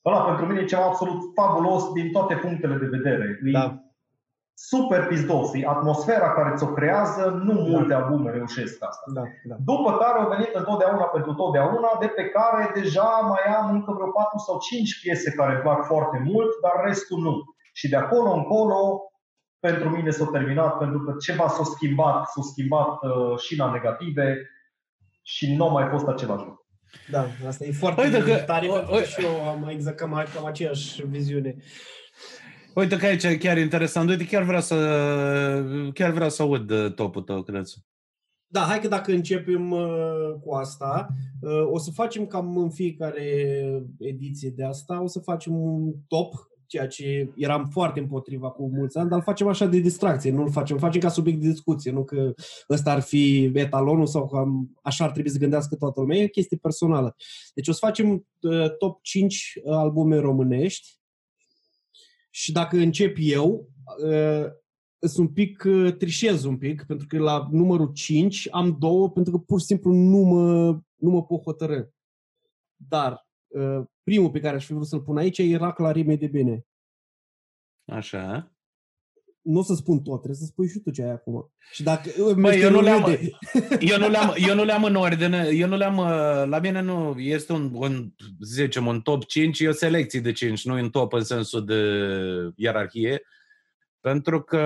Ăla 0.05 0.21
pentru 0.21 0.45
mine 0.45 0.59
e 0.61 0.65
ceva 0.65 0.85
absolut 0.85 1.19
fabulos 1.35 1.91
din 1.91 2.11
toate 2.11 2.35
punctele 2.35 2.75
de 2.75 2.85
vedere. 2.85 3.39
Da 3.51 3.81
super 4.69 5.07
pizdos. 5.07 5.53
E 5.53 5.65
atmosfera 5.67 6.33
care 6.33 6.55
ți-o 6.55 6.67
creează, 6.67 7.41
nu 7.43 7.53
da. 7.53 7.61
multe 7.61 7.93
albume 7.93 8.31
reușesc 8.31 8.83
asta. 8.83 9.11
Da, 9.13 9.23
da. 9.43 9.55
După 9.65 9.97
care 9.97 10.19
au 10.19 10.29
venit 10.29 10.53
întotdeauna 10.53 11.03
pentru 11.03 11.33
totdeauna, 11.33 11.97
de 11.99 12.07
pe 12.07 12.25
care 12.25 12.71
deja 12.81 13.09
mai 13.31 13.55
am 13.55 13.69
încă 13.69 13.91
vreo 13.91 14.11
4 14.11 14.37
sau 14.37 14.59
5 14.59 15.01
piese 15.01 15.31
care 15.31 15.53
îmi 15.53 15.61
plac 15.61 15.85
foarte 15.85 16.21
mult, 16.25 16.51
dar 16.61 16.85
restul 16.85 17.19
nu. 17.19 17.43
Și 17.73 17.89
de 17.89 17.95
acolo 17.95 18.31
încolo, 18.31 19.01
pentru 19.59 19.89
mine 19.89 20.09
s-a 20.09 20.25
terminat, 20.25 20.77
pentru 20.77 20.99
că 20.99 21.15
ceva 21.19 21.47
s-a 21.47 21.63
schimbat, 21.63 22.27
s-a 22.27 22.41
schimbat 22.41 23.03
uh, 23.03 23.37
și 23.37 23.57
la 23.57 23.71
negative 23.71 24.49
și 25.21 25.55
nu 25.55 25.69
mai 25.69 25.87
fost 25.87 26.07
același 26.07 26.43
lucru. 26.43 26.60
Da, 27.11 27.27
asta 27.47 27.65
e 27.65 27.71
foarte 27.71 28.01
Uite 28.01 28.17
că, 28.17 28.35
tare, 28.35 28.67
o, 28.67 28.73
pentru 28.73 28.95
că 28.95 29.03
și 29.03 29.23
eu 29.23 29.49
am 29.49 29.67
exact 29.69 29.97
cam, 29.97 30.25
cam 30.33 30.45
aceeași 30.45 31.07
viziune. 31.07 31.55
Uite 32.75 32.97
că 32.97 33.05
aici 33.05 33.23
e 33.23 33.37
chiar 33.37 33.57
interesant. 33.57 34.09
Uite, 34.09 34.25
chiar 34.25 34.43
vreau 34.43 34.61
să, 34.61 34.75
chiar 35.93 36.11
vreau 36.11 36.29
să 36.29 36.41
aud 36.41 36.71
uh, 36.71 36.93
topul 36.93 37.21
tău, 37.21 37.43
cred. 37.43 37.65
Da, 38.47 38.59
hai 38.59 38.79
că 38.79 38.87
dacă 38.87 39.11
începem 39.11 39.71
uh, 39.71 40.33
cu 40.43 40.53
asta, 40.53 41.07
uh, 41.41 41.71
o 41.71 41.77
să 41.77 41.91
facem 41.91 42.25
cam 42.25 42.57
în 42.57 42.69
fiecare 42.69 43.53
ediție 43.97 44.49
de 44.49 44.63
asta, 44.63 45.01
o 45.01 45.07
să 45.07 45.19
facem 45.19 45.55
un 45.61 45.93
top, 46.07 46.33
ceea 46.71 46.87
ce 46.87 47.31
eram 47.35 47.69
foarte 47.71 47.99
împotriva 47.99 48.49
cu 48.49 48.69
mulți 48.73 48.97
ani, 48.97 49.09
dar 49.09 49.17
îl 49.17 49.23
facem 49.23 49.47
așa 49.47 49.65
de 49.65 49.79
distracție, 49.79 50.31
nu 50.31 50.41
îl 50.41 50.51
facem, 50.51 50.77
facem 50.77 51.01
ca 51.01 51.09
subiect 51.09 51.41
de 51.41 51.49
discuție, 51.49 51.91
nu 51.91 52.03
că 52.03 52.33
ăsta 52.69 52.91
ar 52.91 53.01
fi 53.01 53.51
etalonul 53.53 54.05
sau 54.05 54.27
că 54.27 54.43
așa 54.83 55.03
ar 55.03 55.11
trebui 55.11 55.31
să 55.31 55.37
gândească 55.37 55.75
toată 55.75 55.99
lumea, 55.99 56.17
e 56.17 56.23
o 56.23 56.27
chestie 56.27 56.57
personală. 56.61 57.15
Deci 57.53 57.67
o 57.67 57.71
să 57.71 57.79
facem 57.81 58.27
top 58.77 58.99
5 59.01 59.59
albume 59.65 60.17
românești, 60.17 60.99
și 62.33 62.51
dacă 62.51 62.77
încep 62.77 63.17
eu, 63.19 63.69
uh, 64.03 64.45
sunt 64.99 65.27
un 65.27 65.33
pic, 65.33 65.63
uh, 65.65 65.95
trișez 65.97 66.43
un 66.43 66.57
pic, 66.57 66.83
pentru 66.87 67.07
că 67.07 67.17
la 67.17 67.47
numărul 67.51 67.91
5 67.93 68.47
am 68.51 68.77
două, 68.79 69.09
pentru 69.09 69.31
că 69.31 69.37
pur 69.37 69.59
și 69.59 69.65
simplu 69.65 69.91
nu 69.91 70.17
mă, 70.17 70.79
nu 70.95 71.09
mă 71.09 71.23
pot 71.23 71.41
hotărâ. 71.41 71.83
Dar 72.75 73.11
uh, 73.11 73.30
primul 74.03 74.31
pe 74.31 74.39
care 74.39 74.55
aș 74.55 74.65
fi 74.65 74.73
vrut 74.73 74.87
să-l 74.87 75.01
pun 75.01 75.17
aici 75.17 75.37
era 75.37 75.73
Clarime 75.73 76.15
de 76.15 76.27
Bine. 76.27 76.65
Așa 77.85 78.51
nu 79.41 79.59
o 79.59 79.63
să 79.63 79.73
spun 79.73 80.01
tot, 80.01 80.17
trebuie 80.17 80.39
să 80.39 80.45
spui 80.45 80.67
și 80.67 80.79
tu 80.79 80.91
ce 80.91 81.03
ai 81.03 81.09
acum. 81.09 81.51
Și 81.71 81.83
dacă 81.83 82.09
Băi, 82.35 82.61
eu, 82.61 82.71
nu 82.71 82.81
le-am, 82.81 83.05
eu, 83.91 83.97
nu 83.97 84.09
le-am, 84.09 84.33
eu 84.47 84.55
nu 84.55 84.63
le-am 84.63 84.83
în 84.83 84.95
ordine, 84.95 85.49
eu 85.53 85.67
nu 85.67 85.77
le-am, 85.77 85.97
uh, 85.97 86.43
la 86.47 86.59
mine 86.59 86.81
nu, 86.81 87.15
este 87.17 87.53
un, 87.53 87.71
un 87.73 88.13
zicem, 88.39 88.87
un 88.87 89.01
top 89.01 89.25
5, 89.25 89.59
e 89.59 89.67
o 89.67 89.71
selecție 89.71 90.19
de 90.19 90.31
5, 90.31 90.65
nu 90.65 90.73
un 90.73 90.89
top 90.89 91.13
în 91.13 91.23
sensul 91.23 91.65
de 91.65 91.81
ierarhie, 92.55 93.21
pentru 93.99 94.41
că... 94.41 94.57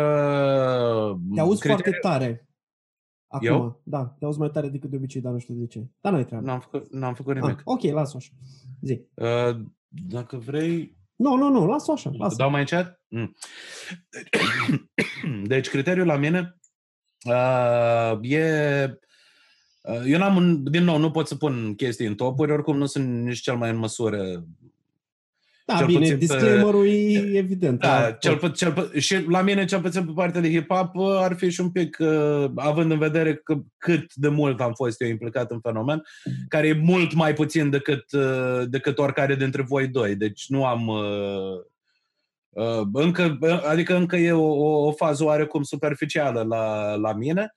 Te 1.33 1.39
auzi 1.39 1.59
criteriul... 1.59 1.83
foarte 1.83 1.99
tare. 2.01 2.47
Acum, 3.35 3.47
eu? 3.47 3.81
da, 3.83 4.15
te 4.19 4.25
auzi 4.25 4.39
mai 4.39 4.49
tare 4.49 4.69
decât 4.69 4.89
de 4.89 4.95
obicei, 4.95 5.21
dar 5.21 5.31
nu 5.31 5.37
știu 5.39 5.53
de 5.53 5.65
ce. 5.67 5.85
Dar 6.01 6.11
nu 6.11 6.17
ai 6.17 6.25
treabă. 6.25 6.45
N-am 6.45 6.59
făcut, 6.59 6.91
n-am 6.91 7.13
făcut 7.13 7.35
nimic. 7.35 7.57
Ah, 7.57 7.61
ok, 7.63 7.81
las-o 7.83 8.17
așa. 8.17 8.29
Zi. 8.81 9.01
Uh, 9.13 9.55
dacă 9.87 10.37
vrei, 10.37 10.97
nu, 11.15 11.35
nu, 11.35 11.49
nu, 11.49 11.65
las-o 11.65 11.91
așa. 11.91 12.11
Lasă. 12.17 12.35
Dau 12.35 12.49
mai 12.49 12.59
încet? 12.59 13.01
Mm. 13.07 13.35
Deci, 15.47 15.69
criteriul 15.69 16.05
la 16.05 16.17
mine 16.17 16.57
uh, 17.25 18.31
e 18.31 18.99
Uh, 19.87 20.01
eu 20.05 20.17
n-am, 20.17 20.35
un- 20.35 20.63
din 20.71 20.83
nou, 20.83 20.97
nu 20.97 21.11
pot 21.11 21.27
să 21.27 21.35
pun 21.35 21.75
chestii 21.75 22.05
în 22.07 22.15
topuri, 22.15 22.51
oricum 22.51 22.77
nu 22.77 22.85
sunt 22.85 23.23
nici 23.23 23.39
cel 23.39 23.57
mai 23.57 23.69
în 23.69 23.75
măsură. 23.75 24.45
Da, 25.67 25.77
Cel 25.77 25.85
bine, 25.85 25.99
puțin 25.99 26.17
pe- 26.17 26.25
disclaimer-ul 26.25 26.87
e 26.87 27.37
evident. 27.37 27.79
Da, 27.79 28.11
cel, 28.11 28.37
pu- 28.37 28.47
cel, 28.47 28.71
pu- 28.73 28.99
și 28.99 29.25
la 29.29 29.41
mine, 29.41 29.65
cel 29.65 29.81
puțin 29.81 30.05
pe 30.05 30.11
partea 30.15 30.41
de 30.41 30.49
hip-hop, 30.49 30.89
uh, 30.93 31.15
ar 31.17 31.35
fi 31.35 31.49
și 31.49 31.61
un 31.61 31.71
pic, 31.71 31.97
uh, 31.99 32.45
având 32.55 32.91
în 32.91 32.97
vedere 32.97 33.35
că 33.35 33.57
cât 33.77 34.13
de 34.13 34.27
mult 34.27 34.61
am 34.61 34.73
fost 34.73 35.01
eu 35.01 35.07
implicat 35.07 35.51
în 35.51 35.59
fenomen, 35.59 36.03
care 36.47 36.67
e 36.67 36.73
mult 36.73 37.13
mai 37.13 37.33
puțin 37.33 37.69
decât, 37.69 38.11
uh, 38.11 38.63
decât 38.67 38.97
oricare 38.97 39.35
dintre 39.35 39.61
voi 39.61 39.87
doi. 39.87 40.15
Deci 40.15 40.45
nu 40.47 40.65
am... 40.65 40.87
Uh, 40.87 41.59
uh, 42.49 42.87
încă, 42.93 43.37
adică 43.69 43.95
încă 43.95 44.15
e 44.15 44.31
o, 44.31 44.47
o, 44.47 44.85
o 44.87 44.91
fază 44.91 45.23
oarecum 45.23 45.63
superficială 45.63 46.41
la, 46.41 46.95
la 46.95 47.13
mine, 47.13 47.53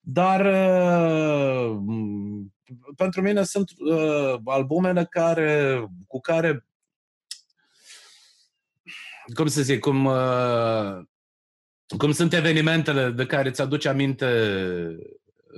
dar 0.00 0.40
uh, 0.46 1.76
m, 1.86 2.54
pentru 2.96 3.20
mine 3.22 3.42
sunt 3.42 3.70
uh, 3.90 4.34
albumele 4.44 5.06
care, 5.10 5.84
cu 6.06 6.20
care 6.20 6.66
cum 9.34 9.46
să 9.46 9.62
zic, 9.62 9.80
cum, 9.80 10.04
uh, 10.04 10.98
cum 11.98 12.12
sunt 12.12 12.32
evenimentele 12.32 13.10
de 13.10 13.26
care 13.26 13.48
îți 13.48 13.60
aduce 13.60 13.88
aminte, 13.88 14.26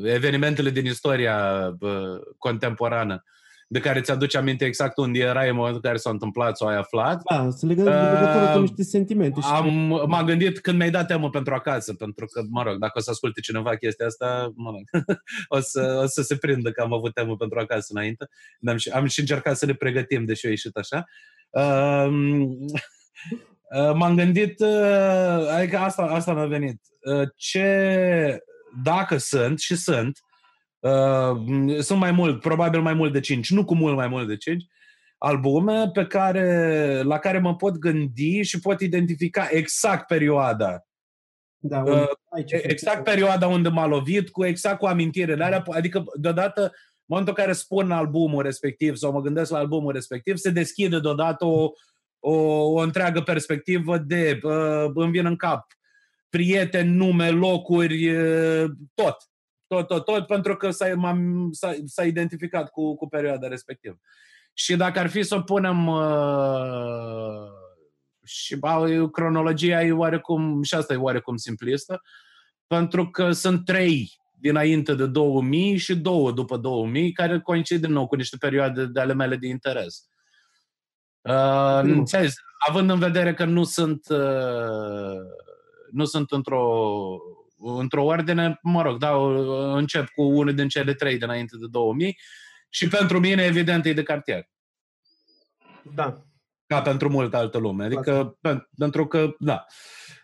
evenimentele 0.04 0.70
din 0.70 0.84
istoria 0.84 1.68
uh, 1.80 2.20
contemporană, 2.38 3.24
de 3.68 3.80
care 3.80 3.98
îți 3.98 4.10
aduce 4.10 4.38
aminte 4.38 4.64
exact 4.64 4.96
unde 4.96 5.18
erai 5.18 5.48
în 5.48 5.54
momentul 5.54 5.80
în 5.82 5.88
care 5.90 6.00
s-a 6.02 6.10
întâmplat 6.10 6.56
sau 6.56 6.68
ai 6.68 6.76
aflat. 6.76 7.22
Da, 7.30 7.50
să 7.50 7.66
legăm 7.66 7.86
uh, 7.86 7.92
legătură 7.92 8.46
cu 8.46 8.56
Uh, 8.56 8.60
niște 8.60 8.82
sentimente. 8.82 9.40
Și 9.40 9.48
Am, 9.50 9.74
m-am 10.08 10.26
gândit 10.26 10.60
când 10.60 10.76
mi-ai 10.76 10.90
dat 10.90 11.06
temă 11.06 11.30
pentru 11.30 11.54
acasă, 11.54 11.94
pentru 11.94 12.26
că, 12.26 12.42
mă 12.50 12.62
rog, 12.62 12.78
dacă 12.78 12.92
o 12.94 13.00
să 13.00 13.10
asculte 13.10 13.40
cineva 13.40 13.76
chestia 13.76 14.06
asta, 14.06 14.52
mă 14.54 14.70
rog, 14.70 15.04
o, 15.56 15.60
să, 15.60 16.00
o 16.02 16.06
să 16.06 16.22
se 16.22 16.36
prindă 16.36 16.70
că 16.70 16.82
am 16.82 16.92
avut 16.92 17.14
temă 17.14 17.36
pentru 17.36 17.58
acasă 17.58 17.86
înainte. 17.90 18.28
Am 18.66 18.76
și, 18.76 18.88
am 18.88 19.06
și 19.06 19.20
încercat 19.20 19.56
să 19.56 19.66
le 19.66 19.74
pregătim, 19.74 20.24
deși 20.24 20.46
a 20.46 20.48
ieșit 20.48 20.76
așa. 20.76 21.04
Um, 21.50 22.58
Uh, 23.32 23.38
m-am 23.94 24.16
gândit, 24.16 24.60
uh, 24.60 25.48
adică 25.50 25.76
asta, 25.76 26.02
asta 26.02 26.34
mi-a 26.34 26.46
venit. 26.46 26.80
Uh, 27.00 27.28
ce, 27.36 28.38
dacă 28.82 29.16
sunt, 29.16 29.58
și 29.58 29.76
sunt, 29.76 30.18
uh, 30.78 31.80
sunt 31.80 31.98
mai 31.98 32.10
mult, 32.10 32.40
probabil 32.40 32.80
mai 32.80 32.94
mult 32.94 33.12
de 33.12 33.20
5, 33.20 33.50
nu 33.50 33.64
cu 33.64 33.74
mult 33.74 33.96
mai 33.96 34.08
mult 34.08 34.28
de 34.28 34.36
5, 34.36 34.64
albume 35.18 35.90
pe 35.92 36.06
care, 36.06 37.00
la 37.02 37.18
care 37.18 37.38
mă 37.38 37.56
pot 37.56 37.76
gândi 37.76 38.42
și 38.42 38.60
pot 38.60 38.80
identifica 38.80 39.48
exact 39.50 40.06
perioada. 40.06 40.86
da, 41.58 41.82
uh, 41.82 42.08
aici, 42.30 42.52
Exact 42.52 43.04
perioada 43.04 43.46
unde 43.46 43.68
m-a 43.68 43.86
lovit, 43.86 44.30
cu 44.30 44.44
exact 44.44 44.78
cu 44.78 44.86
amintirele 44.86 45.44
alea, 45.44 45.62
adică 45.70 46.04
deodată 46.14 46.60
în 46.62 47.14
momentul 47.16 47.34
în 47.36 47.44
care 47.44 47.56
spun 47.56 47.90
albumul 47.90 48.42
respectiv 48.42 48.96
sau 48.96 49.12
mă 49.12 49.20
gândesc 49.20 49.50
la 49.50 49.58
albumul 49.58 49.92
respectiv, 49.92 50.36
se 50.36 50.50
deschide 50.50 50.98
deodată 51.00 51.44
o, 51.44 51.70
o, 52.28 52.34
o 52.72 52.78
întreagă 52.80 53.20
perspectivă 53.20 53.98
de 53.98 54.38
uh, 54.42 54.90
îmi 54.94 55.10
vin 55.10 55.26
în 55.26 55.36
cap 55.36 55.66
prieteni, 56.28 56.96
nume, 56.96 57.30
locuri, 57.30 58.10
uh, 58.10 58.70
tot. 58.94 59.16
Tot, 59.66 59.86
tot, 59.86 60.04
tot, 60.04 60.26
pentru 60.26 60.56
că 60.56 60.70
s-a, 60.70 60.94
m-am, 60.94 61.48
s-a, 61.52 61.74
s-a 61.84 62.04
identificat 62.04 62.70
cu, 62.70 62.96
cu 62.96 63.08
perioada 63.08 63.48
respectivă. 63.48 63.98
Și 64.52 64.76
dacă 64.76 64.98
ar 64.98 65.08
fi 65.08 65.22
să 65.22 65.34
o 65.34 65.40
punem 65.40 65.86
uh, 65.86 67.46
și 68.24 68.56
bă, 68.56 69.08
cronologia 69.12 69.82
e 69.82 69.92
oarecum, 69.92 70.62
și 70.62 70.74
asta 70.74 70.92
e 70.92 70.96
oarecum 70.96 71.36
simplistă, 71.36 72.02
pentru 72.66 73.10
că 73.10 73.32
sunt 73.32 73.64
trei 73.64 74.10
dinainte 74.40 74.94
de 74.94 75.06
2000 75.06 75.76
și 75.76 75.96
două 75.96 76.32
după 76.32 76.56
2000, 76.56 77.12
care 77.12 77.40
coincid 77.40 77.80
din 77.80 77.92
nou 77.92 78.06
cu 78.06 78.14
niște 78.14 78.36
perioade 78.36 78.86
de 78.86 79.00
ale 79.00 79.14
mele 79.14 79.36
de 79.36 79.46
interes. 79.46 80.08
Uh, 81.26 81.80
Bine. 81.82 81.96
înțelegi? 81.96 82.34
având 82.68 82.90
în 82.90 82.98
vedere 82.98 83.34
că 83.34 83.44
nu 83.44 83.64
sunt 83.64 84.08
uh, 84.08 85.18
nu 85.90 86.04
sunt 86.04 86.30
într-o 86.30 86.80
într-o 87.58 88.04
ordine, 88.04 88.58
mă 88.62 88.82
rog, 88.82 88.98
da, 88.98 89.10
încep 89.76 90.08
cu 90.08 90.22
unul 90.22 90.54
din 90.54 90.68
cele 90.68 90.94
trei 90.94 91.18
dinainte 91.18 91.56
de 91.60 91.66
2000 91.70 92.18
și 92.68 92.88
pentru 92.88 93.18
mine, 93.18 93.42
evident, 93.42 93.84
e 93.84 93.92
de 93.92 94.02
cartier. 94.02 94.48
Da. 95.94 96.22
Ca 96.66 96.82
pentru 96.82 97.08
multă 97.08 97.36
altă 97.36 97.58
lume. 97.58 97.84
Adică, 97.84 98.38
pen- 98.48 98.68
pentru 98.78 99.06
că, 99.06 99.34
da, 99.38 99.66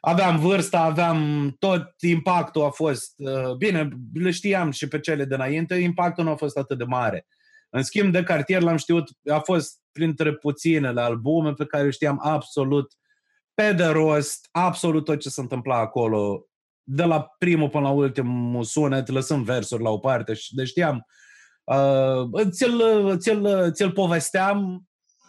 aveam 0.00 0.38
vârsta, 0.38 0.80
aveam 0.80 1.50
tot, 1.58 1.94
impactul 1.98 2.64
a 2.64 2.70
fost, 2.70 3.14
uh, 3.16 3.54
bine, 3.56 3.88
le 4.12 4.30
știam 4.30 4.70
și 4.70 4.88
pe 4.88 5.00
cele 5.00 5.24
dinainte, 5.24 5.74
impactul 5.74 6.24
nu 6.24 6.30
a 6.30 6.36
fost 6.36 6.56
atât 6.56 6.78
de 6.78 6.84
mare. 6.84 7.26
În 7.70 7.82
schimb, 7.82 8.12
de 8.12 8.22
cartier 8.22 8.62
l-am 8.62 8.76
știut, 8.76 9.08
a 9.30 9.38
fost 9.38 9.81
printre 9.92 10.34
puținele 10.34 11.00
albume 11.00 11.52
pe 11.52 11.66
care 11.66 11.90
știam 11.90 12.18
absolut 12.22 12.92
pe 13.54 13.72
de 13.72 13.84
rost, 13.84 14.48
absolut 14.50 15.04
tot 15.04 15.18
ce 15.18 15.28
se 15.28 15.40
întâmpla 15.40 15.76
acolo, 15.76 16.46
de 16.82 17.04
la 17.04 17.34
primul 17.38 17.68
până 17.68 17.84
la 17.84 17.90
ultimul 17.90 18.64
sunet, 18.64 19.08
lăsând 19.08 19.44
versuri 19.44 19.82
la 19.82 19.90
o 19.90 19.98
parte 19.98 20.32
și 20.32 20.54
de 20.54 20.64
știam, 20.64 21.06
uh, 21.64 22.48
ți-l, 22.50 22.82
ți-l, 23.18 23.70
ți-l 23.72 23.92
povesteam, 23.92 24.86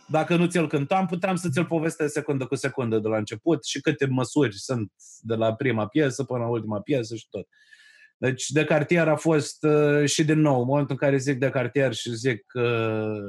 dacă 0.07 0.35
nu 0.35 0.45
ți-l 0.45 0.68
cântam, 0.68 1.06
puteam 1.06 1.35
să 1.35 1.49
ți-l 1.49 1.65
povestesc 1.65 2.14
secundă 2.14 2.45
cu 2.45 2.56
secundă 2.56 2.99
de 2.99 3.07
la 3.07 3.18
început 3.18 3.65
și 3.65 3.81
câte 3.81 4.06
măsuri 4.06 4.57
sunt 4.57 4.91
de 5.19 5.35
la 5.35 5.53
prima 5.53 5.88
piesă 5.88 6.23
până 6.23 6.40
la 6.40 6.49
ultima 6.49 6.80
piesă 6.80 7.15
și 7.15 7.27
tot. 7.30 7.48
Deci 8.18 8.49
de 8.49 8.64
cartier 8.64 9.07
a 9.07 9.15
fost 9.15 9.64
uh, 9.64 10.06
și 10.06 10.23
din 10.23 10.40
nou, 10.40 10.60
în 10.60 10.68
momentul 10.68 10.91
în 10.99 11.07
care 11.07 11.18
zic 11.18 11.40
de 11.40 11.49
cartier 11.49 11.94
și 11.94 12.15
zic 12.15 12.44
uh, 12.53 13.22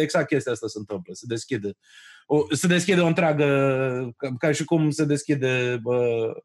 exact 0.00 0.26
chestia 0.26 0.52
asta 0.52 0.66
se 0.66 0.78
întâmplă, 0.78 1.12
se 1.14 1.24
deschide 1.28 1.76
o, 2.26 2.44
se 2.50 2.66
deschide 2.66 3.00
o 3.00 3.06
întreagă, 3.06 3.46
ca, 4.16 4.34
ca 4.38 4.52
și 4.52 4.64
cum 4.64 4.90
se 4.90 5.04
deschide 5.04 5.80
uh, 5.84 6.36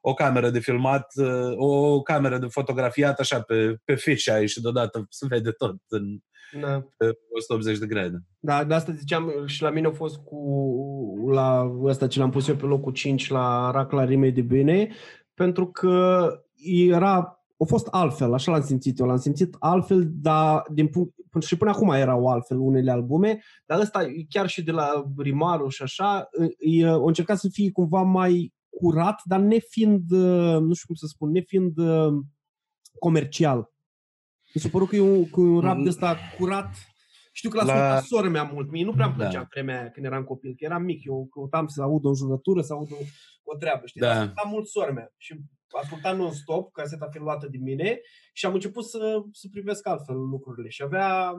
o 0.00 0.14
cameră 0.14 0.50
de 0.50 0.58
filmat, 0.58 1.12
uh, 1.14 1.52
o 1.56 2.02
cameră 2.02 2.38
de 2.38 2.46
fotografiat 2.46 3.20
așa 3.20 3.40
pe, 3.40 3.76
pe 3.84 3.94
fisheye 3.94 4.46
și 4.46 4.60
deodată 4.60 5.06
se 5.10 5.26
vede 5.28 5.50
tot 5.50 5.76
în 5.88 6.18
Da. 6.60 6.86
pe 6.96 7.18
180 7.28 7.78
de 7.78 7.86
grade. 7.86 8.18
Da, 8.38 8.64
de 8.64 8.74
asta 8.74 8.92
ziceam 8.92 9.32
și 9.46 9.62
la 9.62 9.70
mine 9.70 9.86
a 9.86 9.90
fost 9.90 10.16
cu 10.16 10.40
la 11.30 11.76
ăsta 11.82 12.06
ce 12.06 12.18
l-am 12.18 12.30
pus 12.30 12.48
eu 12.48 12.56
pe 12.56 12.66
locul 12.66 12.92
5 12.92 13.30
la 13.30 13.70
Racla 13.70 14.04
Rimei 14.04 14.32
de 14.32 14.40
Bine, 14.40 14.88
pentru 15.34 15.66
că 15.66 16.28
era, 16.86 17.44
a 17.58 17.64
fost 17.64 17.86
altfel, 17.90 18.32
așa 18.32 18.52
l-am 18.52 18.62
simțit 18.62 18.98
eu, 18.98 19.06
l-am 19.06 19.16
simțit 19.16 19.56
altfel, 19.58 20.08
dar 20.10 20.62
din 20.72 20.88
punct, 20.88 21.14
și 21.40 21.56
până 21.56 21.70
acum 21.70 21.90
erau 21.90 22.26
altfel 22.28 22.58
unele 22.58 22.90
albume, 22.90 23.42
dar 23.66 23.80
ăsta 23.80 24.06
chiar 24.28 24.48
și 24.48 24.62
de 24.62 24.70
la 24.70 25.04
Rimaru 25.16 25.68
și 25.68 25.82
așa, 25.82 26.28
e, 26.58 26.86
a 26.86 26.94
încercat 26.94 27.38
să 27.38 27.48
fie 27.52 27.70
cumva 27.72 28.02
mai 28.02 28.54
curat, 28.70 29.20
dar 29.24 29.40
nefiind, 29.40 30.10
nu 30.60 30.72
știu 30.74 30.86
cum 30.86 30.94
să 30.94 31.06
spun, 31.06 31.30
nefiind 31.30 31.74
comercial. 32.98 33.70
Mi 34.54 34.60
s-a 34.60 34.68
părut 34.68 34.88
că 34.88 34.96
e 34.96 35.00
un, 35.00 35.30
că 35.30 35.40
e 35.40 35.42
un 35.42 35.60
rap 35.60 35.78
de 35.82 35.88
ăsta 35.88 36.16
curat. 36.38 36.68
Știu 37.32 37.50
că 37.50 37.56
l-a 37.56 37.64
La- 37.64 37.72
ascultat 37.72 38.02
sora 38.04 38.28
mea 38.28 38.50
mult. 38.52 38.70
Mie 38.70 38.84
nu 38.84 38.92
prea 38.92 39.06
îmi 39.06 39.14
plăcea 39.14 39.38
Da. 39.40 39.46
vremea 39.50 39.80
aia 39.80 39.90
când 39.90 40.06
eram 40.06 40.24
copil, 40.24 40.50
că 40.50 40.64
eram 40.64 40.82
mic. 40.82 41.04
Eu 41.04 41.26
căutam 41.30 41.66
să 41.66 41.82
aud 41.82 42.04
o 42.04 42.14
jurătură, 42.14 42.60
să 42.62 42.72
aud 42.72 42.92
o, 42.92 42.96
o 43.42 43.56
treabă, 43.56 43.86
știi? 43.86 44.00
Da. 44.00 44.06
Dar 44.06 44.16
ascultam 44.16 44.50
mult 44.50 44.66
sora 44.66 44.92
mea 44.92 45.12
și 45.16 45.40
ascultam 45.82 46.16
non-stop, 46.16 46.72
caseta 46.72 47.08
fiind 47.10 47.26
luată 47.26 47.48
din 47.48 47.62
mine 47.62 48.00
și 48.32 48.46
am 48.46 48.54
început 48.54 48.84
să, 48.84 49.22
să 49.32 49.48
privesc 49.50 49.86
altfel 49.86 50.16
lucrurile. 50.16 50.68
Și 50.68 50.82
avea 50.82 51.34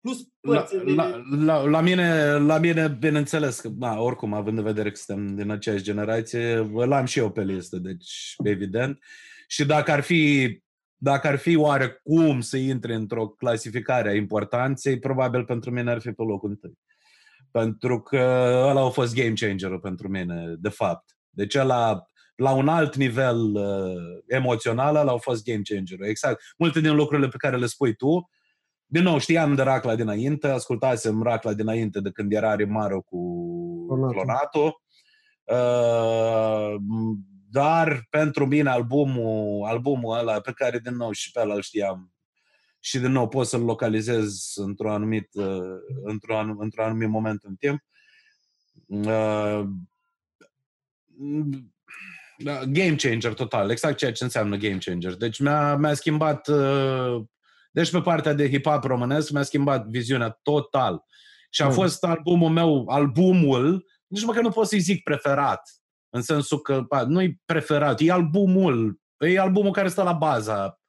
plus 0.00 0.18
La, 0.40 0.56
părțile... 0.56 0.94
la, 0.94 1.22
la, 1.44 1.60
la, 1.60 1.80
mine, 1.80 2.36
la 2.36 2.58
mine, 2.58 2.88
bineînțeles, 2.88 3.60
că, 3.60 3.68
na, 3.78 4.00
oricum, 4.00 4.34
având 4.34 4.58
în 4.58 4.64
vedere 4.64 4.90
că 4.90 4.96
suntem 4.96 5.36
din 5.36 5.50
aceeași 5.50 5.82
generație, 5.82 6.54
îl 6.54 6.92
am 6.92 7.04
și 7.04 7.18
eu 7.18 7.30
pe 7.30 7.42
listă, 7.42 7.76
deci, 7.76 8.34
evident. 8.44 8.98
Și 9.46 9.66
dacă 9.66 9.90
ar 9.90 10.00
fi, 10.00 10.62
dacă 10.96 11.26
ar 11.26 11.36
fi 11.36 11.56
oarecum 11.56 12.40
să 12.40 12.56
intre 12.56 12.94
într-o 12.94 13.28
clasificare 13.28 14.08
a 14.08 14.14
importanței, 14.14 14.98
probabil 14.98 15.44
pentru 15.44 15.70
mine 15.70 15.90
ar 15.90 16.00
fi 16.00 16.10
pe 16.10 16.22
locul 16.22 16.50
întâi. 16.50 16.78
Pentru 17.50 18.00
că 18.00 18.16
ăla 18.68 18.84
a 18.84 18.88
fost 18.88 19.14
game 19.14 19.32
changer 19.32 19.78
pentru 19.78 20.08
mine, 20.08 20.54
de 20.58 20.68
fapt. 20.68 21.16
Deci 21.30 21.54
ăla, 21.54 22.02
la 22.38 22.50
un 22.50 22.68
alt 22.68 22.96
nivel 22.96 23.54
uh, 23.54 24.22
emoțional, 24.26 24.96
ăla 24.96 25.12
a 25.12 25.16
fost 25.16 25.44
game 25.44 25.62
changer. 25.62 26.02
Exact. 26.02 26.42
Multe 26.58 26.80
din 26.80 26.94
lucrurile 26.94 27.28
pe 27.28 27.36
care 27.36 27.56
le 27.56 27.66
spui 27.66 27.94
tu, 27.94 28.30
din 28.86 29.02
nou, 29.02 29.18
știam 29.18 29.54
de 29.54 29.62
Racla 29.62 29.94
dinainte, 29.94 30.48
ascultasem 30.48 31.22
Racla 31.22 31.52
dinainte 31.52 32.00
de 32.00 32.10
când 32.10 32.32
era 32.32 32.54
Rimaro 32.54 33.00
cu 33.00 33.18
Clonato. 33.86 34.12
Clonato. 34.12 34.82
Uh, 35.44 36.80
dar 37.50 38.06
pentru 38.10 38.46
mine 38.46 38.70
albumul, 38.70 39.64
albumul 39.66 40.18
ăla 40.18 40.40
pe 40.40 40.52
care 40.52 40.78
din 40.78 40.96
nou 40.96 41.10
și 41.10 41.30
pe 41.30 41.40
ăla 41.40 41.54
îl 41.54 41.62
știam 41.62 42.12
și 42.80 42.98
din 42.98 43.12
nou 43.12 43.28
pot 43.28 43.46
să-l 43.46 43.62
localizez 43.62 44.52
într-un 44.54 44.90
anumit, 44.90 45.28
uh, 45.32 45.78
într-un, 46.02 46.56
într-un 46.58 46.84
anumit 46.84 47.08
moment 47.08 47.42
în 47.42 47.54
timp. 47.54 47.80
Uh, 48.86 49.64
Da, 52.40 52.64
game 52.64 52.94
changer 52.96 53.34
total, 53.34 53.70
exact 53.70 53.96
ceea 53.96 54.12
ce 54.12 54.24
înseamnă 54.24 54.56
game 54.56 54.78
changer. 54.84 55.16
Deci 55.16 55.38
mi-a, 55.38 55.76
mi-a 55.76 55.94
schimbat, 55.94 56.48
uh, 56.48 57.22
deci 57.70 57.90
pe 57.90 58.00
partea 58.00 58.32
de 58.32 58.48
hip-hop 58.50 58.82
românesc 58.82 59.30
mi-a 59.30 59.42
schimbat 59.42 59.86
viziunea 59.86 60.38
total. 60.42 61.04
Și 61.50 61.62
a 61.62 61.66
Mm. 61.66 61.72
fost 61.72 62.04
albumul 62.04 62.50
meu, 62.50 62.84
albumul, 62.88 63.86
nici 64.06 64.24
măcar 64.24 64.42
nu 64.42 64.50
pot 64.50 64.66
să-i 64.66 64.78
zic 64.78 65.02
preferat, 65.02 65.62
în 66.10 66.22
sensul 66.22 66.60
că 66.60 66.82
pa, 66.82 67.02
nu-i 67.02 67.40
preferat, 67.44 68.00
e 68.00 68.12
albumul, 68.12 69.00
e 69.18 69.38
albumul 69.38 69.72
care 69.72 69.88
stă 69.88 70.02
la 70.02 70.12
baza 70.12 70.80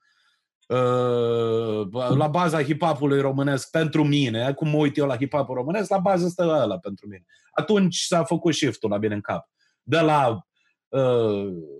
uh, 0.67 1.87
la 2.15 2.27
baza 2.27 2.63
hip-hopului 2.63 3.21
românesc 3.21 3.69
pentru 3.69 4.03
mine, 4.03 4.53
cum 4.53 4.69
mă 4.69 4.77
uit 4.77 4.97
eu 4.97 5.05
la 5.05 5.17
hip-hopul 5.17 5.55
românesc, 5.55 5.89
la 5.89 5.97
bază 5.97 6.27
stă 6.27 6.43
ăla 6.43 6.77
pentru 6.77 7.07
mine. 7.07 7.25
Atunci 7.51 7.97
s-a 7.97 8.23
făcut 8.23 8.53
shift-ul 8.53 8.89
la 8.89 8.97
bine 8.97 9.13
în 9.13 9.21
cap. 9.21 9.49
De 9.83 9.99
la 9.99 10.27
uh, 10.27 10.41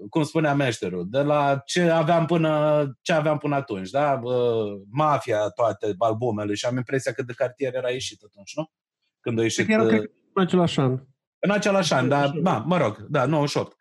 cum 0.10 0.24
spunea 0.24 0.54
meșterul, 0.54 1.08
de 1.10 1.22
la 1.22 1.62
ce 1.66 1.82
aveam 1.90 2.26
până, 2.26 2.84
ce 3.02 3.14
aveam 3.14 3.38
până 3.38 3.56
atunci, 3.56 3.90
da? 3.90 4.20
Uh, 4.24 4.82
mafia, 4.92 5.50
toate 5.50 5.96
albumele 5.98 6.54
și 6.54 6.66
am 6.66 6.78
impresia 6.78 7.12
că 7.12 7.22
de 7.24 7.34
cartier 7.34 7.76
era 7.76 7.90
ieșit 7.90 8.22
atunci, 8.24 8.56
nu? 8.56 8.72
Când 9.20 9.40
a 9.40 9.42
ieșit... 9.42 9.66
Cred 9.66 9.78
că 9.78 9.84
era, 9.84 9.94
uh, 9.94 9.98
cred 10.00 10.10
că 10.10 10.12
în 10.34 10.42
același 10.44 10.80
an. 10.80 11.00
în 11.40 11.52
același 11.52 11.94
an, 11.94 12.08
dar, 12.08 12.30
da, 12.30 12.58
mă 12.58 12.78
rog, 12.78 13.06
da, 13.10 13.26
98. 13.26 13.76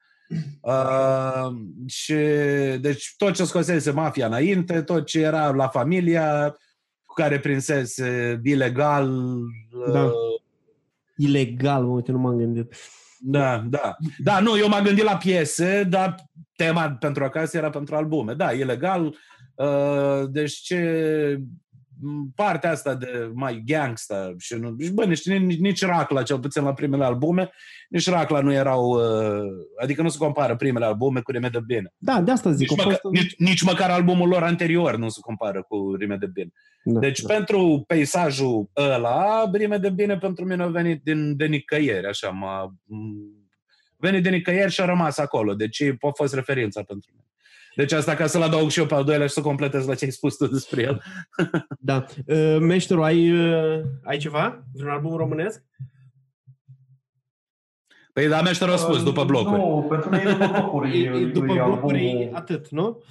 Uh, 0.61 1.49
și, 1.87 2.15
deci, 2.81 3.15
tot 3.17 3.35
ce 3.35 3.45
scosese 3.45 3.91
mafia 3.91 4.27
înainte, 4.27 4.83
tot 4.83 5.07
ce 5.07 5.21
era 5.21 5.51
la 5.51 5.69
familia, 5.69 6.51
cu 7.05 7.15
care 7.15 7.39
prinsese 7.39 8.41
ilegal, 8.45 9.11
Da. 9.93 10.05
uh, 10.05 10.13
Ilegal, 11.17 11.85
mă, 11.85 11.93
uite, 11.93 12.13
nu 12.13 12.19
m-am 12.19 12.37
gândit. 12.37 12.75
Da, 13.21 13.65
da. 13.69 13.97
Da, 14.19 14.41
nu, 14.41 14.57
eu 14.57 14.69
m-am 14.69 14.85
gândit 14.85 15.05
la 15.05 15.17
piese, 15.17 15.83
dar 15.83 16.15
tema 16.57 16.91
pentru 16.91 17.25
acasă 17.25 17.57
era 17.57 17.71
pentru 17.71 17.97
albume. 17.97 18.35
Da, 18.35 18.53
ilegal. 18.53 19.15
Uh, 19.55 20.31
deci 20.31 20.53
ce 20.53 21.41
partea 22.35 22.71
asta 22.71 22.95
de 22.95 23.31
mai 23.35 23.63
gangsta 23.67 24.35
și 24.39 24.55
nu, 24.55 24.75
și 24.81 24.91
bă, 24.91 25.05
nici, 25.05 25.27
nici, 25.27 25.59
nici 25.59 25.85
Racla, 25.85 26.23
cel 26.23 26.41
puțin 26.41 26.63
la 26.63 26.73
primele 26.73 27.05
albume, 27.05 27.51
nici 27.89 28.09
Racla 28.09 28.41
nu 28.41 28.53
erau, 28.53 28.89
uh, 28.91 29.47
adică 29.83 30.03
nu 30.03 30.09
se 30.09 30.19
compară 30.19 30.57
primele 30.57 30.85
albume 30.85 31.21
cu 31.21 31.31
Rime 31.31 31.49
de 31.49 31.61
Bine. 31.67 31.93
Da, 31.97 32.21
de 32.21 32.31
asta 32.31 32.51
zic. 32.53 32.71
Nici, 32.71 32.81
a 32.81 32.83
măcar, 32.85 32.99
fost... 33.01 33.15
nici, 33.15 33.35
nici 33.37 33.63
măcar 33.63 33.91
albumul 33.91 34.29
lor 34.29 34.43
anterior 34.43 34.97
nu 34.97 35.09
se 35.09 35.21
compară 35.21 35.63
cu 35.69 35.95
Rime 35.99 36.17
de 36.17 36.27
Bine. 36.27 36.53
da, 36.85 37.01
Deci 37.01 37.21
da. 37.21 37.35
pentru 37.35 37.85
peisajul 37.87 38.71
ăla, 38.77 39.51
Rime 39.53 39.77
de 39.77 39.91
Bine 39.91 40.19
pentru 40.19 40.45
mine 40.45 40.63
a 40.63 40.67
venit 40.67 41.03
din, 41.03 41.37
de 41.37 41.47
nicăieri, 41.47 42.07
așa, 42.07 42.29
m-a 42.29 42.75
m- 42.75 43.47
venit 43.97 44.23
de 44.23 44.31
nicăieri 44.31 44.73
și 44.73 44.81
a 44.81 44.85
rămas 44.85 45.19
acolo. 45.19 45.55
Deci 45.55 45.83
a 45.83 46.11
fost 46.15 46.35
referința 46.35 46.83
pentru 46.83 47.11
mine. 47.13 47.28
Deci 47.79 47.93
asta 47.93 48.15
ca 48.15 48.27
să-l 48.27 48.43
adaug 48.43 48.71
și 48.71 48.79
eu 48.79 48.87
pe 48.87 48.95
al 48.95 49.05
doilea 49.05 49.27
și 49.27 49.33
să 49.33 49.41
completez 49.41 49.87
la 49.87 49.95
ce 49.95 50.05
ai 50.05 50.11
spus 50.11 50.37
tu 50.37 50.47
despre 50.47 50.83
el. 50.83 51.03
da. 51.79 52.05
Uh, 52.27 52.57
Meșteru, 52.61 53.03
ai, 53.03 53.31
uh, 53.31 53.85
ai 54.03 54.19
ceva? 54.19 54.65
Vreun 54.73 54.91
album 54.91 55.17
românesc? 55.17 55.65
Păi 58.13 58.29
da, 58.29 58.43
meșterul 58.43 58.75
a 58.75 58.77
spus, 58.77 59.03
după 59.03 59.25
blocuri. 59.25 59.61
Nu, 59.61 59.87
pentru 59.89 60.11
mine 60.11 60.23
e 60.23 60.33
după 60.33 60.51
blocuri. 60.53 61.03
E, 61.03 61.09
e, 61.09 61.27
după 61.27 61.53
e 61.53 61.63
blocuri, 61.65 62.09
albumul- 62.09 62.35
atât, 62.35 62.69
nu? 62.69 63.03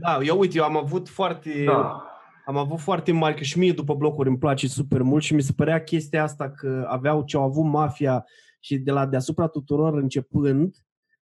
Da, 0.00 0.18
eu 0.22 0.38
uite, 0.38 0.58
eu 0.58 0.64
am 0.64 0.76
avut 0.76 1.08
foarte... 1.08 1.64
Da. 1.66 2.06
Am 2.46 2.56
avut 2.56 2.78
foarte 2.78 3.12
mari, 3.12 3.36
că 3.36 3.42
și 3.42 3.58
mie 3.58 3.72
după 3.72 3.94
blocuri 3.94 4.28
îmi 4.28 4.38
place 4.38 4.68
super 4.68 5.02
mult 5.02 5.22
și 5.22 5.34
mi 5.34 5.42
se 5.42 5.52
părea 5.52 5.82
chestia 5.82 6.22
asta 6.22 6.50
că 6.50 6.86
aveau 6.88 7.22
ce 7.22 7.36
au 7.36 7.42
avut 7.42 7.64
mafia 7.64 8.24
și 8.60 8.78
de 8.78 8.90
la 8.90 9.06
deasupra 9.06 9.46
tuturor 9.46 9.94
începând, 9.94 10.74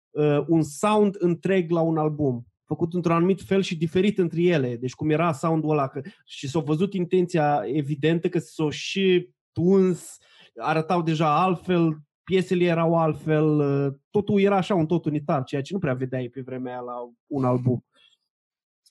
uh, 0.09 0.43
un 0.47 0.63
sound 0.63 1.15
întreg 1.19 1.71
la 1.71 1.81
un 1.81 1.97
album 1.97 2.45
făcut 2.71 2.93
într-un 2.93 3.15
anumit 3.15 3.41
fel 3.41 3.61
și 3.61 3.77
diferit 3.77 4.17
între 4.17 4.41
ele. 4.41 4.75
Deci 4.75 4.93
cum 4.93 5.09
era 5.09 5.31
soundul 5.31 5.69
ăla 5.69 5.87
că, 5.87 6.01
și 6.25 6.47
s-a 6.47 6.59
văzut 6.59 6.93
intenția 6.93 7.61
evidentă 7.65 8.29
că 8.29 8.39
s-o 8.39 8.69
și 8.69 9.29
tuns, 9.51 10.17
arătau 10.55 11.01
deja 11.01 11.41
altfel, 11.43 11.97
piesele 12.23 12.63
erau 12.63 12.97
altfel, 12.97 13.45
uh, 13.45 13.93
totul 14.09 14.39
era 14.39 14.55
așa 14.55 14.75
un 14.75 14.85
tot 14.85 15.05
unitar, 15.05 15.43
ceea 15.43 15.61
ce 15.61 15.73
nu 15.73 15.79
prea 15.79 15.93
vedeai 15.93 16.27
pe 16.27 16.41
vremea 16.41 16.71
aia 16.71 16.81
la 16.81 16.95
un 17.27 17.45
album. 17.45 17.85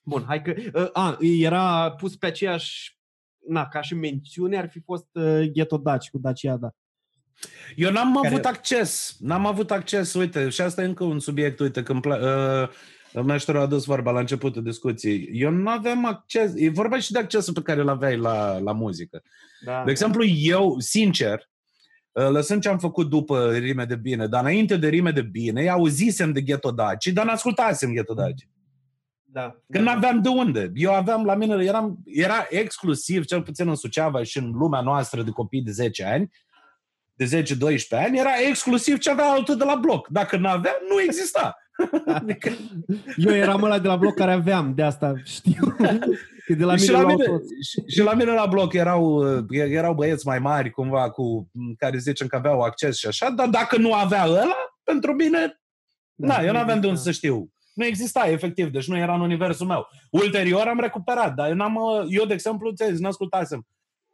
Bun, 0.05 0.25
hai 0.27 0.43
că... 0.43 0.55
Uh, 0.75 0.89
a, 0.93 1.17
era 1.21 1.91
pus 1.91 2.17
pe 2.17 2.27
aceeași... 2.27 2.99
Na, 3.47 3.69
ca 3.69 3.81
și 3.81 3.95
mențiune 3.95 4.59
ar 4.59 4.69
fi 4.69 4.81
fost 4.81 5.07
uh, 5.13 5.51
Ghetto 5.53 5.77
Daci 5.77 6.11
cu 6.11 6.19
Dacia, 6.19 6.57
da. 6.57 6.71
Eu 7.77 7.93
n-am 7.93 8.15
Care- 8.15 8.29
avut 8.29 8.45
acces. 8.45 9.17
N-am 9.21 9.47
avut 9.47 9.71
acces, 9.71 10.15
uite, 10.15 10.49
și 10.49 10.61
asta 10.61 10.83
e 10.83 10.87
încă 10.87 11.05
un 11.05 11.19
subiect, 11.19 11.61
uite, 11.61 11.83
când 11.83 12.01
pla- 12.01 12.21
uh, 12.21 12.69
meșterul 13.15 13.61
a 13.61 13.65
adus 13.65 13.85
vorba 13.85 14.11
la 14.11 14.21
începutul 14.21 14.63
discuției. 14.63 15.29
Eu 15.33 15.51
nu 15.51 15.71
aveam 15.71 16.05
acces, 16.05 16.53
e 16.55 16.71
vorba 16.71 16.99
și 16.99 17.13
de 17.13 17.19
accesul 17.19 17.55
pe 17.55 17.63
care 17.63 17.81
îl 17.81 17.89
aveai 17.89 18.17
la, 18.17 18.59
la 18.59 18.73
muzică. 18.73 19.23
da. 19.65 19.85
De 19.85 19.91
exemplu, 19.91 20.25
eu, 20.25 20.79
sincer, 20.79 21.49
uh, 22.13 22.29
lăsând 22.29 22.63
ce 22.63 22.69
am 22.69 22.79
făcut 22.79 23.09
după 23.09 23.53
Rime 23.53 23.85
de 23.85 23.97
Bine, 23.97 24.27
dar 24.27 24.41
înainte 24.41 24.77
de 24.77 24.89
Rime 24.89 25.11
de 25.11 25.23
Bine, 25.23 25.69
auzisem 25.69 26.33
de 26.33 26.41
Ghetto 26.41 26.71
Daci, 26.71 27.07
dar 27.07 27.25
n-ascultasem 27.25 27.93
Ghetto 27.93 28.15
Daci. 28.15 28.49
da. 29.25 29.49
Că 29.73 29.79
da. 29.79 29.81
n-aveam 29.81 30.23
de 30.23 30.29
unde. 30.29 30.71
Eu 30.75 30.95
aveam 30.95 31.25
la 31.25 31.35
mine, 31.35 31.65
eram, 31.65 31.99
era 32.05 32.47
exclusiv, 32.49 33.25
cel 33.25 33.43
puțin 33.43 33.69
în 33.69 33.75
Suceava 33.75 34.23
și 34.23 34.39
în 34.39 34.51
lumea 34.51 34.81
noastră 34.81 35.23
de 35.23 35.31
copii 35.31 35.63
de 35.63 35.71
10 35.71 36.05
ani, 36.05 36.31
de 37.15 37.43
10-12 37.43 37.47
ani, 37.91 38.19
era 38.19 38.31
exclusiv 38.49 38.99
ce 38.99 39.11
avea 39.11 39.31
altul 39.31 39.57
de 39.57 39.65
la 39.65 39.75
bloc. 39.75 40.09
Dacă 40.09 40.37
nu 40.37 40.49
avea, 40.49 40.77
nu 40.89 41.01
exista. 41.01 41.57
Adică, 42.21 42.51
Eu 43.17 43.35
eram 43.35 43.63
ăla 43.63 43.79
de 43.79 43.89
la 43.89 43.97
bloc 43.97 44.15
care 44.15 44.33
aveam, 44.33 44.75
de 44.75 44.83
asta 44.83 45.15
știu. 45.25 45.77
Că 46.47 46.55
de 46.55 46.65
la 46.65 46.77
și, 46.77 46.83
mine 46.83 46.93
la 46.93 47.01
luau 47.01 47.17
mine, 47.17 47.25
toți. 47.25 47.53
și, 47.71 47.83
și 47.87 48.03
la 48.03 48.15
mine 48.15 48.33
la 48.33 48.47
bloc 48.47 48.73
erau, 48.73 49.05
uh, 49.05 49.45
erau 49.51 49.95
băieți 49.95 50.27
mai 50.27 50.39
mari, 50.39 50.71
cumva, 50.71 51.11
cu 51.11 51.51
care 51.79 51.99
zicem 51.99 52.27
că 52.27 52.37
aveau 52.37 52.61
acces 52.61 52.99
și 52.99 53.07
așa, 53.07 53.31
dar 53.31 53.49
dacă 53.49 53.77
nu 53.77 53.95
avea 53.95 54.25
ăla, 54.27 54.55
pentru 54.83 55.13
mine, 55.13 55.61
na, 56.15 56.41
eu 56.41 56.53
nu 56.53 56.59
aveam 56.59 56.81
de 56.81 56.87
unde 56.87 56.99
să 56.99 57.11
știu. 57.11 57.51
Nu 57.75 57.85
exista, 57.85 58.29
efectiv, 58.31 58.69
deci 58.69 58.89
nu 58.89 58.97
era 58.97 59.15
în 59.15 59.21
universul 59.21 59.67
meu. 59.67 59.87
Ulterior 60.11 60.67
am 60.67 60.81
recuperat, 60.81 61.35
dar 61.35 61.49
eu, 61.49 61.55
n-am, 61.55 61.75
uh, 61.75 62.07
eu 62.09 62.25
de 62.25 62.33
exemplu, 62.33 62.73
ți 62.73 63.01
nu 63.01 63.09
ascultasem 63.09 63.67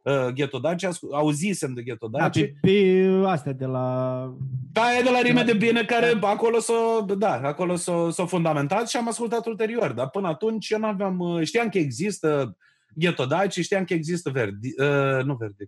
uh, 0.07 0.33
Ghetto 0.33 0.59
Daci, 0.59 0.83
ascult- 0.83 1.13
auzisem 1.13 1.73
de 1.73 1.81
Ghetto 1.81 2.07
Da, 2.07 2.19
Daci. 2.19 2.39
pe, 2.39 2.55
pe 2.61 3.07
astea 3.25 3.53
de 3.53 3.65
la... 3.65 4.35
Da, 4.71 4.97
e 4.97 5.01
de 5.01 5.09
la 5.09 5.21
Rime 5.21 5.43
de 5.43 5.53
Bine, 5.53 5.83
care 5.85 6.17
acolo 6.21 6.59
s-o, 6.59 7.05
da, 7.17 7.33
acolo 7.33 7.75
s-o, 7.75 8.09
s-o 8.09 8.25
fundamentat 8.25 8.89
și 8.89 8.97
am 8.97 9.07
ascultat 9.07 9.45
ulterior. 9.45 9.91
Dar 9.91 10.09
până 10.09 10.27
atunci 10.27 10.69
eu 10.69 10.79
n-aveam, 10.79 11.19
uh, 11.19 11.45
știam 11.45 11.69
că 11.69 11.77
există 11.77 12.57
Ghetto 12.95 13.25
Daci, 13.25 13.59
știam 13.59 13.83
că 13.83 13.93
există 13.93 14.29
Verdi, 14.29 14.67
uh, 14.81 15.23
nu 15.23 15.35
Verdi. 15.35 15.63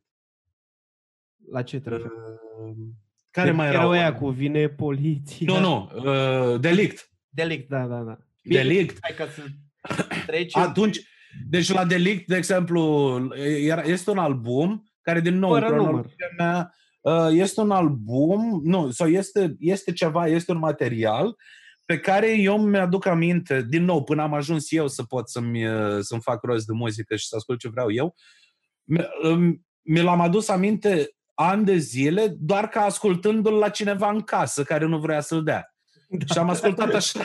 La 1.52 1.62
ce 1.62 1.80
te 1.80 1.90
referi? 1.90 2.12
Uh, 2.14 2.76
care 3.32 3.52
mai 3.52 3.68
erau? 3.68 3.80
Erau 3.80 3.92
aia 3.92 4.14
cu 4.14 4.30
vine 4.30 4.68
poliția. 4.68 5.54
Nu, 5.54 5.60
nu, 5.60 5.92
uh, 5.96 6.60
Delict. 6.60 7.12
Delict, 7.30 7.70
da, 7.70 7.86
da, 7.86 8.00
da. 8.00 8.18
Bine, 8.44 8.62
Delict. 8.62 8.98
Hai 9.02 9.16
ca 9.16 9.28
să 9.28 9.42
trecem. 10.26 10.62
Atunci, 10.62 11.00
deci 11.50 11.72
la 11.72 11.86
Delict, 11.86 12.28
de 12.28 12.36
exemplu, 12.36 12.82
era, 13.64 13.82
este 13.82 14.12
un 14.12 14.18
album 14.18 14.92
care, 15.02 15.20
din 15.20 15.40
nou, 15.40 15.52
Fără 15.52 15.66
în 15.66 15.72
cronologia 15.72 16.28
mea, 16.38 16.74
uh, 17.02 17.28
este 17.32 17.62
un 17.62 17.72
album, 17.72 18.62
nu, 18.64 18.92
sau 18.92 19.08
este, 19.08 19.56
este 19.60 19.92
ceva, 19.94 20.28
este 20.28 20.52
un 20.52 20.58
material 20.58 21.36
pe 21.86 22.00
care 22.00 22.38
eu 22.38 22.58
mi-aduc 22.58 23.06
aminte, 23.06 23.66
din 23.70 23.84
nou, 23.84 24.04
până 24.04 24.22
am 24.22 24.34
ajuns 24.34 24.72
eu 24.72 24.88
să 24.88 25.04
pot 25.04 25.30
să-mi, 25.30 25.68
uh, 25.68 25.98
să-mi 26.00 26.22
fac 26.22 26.44
rost 26.44 26.66
de 26.66 26.74
muzică 26.74 27.16
și 27.16 27.28
să 27.28 27.36
ascult 27.36 27.60
ce 27.60 27.70
vreau 27.70 27.92
eu, 27.92 28.16
mi- 28.84 29.08
îmi- 29.22 29.62
mi 29.82 30.02
l-am 30.02 30.22
adus 30.22 30.48
aminte 30.48 31.10
ani 31.34 31.66
de 31.66 31.78
zile, 31.78 32.28
doar 32.40 32.68
ca 32.68 32.82
ascultându-l 32.82 33.54
la 33.54 33.70
cineva 33.70 34.10
în 34.10 34.22
casă 34.22 34.64
care 34.64 34.86
nu 34.86 35.00
vrea 35.00 35.20
să-l 35.22 35.44
dea. 35.44 35.74
Da. 36.12 36.34
Și 36.34 36.40
am 36.40 36.50
ascultat 36.50 36.94
așa. 36.94 37.20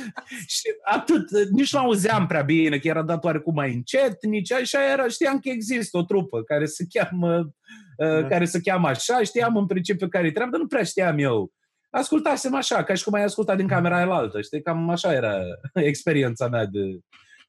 și 0.56 0.68
atât, 0.84 1.30
nici 1.50 1.72
nu 1.72 1.78
auzeam 1.78 2.26
prea 2.26 2.42
bine, 2.42 2.78
că 2.78 2.88
era 2.88 3.02
dat 3.02 3.24
oarecum 3.24 3.54
mai 3.54 3.72
încet, 3.74 4.24
nici 4.26 4.52
așa 4.52 4.90
era, 4.92 5.08
știam 5.08 5.38
că 5.38 5.48
există 5.48 5.98
o 5.98 6.02
trupă 6.02 6.42
care 6.42 6.66
se 6.66 6.86
cheamă, 6.90 7.50
da. 7.96 8.26
care 8.26 8.44
se 8.44 8.60
cheamă 8.60 8.88
așa, 8.88 9.22
știam 9.22 9.56
în 9.56 9.66
principiu 9.66 10.08
care 10.08 10.26
e 10.26 10.32
treaba, 10.32 10.50
dar 10.50 10.60
nu 10.60 10.66
prea 10.66 10.82
știam 10.82 11.18
eu. 11.18 11.52
Ascultasem 11.90 12.54
așa, 12.54 12.82
ca 12.82 12.94
și 12.94 13.04
cum 13.04 13.12
ai 13.12 13.24
ascultat 13.24 13.56
din 13.56 13.66
camera 13.66 13.96
aia 13.96 14.10
altă, 14.10 14.40
știi? 14.40 14.62
Cam 14.62 14.90
așa 14.90 15.12
era 15.12 15.38
experiența 15.90 16.48
mea 16.48 16.66
de... 16.66 16.98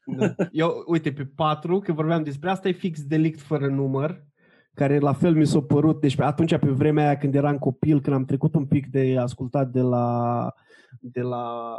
Da. 0.06 0.36
Eu, 0.52 0.84
uite, 0.88 1.12
pe 1.12 1.26
4, 1.36 1.80
că 1.80 1.92
vorbeam 1.92 2.24
despre 2.24 2.50
asta, 2.50 2.68
e 2.68 2.72
fix 2.72 3.02
delict 3.02 3.42
fără 3.42 3.68
număr, 3.68 4.24
care 4.74 5.00
la 5.00 5.14
fel 5.14 5.36
mi 5.36 5.46
s-a 5.46 5.62
părut, 5.62 6.02
deci 6.02 6.16
pe 6.16 6.24
atunci, 6.24 6.58
pe 6.58 6.70
vremea 6.70 7.06
aia 7.06 7.18
când 7.18 7.36
eram 7.36 7.58
copil, 7.58 8.02
când 8.02 8.16
am 8.16 8.26
trecut 8.26 8.56
un 8.56 8.66
pic 8.66 8.88
de 8.88 9.18
ascultat 9.20 9.72
de 9.72 9.82
la, 9.82 10.54
de 11.00 11.22
la 11.22 11.76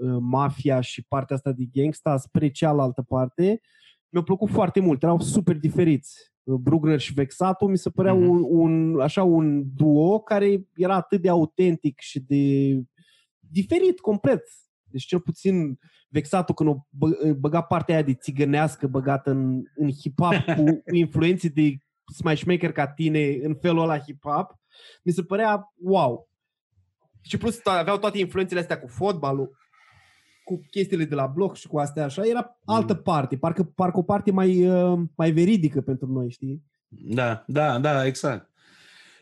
uh, 0.00 0.16
mafia 0.20 0.80
și 0.80 1.04
partea 1.04 1.36
asta 1.36 1.52
de 1.52 1.64
gangsta 1.72 2.16
spre 2.16 2.50
cealaltă 2.50 3.02
parte, 3.02 3.60
mi-a 4.08 4.22
plăcut 4.22 4.50
foarte 4.50 4.80
mult, 4.80 5.02
erau 5.02 5.20
super 5.20 5.56
diferiți. 5.56 6.32
Uh, 6.42 6.54
Brugner 6.54 6.98
și 7.00 7.12
Vexato 7.12 7.66
mi 7.66 7.78
se 7.78 7.90
părea 7.90 8.14
Mhm. 8.14 8.28
un, 8.28 8.44
un, 8.48 9.00
așa 9.00 9.22
un 9.22 9.64
duo 9.74 10.18
care 10.18 10.66
era 10.76 10.94
atât 10.94 11.22
de 11.22 11.28
autentic 11.28 12.00
și 12.00 12.20
de 12.20 12.74
diferit, 13.38 14.00
complet. 14.00 14.42
Deci 14.82 15.04
cel 15.04 15.20
puțin 15.20 15.78
vexatul 16.08 16.54
când 16.54 16.68
o 16.68 16.76
bă, 16.88 17.34
băga 17.38 17.60
partea 17.60 17.94
aia 17.94 18.04
de 18.04 18.14
țigănească 18.14 18.86
băgată 18.86 19.30
în, 19.30 19.62
în 19.74 19.88
hip-hop 19.88 20.44
cu, 20.56 20.64
cu 20.88 20.94
influențe 20.94 21.48
de 21.48 21.76
smashmaker 22.12 22.72
ca 22.72 22.86
tine 22.86 23.38
în 23.42 23.54
felul 23.54 23.82
ăla 23.82 23.98
hip-hop, 23.98 24.58
mi 25.02 25.12
se 25.12 25.22
părea 25.22 25.72
wow. 25.82 26.28
Și 27.20 27.36
plus 27.36 27.60
aveau 27.64 27.98
toate 27.98 28.18
influențele 28.18 28.60
astea 28.60 28.80
cu 28.80 28.88
fotbalul, 28.88 29.58
cu 30.44 30.60
chestiile 30.70 31.04
de 31.04 31.14
la 31.14 31.26
bloc 31.26 31.56
și 31.56 31.66
cu 31.66 31.78
astea 31.78 32.04
așa, 32.04 32.26
era 32.26 32.58
altă 32.64 32.92
mm. 32.92 33.02
parte, 33.02 33.36
parcă, 33.36 33.62
parcă 33.62 33.98
o 33.98 34.02
parte 34.02 34.30
mai, 34.30 34.68
uh, 34.68 34.98
mai 35.16 35.30
veridică 35.30 35.80
pentru 35.80 36.06
noi, 36.06 36.30
știi? 36.30 36.62
Da, 36.88 37.44
da, 37.46 37.78
da, 37.78 38.06
exact. 38.06 38.50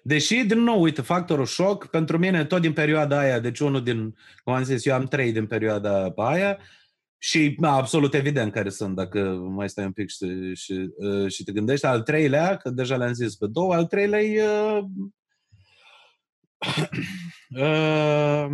Deși, 0.02 0.44
din 0.44 0.59
nou, 0.59 0.82
uite, 0.82 1.02
factorul 1.02 1.47
șoc, 1.47 1.86
pentru 1.86 2.19
mine, 2.19 2.44
tot 2.44 2.60
din 2.60 2.73
perioada 2.73 3.19
aia, 3.19 3.39
deci 3.39 3.60
unul 3.60 3.82
din, 3.82 4.15
cum 4.44 4.52
am 4.52 4.62
zis, 4.62 4.85
eu 4.85 4.94
am 4.94 5.05
trei 5.05 5.32
din 5.32 5.47
perioada 5.47 6.12
aia, 6.16 6.59
și 7.19 7.57
da, 7.59 7.73
absolut 7.73 8.15
evident 8.15 8.53
care 8.53 8.69
sunt, 8.69 8.95
dacă 8.95 9.20
mai 9.35 9.69
stai 9.69 9.85
un 9.85 9.93
pic 9.93 10.09
și, 10.09 10.55
și, 10.55 10.90
uh, 10.97 11.31
și 11.31 11.45
te 11.45 11.53
gândești. 11.53 11.86
Al 11.86 12.03
treilea, 12.03 12.57
că 12.57 12.70
deja 12.70 12.97
le-am 12.97 13.12
zis 13.12 13.36
pe 13.36 13.47
două, 13.47 13.74
al 13.74 13.86
treilea 13.86 14.20
e 14.20 14.49
uh, 14.49 14.85
uh, 17.62 18.49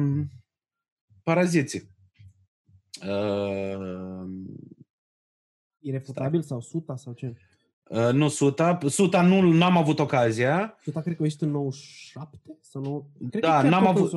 paraziții. 1.22 1.92
Uh, 3.08 4.28
Irefutabil 5.78 6.42
sau 6.42 6.60
suta 6.60 6.96
sau 6.96 7.12
ce? 7.12 7.36
Uh, 7.88 8.12
nu 8.12 8.28
Suta. 8.28 8.78
Suta 8.86 9.22
nu 9.22 9.52
n-am 9.52 9.76
avut 9.76 9.98
ocazia. 9.98 10.78
Suta 10.82 11.00
cred 11.00 11.16
că 11.16 11.22
a 11.22 11.24
ieșit 11.24 11.40
în 11.40 11.50
97? 11.50 12.38
Sau 12.60 12.82
nu... 12.82 13.10
Cred 13.30 13.42
da, 13.42 13.60
că 13.60 13.68
n-am 13.68 13.86
avut, 13.86 14.12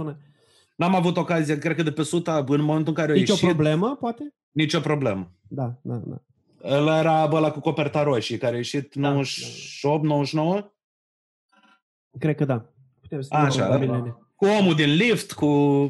n-am 0.77 0.95
avut 0.95 1.17
ocazia, 1.17 1.57
cred 1.57 1.75
că 1.75 1.83
de 1.83 1.91
pe 1.91 2.03
Suta, 2.03 2.45
în 2.47 2.61
momentul 2.61 2.87
în 2.87 2.93
care 2.93 3.13
Nici 3.13 3.29
a 3.29 3.31
ieșit... 3.31 3.43
o 3.43 3.47
problemă, 3.47 3.95
poate? 3.95 4.33
Nici 4.51 4.73
o 4.73 4.79
problemă. 4.79 5.31
Da, 5.47 5.73
da, 5.81 5.95
da. 5.95 6.21
Ăla 6.63 6.99
era 6.99 7.29
ăla 7.31 7.51
cu 7.51 7.59
coperta 7.59 8.03
roșie, 8.03 8.37
care 8.37 8.53
a 8.53 8.57
ieșit 8.57 8.93
da, 8.95 9.09
98, 9.09 10.01
da. 10.01 10.07
99? 10.07 10.71
Cred 12.19 12.35
că 12.35 12.45
da. 12.45 12.65
Putem 13.01 13.21
să 13.21 13.33
Așa, 13.33 13.77
da. 13.77 14.17
Cu 14.35 14.45
omul 14.45 14.75
din 14.75 14.93
lift, 14.93 15.31
cu... 15.33 15.47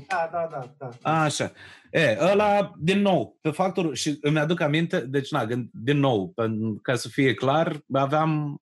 Da, 0.07 0.29
da, 0.31 0.47
da. 0.51 0.89
da. 1.01 1.21
Așa. 1.23 1.51
E, 1.91 2.17
ăla, 2.31 2.73
din 2.79 2.99
nou, 2.99 3.37
pe 3.41 3.49
factorul, 3.49 3.93
și 3.93 4.17
îmi 4.21 4.39
aduc 4.39 4.59
aminte, 4.59 4.99
deci, 4.99 5.31
na, 5.31 5.45
din 5.71 5.99
nou, 5.99 6.33
ca 6.81 6.95
să 6.95 7.09
fie 7.09 7.33
clar, 7.33 7.79
aveam 7.93 8.61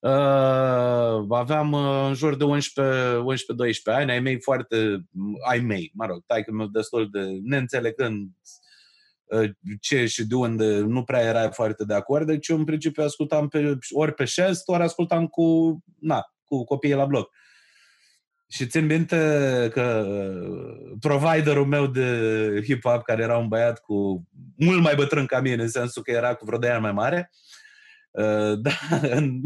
Uh, 0.00 1.24
aveam 1.28 1.72
uh, 1.72 2.04
în 2.06 2.14
jur 2.14 2.36
de 2.36 2.44
11-12 2.44 2.48
ani, 3.84 4.10
ai 4.10 4.20
mei 4.20 4.40
foarte, 4.40 5.04
ai 5.48 5.58
mei, 5.58 5.90
mă 5.94 6.06
rog, 6.06 6.22
tai 6.26 6.44
că 6.44 6.52
destul 6.72 7.08
de 7.10 7.38
neînțelegând 7.42 8.30
uh, 9.24 9.50
ce 9.80 10.06
și 10.06 10.26
de 10.26 10.34
unde 10.34 10.78
nu 10.78 11.04
prea 11.04 11.20
era 11.20 11.50
foarte 11.50 11.84
de 11.84 11.94
acord, 11.94 12.26
deci 12.26 12.48
eu 12.48 12.56
în 12.56 12.64
principiu 12.64 13.02
ascultam 13.02 13.48
pe, 13.48 13.78
ori 13.90 14.14
pe 14.14 14.24
șest, 14.24 14.68
ori 14.68 14.82
ascultam 14.82 15.26
cu, 15.26 15.78
na, 15.98 16.22
cu 16.44 16.64
copiii 16.64 16.94
la 16.94 17.04
bloc. 17.04 17.30
Și 18.48 18.66
țin 18.66 18.86
minte 18.86 19.16
că 19.72 20.06
uh, 20.08 20.96
providerul 21.00 21.66
meu 21.66 21.86
de 21.86 22.62
hip-hop, 22.62 23.02
care 23.04 23.22
era 23.22 23.36
un 23.36 23.48
băiat 23.48 23.80
cu 23.80 24.28
mult 24.56 24.82
mai 24.82 24.94
bătrân 24.94 25.26
ca 25.26 25.40
mine, 25.40 25.62
în 25.62 25.68
sensul 25.68 26.02
că 26.02 26.10
era 26.10 26.34
cu 26.34 26.44
vreo 26.44 26.58
de 26.58 26.68
ani 26.68 26.82
mai 26.82 26.92
mare, 26.92 27.30
uh, 28.10 28.58
da, 28.64 28.98
în, 29.00 29.42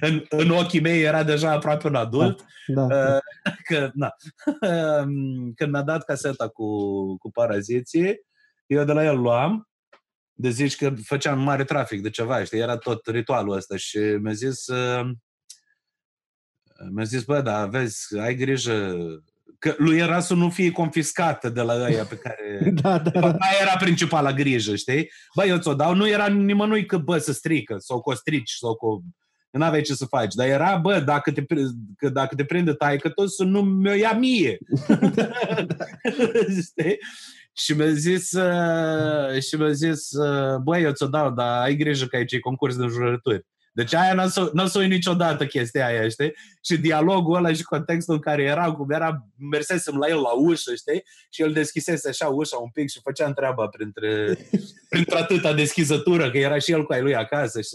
în, 0.00 0.24
în 0.28 0.50
ochii 0.50 0.80
mei 0.80 1.02
era 1.02 1.22
deja 1.22 1.50
aproape 1.50 1.86
un 1.86 1.94
adult. 1.94 2.44
Da, 2.66 2.86
da. 2.86 3.14
Uh, 3.14 3.20
că, 3.68 3.90
na, 3.94 4.14
um, 5.00 5.52
când 5.52 5.72
mi-a 5.72 5.82
dat 5.82 6.04
caseta 6.04 6.48
cu, 6.48 6.66
cu 7.16 7.30
paraziții, 7.30 8.14
eu 8.66 8.84
de 8.84 8.92
la 8.92 9.04
el 9.04 9.18
luam, 9.18 9.68
de 10.32 10.50
zici 10.50 10.76
că 10.76 10.94
făceam 11.04 11.40
mare 11.40 11.64
trafic 11.64 12.02
de 12.02 12.10
ceva, 12.10 12.44
știi, 12.44 12.58
era 12.58 12.76
tot 12.76 13.06
ritualul 13.06 13.56
ăsta 13.56 13.76
și 13.76 13.98
mi-a 13.98 14.32
zis 14.32 14.66
mi-a 16.90 17.04
zis, 17.04 17.22
bă, 17.22 17.40
da, 17.40 17.66
vezi, 17.66 18.18
ai 18.18 18.34
grijă 18.34 18.96
că 19.62 19.74
lui 19.78 19.98
era 19.98 20.20
să 20.20 20.34
nu 20.34 20.50
fie 20.50 20.70
confiscată 20.70 21.48
de 21.48 21.60
la 21.60 21.74
ăia 21.74 22.04
pe 22.04 22.16
care... 22.16 22.58
da, 22.82 22.98
da, 22.98 23.10
da. 23.10 23.26
Aia 23.26 23.58
era 23.60 23.76
principala 23.76 24.32
grijă, 24.32 24.74
știi? 24.74 25.10
Bă, 25.34 25.44
eu 25.44 25.58
ți-o 25.58 25.74
dau, 25.74 25.94
nu 25.94 26.08
era 26.08 26.28
nimănui 26.28 26.86
că, 26.86 26.98
bă, 26.98 27.18
să 27.18 27.32
strică 27.32 27.76
sau 27.78 28.00
că 28.00 28.10
o 28.10 28.14
strici 28.14 28.50
sau 28.50 28.76
că 28.76 28.86
nu 29.58 29.64
aveai 29.64 29.82
ce 29.82 29.94
să 29.94 30.04
faci. 30.04 30.34
Dar 30.34 30.46
era, 30.46 30.76
bă, 30.76 31.00
dacă 31.00 31.32
te, 31.32 31.44
că 31.96 32.08
dacă 32.08 32.34
te 32.34 32.44
prinde 32.44 32.72
taică 32.72 33.08
tot 33.08 33.32
să 33.32 33.44
nu 33.44 33.62
mi-o 33.62 33.92
ia 33.92 34.12
mie. 34.12 34.58
știi? 36.68 36.98
Și 37.52 37.72
mi-a 37.72 37.90
zis, 37.90 38.32
uh, 38.32 39.42
și 39.42 39.54
mi-a 39.56 39.72
zis, 39.72 40.10
uh, 40.10 40.56
băi, 40.56 40.82
eu 40.82 40.92
ți-o 40.92 41.06
dau, 41.06 41.30
dar 41.30 41.62
ai 41.62 41.76
grijă 41.76 42.06
că 42.06 42.16
aici 42.16 42.32
e 42.32 42.38
concurs 42.38 42.76
de 42.76 42.86
jurături. 42.86 43.46
Deci 43.74 43.94
aia 43.94 44.14
n-a 44.14 44.28
să, 44.28 44.50
n-a 44.52 44.66
să 44.66 44.82
niciodată 44.82 45.46
chestia 45.46 45.86
aia, 45.86 46.08
știi? 46.08 46.34
Și 46.64 46.78
dialogul 46.78 47.36
ăla 47.36 47.52
și 47.52 47.62
contextul 47.62 48.14
în 48.14 48.20
care 48.20 48.42
era, 48.42 48.72
cum 48.72 48.90
era, 48.90 49.26
mersesem 49.50 49.96
la 49.96 50.08
el 50.08 50.20
la 50.20 50.32
ușă, 50.32 50.74
știi? 50.74 51.04
Și 51.30 51.42
el 51.42 51.52
deschisese 51.52 52.08
așa 52.08 52.26
ușa 52.26 52.56
un 52.56 52.70
pic 52.70 52.90
și 52.90 53.00
făcea 53.02 53.32
treaba 53.32 53.66
printre, 53.66 54.38
printre 54.88 55.18
atâta 55.18 55.54
deschizătură, 55.54 56.30
că 56.30 56.38
era 56.38 56.58
și 56.58 56.72
el 56.72 56.84
cu 56.84 56.92
ai 56.92 57.02
lui 57.02 57.14
acasă. 57.14 57.60
Și, 57.60 57.68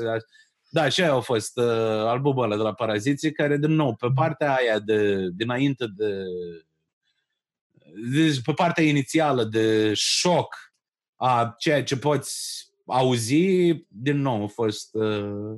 da, 0.69 0.89
și 0.89 1.01
aia 1.01 1.13
a 1.13 1.19
fost 1.19 1.57
uh, 1.57 1.65
albumul 2.05 2.43
ăla 2.43 2.55
de 2.55 2.61
la 2.61 2.73
Paraziții, 2.73 3.31
care, 3.31 3.57
din 3.57 3.71
nou, 3.71 3.95
pe 3.95 4.07
partea 4.15 4.55
aia 4.55 4.79
de, 4.79 5.27
dinainte 5.33 5.85
de, 5.95 6.23
de 8.11 8.39
pe 8.45 8.51
partea 8.53 8.83
inițială 8.83 9.43
de 9.43 9.91
șoc 9.93 10.55
a 11.15 11.55
ceea 11.57 11.83
ce 11.83 11.97
poți 11.97 12.65
auzi, 12.85 13.73
din 13.87 14.21
nou 14.21 14.43
a 14.43 14.47
fost 14.47 14.95
uh, 14.95 15.55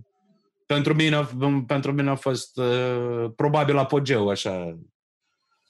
pentru 0.65 0.93
mine, 0.93 1.17
pentru 1.67 1.91
mine 1.91 2.09
a 2.09 2.15
fost 2.15 2.57
uh, 2.57 3.31
probabil 3.35 3.77
apogeu, 3.77 4.29
așa. 4.29 4.79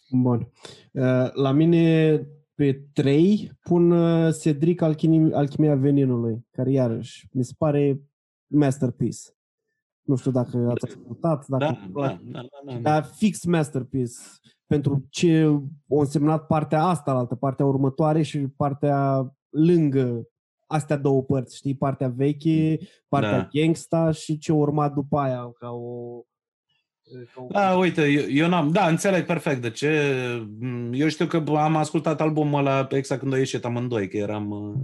Bun. 0.10 0.52
Uh, 0.92 1.34
la 1.34 1.52
mine 1.52 2.16
pe 2.56 2.82
3 2.94 3.52
pun 3.62 3.92
uh, 3.92 4.36
Cedric 4.42 4.82
Alchimia, 4.82 5.38
Alchimia 5.38 5.76
Veninului, 5.76 6.46
care 6.52 6.72
iarăși 6.72 7.28
mi 7.32 7.44
se 7.44 7.54
pare 7.58 8.00
masterpiece. 8.50 9.20
Nu 10.02 10.16
știu 10.16 10.32
dacă 10.32 10.68
ați 10.70 10.86
ascultat, 10.86 11.48
dacă 11.48 11.64
da, 11.64 12.02
da, 12.02 12.20
da, 12.24 12.42
da, 12.42 12.74
da. 12.74 12.80
dar 12.80 13.04
fix 13.04 13.44
masterpiece 13.46 14.14
pentru 14.66 15.08
ce 15.10 15.46
o 15.88 16.00
însemnat 16.00 16.48
partea 16.48 16.84
asta, 16.84 17.12
altă 17.12 17.36
partea 17.36 17.66
următoare 17.66 18.22
și 18.22 18.40
partea 18.40 19.32
lângă 19.50 20.28
astea 20.68 20.98
două 20.98 21.24
părți, 21.24 21.56
știi, 21.56 21.76
partea 21.76 22.08
veche, 22.08 22.78
partea 23.08 23.38
da. 23.38 23.50
gangsta 23.52 24.12
și 24.12 24.38
ce 24.38 24.52
urma 24.52 24.90
după 24.90 25.18
aia, 25.18 25.52
ca 25.60 25.70
o... 25.70 26.22
Ca 27.34 27.42
o... 27.42 27.48
Da, 27.52 27.76
uite, 27.76 28.06
eu, 28.08 28.24
eu 28.30 28.48
n-am, 28.48 28.72
da, 28.72 28.88
înțeleg 28.88 29.26
perfect 29.26 29.62
de 29.62 29.70
ce. 29.70 30.14
Eu 30.92 31.08
știu 31.08 31.26
că 31.26 31.44
am 31.48 31.76
ascultat 31.76 32.22
albumul 32.22 32.60
ăla 32.60 32.88
exact 32.92 33.22
când 33.22 33.34
a 33.34 33.38
ieșit 33.38 33.66
amândoi, 33.66 34.08
că 34.10 34.18
eram... 34.18 34.76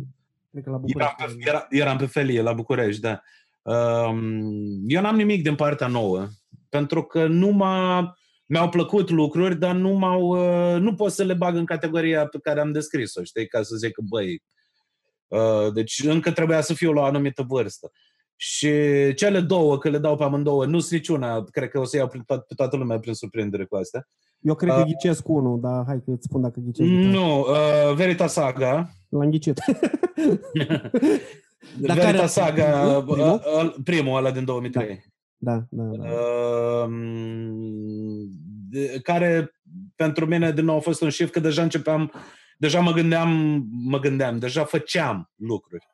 Cred 0.51 0.63
că 0.63 0.69
la 0.69 0.81
Eram 0.85 1.15
pe, 1.17 1.35
era, 1.39 1.65
eram 1.69 1.97
pe 1.97 2.05
felie 2.05 2.41
la 2.41 2.53
București, 2.53 3.01
da. 3.01 3.21
Um, 3.65 4.83
eu 4.87 5.01
n-am 5.01 5.15
nimic 5.15 5.43
din 5.43 5.55
partea 5.55 5.87
nouă, 5.87 6.27
pentru 6.69 7.03
că 7.03 7.27
nu 7.27 7.49
m-a, 7.49 8.13
mi-au 8.45 8.69
plăcut 8.69 9.09
lucruri, 9.09 9.59
dar 9.59 9.75
nu 9.75 9.89
m-au, 9.89 10.21
uh, 10.21 10.81
nu 10.81 10.95
pot 10.95 11.11
să 11.11 11.23
le 11.23 11.33
bag 11.33 11.55
în 11.55 11.65
categoria 11.65 12.25
pe 12.25 12.39
care 12.41 12.59
am 12.59 12.71
descris-o, 12.71 13.23
știi, 13.23 13.47
ca 13.47 13.61
să 13.61 13.75
zic 13.75 13.91
că, 13.91 14.01
băi, 14.09 14.41
Uh, 15.27 15.73
deci 15.73 16.03
încă 16.03 16.31
trebuia 16.31 16.61
să 16.61 16.73
fiu 16.73 16.91
la 16.91 17.01
o 17.01 17.03
anumită 17.03 17.45
vârstă. 17.47 17.91
Și 18.35 18.69
cele 19.15 19.39
două, 19.39 19.77
că 19.77 19.89
le 19.89 19.97
dau 19.97 20.15
pe 20.15 20.23
amândouă, 20.23 20.65
nu 20.65 20.79
sunt 20.79 20.91
niciuna, 20.91 21.43
cred 21.43 21.69
că 21.69 21.79
o 21.79 21.83
să 21.83 21.97
iau 21.97 22.07
pe, 22.07 22.17
to- 22.17 22.47
pe 22.47 22.53
toată 22.55 22.77
lumea 22.77 22.99
prin 22.99 23.13
surprindere 23.13 23.65
cu 23.65 23.75
astea. 23.75 24.07
Eu 24.39 24.55
cred 24.55 24.73
că 24.73 24.79
uh, 24.79 24.85
ghicesc 24.85 25.27
unul, 25.27 25.59
dar 25.61 25.83
hai 25.87 26.01
că 26.05 26.11
îți 26.11 26.27
spun 26.27 26.41
dacă 26.41 26.59
ghicesc. 26.59 26.89
Nu, 26.89 27.39
uh, 27.39 27.95
Verita 27.95 28.27
Saga. 28.27 28.89
L-am 29.09 29.29
ghicit. 29.29 29.59
Dar 31.79 31.97
Verita 31.97 32.17
care... 32.17 32.27
Saga, 32.27 33.03
primul? 33.07 33.41
Uh, 33.63 33.75
primul 33.83 34.17
ăla 34.17 34.31
din 34.31 34.45
2003. 34.45 35.05
Da, 35.37 35.65
da, 35.69 35.83
da. 35.83 36.03
da. 36.03 36.09
Uh, 36.09 36.89
care 39.03 39.51
pentru 39.95 40.25
mine 40.25 40.51
din 40.51 40.65
nou 40.65 40.75
a 40.75 40.79
fost 40.79 41.01
un 41.01 41.09
shift, 41.09 41.31
că 41.31 41.39
deja 41.39 41.61
începeam 41.61 42.11
deja 42.57 42.79
mă 42.79 42.91
gândeam, 42.91 43.61
mă 43.71 43.99
gândeam, 43.99 44.39
deja 44.39 44.63
făceam 44.63 45.31
lucruri. 45.35 45.87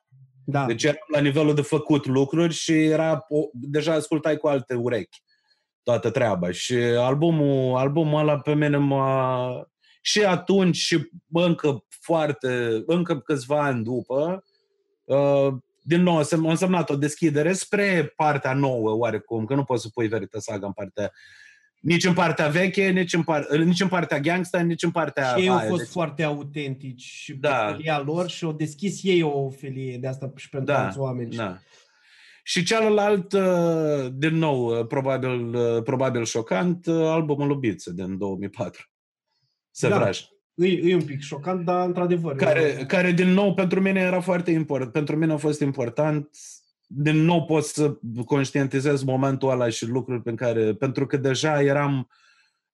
Da. 0.44 0.66
Deci 0.66 0.82
eram 0.82 1.06
la 1.12 1.20
nivelul 1.20 1.54
de 1.54 1.62
făcut 1.62 2.06
lucruri 2.06 2.52
și 2.52 2.72
era, 2.72 3.24
o, 3.28 3.48
deja 3.52 3.92
ascultai 3.92 4.36
cu 4.36 4.46
alte 4.48 4.74
urechi 4.74 5.22
toată 5.82 6.10
treaba. 6.10 6.50
Și 6.50 6.74
albumul, 6.74 7.76
albumul 7.76 8.20
ăla 8.20 8.38
pe 8.38 8.54
mine 8.54 8.76
m-a... 8.76 9.66
Și 10.00 10.24
atunci 10.24 10.76
și 10.76 11.10
încă 11.32 11.84
foarte, 11.88 12.82
încă 12.86 13.20
câțiva 13.20 13.64
ani 13.64 13.84
după, 13.84 14.44
uh, 14.44 14.51
din 15.84 16.02
nou, 16.02 16.16
a 16.16 16.24
însemnat 16.32 16.90
o 16.90 16.96
deschidere 16.96 17.52
spre 17.52 18.12
partea 18.16 18.52
nouă, 18.52 18.90
oarecum, 18.90 19.44
că 19.44 19.54
nu 19.54 19.64
poți 19.64 19.82
să 19.82 19.88
pui 19.94 20.08
Verita 20.08 20.38
Saga 20.38 20.66
în 20.66 20.72
partea 20.72 21.12
Nici 21.80 22.04
în 22.04 22.14
partea 22.14 22.48
veche, 22.48 22.90
nici 22.90 23.12
în, 23.12 23.22
par- 23.22 23.48
nici 23.56 23.80
în 23.80 23.88
partea 23.88 24.20
gangsta, 24.20 24.60
nici 24.60 24.82
în 24.82 24.90
partea 24.90 25.34
Și 25.34 25.40
ei 25.40 25.48
au 25.48 25.56
aia, 25.56 25.68
fost 25.68 25.80
deci- 25.82 25.90
foarte 25.92 26.22
autentici 26.22 27.00
și 27.02 27.34
Da. 27.34 27.64
pe 27.64 27.72
felia 27.72 28.00
lor 28.00 28.28
și 28.28 28.44
au 28.44 28.52
deschis 28.52 29.02
ei 29.02 29.22
o 29.22 29.50
felie 29.50 29.98
de 29.98 30.06
asta 30.06 30.32
și 30.36 30.48
pentru 30.48 30.72
Da, 30.74 30.84
alți 30.84 30.98
oameni. 30.98 31.34
Da. 31.34 31.58
Și 32.44 32.62
celălalt, 32.64 33.32
uh, 33.32 34.06
din 34.12 34.34
nou, 34.34 34.78
uh, 34.78 34.86
probabil, 34.86 35.54
uh, 35.54 35.82
probabil 35.82 36.24
șocant, 36.24 36.86
uh, 36.86 36.94
albumul 37.06 37.46
lui 37.46 37.56
Biță 37.58 37.90
din 37.90 38.18
2004. 38.18 38.90
Sevraj. 39.70 40.24
E, 40.54 40.90
e 40.90 40.94
un 40.94 41.04
pic 41.04 41.20
șocant, 41.20 41.64
dar 41.64 41.86
într-adevăr. 41.86 42.36
Care, 42.36 42.84
care, 42.86 43.12
din 43.12 43.28
nou, 43.28 43.54
pentru 43.54 43.80
mine 43.80 44.00
era 44.00 44.20
foarte 44.20 44.50
important. 44.50 44.92
Pentru 44.92 45.16
mine 45.16 45.32
a 45.32 45.36
fost 45.36 45.60
important. 45.60 46.28
Din 46.86 47.16
nou 47.16 47.44
pot 47.44 47.64
să 47.64 47.98
conștientizez 48.24 49.02
momentul 49.02 49.50
ăla 49.50 49.68
și 49.68 49.86
lucruri 49.86 50.22
pe 50.22 50.34
care... 50.34 50.74
Pentru 50.74 51.06
că 51.06 51.16
deja 51.16 51.62
eram 51.62 52.08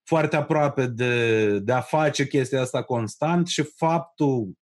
foarte 0.04 0.36
aproape 0.36 0.86
de, 0.86 1.58
de 1.58 1.72
a 1.72 1.80
face 1.80 2.26
chestia 2.26 2.60
asta 2.60 2.82
constant 2.82 3.46
și 3.46 3.62
faptul... 3.62 4.52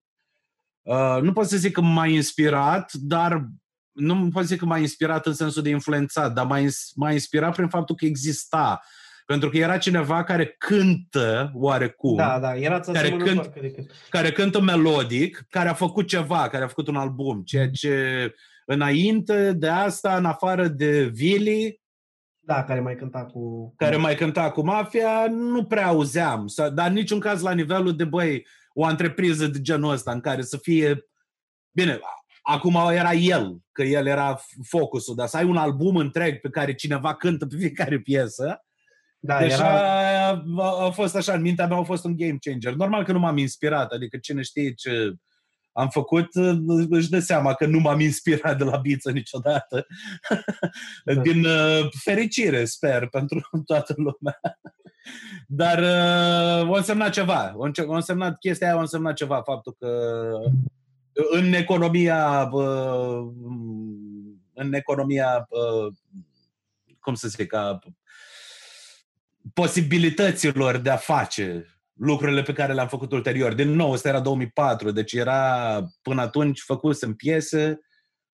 Uh, 0.82 1.18
nu 1.22 1.32
pot 1.32 1.47
să 1.47 1.56
zic 1.56 1.72
că 1.72 1.80
m-a 1.80 2.06
inspirat, 2.06 2.93
dar 2.93 3.48
nu 3.93 4.28
pot 4.28 4.43
să 4.43 4.48
zic 4.48 4.59
că 4.59 4.64
m-a 4.64 4.78
inspirat 4.78 5.26
în 5.26 5.34
sensul 5.34 5.62
de 5.62 5.70
influențat, 5.70 6.32
dar 6.32 6.47
m-a, 6.47 6.59
ins- 6.59 6.93
m-a 6.94 7.12
inspirat 7.12 7.55
prin 7.55 7.68
faptul 7.68 7.97
că 7.97 8.05
exista. 8.05 8.82
Pentru 9.27 9.48
că 9.51 9.57
era 9.57 9.78
cineva 9.78 10.24
care 10.24 10.55
cântă 10.59 11.51
oarecum 11.55 12.16
Da, 12.16 12.39
da, 12.40 12.57
erați 12.57 12.93
Care 12.93 13.07
asemănători 13.07 13.39
cânt- 13.48 13.53
cât 13.53 13.62
de 13.62 13.70
cât. 13.70 13.90
care 14.11 14.32
cântă 14.32 14.61
melodic, 14.61 15.47
care 15.51 15.69
a 15.69 15.74
făcut 15.74 16.07
ceva, 16.09 16.48
care 16.48 16.65
a 16.65 16.69
făcut 16.69 16.86
un 16.89 16.97
album, 16.97 17.43
ceea 17.43 17.70
ce 17.70 18.32
înainte 18.65 19.53
de 19.53 19.69
asta, 19.69 20.16
în 20.16 20.24
afară 20.24 20.69
de 20.69 21.05
Vili, 21.05 21.81
Da, 22.39 22.65
care 22.65 22.81
mai 22.81 22.97
cânta 22.97 23.24
cu... 23.24 23.73
care 23.77 23.97
mai 23.97 24.15
cânta 24.15 24.51
cu 24.51 24.65
Mafia, 24.65 25.27
nu 25.31 25.65
prea 25.65 25.86
auzeam. 25.86 26.47
Sau- 26.47 26.70
Dar 26.70 26.89
în 26.89 26.93
niciun 26.94 27.20
caz 27.20 27.43
la 27.43 27.53
nivelul 27.53 27.97
de, 27.97 28.05
băi, 28.05 28.47
o 28.73 28.85
întrepriză 28.85 29.47
de 29.47 29.61
genul 29.61 29.90
ăsta 29.93 30.12
în 30.12 30.20
care 30.20 30.43
să 30.43 30.57
fie... 30.57 31.07
Bine, 31.73 32.01
acum 32.43 32.74
era 32.90 33.12
el, 33.12 33.59
că 33.73 33.82
el 33.82 34.07
era 34.07 34.40
focusul, 34.62 35.15
dar 35.15 35.27
să 35.27 35.36
ai 35.36 35.44
un 35.44 35.57
album 35.57 35.97
întreg 35.97 36.40
pe 36.40 36.48
care 36.51 36.74
cineva 36.74 37.15
cântă 37.15 37.47
pe 37.47 37.57
fiecare 37.57 37.98
piesă, 38.01 38.65
Da, 39.27 39.39
Deja 39.39 39.66
era... 39.66 40.28
a, 40.57 40.85
a 40.85 40.90
fost 40.90 41.16
așa, 41.16 41.32
în 41.32 41.40
mintea 41.40 41.66
mea 41.66 41.78
a 41.78 41.82
fost 41.82 42.05
un 42.05 42.16
game 42.16 42.36
changer. 42.40 42.74
Normal 42.74 43.05
că 43.05 43.12
nu 43.12 43.19
m-am 43.19 43.36
inspirat, 43.36 43.93
adică 43.93 44.16
cine 44.16 44.43
știe 44.43 44.73
ce 44.73 45.12
am 45.73 45.89
făcut, 45.89 46.28
își 46.89 47.11
dă 47.11 47.19
seama 47.19 47.55
că 47.55 47.66
nu 47.66 47.78
m-am 47.78 48.01
inspirat 48.01 48.59
de 48.59 48.65
la 48.65 48.77
biță 48.77 49.11
niciodată. 49.11 49.86
Da. 51.05 51.15
Din 51.23 51.44
uh, 51.44 51.89
fericire, 52.03 52.65
sper, 52.65 53.09
pentru 53.09 53.40
toată 53.66 53.94
lumea. 53.97 54.40
Dar 55.47 55.78
uh, 55.78 56.70
o 56.70 56.74
însemna 56.74 57.09
ceva. 57.09 57.53
O 57.57 57.62
înce- 57.62 57.82
o 57.82 57.94
însemnat, 57.94 58.39
chestia 58.39 58.66
aia 58.66 58.77
o 58.77 58.81
însemnat 58.81 59.15
ceva, 59.15 59.43
faptul 59.43 59.77
că 59.78 59.89
în 61.32 61.53
economia 61.53 62.48
uh, 62.53 63.28
în 64.55 64.73
economia 64.73 65.47
uh, 65.48 65.93
cum 67.01 67.15
să 67.15 67.28
zic, 67.28 67.55
a 67.55 67.78
posibilităților 69.55 70.77
de 70.77 70.90
a 70.90 70.97
face 70.97 71.66
lucrurile 71.93 72.43
pe 72.43 72.52
care 72.52 72.73
le-am 72.73 72.89
făcut 72.89 73.12
ulterior. 73.12 73.55
Din 73.55 73.70
nou, 73.70 73.90
ăsta 73.90 74.09
era 74.09 74.20
2004, 74.20 74.90
deci 74.90 75.12
era 75.12 75.82
până 76.02 76.20
atunci 76.20 76.60
făcusem 76.60 77.14
piese 77.14 77.81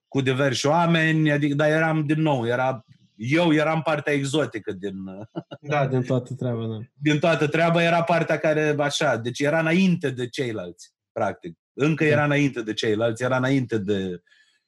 cu 0.09 0.21
diversi 0.21 0.67
oameni, 0.67 1.31
adică, 1.31 1.55
dar 1.55 1.69
eram 1.69 2.07
din 2.07 2.21
nou, 2.21 2.47
era, 2.47 2.85
eu 3.17 3.53
eram 3.53 3.83
partea 3.83 4.13
exotică 4.13 4.73
din, 4.73 4.95
Da, 5.61 5.87
din 5.87 6.03
toată 6.03 6.35
treaba, 6.35 6.67
da. 6.67 6.79
din 6.95 7.19
toată 7.19 7.47
treaba, 7.47 7.83
era 7.83 8.03
partea 8.03 8.39
care, 8.39 8.75
așa, 8.79 9.17
deci 9.17 9.41
era 9.41 9.59
înainte 9.59 10.11
de 10.11 10.29
ceilalți, 10.29 10.93
practic. 11.13 11.59
Încă 11.73 12.05
Da. 12.05 12.11
era 12.11 12.25
înainte 12.25 12.63
de 12.63 12.73
ceilalți, 12.73 13.23
era 13.23 13.37
înainte 13.37 13.79
de... 13.79 14.23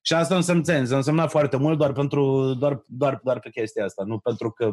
Și 0.06 0.14
asta 0.14 0.36
însemna, 0.36 0.96
însemna 0.96 1.26
foarte 1.26 1.56
mult 1.56 1.78
doar 1.78 1.92
pentru 1.92 2.54
doar, 2.54 2.84
doar, 2.86 3.20
doar 3.22 3.40
pe 3.40 3.50
chestia 3.50 3.84
asta, 3.84 4.04
nu 4.04 4.18
pentru 4.18 4.50
că, 4.50 4.64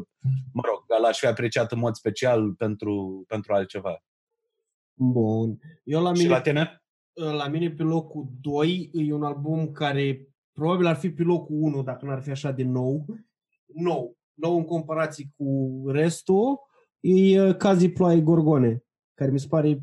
mă 0.53 0.61
rog, 0.65 1.01
l-aș 1.01 1.19
fi 1.19 1.25
apreciat 1.25 1.71
în 1.71 1.79
mod 1.79 1.95
special 1.95 2.53
pentru, 2.53 3.23
pentru 3.27 3.53
altceva. 3.53 4.03
Bun. 4.93 5.59
Eu 5.83 6.01
la 6.01 6.13
Și 6.13 6.21
mine, 6.21 6.33
la 6.33 6.41
tine? 6.41 6.83
la 7.13 7.47
mine 7.47 7.71
pe 7.71 7.83
locul 7.83 8.27
2 8.41 8.89
e 8.93 9.13
un 9.13 9.23
album 9.23 9.71
care 9.71 10.27
probabil 10.51 10.85
ar 10.85 10.95
fi 10.95 11.11
pe 11.11 11.23
locul 11.23 11.55
1 11.59 11.83
dacă 11.83 12.05
n-ar 12.05 12.21
fi 12.21 12.29
așa 12.29 12.51
de 12.51 12.63
nou. 12.63 13.05
Nou. 13.65 14.17
Nou 14.33 14.57
în 14.57 14.65
comparație 14.65 15.25
cu 15.37 15.81
restul. 15.87 16.59
E 16.99 17.41
uh, 17.41 17.55
Cazi 17.55 17.89
Ploaie 17.89 18.21
Gorgone, 18.21 18.83
care 19.13 19.31
mi 19.31 19.39
se 19.39 19.47
pare 19.47 19.81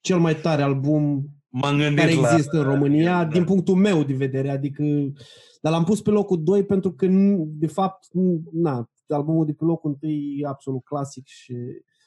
cel 0.00 0.18
mai 0.18 0.34
tare 0.34 0.62
album 0.62 1.33
M-am 1.56 1.76
gândit 1.76 1.98
care 1.98 2.14
la... 2.14 2.30
există 2.32 2.56
în 2.58 2.62
România, 2.64 3.24
da. 3.24 3.30
din 3.30 3.44
punctul 3.44 3.74
meu 3.74 4.02
de 4.02 4.14
vedere, 4.14 4.50
adică 4.50 4.82
dar 5.60 5.72
l-am 5.72 5.84
pus 5.84 6.00
pe 6.00 6.10
locul 6.10 6.42
2 6.42 6.64
pentru 6.64 6.92
că 6.92 7.06
nu- 7.06 7.48
de 7.50 7.66
fapt, 7.66 8.06
nu- 8.12 8.42
na, 8.52 8.90
albumul 9.08 9.46
de 9.46 9.52
pe 9.52 9.64
locul 9.64 9.98
1 10.00 10.12
e 10.12 10.46
absolut 10.46 10.84
clasic 10.84 11.26
și 11.26 11.54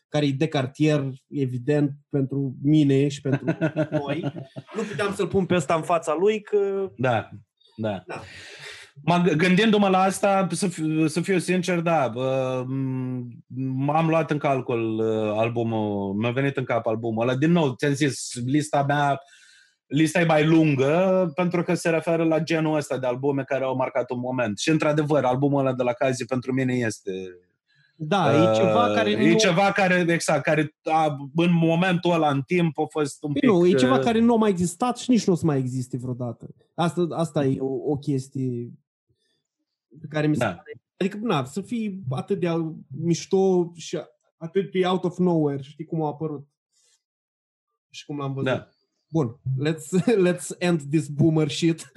care 0.09 0.25
e 0.25 0.31
de 0.31 0.47
cartier, 0.47 1.09
evident, 1.27 1.91
pentru 2.09 2.55
mine 2.63 3.07
și 3.07 3.21
pentru 3.21 3.45
noi. 4.05 4.21
Nu 4.75 4.81
puteam 4.89 5.13
să-l 5.13 5.27
pun 5.27 5.45
pe 5.45 5.55
ăsta 5.55 5.73
în 5.75 5.81
fața 5.81 6.15
lui, 6.19 6.41
că 6.41 6.91
Da, 6.97 7.29
da. 7.75 8.03
Da. 8.07 8.21
M-am 9.03 9.27
g- 9.29 9.35
gândindu-mă 9.35 9.87
la 9.87 9.99
asta, 10.01 10.47
să 10.51 10.67
fiu, 10.67 11.07
să 11.07 11.21
fiu 11.21 11.37
sincer, 11.37 11.79
da, 11.79 12.07
bă, 12.13 12.63
m- 12.65 13.27
m-am 13.75 14.07
luat 14.07 14.31
în 14.31 14.37
calcul 14.37 14.99
uh, 14.99 15.33
albumul, 15.39 16.13
mi-a 16.13 16.31
venit 16.31 16.57
în 16.57 16.63
cap 16.63 16.85
albumul 16.87 17.21
ăla. 17.27 17.35
Din 17.37 17.51
nou, 17.51 17.73
ți-am 17.73 17.93
zis, 17.93 18.29
lista 18.45 18.83
mea, 18.87 19.19
lista 19.87 20.19
e 20.19 20.25
mai 20.25 20.45
lungă 20.45 21.31
pentru 21.35 21.63
că 21.63 21.73
se 21.73 21.89
referă 21.89 22.23
la 22.23 22.39
genul 22.39 22.75
ăsta 22.75 22.97
de 22.97 23.07
albume 23.07 23.43
care 23.43 23.63
au 23.63 23.75
marcat 23.75 24.09
un 24.09 24.19
moment. 24.19 24.57
Și 24.57 24.69
într-adevăr, 24.69 25.23
albumul 25.23 25.59
ăla 25.59 25.73
de 25.73 25.83
la 25.83 25.93
Cazi 25.93 26.25
pentru 26.25 26.53
mine 26.53 26.73
este 26.73 27.11
da, 27.99 28.33
e 28.33 28.55
ceva 28.55 28.87
uh, 28.87 28.95
care 28.95 29.11
e 29.11 29.31
nu... 29.31 29.37
ceva 29.37 29.71
care, 29.71 30.05
exact, 30.07 30.43
care 30.43 30.75
a, 30.83 31.17
în 31.35 31.53
momentul 31.53 32.11
ăla 32.11 32.29
în 32.29 32.41
timp 32.41 32.79
a 32.79 32.85
fost 32.89 33.23
un 33.23 33.31
Păi 33.31 33.41
pic... 33.41 33.49
nu, 33.49 33.65
e 33.65 33.73
ceva 33.73 33.97
uh, 33.97 34.03
care 34.03 34.19
nu 34.19 34.33
a 34.33 34.37
mai 34.37 34.49
existat 34.49 34.97
și 34.97 35.09
nici 35.09 35.25
nu 35.25 35.33
o 35.33 35.35
să 35.35 35.45
mai 35.45 35.57
existe 35.57 35.97
vreodată. 35.97 36.47
Asta, 36.73 37.07
asta 37.11 37.45
e 37.45 37.59
o, 37.59 37.91
o 37.91 37.97
chestie 37.97 38.71
pe 40.01 40.07
care 40.09 40.27
mi 40.27 40.35
se 40.35 40.43
Da. 40.43 40.49
pare... 40.49 40.81
Adică, 40.97 41.17
na, 41.21 41.45
să 41.45 41.61
fii 41.61 42.03
atât 42.09 42.39
de 42.39 42.49
mișto 42.87 43.71
și 43.75 43.99
atât 44.37 44.71
de 44.71 44.87
out 44.87 45.03
of 45.03 45.17
nowhere, 45.17 45.61
știi 45.61 45.85
cum 45.85 46.03
a 46.03 46.07
apărut 46.07 46.47
și 47.89 48.05
cum 48.05 48.17
l-am 48.17 48.33
văzut. 48.33 48.49
Da. 48.49 48.69
Bun, 49.07 49.35
let's, 49.59 49.91
let's 50.27 50.51
end 50.59 50.81
this 50.91 51.07
boomer 51.07 51.49
shit. 51.49 51.91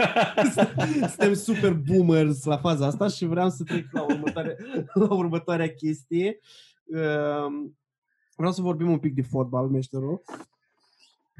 Suntem 1.08 1.34
super 1.34 1.72
boomers 1.72 2.44
la 2.44 2.56
faza 2.56 2.86
asta 2.86 3.08
și 3.08 3.26
vreau 3.26 3.48
să 3.48 3.64
trec 3.64 3.84
la 3.92 4.02
următoarea, 4.02 4.54
la 5.08 5.14
următoarea 5.14 5.68
chestie. 5.68 6.38
Um, 6.84 7.78
Vreau 8.38 8.52
să 8.52 8.62
vorbim 8.62 8.90
un 8.90 8.98
pic 8.98 9.14
de 9.14 9.22
fotbal, 9.22 9.66
meșterul. 9.68 10.22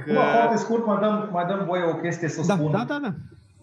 Că... 0.04 0.12
Foarte 0.12 0.56
scurt, 0.56 0.86
mai 0.86 0.98
dăm, 1.00 1.28
mai 1.32 1.46
dăm 1.46 1.64
voie 1.66 1.82
o 1.82 1.94
chestie 1.94 2.28
să 2.28 2.46
Da, 2.46 2.54
spun. 2.56 2.70
da, 2.70 2.84
da, 2.84 2.98
da. 3.02 3.14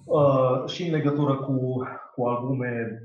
Uh, 0.06 0.68
și 0.70 0.84
în 0.86 0.92
legătură 0.92 1.36
cu, 1.36 1.84
cu 2.16 2.26
albume 2.26 3.02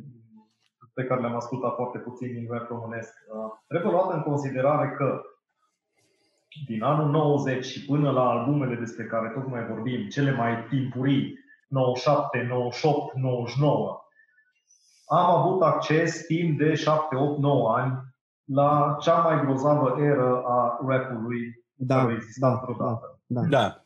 pe 0.94 1.04
care 1.04 1.20
le-am 1.20 1.36
ascultat 1.36 1.74
foarte 1.74 1.98
puțin 1.98 2.34
din 2.34 2.46
rap 2.50 2.68
românesc. 2.68 3.12
Uh, 3.34 3.52
trebuie 3.68 3.92
luat 3.92 4.14
în 4.14 4.22
considerare 4.22 4.94
că 4.96 5.20
din 6.66 6.82
anul 6.82 7.10
90 7.10 7.64
și 7.64 7.84
până 7.84 8.10
la 8.10 8.28
albumele 8.28 8.74
despre 8.74 9.04
care 9.04 9.28
tocmai 9.28 9.66
vorbim, 9.66 10.08
cele 10.08 10.30
mai 10.30 10.66
timpurii, 10.68 11.38
97, 11.68 12.46
98, 12.48 13.14
99, 13.14 14.00
am 15.06 15.30
avut 15.30 15.62
acces 15.62 16.26
timp 16.26 16.58
de 16.58 16.74
7, 16.74 17.16
8, 17.16 17.38
9 17.38 17.76
ani 17.76 17.92
la 18.44 18.96
cea 19.00 19.18
mai 19.22 19.44
grozavă 19.44 19.96
eră 20.00 20.42
a 20.46 20.78
rapului 20.86 21.64
Da, 21.74 21.96
care 21.96 22.12
a 22.12 22.14
existat 22.14 22.52
da, 22.52 22.60
vreodată. 22.64 23.20
da. 23.26 23.40
da, 23.40 23.82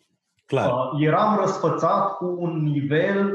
clar. 0.47 0.71
Uh, 0.71 1.01
eram 1.07 1.39
răsfățat 1.41 2.17
cu 2.17 2.37
un 2.39 2.63
nivel 2.63 3.33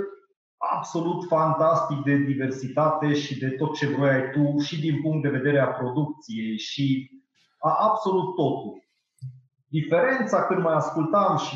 absolut 0.58 1.28
fantastic 1.28 2.04
de 2.04 2.16
diversitate 2.16 3.14
și 3.14 3.40
de 3.40 3.50
tot 3.50 3.76
ce 3.76 3.88
vroiai 3.88 4.30
tu 4.32 4.60
și 4.60 4.80
din 4.80 5.02
punct 5.02 5.22
de 5.22 5.30
vedere 5.30 5.60
a 5.60 5.68
producției 5.68 6.58
și 6.58 7.12
a 7.60 7.70
absolut 7.80 8.36
totul. 8.36 8.84
Diferența 9.70 10.46
când 10.46 10.62
mai 10.64 10.74
ascultam 10.74 11.38
și 11.38 11.56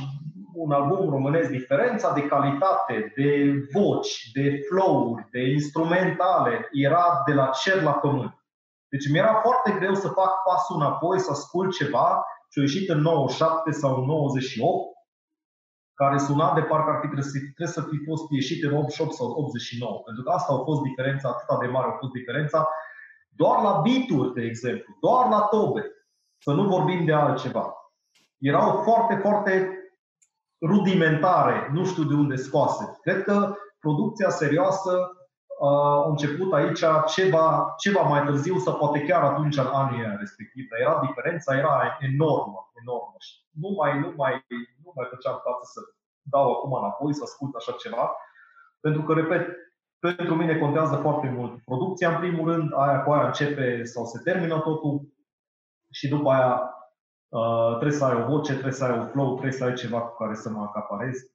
un 0.54 0.72
album 0.72 1.10
românesc, 1.10 1.50
diferența 1.50 2.14
de 2.14 2.26
calitate, 2.26 3.14
de 3.16 3.54
voci, 3.72 4.30
de 4.34 4.60
flow-uri, 4.70 5.28
de 5.32 5.52
instrumentale 5.52 6.70
era 6.72 7.24
de 7.26 7.34
la 7.34 7.46
cer 7.46 7.82
la 7.82 7.92
pământ. 7.92 8.44
Deci 8.90 9.10
mi-era 9.12 9.34
foarte 9.34 9.72
greu 9.80 9.94
să 9.94 10.08
fac 10.08 10.44
pasul 10.44 10.76
înapoi, 10.76 11.20
să 11.20 11.32
ascult 11.32 11.76
ceva 11.76 12.26
ce 12.50 12.60
a 12.60 12.62
ieșit 12.62 12.90
în 12.90 13.00
97 13.00 13.72
sau 13.72 13.96
în 13.96 14.06
98 14.06 14.94
care 15.94 16.18
suna 16.18 16.54
de 16.54 16.62
parcă 16.62 16.90
ar 16.90 17.00
fi 17.02 17.08
trebuit 17.08 17.26
să, 17.26 17.38
trebuie 17.38 17.78
să 17.78 17.82
fi 17.82 17.98
fost 18.10 18.24
ieșit 18.30 18.64
în 18.64 18.74
88 18.74 19.14
sau 19.14 19.28
89. 19.28 20.02
Pentru 20.06 20.24
că 20.24 20.32
asta 20.32 20.54
a 20.54 20.64
fost 20.64 20.82
diferența, 20.82 21.30
atât 21.30 21.60
de 21.60 21.72
mare 21.74 21.88
a 21.88 21.98
fost 21.98 22.12
diferența 22.12 22.68
doar 23.30 23.62
la 23.62 23.82
bituri, 23.82 24.34
de 24.34 24.42
exemplu, 24.42 24.98
doar 25.02 25.30
la 25.30 25.40
tobe, 25.40 25.84
să 26.38 26.52
nu 26.52 26.64
vorbim 26.64 27.06
de 27.06 27.14
altceva. 27.14 27.74
Erau 28.44 28.82
foarte, 28.82 29.16
foarte 29.16 29.54
rudimentare, 30.62 31.70
nu 31.74 31.86
știu 31.86 32.04
de 32.04 32.14
unde 32.14 32.36
scoase. 32.36 33.00
Cred 33.02 33.24
că 33.24 33.56
producția 33.80 34.30
serioasă 34.30 34.92
a 35.62 36.04
început 36.10 36.54
aici 36.54 36.84
ceva, 37.16 37.74
ceva 37.78 38.02
mai 38.02 38.24
târziu 38.26 38.58
sau 38.58 38.78
poate 38.78 39.00
chiar 39.06 39.24
atunci 39.24 39.58
în 39.58 39.66
anii 39.66 40.16
respectiv. 40.20 40.68
Dar 40.70 40.80
era 40.80 41.06
diferența, 41.08 41.58
era 41.58 41.98
enormă, 42.00 42.72
enormă. 42.82 43.16
Și 43.20 43.34
nu 43.62 43.70
mai, 43.78 44.00
nu 44.00 44.14
mai, 44.16 44.46
nu 44.84 44.92
mai 44.96 45.08
făceam 45.10 45.40
față 45.44 45.64
să 45.74 45.80
dau 46.22 46.52
acum 46.52 46.74
înapoi, 46.74 47.14
să 47.14 47.24
ascult 47.24 47.56
așa 47.56 47.72
ceva. 47.72 48.16
Pentru 48.80 49.02
că, 49.04 49.14
repet, 49.14 49.48
pentru 50.00 50.36
mine 50.36 50.58
contează 50.58 50.96
foarte 50.96 51.30
mult 51.38 51.64
producția, 51.64 52.10
în 52.10 52.20
primul 52.20 52.52
rând, 52.52 52.74
aia 52.76 53.04
cu 53.04 53.12
aia 53.12 53.26
începe 53.26 53.84
sau 53.84 54.06
se 54.06 54.20
termină 54.24 54.60
totul 54.60 55.02
și 55.92 56.08
după 56.08 56.30
aia 56.30 56.74
uh, 57.38 57.78
trebuie 57.78 57.98
să 57.98 58.06
ai 58.06 58.22
o 58.22 58.26
voce, 58.26 58.52
trebuie 58.52 58.74
să 58.74 58.84
ai 58.84 58.98
un 58.98 59.08
flow, 59.08 59.32
trebuie 59.32 59.60
să 59.60 59.64
ai 59.64 59.74
ceva 59.74 60.02
cu 60.02 60.24
care 60.24 60.36
să 60.36 60.50
mă 60.50 60.62
acaparezi. 60.62 61.32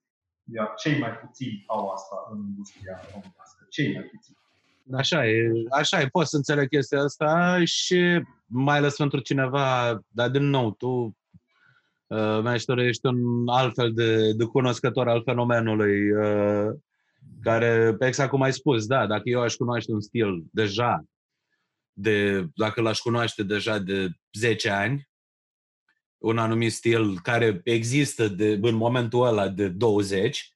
Iar 0.53 0.75
cei 0.75 0.99
mai 0.99 1.11
puțini 1.11 1.65
au 1.67 1.89
asta 1.89 2.17
în 2.33 2.39
industria 2.39 3.01
românească. 3.13 3.67
Cei 3.69 3.93
mai 3.93 4.03
puțini. 4.03 4.37
Așa 4.93 5.27
e, 5.27 5.51
așa 5.71 6.01
e, 6.01 6.07
poți 6.07 6.31
să 6.31 6.37
înțeleg 6.37 6.69
chestia 6.69 7.03
asta 7.03 7.61
și 7.65 8.23
mai 8.47 8.77
ales 8.77 8.97
pentru 8.97 9.21
cineva, 9.21 9.99
dar 10.09 10.29
din 10.31 10.43
nou, 10.43 10.73
tu 10.73 11.17
uh, 12.07 12.41
meștere, 12.43 12.87
ești 12.87 13.07
un 13.07 13.49
altfel 13.49 13.93
de, 13.93 14.33
de 14.33 14.45
cunoscător 14.45 15.09
al 15.09 15.23
fenomenului 15.25 16.11
uh, 16.11 16.75
care, 17.41 17.97
exact 17.99 18.31
cum 18.31 18.43
ai 18.43 18.53
spus, 18.53 18.87
da, 18.87 19.07
dacă 19.07 19.23
eu 19.25 19.41
aș 19.41 19.55
cunoaște 19.55 19.93
un 19.93 20.01
stil 20.01 20.45
deja, 20.53 21.05
de, 21.93 22.47
dacă 22.55 22.81
l-aș 22.81 22.99
cunoaște 22.99 23.43
deja 23.43 23.79
de 23.79 24.09
10 24.33 24.71
ani, 24.71 25.09
un 26.19 26.39
anumit 26.39 26.73
stil 26.73 27.21
care 27.23 27.61
există 27.65 28.29
de, 28.29 28.59
în 28.63 28.75
momentul 28.75 29.27
ăla 29.27 29.49
de 29.49 29.69
20, 29.69 30.53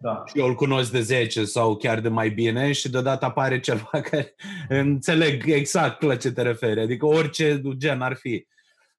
da. 0.00 0.22
și 0.26 0.38
eu 0.38 0.46
îl 0.46 0.54
cunosc 0.54 0.90
de 0.90 1.00
10 1.00 1.44
sau 1.44 1.76
chiar 1.76 2.00
de 2.00 2.08
mai 2.08 2.30
bine 2.30 2.72
și 2.72 2.90
deodată 2.90 3.24
apare 3.24 3.60
ceva 3.60 4.00
care 4.10 4.34
înțeleg 4.68 5.48
exact 5.48 6.02
la 6.02 6.16
ce 6.16 6.32
te 6.32 6.42
referi, 6.42 6.80
adică 6.80 7.06
orice 7.06 7.62
gen 7.76 8.00
ar 8.00 8.14
fi. 8.14 8.46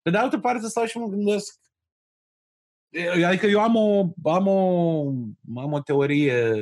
Pe 0.01 0.09
de 0.09 0.17
altă 0.17 0.38
parte 0.38 0.67
stau 0.67 0.85
și 0.85 0.97
mă 0.97 1.07
gândesc 1.07 1.59
Adică 3.25 3.45
eu 3.45 3.61
am 3.61 3.75
o, 3.75 4.13
am 4.23 4.47
o, 4.47 4.99
am 5.55 5.71
o 5.71 5.79
teorie 5.79 6.53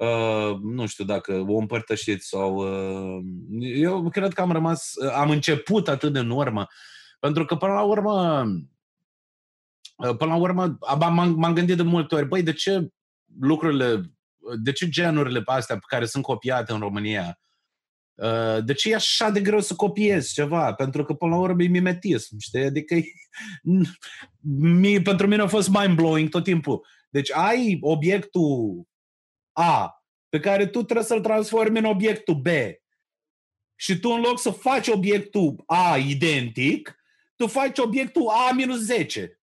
Uh, 0.00 0.58
nu 0.62 0.86
știu 0.86 1.04
dacă 1.04 1.44
o 1.48 1.56
împărtășiți 1.56 2.28
sau... 2.28 2.56
Uh, 2.56 3.24
eu 3.60 4.08
cred 4.08 4.32
că 4.32 4.40
am 4.40 4.52
rămas... 4.52 4.92
Am 5.14 5.30
început 5.30 5.88
atât 5.88 6.12
de 6.12 6.18
în 6.18 6.30
urmă, 6.30 6.66
pentru 7.26 7.44
că 7.44 7.56
până 7.56 7.72
la 7.72 7.82
urmă... 7.82 8.44
Uh, 9.96 10.16
până 10.16 10.30
la 10.30 10.36
urmă, 10.36 10.78
m-am, 10.98 11.34
m-am 11.38 11.54
gândit 11.54 11.76
de 11.76 11.82
multe 11.82 12.14
ori, 12.14 12.26
băi, 12.26 12.42
de 12.42 12.52
ce 12.52 12.88
lucrurile, 13.40 14.02
de 14.62 14.72
ce 14.72 14.88
genurile 14.88 15.42
astea 15.44 15.76
pe 15.76 15.84
care 15.86 16.04
sunt 16.06 16.22
copiate 16.22 16.72
în 16.72 16.78
România, 16.78 17.40
uh, 18.14 18.64
de 18.64 18.72
ce 18.72 18.90
e 18.90 18.94
așa 18.94 19.30
de 19.30 19.40
greu 19.40 19.60
să 19.60 19.74
copiezi 19.74 20.32
ceva? 20.32 20.74
Pentru 20.74 21.04
că, 21.04 21.14
până 21.14 21.34
la 21.34 21.40
urmă, 21.40 21.62
e 21.62 21.68
mimetism, 21.68 22.36
știi? 22.38 22.64
Adică, 22.64 22.94
mi, 24.80 25.02
pentru 25.02 25.26
mine 25.26 25.42
a 25.42 25.46
fost 25.46 25.68
mind-blowing 25.68 26.28
tot 26.28 26.44
timpul. 26.44 26.86
Deci 27.10 27.32
ai 27.32 27.78
obiectul 27.80 28.86
a, 29.52 30.04
pe 30.28 30.40
care 30.40 30.66
tu 30.66 30.82
trebuie 30.82 31.06
să-l 31.06 31.20
transformi 31.20 31.78
în 31.78 31.84
obiectul 31.84 32.34
B. 32.34 32.46
Și 33.78 33.98
tu 33.98 34.08
în 34.08 34.20
loc 34.20 34.40
să 34.40 34.50
faci 34.50 34.88
obiectul 34.88 35.62
A 35.66 35.96
identic, 35.96 36.95
tu 37.36 37.46
faci 37.46 37.78
obiectul 37.78 38.28
A 38.28 38.52
minus 38.54 38.78
10. 38.78 39.40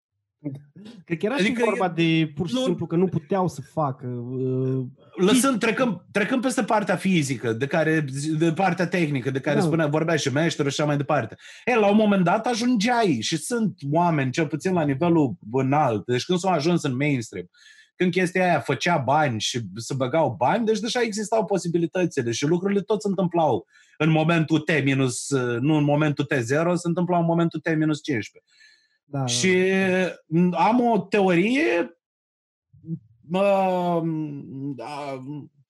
Cred 1.05 1.17
că 1.17 1.25
era 1.25 1.35
adică 1.35 1.59
și 1.59 1.65
vorba 1.65 1.89
de 1.89 2.31
pur 2.35 2.47
și 2.47 2.53
nu, 2.53 2.63
simplu 2.63 2.85
că 2.85 2.95
nu 2.95 3.07
puteau 3.07 3.47
să 3.47 3.61
facă. 3.61 4.07
Uh, 4.07 4.85
lăsând, 5.15 5.59
trecând, 5.59 6.01
trecând 6.11 6.41
peste 6.41 6.63
partea 6.63 6.95
fizică, 6.95 7.53
de, 7.53 7.65
care, 7.65 8.05
de 8.37 8.51
partea 8.51 8.87
tehnică, 8.87 9.31
de 9.31 9.39
care 9.39 9.59
da. 9.59 9.63
spunea, 9.65 9.87
vorbea 9.87 10.15
și 10.15 10.31
meșterul 10.31 10.71
și 10.71 10.79
așa 10.79 10.89
mai 10.89 10.97
departe. 10.97 11.35
E, 11.65 11.75
la 11.75 11.89
un 11.89 11.95
moment 11.95 12.23
dat 12.23 12.45
ajungeai 12.45 13.17
și 13.21 13.37
sunt 13.37 13.79
oameni, 13.91 14.31
cel 14.31 14.47
puțin 14.47 14.73
la 14.73 14.83
nivelul 14.83 15.35
înalt, 15.51 16.05
deci 16.05 16.25
când 16.25 16.39
s-au 16.39 16.51
ajuns 16.51 16.83
în 16.83 16.95
mainstream, 16.95 17.49
când 17.95 18.11
chestia 18.11 18.43
aia 18.43 18.59
făcea 18.59 18.97
bani 18.97 19.39
și 19.39 19.59
se 19.75 19.93
băgau 19.93 20.35
bani, 20.37 20.65
deci 20.65 20.79
deja 20.79 21.01
existau 21.01 21.45
posibilitățile 21.45 22.31
și 22.31 22.45
lucrurile 22.45 22.81
tot 22.81 23.01
se 23.01 23.07
întâmplau 23.07 23.67
în 23.97 24.09
momentul 24.09 24.59
T 24.59 24.83
minus, 24.83 25.29
nu 25.59 25.75
în 25.75 25.83
momentul 25.83 26.27
T0, 26.33 26.73
se 26.73 26.87
întâmplau 26.87 27.19
în 27.19 27.25
momentul 27.25 27.59
T 27.59 27.75
minus 27.75 28.03
15. 28.03 28.51
Da, 29.03 29.19
da, 29.19 29.25
și 29.25 29.71
da. 30.27 30.57
am 30.57 30.79
o 30.79 30.99
teorie 30.99 31.97
uh, 33.31 34.01
uh, 34.77 35.21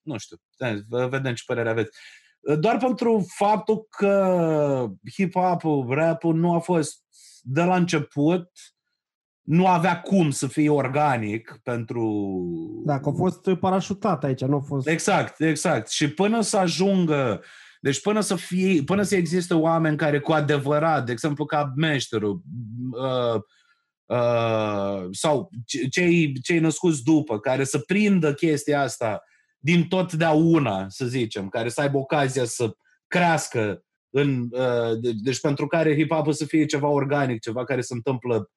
nu 0.02 0.18
știu, 0.18 0.38
vedem 0.88 1.34
ce 1.34 1.44
părere 1.46 1.70
aveți. 1.70 1.98
Doar 2.60 2.78
pentru 2.78 3.26
faptul 3.36 3.88
că 3.90 4.88
hip-hop-ul, 5.14 5.94
rap-ul 5.94 6.36
nu 6.36 6.54
a 6.54 6.60
fost 6.60 7.04
de 7.42 7.64
la 7.64 7.76
început 7.76 8.52
nu 9.44 9.68
avea 9.68 10.02
cum 10.02 10.32
să 10.32 10.48
fie 10.48 10.70
organic 10.70 11.60
pentru... 11.64 12.32
Dacă 12.86 13.10
a 13.10 13.12
fost 13.12 13.50
parașutat 13.60 14.24
aici, 14.24 14.42
nu 14.42 14.56
a 14.56 14.60
fost... 14.60 14.88
Exact, 14.88 15.40
exact. 15.40 15.90
Și 15.90 16.10
până 16.10 16.42
să 16.42 16.58
ajungă, 16.58 17.44
deci 17.82 18.02
până 18.02 18.20
să 18.20 18.36
fie, 18.36 18.84
până 18.84 19.02
să 19.02 19.16
existe 19.16 19.54
oameni 19.54 19.98
care 19.98 20.20
cu 20.20 20.32
adevărat, 20.32 21.06
de 21.06 21.12
exemplu 21.12 21.46
ca 21.46 21.74
meșterul, 21.76 22.42
uh, 22.92 23.42
uh, 24.06 25.08
sau 25.12 25.50
cei, 25.90 26.34
cei 26.42 26.60
născuți 26.60 27.04
după, 27.04 27.40
care 27.40 27.64
să 27.64 27.78
prindă 27.80 28.34
chestia 28.34 28.82
asta 28.82 29.24
din 29.60 29.88
totdeauna, 29.88 30.86
să 30.90 31.06
zicem, 31.06 31.50
care 31.50 31.70
să 31.70 31.82
aibă 31.82 31.98
ocazia 31.98 32.46
să 32.46 32.76
crească 33.08 33.84
în, 34.10 34.48
uh, 34.52 35.00
de, 35.02 35.12
deci 35.24 35.40
pentru 35.40 35.68
care 35.68 35.96
hip 35.96 36.14
hop 36.14 36.34
să 36.34 36.46
fie 36.46 36.66
ceva 36.66 36.88
organic, 36.88 37.42
ceva 37.42 37.64
care 37.64 37.82
se 37.82 37.94
întâmplă 37.94 38.50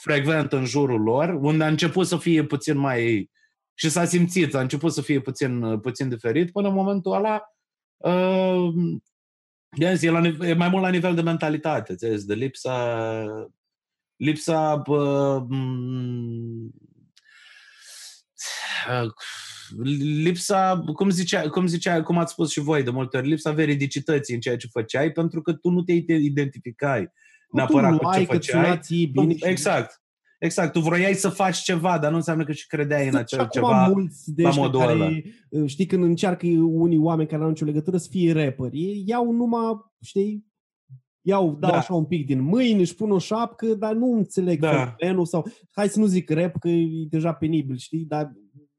frecvent 0.00 0.52
în 0.52 0.64
jurul 0.64 1.00
lor, 1.00 1.28
unde 1.28 1.64
a 1.64 1.68
început 1.68 2.06
să 2.06 2.16
fie 2.16 2.44
puțin 2.44 2.78
mai... 2.78 3.30
și 3.74 3.88
s-a 3.90 4.04
simțit, 4.04 4.54
a 4.54 4.60
început 4.60 4.92
să 4.92 5.02
fie 5.02 5.20
puțin, 5.20 5.80
puțin 5.80 6.08
diferit, 6.08 6.52
până 6.52 6.68
în 6.68 6.74
momentul 6.74 7.12
ăla 7.12 7.42
uh, 7.96 8.72
e, 9.76 10.10
la, 10.10 10.26
e 10.46 10.54
mai 10.54 10.68
mult 10.68 10.82
la 10.82 10.90
nivel 10.90 11.14
de 11.14 11.22
mentalitate, 11.22 11.94
ți 11.94 12.26
de 12.26 12.34
lipsa 12.34 13.24
lipsa 14.16 14.82
uh, 14.86 15.42
lipsa, 20.22 20.82
cum 20.94 21.10
zicea, 21.10 21.48
cum 21.48 21.66
zicea, 21.66 22.02
cum 22.02 22.18
ați 22.18 22.32
spus 22.32 22.50
și 22.50 22.60
voi 22.60 22.82
de 22.82 22.90
multe 22.90 23.16
ori, 23.16 23.28
lipsa 23.28 23.52
veridicității 23.52 24.34
în 24.34 24.40
ceea 24.40 24.56
ce 24.56 24.66
făceai, 24.66 25.12
pentru 25.12 25.42
că 25.42 25.52
tu 25.52 25.68
nu 25.68 25.82
te 25.82 25.92
identificai 25.92 27.12
neapărat 27.52 27.96
cu 27.96 28.10
ce 28.14 28.24
făceai. 28.24 28.80
Bine 29.12 29.34
exact. 29.40 30.02
Exact, 30.38 30.72
tu 30.72 30.80
vroiai 30.80 31.14
să 31.14 31.28
faci 31.28 31.56
ceva, 31.56 31.98
dar 31.98 32.10
nu 32.10 32.16
înseamnă 32.16 32.44
că 32.44 32.52
și 32.52 32.66
credeai 32.66 33.02
Sunt 33.02 33.14
în 33.14 33.20
acel 33.20 33.48
ceva 33.50 33.86
mulți 33.86 34.34
de 34.34 34.42
la 34.42 34.50
modul 34.50 34.80
care, 34.80 34.92
ăla. 34.92 35.10
Uh, 35.48 35.66
știi, 35.66 35.86
când 35.86 36.02
încearcă 36.02 36.46
unii 36.56 36.98
oameni 36.98 37.28
care 37.28 37.38
nu 37.38 37.44
au 37.44 37.50
nicio 37.50 37.64
legătură 37.64 37.96
să 37.96 38.08
fie 38.10 38.32
rapperi, 38.32 38.78
ei 38.78 39.02
iau 39.06 39.32
numai, 39.32 39.76
știi, 40.02 40.46
iau, 41.20 41.56
dau 41.60 41.70
da. 41.70 41.76
așa 41.76 41.94
un 41.94 42.04
pic 42.04 42.26
din 42.26 42.40
mâini, 42.40 42.80
își 42.80 42.94
pun 42.94 43.10
o 43.10 43.18
șapcă, 43.18 43.66
dar 43.66 43.94
nu 43.94 44.12
înțeleg 44.12 44.60
da. 44.60 44.68
fenomenul 44.68 45.26
sau, 45.26 45.46
hai 45.70 45.88
să 45.88 45.98
nu 45.98 46.06
zic 46.06 46.30
rap, 46.30 46.58
că 46.58 46.68
e 46.68 47.06
deja 47.10 47.32
penibil, 47.32 47.76
știi, 47.76 48.04
dar 48.04 48.32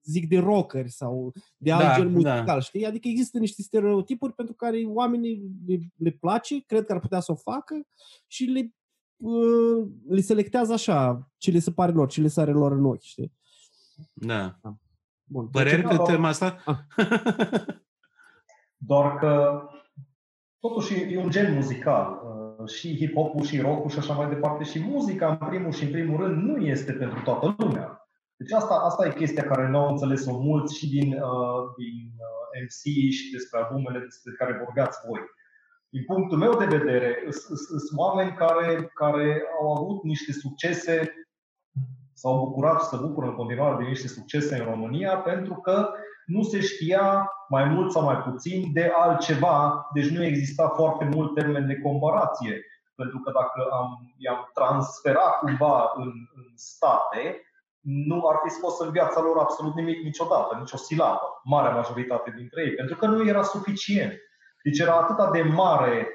zic 0.09 0.27
de 0.27 0.37
rockeri 0.37 0.89
sau 0.89 1.33
de 1.57 1.71
alt 1.71 1.83
da, 1.83 1.95
gen 1.95 2.11
muzical, 2.11 2.45
da. 2.45 2.59
știi? 2.59 2.85
Adică 2.85 3.07
există 3.07 3.37
niște 3.37 3.61
stereotipuri 3.61 4.33
pentru 4.33 4.53
care 4.53 4.83
oamenii 4.85 5.41
le, 5.67 5.79
le 5.95 6.09
place, 6.09 6.63
cred 6.65 6.85
că 6.85 6.93
ar 6.93 6.99
putea 6.99 7.19
să 7.19 7.31
o 7.31 7.35
facă 7.35 7.87
și 8.27 8.43
le, 8.43 8.73
uh, 9.17 9.87
le 10.07 10.21
selectează 10.21 10.73
așa 10.73 11.29
ce 11.37 11.51
le 11.51 11.59
se 11.59 11.71
pare 11.71 11.91
lor, 11.91 12.07
ce 12.07 12.21
le 12.21 12.27
sare 12.27 12.51
lor 12.51 12.71
în 12.71 12.85
ochi, 12.85 13.01
știi? 13.01 13.33
Da. 14.13 14.59
da. 14.61 14.77
Bun. 15.23 15.47
Păreri 15.47 15.87
pe 15.87 15.97
tema 16.05 16.27
asta? 16.27 16.63
Ah. 16.65 16.77
Doar 18.77 19.17
că 19.17 19.61
totuși 20.59 20.93
e 20.93 21.17
un 21.17 21.29
gen 21.29 21.53
muzical. 21.53 22.21
Uh, 22.23 22.67
și 22.69 22.95
hip-hop-ul, 22.95 23.45
și 23.45 23.59
rock-ul 23.59 23.89
și 23.89 23.97
așa 23.97 24.13
mai 24.13 24.29
departe. 24.29 24.63
Și 24.63 24.83
muzica, 24.83 25.37
în 25.41 25.47
primul 25.47 25.71
și 25.71 25.83
în 25.83 25.91
primul 25.91 26.17
rând, 26.17 26.43
nu 26.43 26.57
este 26.57 26.91
pentru 26.91 27.21
toată 27.21 27.55
lumea. 27.57 27.98
Deci 28.39 28.51
asta, 28.51 28.73
asta 28.73 29.05
e 29.05 29.19
chestia 29.21 29.43
care 29.43 29.67
nu 29.67 29.77
au 29.79 29.89
înțeles-o 29.89 30.39
mulți 30.39 30.77
și 30.77 30.89
din, 30.89 31.13
uh, 31.13 31.61
din 31.77 31.97
uh, 32.27 32.61
MC 32.63 33.11
și 33.11 33.31
despre 33.31 33.59
albumele 33.59 33.99
despre 33.99 34.31
care 34.37 34.61
vorbeați 34.63 34.97
voi. 35.07 35.21
Din 35.89 36.03
punctul 36.05 36.37
meu 36.37 36.57
de 36.57 36.65
vedere, 36.77 37.23
sunt 37.29 37.99
oameni 37.99 38.31
care, 38.31 38.91
care 38.93 39.43
au 39.59 39.71
avut 39.73 40.03
niște 40.03 40.31
succese 40.31 41.13
s-au 42.13 42.45
bucurat 42.45 42.81
și 42.81 42.87
se 42.87 42.97
bucură 42.97 43.27
în 43.27 43.35
continuare 43.35 43.83
de 43.83 43.89
niște 43.89 44.07
succese 44.07 44.59
în 44.59 44.65
România 44.65 45.17
pentru 45.17 45.53
că 45.55 45.89
nu 46.25 46.43
se 46.43 46.59
știa 46.59 47.31
mai 47.49 47.63
mult 47.63 47.91
sau 47.91 48.03
mai 48.03 48.17
puțin 48.17 48.73
de 48.73 48.91
altceva, 48.95 49.89
deci 49.93 50.09
nu 50.09 50.23
exista 50.23 50.67
foarte 50.67 51.05
mult 51.05 51.33
termen 51.33 51.67
de 51.67 51.79
comparație. 51.79 52.65
Pentru 52.95 53.19
că 53.19 53.31
dacă 53.31 53.69
am, 53.71 54.13
i-am 54.17 54.49
transferat 54.53 55.39
cumva 55.39 55.91
în, 55.95 56.11
în 56.35 56.47
state, 56.55 57.41
nu 57.81 58.27
ar 58.27 58.39
fi 58.43 58.49
scos 58.49 58.79
în 58.79 58.91
viața 58.91 59.21
lor 59.21 59.37
absolut 59.37 59.75
nimic 59.75 60.03
niciodată, 60.03 60.57
nicio 60.59 60.77
silabă, 60.77 61.41
marea 61.43 61.71
majoritate 61.71 62.33
dintre 62.35 62.61
ei, 62.63 62.73
pentru 62.73 62.95
că 62.95 63.05
nu 63.05 63.27
era 63.27 63.43
suficient. 63.43 64.13
Deci 64.63 64.79
era 64.79 64.93
atât 64.93 65.31
de 65.31 65.41
mare 65.41 66.07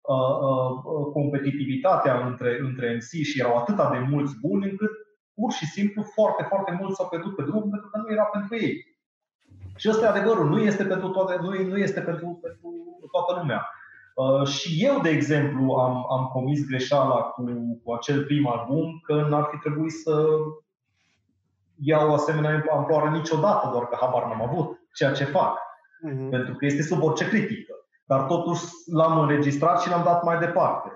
uh, 0.00 0.74
uh, 0.84 1.12
competitivitatea 1.12 2.26
între, 2.26 2.58
între 2.60 2.94
MC 2.94 3.22
și 3.24 3.40
erau 3.40 3.56
atât 3.56 3.76
de 3.76 3.98
mulți 3.98 4.34
buni 4.40 4.70
încât 4.70 4.90
pur 5.34 5.52
și 5.52 5.66
simplu 5.66 6.02
foarte, 6.02 6.42
foarte 6.42 6.78
mult 6.80 6.94
s-au 6.94 7.08
pierdut 7.08 7.36
pe 7.36 7.42
drum 7.42 7.70
pentru 7.70 7.88
că 7.88 7.98
nu 7.98 8.12
era 8.12 8.24
pentru 8.24 8.56
ei. 8.56 8.96
Și 9.76 9.88
ăsta 9.88 10.04
e 10.04 10.08
adevărul, 10.08 10.48
nu 10.48 10.60
este 10.60 10.84
pentru, 10.84 11.08
toate, 11.08 11.38
nu, 11.42 11.50
nu 11.62 11.78
este 11.78 12.00
pentru, 12.00 12.38
pentru 12.42 12.68
toată 13.10 13.40
lumea. 13.40 13.68
Uh, 14.14 14.46
și 14.46 14.84
eu, 14.84 15.00
de 15.00 15.08
exemplu, 15.08 15.72
am, 15.72 16.06
am 16.10 16.24
comis 16.26 16.66
greșeala 16.66 17.20
cu, 17.20 17.44
cu 17.84 17.92
acel 17.92 18.24
prim 18.24 18.48
album 18.48 19.00
că 19.02 19.26
n-ar 19.28 19.48
fi 19.50 19.56
trebuit 19.58 19.92
să 19.92 20.28
iau 21.80 22.10
o 22.10 22.14
asemenea 22.14 22.64
amploare 22.70 23.10
niciodată, 23.10 23.68
doar 23.72 23.86
că 23.88 23.96
habar 24.00 24.24
n-am 24.24 24.42
avut 24.42 24.78
ceea 24.94 25.12
ce 25.12 25.24
fac. 25.24 25.58
Uh-huh. 25.58 26.30
Pentru 26.30 26.54
că 26.54 26.64
este 26.64 26.82
sub 26.82 27.02
orice 27.02 27.28
critică. 27.28 27.74
Dar 28.04 28.26
totuși 28.26 28.64
l-am 28.92 29.18
înregistrat 29.18 29.80
și 29.80 29.88
l-am 29.88 30.04
dat 30.04 30.22
mai 30.22 30.38
departe. 30.38 30.92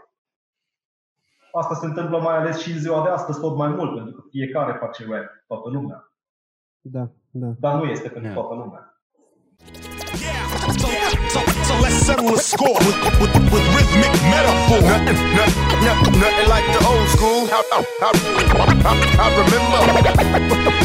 Asta 1.53 1.75
se 1.75 1.87
întâmplă 1.87 2.21
mai 2.21 2.37
ales 2.37 2.59
și 2.59 2.73
în 2.73 2.79
ziua 2.79 3.03
de 3.03 3.09
astăzi 3.09 3.41
tot 3.41 3.57
mai 3.57 3.69
mult, 3.69 3.95
pentru 3.95 4.13
că 4.15 4.23
fiecare 4.31 4.73
face 4.73 5.07
rap, 5.11 5.25
toată 5.47 5.69
lumea. 5.69 6.13
Da, 6.81 7.09
da. 7.31 7.47
Dar 7.59 7.75
nu 7.75 7.85
este 7.85 8.09
pentru 8.09 8.31
yeah. 8.31 8.35
toată 8.35 8.55
lumea. 8.55 9.01
So, 10.79 10.89
so, 11.29 11.41
so 11.69 11.75
let's 11.81 11.97
settle 11.97 12.29
the 12.31 12.39
score 12.39 12.79
with, 12.87 12.97
with, 13.21 13.35
with 13.53 13.65
rhythmic 13.75 14.13
metaphor. 14.33 14.81
Nothing, 14.83 15.19
nothing, 15.37 15.67
nothing, 15.85 16.21
nothing 16.21 16.49
like 16.49 16.67
the 16.73 16.81
old 16.87 17.09
school. 17.09 17.49
I, 17.51 17.63
I, 17.73 18.13
I, 18.85 18.95
I 19.19 19.29
remember 19.41 19.79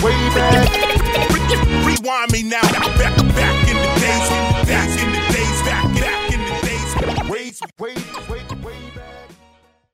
way 0.03 0.17
back. 0.35 0.67
Rewind 1.85 2.31
me 2.31 2.43
now, 2.43 2.61
back, 2.97 3.15
back 3.35 3.69
in 3.69 3.75
the 3.75 3.89
days, 3.99 4.29
back 4.67 4.89
in 4.99 5.11
the 5.11 5.21
days, 5.33 5.61
back, 5.63 5.85
back 5.99 6.33
in 6.33 6.41
the 6.41 6.55
days, 6.67 7.29
ways, 7.29 7.61
ways. 7.79 8.06